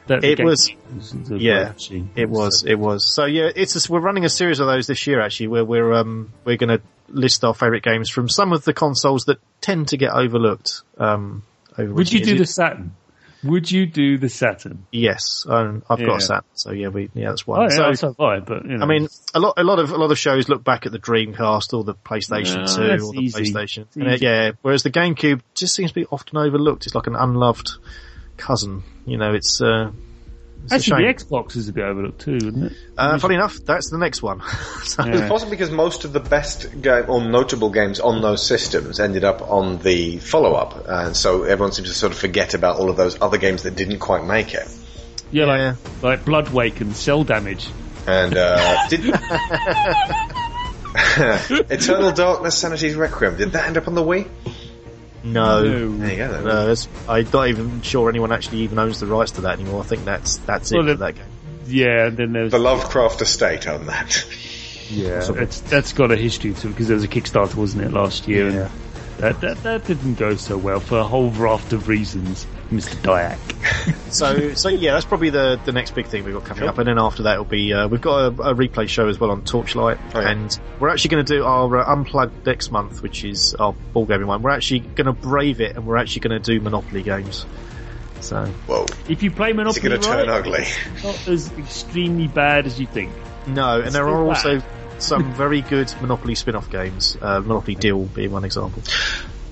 That- 0.07 0.23
It 0.23 0.43
was- 0.43 0.71
yeah. 1.29 1.73
It 2.15 2.27
was, 2.27 2.63
it 2.65 2.75
was. 2.75 3.05
So 3.05 3.25
yeah, 3.25 3.49
it's 3.55 3.73
just, 3.73 3.87
we're 3.89 3.99
running 3.99 4.25
a 4.25 4.29
series 4.29 4.59
of 4.59 4.65
those 4.67 4.87
this 4.87 5.05
year 5.05 5.21
actually, 5.21 5.47
where 5.47 5.63
we're 5.63 5.93
um 5.93 6.33
we're 6.43 6.57
going 6.57 6.77
to 6.79 6.81
list 7.13 7.43
our 7.43 7.53
favourite 7.53 7.83
games 7.83 8.09
from 8.09 8.29
some 8.29 8.53
of 8.53 8.63
the 8.63 8.73
consoles 8.73 9.25
that 9.25 9.39
tend 9.61 9.89
to 9.89 9.97
get 9.97 10.11
overlooked. 10.11 10.81
Um, 10.97 11.43
over 11.77 11.93
Would 11.93 12.11
you 12.11 12.19
recent 12.19 12.37
do 12.37 12.43
the. 12.43 12.47
Saturn? 12.47 12.95
Would 13.43 13.71
you 13.71 13.87
do 13.87 14.19
the 14.19 14.29
Saturn? 14.29 14.85
Yes, 14.91 15.47
um, 15.49 15.81
I've 15.89 15.97
got 16.05 16.17
a 16.17 16.21
Saturn, 16.21 16.45
so 16.53 16.71
yeah, 16.71 16.89
we 16.89 17.09
yeah 17.15 17.29
that's 17.29 17.41
Oh, 17.47 17.51
one. 17.53 17.61
yeah, 17.71 17.93
so 17.93 18.13
so 18.15 18.23
I, 18.23 18.39
but 18.39 18.65
you 18.65 18.77
know. 18.77 18.85
I 18.85 18.87
mean, 18.87 19.07
a 19.33 19.39
lot 19.39 19.55
a 19.57 19.63
lot 19.63 19.79
of 19.79 19.89
a 19.89 19.97
lot 19.97 20.11
of 20.11 20.19
shows 20.19 20.47
look 20.47 20.63
back 20.63 20.85
at 20.85 20.91
the 20.91 20.99
Dreamcast 20.99 21.73
or 21.73 21.83
the 21.83 21.95
PlayStation 21.95 22.67
No, 22.67 22.97
Two 22.97 23.05
or 23.07 23.13
the 23.13 23.19
easy. 23.19 23.41
PlayStation, 23.51 23.87
It's 23.87 23.95
And, 23.95 24.07
uh, 24.09 24.17
yeah. 24.21 24.51
Whereas 24.61 24.83
the 24.83 24.91
GameCube 24.91 25.41
just 25.55 25.73
seems 25.73 25.89
to 25.89 25.95
be 25.95 26.05
often 26.05 26.37
overlooked. 26.37 26.85
It's 26.85 26.93
like 26.93 27.07
an 27.07 27.15
unloved 27.15 27.71
cousin. 28.37 28.83
You 29.07 29.17
know, 29.17 29.33
it's. 29.33 29.59
Uh, 29.59 29.91
it's 30.63 30.71
a 30.71 30.75
actually, 30.75 31.03
shame. 31.03 31.13
the 31.17 31.23
Xbox 31.25 31.55
is 31.55 31.67
a 31.69 31.73
bit 31.73 31.83
overlooked 31.83 32.21
too, 32.21 32.35
isn't 32.35 32.63
it? 32.63 32.73
Uh, 32.97 33.17
funny 33.19 33.35
enough, 33.35 33.57
that's 33.65 33.89
the 33.89 33.97
next 33.97 34.21
one. 34.21 34.41
so, 34.83 35.05
Yeah. 35.05 35.27
Possibly 35.27 35.51
because 35.57 35.71
most 35.71 36.03
of 36.05 36.13
the 36.13 36.19
best 36.19 36.81
game 36.81 37.05
or 37.07 37.21
notable 37.23 37.69
games 37.69 37.99
on 37.99 38.21
those 38.21 38.45
systems 38.45 38.99
ended 38.99 39.23
up 39.23 39.41
on 39.49 39.79
the 39.79 40.17
follow-up, 40.19 40.85
and 40.87 41.15
so 41.15 41.43
everyone 41.43 41.71
seems 41.71 41.87
to 41.89 41.93
sort 41.93 42.11
of 42.11 42.17
forget 42.19 42.53
about 42.53 42.77
all 42.77 42.89
of 42.89 42.97
those 42.97 43.21
other 43.21 43.37
games 43.37 43.63
that 43.63 43.75
didn't 43.75 43.99
quite 43.99 44.23
make 44.25 44.53
it. 44.53 44.67
Yeah, 45.31 45.45
Yeah. 45.45 45.75
like 46.01 46.03
like 46.03 46.25
Blood 46.25 46.49
Wake 46.49 46.81
and 46.81 46.95
Cel 46.95 47.23
Damage. 47.23 47.67
And 48.07 48.35
uh, 48.35 48.87
did 48.89 49.01
Eternal 51.69 52.11
Darkness, 52.11 52.57
Sanity's 52.57 52.95
Requiem, 52.95 53.37
did 53.37 53.51
that 53.53 53.67
end 53.67 53.77
up 53.77 53.87
on 53.87 53.95
the 53.95 54.01
Wii? 54.03 54.27
No. 55.23 55.89
There 55.89 56.09
you 56.11 56.17
go. 56.17 56.31
Then. 56.31 56.43
No, 56.45 56.75
I'm 57.07 57.27
not 57.31 57.47
even 57.47 57.81
sure 57.81 58.09
anyone 58.09 58.31
actually 58.31 58.59
even 58.59 58.79
owns 58.79 58.99
the 58.99 59.05
rights 59.07 59.31
to 59.33 59.41
that 59.41 59.59
anymore. 59.59 59.81
I 59.81 59.85
think 59.85 60.05
that's 60.05 60.37
that's 60.37 60.71
it 60.71 60.75
Well, 60.77 60.85
for 60.85 60.93
the- 60.93 61.05
that 61.05 61.15
game. 61.15 61.25
Yeah, 61.67 62.07
and 62.07 62.17
then 62.17 62.33
there's 62.33 62.51
the 62.51 62.57
Lovecraft 62.59 63.21
estate 63.21 63.67
on 63.67 63.85
that. 63.85 64.25
yeah, 64.89 65.19
that's 65.19 65.61
that's 65.61 65.93
got 65.93 66.11
a 66.11 66.17
history 66.17 66.53
to 66.53 66.67
it 66.67 66.71
because 66.71 66.87
there 66.87 66.95
was 66.95 67.03
a 67.03 67.07
Kickstarter, 67.07 67.55
wasn't 67.55 67.83
it, 67.85 67.91
last 67.93 68.27
year? 68.27 68.49
Yeah. 68.49 68.61
And 68.61 68.71
that, 69.21 69.41
that 69.41 69.63
that 69.63 69.85
didn't 69.85 70.15
go 70.15 70.35
so 70.35 70.57
well 70.57 70.79
for 70.79 70.97
a 70.99 71.03
whole 71.03 71.29
raft 71.31 71.71
of 71.73 71.87
reasons, 71.87 72.45
Mr. 72.69 72.95
Dyack. 73.01 73.37
So, 74.11 74.53
so 74.55 74.67
yeah, 74.67 74.91
that's 74.91 75.05
probably 75.05 75.29
the 75.29 75.57
the 75.63 75.71
next 75.71 75.91
big 75.95 76.05
thing 76.05 76.25
we've 76.25 76.33
got 76.33 76.43
coming 76.43 76.63
Sure. 76.63 76.69
up, 76.69 76.77
and 76.79 76.85
then 76.87 76.99
after 76.99 77.23
that 77.23 77.33
it'll 77.33 77.45
be 77.45 77.71
uh, 77.73 77.87
we've 77.87 78.01
got 78.01 78.19
a, 78.19 78.49
a 78.49 78.53
replay 78.53 78.89
show 78.89 79.07
as 79.07 79.17
well 79.21 79.31
on 79.31 79.41
Torchlight, 79.43 79.97
Oh, 80.13 80.19
yeah. 80.19 80.29
and 80.31 80.59
we're 80.81 80.89
actually 80.89 81.11
going 81.11 81.25
to 81.25 81.33
do 81.37 81.45
our 81.45 81.77
uh, 81.77 81.85
unplugged 81.93 82.45
next 82.45 82.71
month, 82.71 83.01
which 83.01 83.23
is 83.23 83.55
our 83.55 83.71
ball 83.93 84.05
gaming 84.05 84.27
one. 84.27 84.41
We're 84.41 84.49
actually 84.49 84.79
going 84.81 85.05
to 85.05 85.13
brave 85.13 85.61
it, 85.61 85.77
and 85.77 85.85
we're 85.87 85.95
actually 85.95 86.19
going 86.27 86.41
to 86.41 86.53
do 86.53 86.59
Monopoly 86.59 87.03
games. 87.03 87.45
So, 88.19 88.45
Whoa, 88.67 88.85
If 89.07 89.23
you 89.23 89.31
play 89.31 89.53
Monopoly, 89.53 89.85
it 89.85 89.89
Monopoly 89.89 89.99
going 89.99 90.01
to 90.01 90.07
turn 90.25 90.29
ugly? 90.29 90.61
it's 90.93 91.03
not 91.03 91.27
as 91.29 91.51
extremely 91.57 92.27
bad 92.27 92.65
as 92.65 92.79
you 92.81 92.87
think. 92.87 93.13
no, 93.47 93.79
and 93.79 93.93
there 93.95 94.07
are 94.09 94.25
bad. 94.25 94.45
also 94.45 94.61
some 95.01 95.33
very 95.33 95.61
good 95.61 95.93
Monopoly 96.01 96.35
spin-off 96.35 96.69
games. 96.69 97.17
Uh, 97.21 97.39
Monopoly 97.39 97.75
Deal 97.75 98.03
being 98.03 98.31
one 98.31 98.45
example. 98.45 98.83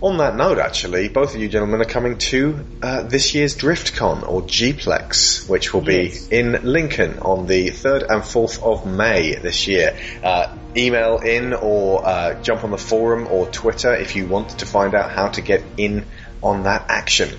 On 0.02 0.18
that 0.20 0.38
note, 0.38 0.60
actually, 0.60 1.10
both 1.10 1.36
of 1.36 1.42
you 1.42 1.50
gentlemen 1.50 1.82
are 1.82 1.86
coming 1.86 2.18
to 2.20 2.66
uh, 2.82 3.04
this 3.04 3.36
year's 3.36 3.58
DriftCon 3.58 4.26
or 4.26 4.44
Gplex, 4.44 5.50
which 5.50 5.74
will 5.74 5.82
be 5.82 6.14
in 6.32 6.54
Lincoln 6.64 7.20
on 7.20 7.48
the 7.48 7.68
3rd 7.68 8.04
and 8.04 8.24
4th 8.24 8.64
of 8.64 8.86
May 8.86 9.36
this 9.36 9.68
year. 9.68 10.00
Uh, 10.24 10.56
email 10.78 11.18
in 11.18 11.54
or 11.54 12.08
uh, 12.08 12.42
jump 12.42 12.64
on 12.64 12.72
the 12.72 12.78
forum 12.78 13.28
or 13.30 13.48
Twitter 13.48 13.94
if 13.94 14.16
you 14.16 14.26
want 14.26 14.60
to 14.60 14.66
find 14.66 14.96
out 14.96 15.12
how 15.12 15.28
to 15.28 15.42
get 15.42 15.64
in 15.76 16.06
on 16.42 16.64
that 16.64 16.86
action. 16.88 17.38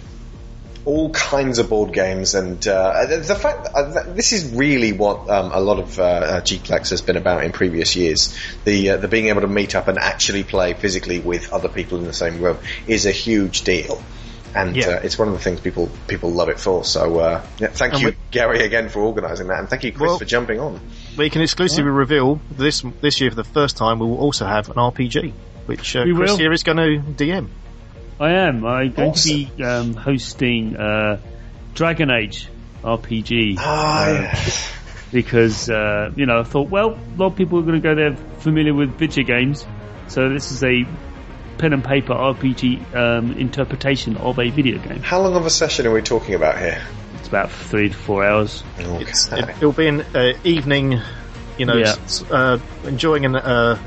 All 0.87 1.11
kinds 1.11 1.59
of 1.59 1.69
board 1.69 1.93
games, 1.93 2.35
and 2.35 2.67
uh, 2.67 3.05
the 3.07 3.19
the 3.19 3.35
fact 3.35 3.69
uh, 3.75 4.05
this 4.15 4.33
is 4.33 4.55
really 4.55 4.93
what 4.93 5.29
um, 5.29 5.53
a 5.53 5.61
lot 5.61 5.79
of 5.79 5.99
uh, 6.01 6.03
uh, 6.03 6.41
Gplex 6.41 6.89
has 6.89 7.03
been 7.03 7.19
about 7.19 7.45
in 7.45 7.53
previous 7.53 7.97
years. 7.97 8.35
The 8.65 8.91
uh, 8.91 8.97
the 8.97 9.07
being 9.07 9.27
able 9.29 9.43
to 9.43 9.47
meet 9.47 9.75
up 9.75 9.89
and 9.89 9.99
actually 9.99 10.43
play 10.43 10.73
physically 10.73 11.21
with 11.21 11.53
other 11.53 11.69
people 11.69 11.99
in 11.99 12.05
the 12.05 12.15
same 12.15 12.41
room 12.41 12.57
is 12.87 13.05
a 13.05 13.11
huge 13.11 13.61
deal, 13.63 14.03
and 14.55 14.75
Yeah. 14.75 14.87
uh, 14.89 15.01
it's 15.03 15.19
one 15.19 15.29
of 15.29 15.35
the 15.35 15.41
things 15.41 15.61
people 15.61 15.91
people 16.09 16.31
love 16.31 16.49
it 16.49 16.59
for. 16.59 16.83
So 16.83 17.19
uh, 17.19 17.45
yeah, 17.59 17.69
thank 17.69 17.93
And 17.93 18.03
you, 18.03 18.09
we- 18.09 18.17
Gary, 18.31 18.65
again 18.65 18.89
for 18.89 19.01
organising 19.01 19.49
that, 19.49 19.59
and 19.59 19.69
thank 19.69 19.85
you, 19.85 19.93
Chris, 19.93 20.09
Well- 20.09 20.19
for 20.19 20.25
jumping 20.25 20.61
on. 20.61 20.81
We 21.19 21.29
can 21.29 21.43
exclusively 21.43 21.91
reveal 21.91 22.41
this 22.51 22.83
this 23.03 23.21
year 23.21 23.29
for 23.31 23.37
the 23.37 23.45
first 23.45 23.77
time. 23.77 23.99
We 23.99 24.07
will 24.07 24.19
also 24.19 24.47
have 24.47 24.71
an 24.71 24.77
RPG, 24.77 25.35
which 25.67 25.95
uh, 25.95 26.05
Chris 26.05 26.17
will. 26.31 26.39
here 26.39 26.53
is 26.53 26.63
going 26.63 26.79
to 26.79 27.03
DM. 27.25 27.49
I 28.21 28.33
am. 28.33 28.65
I'm 28.67 28.93
going 28.93 29.11
Awesome. 29.11 29.47
to 29.47 29.57
be 29.57 29.65
um, 29.65 29.95
hosting 29.95 30.77
uh, 30.77 31.19
Dragon 31.75 32.11
Age 32.11 32.49
RPG. 32.85 33.57
Ah, 33.59 34.05
uh, 34.09 34.13
yes. 34.13 34.73
because 35.11 35.71
uh, 35.71 36.11
you 36.17 36.27
know 36.27 36.41
I 36.41 36.43
thought, 36.43 36.69
well, 36.69 36.91
a 36.91 37.17
lot 37.17 37.27
of 37.29 37.37
people 37.37 37.59
are 37.59 37.63
going 37.63 37.81
to 37.81 37.89
go 37.89 37.95
there 37.95 38.15
familiar 38.41 38.75
with 38.75 38.91
video 38.99 39.25
games, 39.25 39.65
so 40.09 40.29
this 40.29 40.53
is 40.53 40.63
a 40.63 40.85
pen 41.59 41.73
and 41.73 41.85
paper 41.85 42.13
RPG 42.15 42.95
um, 42.95 43.33
interpretation 43.33 44.17
of 44.19 44.39
a 44.39 44.51
video 44.51 44.79
game. 44.79 45.01
How 45.03 45.21
long 45.23 45.35
of 45.37 45.47
a 45.47 45.51
session 45.51 45.87
are 45.87 45.93
we 45.93 46.03
talking 46.03 46.35
about 46.35 46.59
here? 46.59 46.83
It's 47.19 47.29
about 47.29 47.51
three 47.51 47.89
to 47.91 47.95
four 47.95 48.25
hours. 48.25 48.63
Okay. 48.79 49.03
It's, 49.03 49.31
it, 49.33 49.49
it'll 49.49 49.73
be 49.73 49.87
an 49.89 50.01
uh, 50.15 50.33
evening, 50.45 51.01
you 51.59 51.67
know, 51.67 51.77
Yeah. 51.77 51.97
uh, 52.31 52.59
enjoying 52.85 53.25
an 53.27 53.37
uh, 53.37 53.79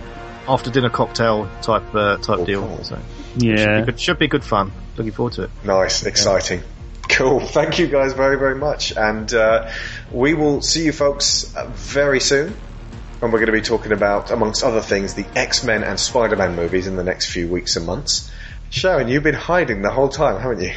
after 0.47 0.69
dinner 0.71 0.89
cocktail 0.89 1.49
type 1.61 1.93
uh, 1.95 2.17
type 2.17 2.39
Oh, 2.39 2.45
deal. 2.45 2.61
cool. 2.67 2.83
So 2.83 2.99
Yeah, 3.35 3.85
it 3.87 3.99
should 3.99 4.19
be 4.19 4.27
good 4.27 4.43
fun. 4.43 4.71
Looking 4.97 5.11
forward 5.11 5.33
to 5.33 5.43
it. 5.43 5.49
Nice, 5.63 6.03
exciting. 6.05 6.61
Cool. 7.09 7.39
Thank 7.41 7.79
you 7.79 7.87
guys 7.87 8.13
very, 8.13 8.37
very 8.37 8.55
much. 8.55 8.95
And 8.95 9.31
uh, 9.33 9.71
we 10.11 10.33
will 10.33 10.61
see 10.61 10.85
you 10.85 10.91
folks 10.91 11.55
uh, 11.55 11.67
very 11.73 12.19
soon. 12.19 12.55
And 13.21 13.31
we're 13.31 13.39
going 13.39 13.47
to 13.47 13.53
be 13.53 13.61
talking 13.61 13.91
about, 13.91 14.31
amongst 14.31 14.63
other 14.63 14.81
things, 14.81 15.13
the 15.13 15.25
X-Men 15.35 15.83
and 15.83 15.99
Spider-Man 15.99 16.55
movies 16.55 16.87
in 16.87 16.95
the 16.95 17.03
next 17.03 17.31
few 17.31 17.47
weeks 17.47 17.75
and 17.77 17.85
months. 17.85 18.29
Sharon, 18.69 19.07
you've 19.07 19.23
been 19.23 19.33
hiding 19.33 19.81
the 19.81 19.91
whole 19.91 20.09
time, 20.09 20.41
haven't 20.41 20.61
you? 20.61 20.73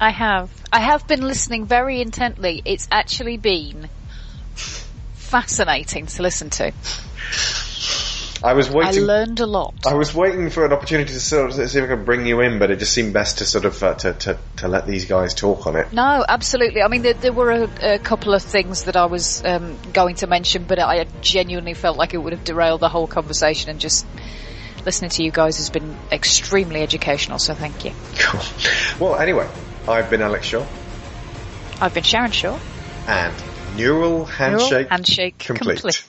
I 0.00 0.10
have. 0.10 0.50
I 0.72 0.80
have 0.80 1.06
been 1.08 1.22
listening 1.22 1.66
very 1.66 2.00
intently. 2.00 2.62
It's 2.64 2.86
actually 2.92 3.38
been 3.38 3.88
fascinating 5.14 6.06
to 6.06 6.22
listen 6.22 6.50
to. 6.50 6.72
I 8.42 8.54
was 8.54 8.70
waiting. 8.70 9.02
I 9.02 9.06
learned 9.06 9.40
a 9.40 9.46
lot. 9.46 9.74
I 9.86 9.94
was 9.94 10.14
waiting 10.14 10.48
for 10.48 10.64
an 10.64 10.72
opportunity 10.72 11.12
to 11.12 11.20
sort 11.20 11.50
of 11.50 11.70
see 11.70 11.78
if 11.78 11.84
I 11.84 11.88
could 11.88 12.06
bring 12.06 12.26
you 12.26 12.40
in, 12.40 12.58
but 12.58 12.70
it 12.70 12.78
just 12.78 12.92
seemed 12.92 13.12
best 13.12 13.38
to 13.38 13.44
sort 13.44 13.66
of 13.66 13.82
uh, 13.82 13.94
to, 13.94 14.12
to 14.14 14.38
to 14.56 14.68
let 14.68 14.86
these 14.86 15.04
guys 15.04 15.34
talk 15.34 15.66
on 15.66 15.76
it. 15.76 15.92
No, 15.92 16.24
absolutely. 16.26 16.82
I 16.82 16.88
mean, 16.88 17.02
there, 17.02 17.14
there 17.14 17.32
were 17.32 17.50
a, 17.50 17.94
a 17.94 17.98
couple 17.98 18.32
of 18.32 18.42
things 18.42 18.84
that 18.84 18.96
I 18.96 19.06
was 19.06 19.44
um, 19.44 19.76
going 19.92 20.14
to 20.16 20.26
mention, 20.26 20.64
but 20.64 20.78
I 20.78 21.04
genuinely 21.20 21.74
felt 21.74 21.98
like 21.98 22.14
it 22.14 22.18
would 22.18 22.32
have 22.32 22.44
derailed 22.44 22.80
the 22.80 22.88
whole 22.88 23.06
conversation. 23.06 23.70
And 23.70 23.78
just 23.78 24.06
listening 24.86 25.10
to 25.10 25.22
you 25.22 25.30
guys 25.30 25.58
has 25.58 25.68
been 25.68 25.96
extremely 26.10 26.82
educational. 26.82 27.38
So 27.38 27.54
thank 27.54 27.84
you. 27.84 27.92
Cool. 28.18 28.40
Well, 28.98 29.20
anyway, 29.20 29.48
I've 29.86 30.08
been 30.08 30.22
Alex 30.22 30.46
Shaw, 30.46 30.64
I've 31.80 31.92
been 31.92 32.04
Sharon 32.04 32.30
Shaw. 32.30 32.58
and 33.06 33.34
Neural 33.76 34.24
Handshake, 34.24 34.70
Neural 34.70 34.88
handshake 34.88 35.38
complete. 35.38 35.74
complete. 35.76 36.04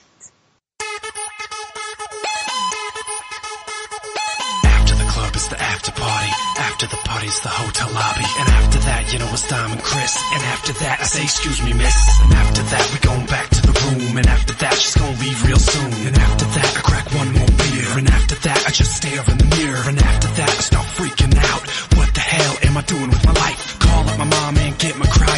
After 6.82 6.96
the 6.96 7.02
party's 7.06 7.38
the 7.38 7.48
hotel 7.48 7.90
lobby. 7.94 8.26
And 8.42 8.48
after 8.58 8.78
that, 8.90 9.12
you 9.12 9.20
know 9.20 9.30
it's 9.30 9.46
Diamond 9.46 9.82
Chris. 9.84 10.18
And 10.34 10.42
after 10.50 10.72
that, 10.82 10.98
I 10.98 11.04
say, 11.04 11.22
excuse 11.22 11.62
me, 11.62 11.72
miss. 11.74 11.94
And 12.26 12.34
after 12.34 12.62
that, 12.74 12.90
we 12.90 12.98
going 12.98 13.26
back 13.26 13.50
to 13.50 13.62
the 13.62 13.74
room. 13.86 14.16
And 14.18 14.26
after 14.26 14.54
that, 14.54 14.74
she's 14.74 14.96
gonna 14.98 15.16
leave 15.22 15.38
real 15.46 15.62
soon. 15.62 15.92
And 16.10 16.18
after 16.18 16.44
that, 16.44 16.74
I 16.74 16.80
crack 16.82 17.06
one 17.14 17.30
more 17.38 17.46
beer. 17.46 17.86
And 18.02 18.10
after 18.10 18.34
that, 18.34 18.66
I 18.66 18.70
just 18.72 18.96
stare 18.96 19.22
in 19.30 19.38
the 19.38 19.46
mirror. 19.62 19.82
And 19.86 20.02
after 20.02 20.26
that, 20.26 20.50
I 20.50 20.62
start 20.66 20.86
freaking 20.98 21.38
out. 21.38 21.62
What 21.94 22.10
the 22.14 22.20
hell 22.26 22.54
am 22.66 22.76
I 22.76 22.82
doing 22.82 23.10
with 23.14 23.24
my 23.26 23.32
life? 23.32 23.71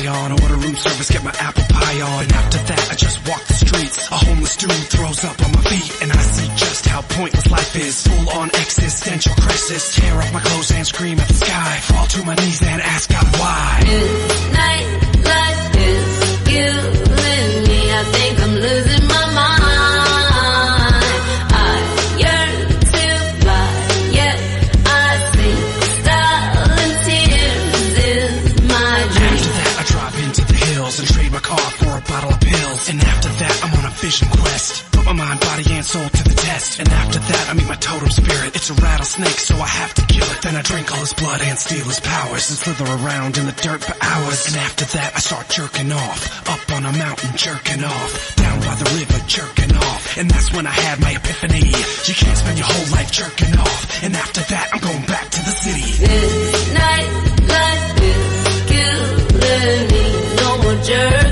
Cry 0.05 0.23
on. 0.23 0.33
Order 0.33 0.57
room 0.57 0.77
service, 0.77 1.11
get 1.11 1.25
my 1.25 1.35
apple 1.39 1.65
pie 1.69 2.01
on. 2.01 2.23
And 2.25 2.33
after 2.33 2.59
that, 2.59 2.89
I 2.91 2.95
just 2.95 3.29
walk 3.29 3.43
the 3.45 3.55
streets. 3.55 4.09
A 4.11 4.15
homeless 4.15 4.57
dude 4.57 4.71
throws 4.71 5.25
up 5.25 5.41
on 5.45 5.53
my 5.53 5.63
feet. 5.63 6.03
And 6.03 6.13
I 6.13 6.17
see 6.17 6.49
just 6.57 6.87
how 6.87 7.03
pointless 7.03 7.51
life 7.51 7.77
is. 7.77 8.07
Full 8.07 8.31
on 8.31 8.49
existential 8.49 9.35
crisis. 9.35 9.97
Tear 9.97 10.17
off 10.17 10.33
my 10.33 10.41
clothes 10.41 10.71
and 10.73 10.87
scream 10.87 11.19
at 11.19 11.29
the 11.29 11.35
sky. 11.35 11.79
Fall 11.83 12.07
to 12.07 12.25
my 12.25 12.35
knees 12.35 12.63
and 12.63 12.83
ask 12.83 13.11
God 13.11 13.27
why. 13.39 13.81
Nightlife 14.53 15.77
is 15.77 16.49
killing 16.49 17.04
I'm 34.23 34.31
on 34.31 34.37
a 34.37 34.39
vision 34.39 34.43
quest. 34.43 34.93
Put 34.93 35.05
my 35.07 35.13
mind, 35.13 35.41
body, 35.41 35.65
and 35.75 35.85
soul 35.85 36.09
to 36.09 36.23
the 36.25 36.35
test. 36.35 36.79
And 36.81 36.89
after 36.89 37.19
that, 37.19 37.51
I 37.51 37.55
meet 37.55 37.69
my 37.69 37.75
totem 37.77 38.11
spirit. 38.11 38.55
It's 38.55 38.71
a 38.71 38.75
rattlesnake, 38.75 39.39
so 39.39 39.57
I 39.57 39.67
have 39.67 39.95
to 39.95 40.03
kill 40.07 40.25
it. 40.25 40.43
Then 40.43 40.57
I 40.57 40.63
drink 40.63 40.93
all 40.93 41.01
his 41.01 41.15
blood 41.15 41.41
and 41.43 41.59
steal 41.59 41.85
his 41.85 42.01
powers 42.01 42.51
and 42.51 42.59
slither 42.59 42.85
around 42.85 43.39
in 43.39 43.47
the 43.47 43.53
dirt 43.53 43.83
for 43.83 43.97
hours. 44.01 44.47
And 44.49 44.57
after 44.57 44.85
that, 44.97 45.13
I 45.17 45.21
start 45.21 45.49
jerking 45.49 45.93
off. 45.93 46.49
Up 46.49 46.63
on 46.77 46.85
a 46.87 46.93
mountain, 46.93 47.37
jerking 47.37 47.85
off. 47.85 48.37
Down 48.37 48.61
by 48.61 48.75
the 48.75 48.89
river, 48.95 49.19
jerking 49.27 49.75
off. 49.77 50.17
And 50.19 50.31
that's 50.31 50.53
when 50.53 50.67
I 50.67 50.75
had 50.75 51.01
my 51.01 51.13
epiphany. 51.13 51.67
You 52.07 52.15
can't 52.15 52.39
spend 52.39 52.59
your 52.59 52.69
whole 52.69 52.89
life 52.93 53.11
jerking 53.11 53.55
off. 53.59 54.03
And 54.05 54.15
after 54.15 54.41
that, 54.41 54.71
I'm 54.73 54.81
going 54.81 55.07
back 55.07 55.31
to 55.31 55.41
the 55.43 55.55
city. 55.65 55.91
This 55.99 56.73
night 56.75 57.11
life 57.51 57.99
is 57.99 58.63
killing 58.71 59.87
me. 59.91 60.05
No 60.39 60.49
more 60.63 60.79
jerking 60.85 61.24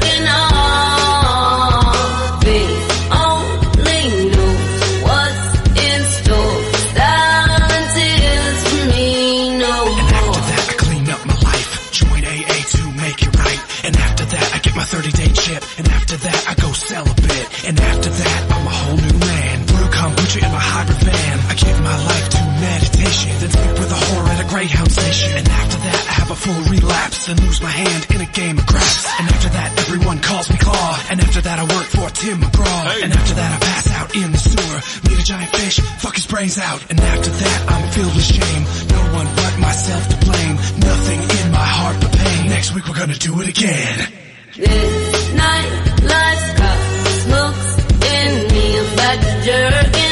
and 27.29 27.39
lose 27.41 27.61
my 27.61 27.71
hand 27.71 28.07
in 28.15 28.21
a 28.21 28.27
game 28.27 28.59
of 28.59 28.67
craps. 28.67 29.07
And 29.21 29.29
after 29.29 29.49
that, 29.51 29.79
everyone 29.79 30.19
calls 30.19 30.51
me 30.51 30.57
Claw. 30.59 30.99
And 31.11 31.21
after 31.21 31.41
that, 31.43 31.59
I 31.59 31.65
work 31.65 31.87
for 31.87 32.09
Tim 32.11 32.41
McGraw. 32.41 32.83
Hey. 32.91 33.03
And 33.03 33.13
after 33.13 33.35
that, 33.35 33.51
I 33.53 33.59
pass 33.63 33.87
out 33.91 34.15
in 34.17 34.33
the 34.33 34.39
sewer. 34.39 34.79
Meet 35.09 35.21
a 35.21 35.25
giant 35.25 35.51
fish, 35.51 35.81
fuck 36.03 36.15
his 36.17 36.27
brains 36.27 36.59
out. 36.59 36.81
And 36.91 36.99
after 37.01 37.31
that, 37.31 37.59
I'm 37.69 37.85
filled 37.93 38.15
with 38.15 38.25
shame. 38.25 38.63
No 38.91 39.03
one 39.15 39.29
but 39.37 39.55
myself 39.61 40.09
to 40.09 40.17
blame. 40.27 40.57
Nothing 40.83 41.21
in 41.21 41.53
my 41.53 41.69
heart 41.79 41.97
but 42.01 42.13
pain. 42.13 42.49
Next 42.49 42.75
week, 42.75 42.89
we're 42.89 42.99
gonna 42.99 43.15
do 43.15 43.41
it 43.43 43.49
again. 43.49 44.13
This 44.57 45.35
night, 45.35 45.71
life's 46.03 46.49
cup 46.59 46.79
smokes 47.23 47.71
in 48.03 48.31
me 48.51 48.67
a 48.79 48.85
badger 48.97 49.99
in. 49.99 50.03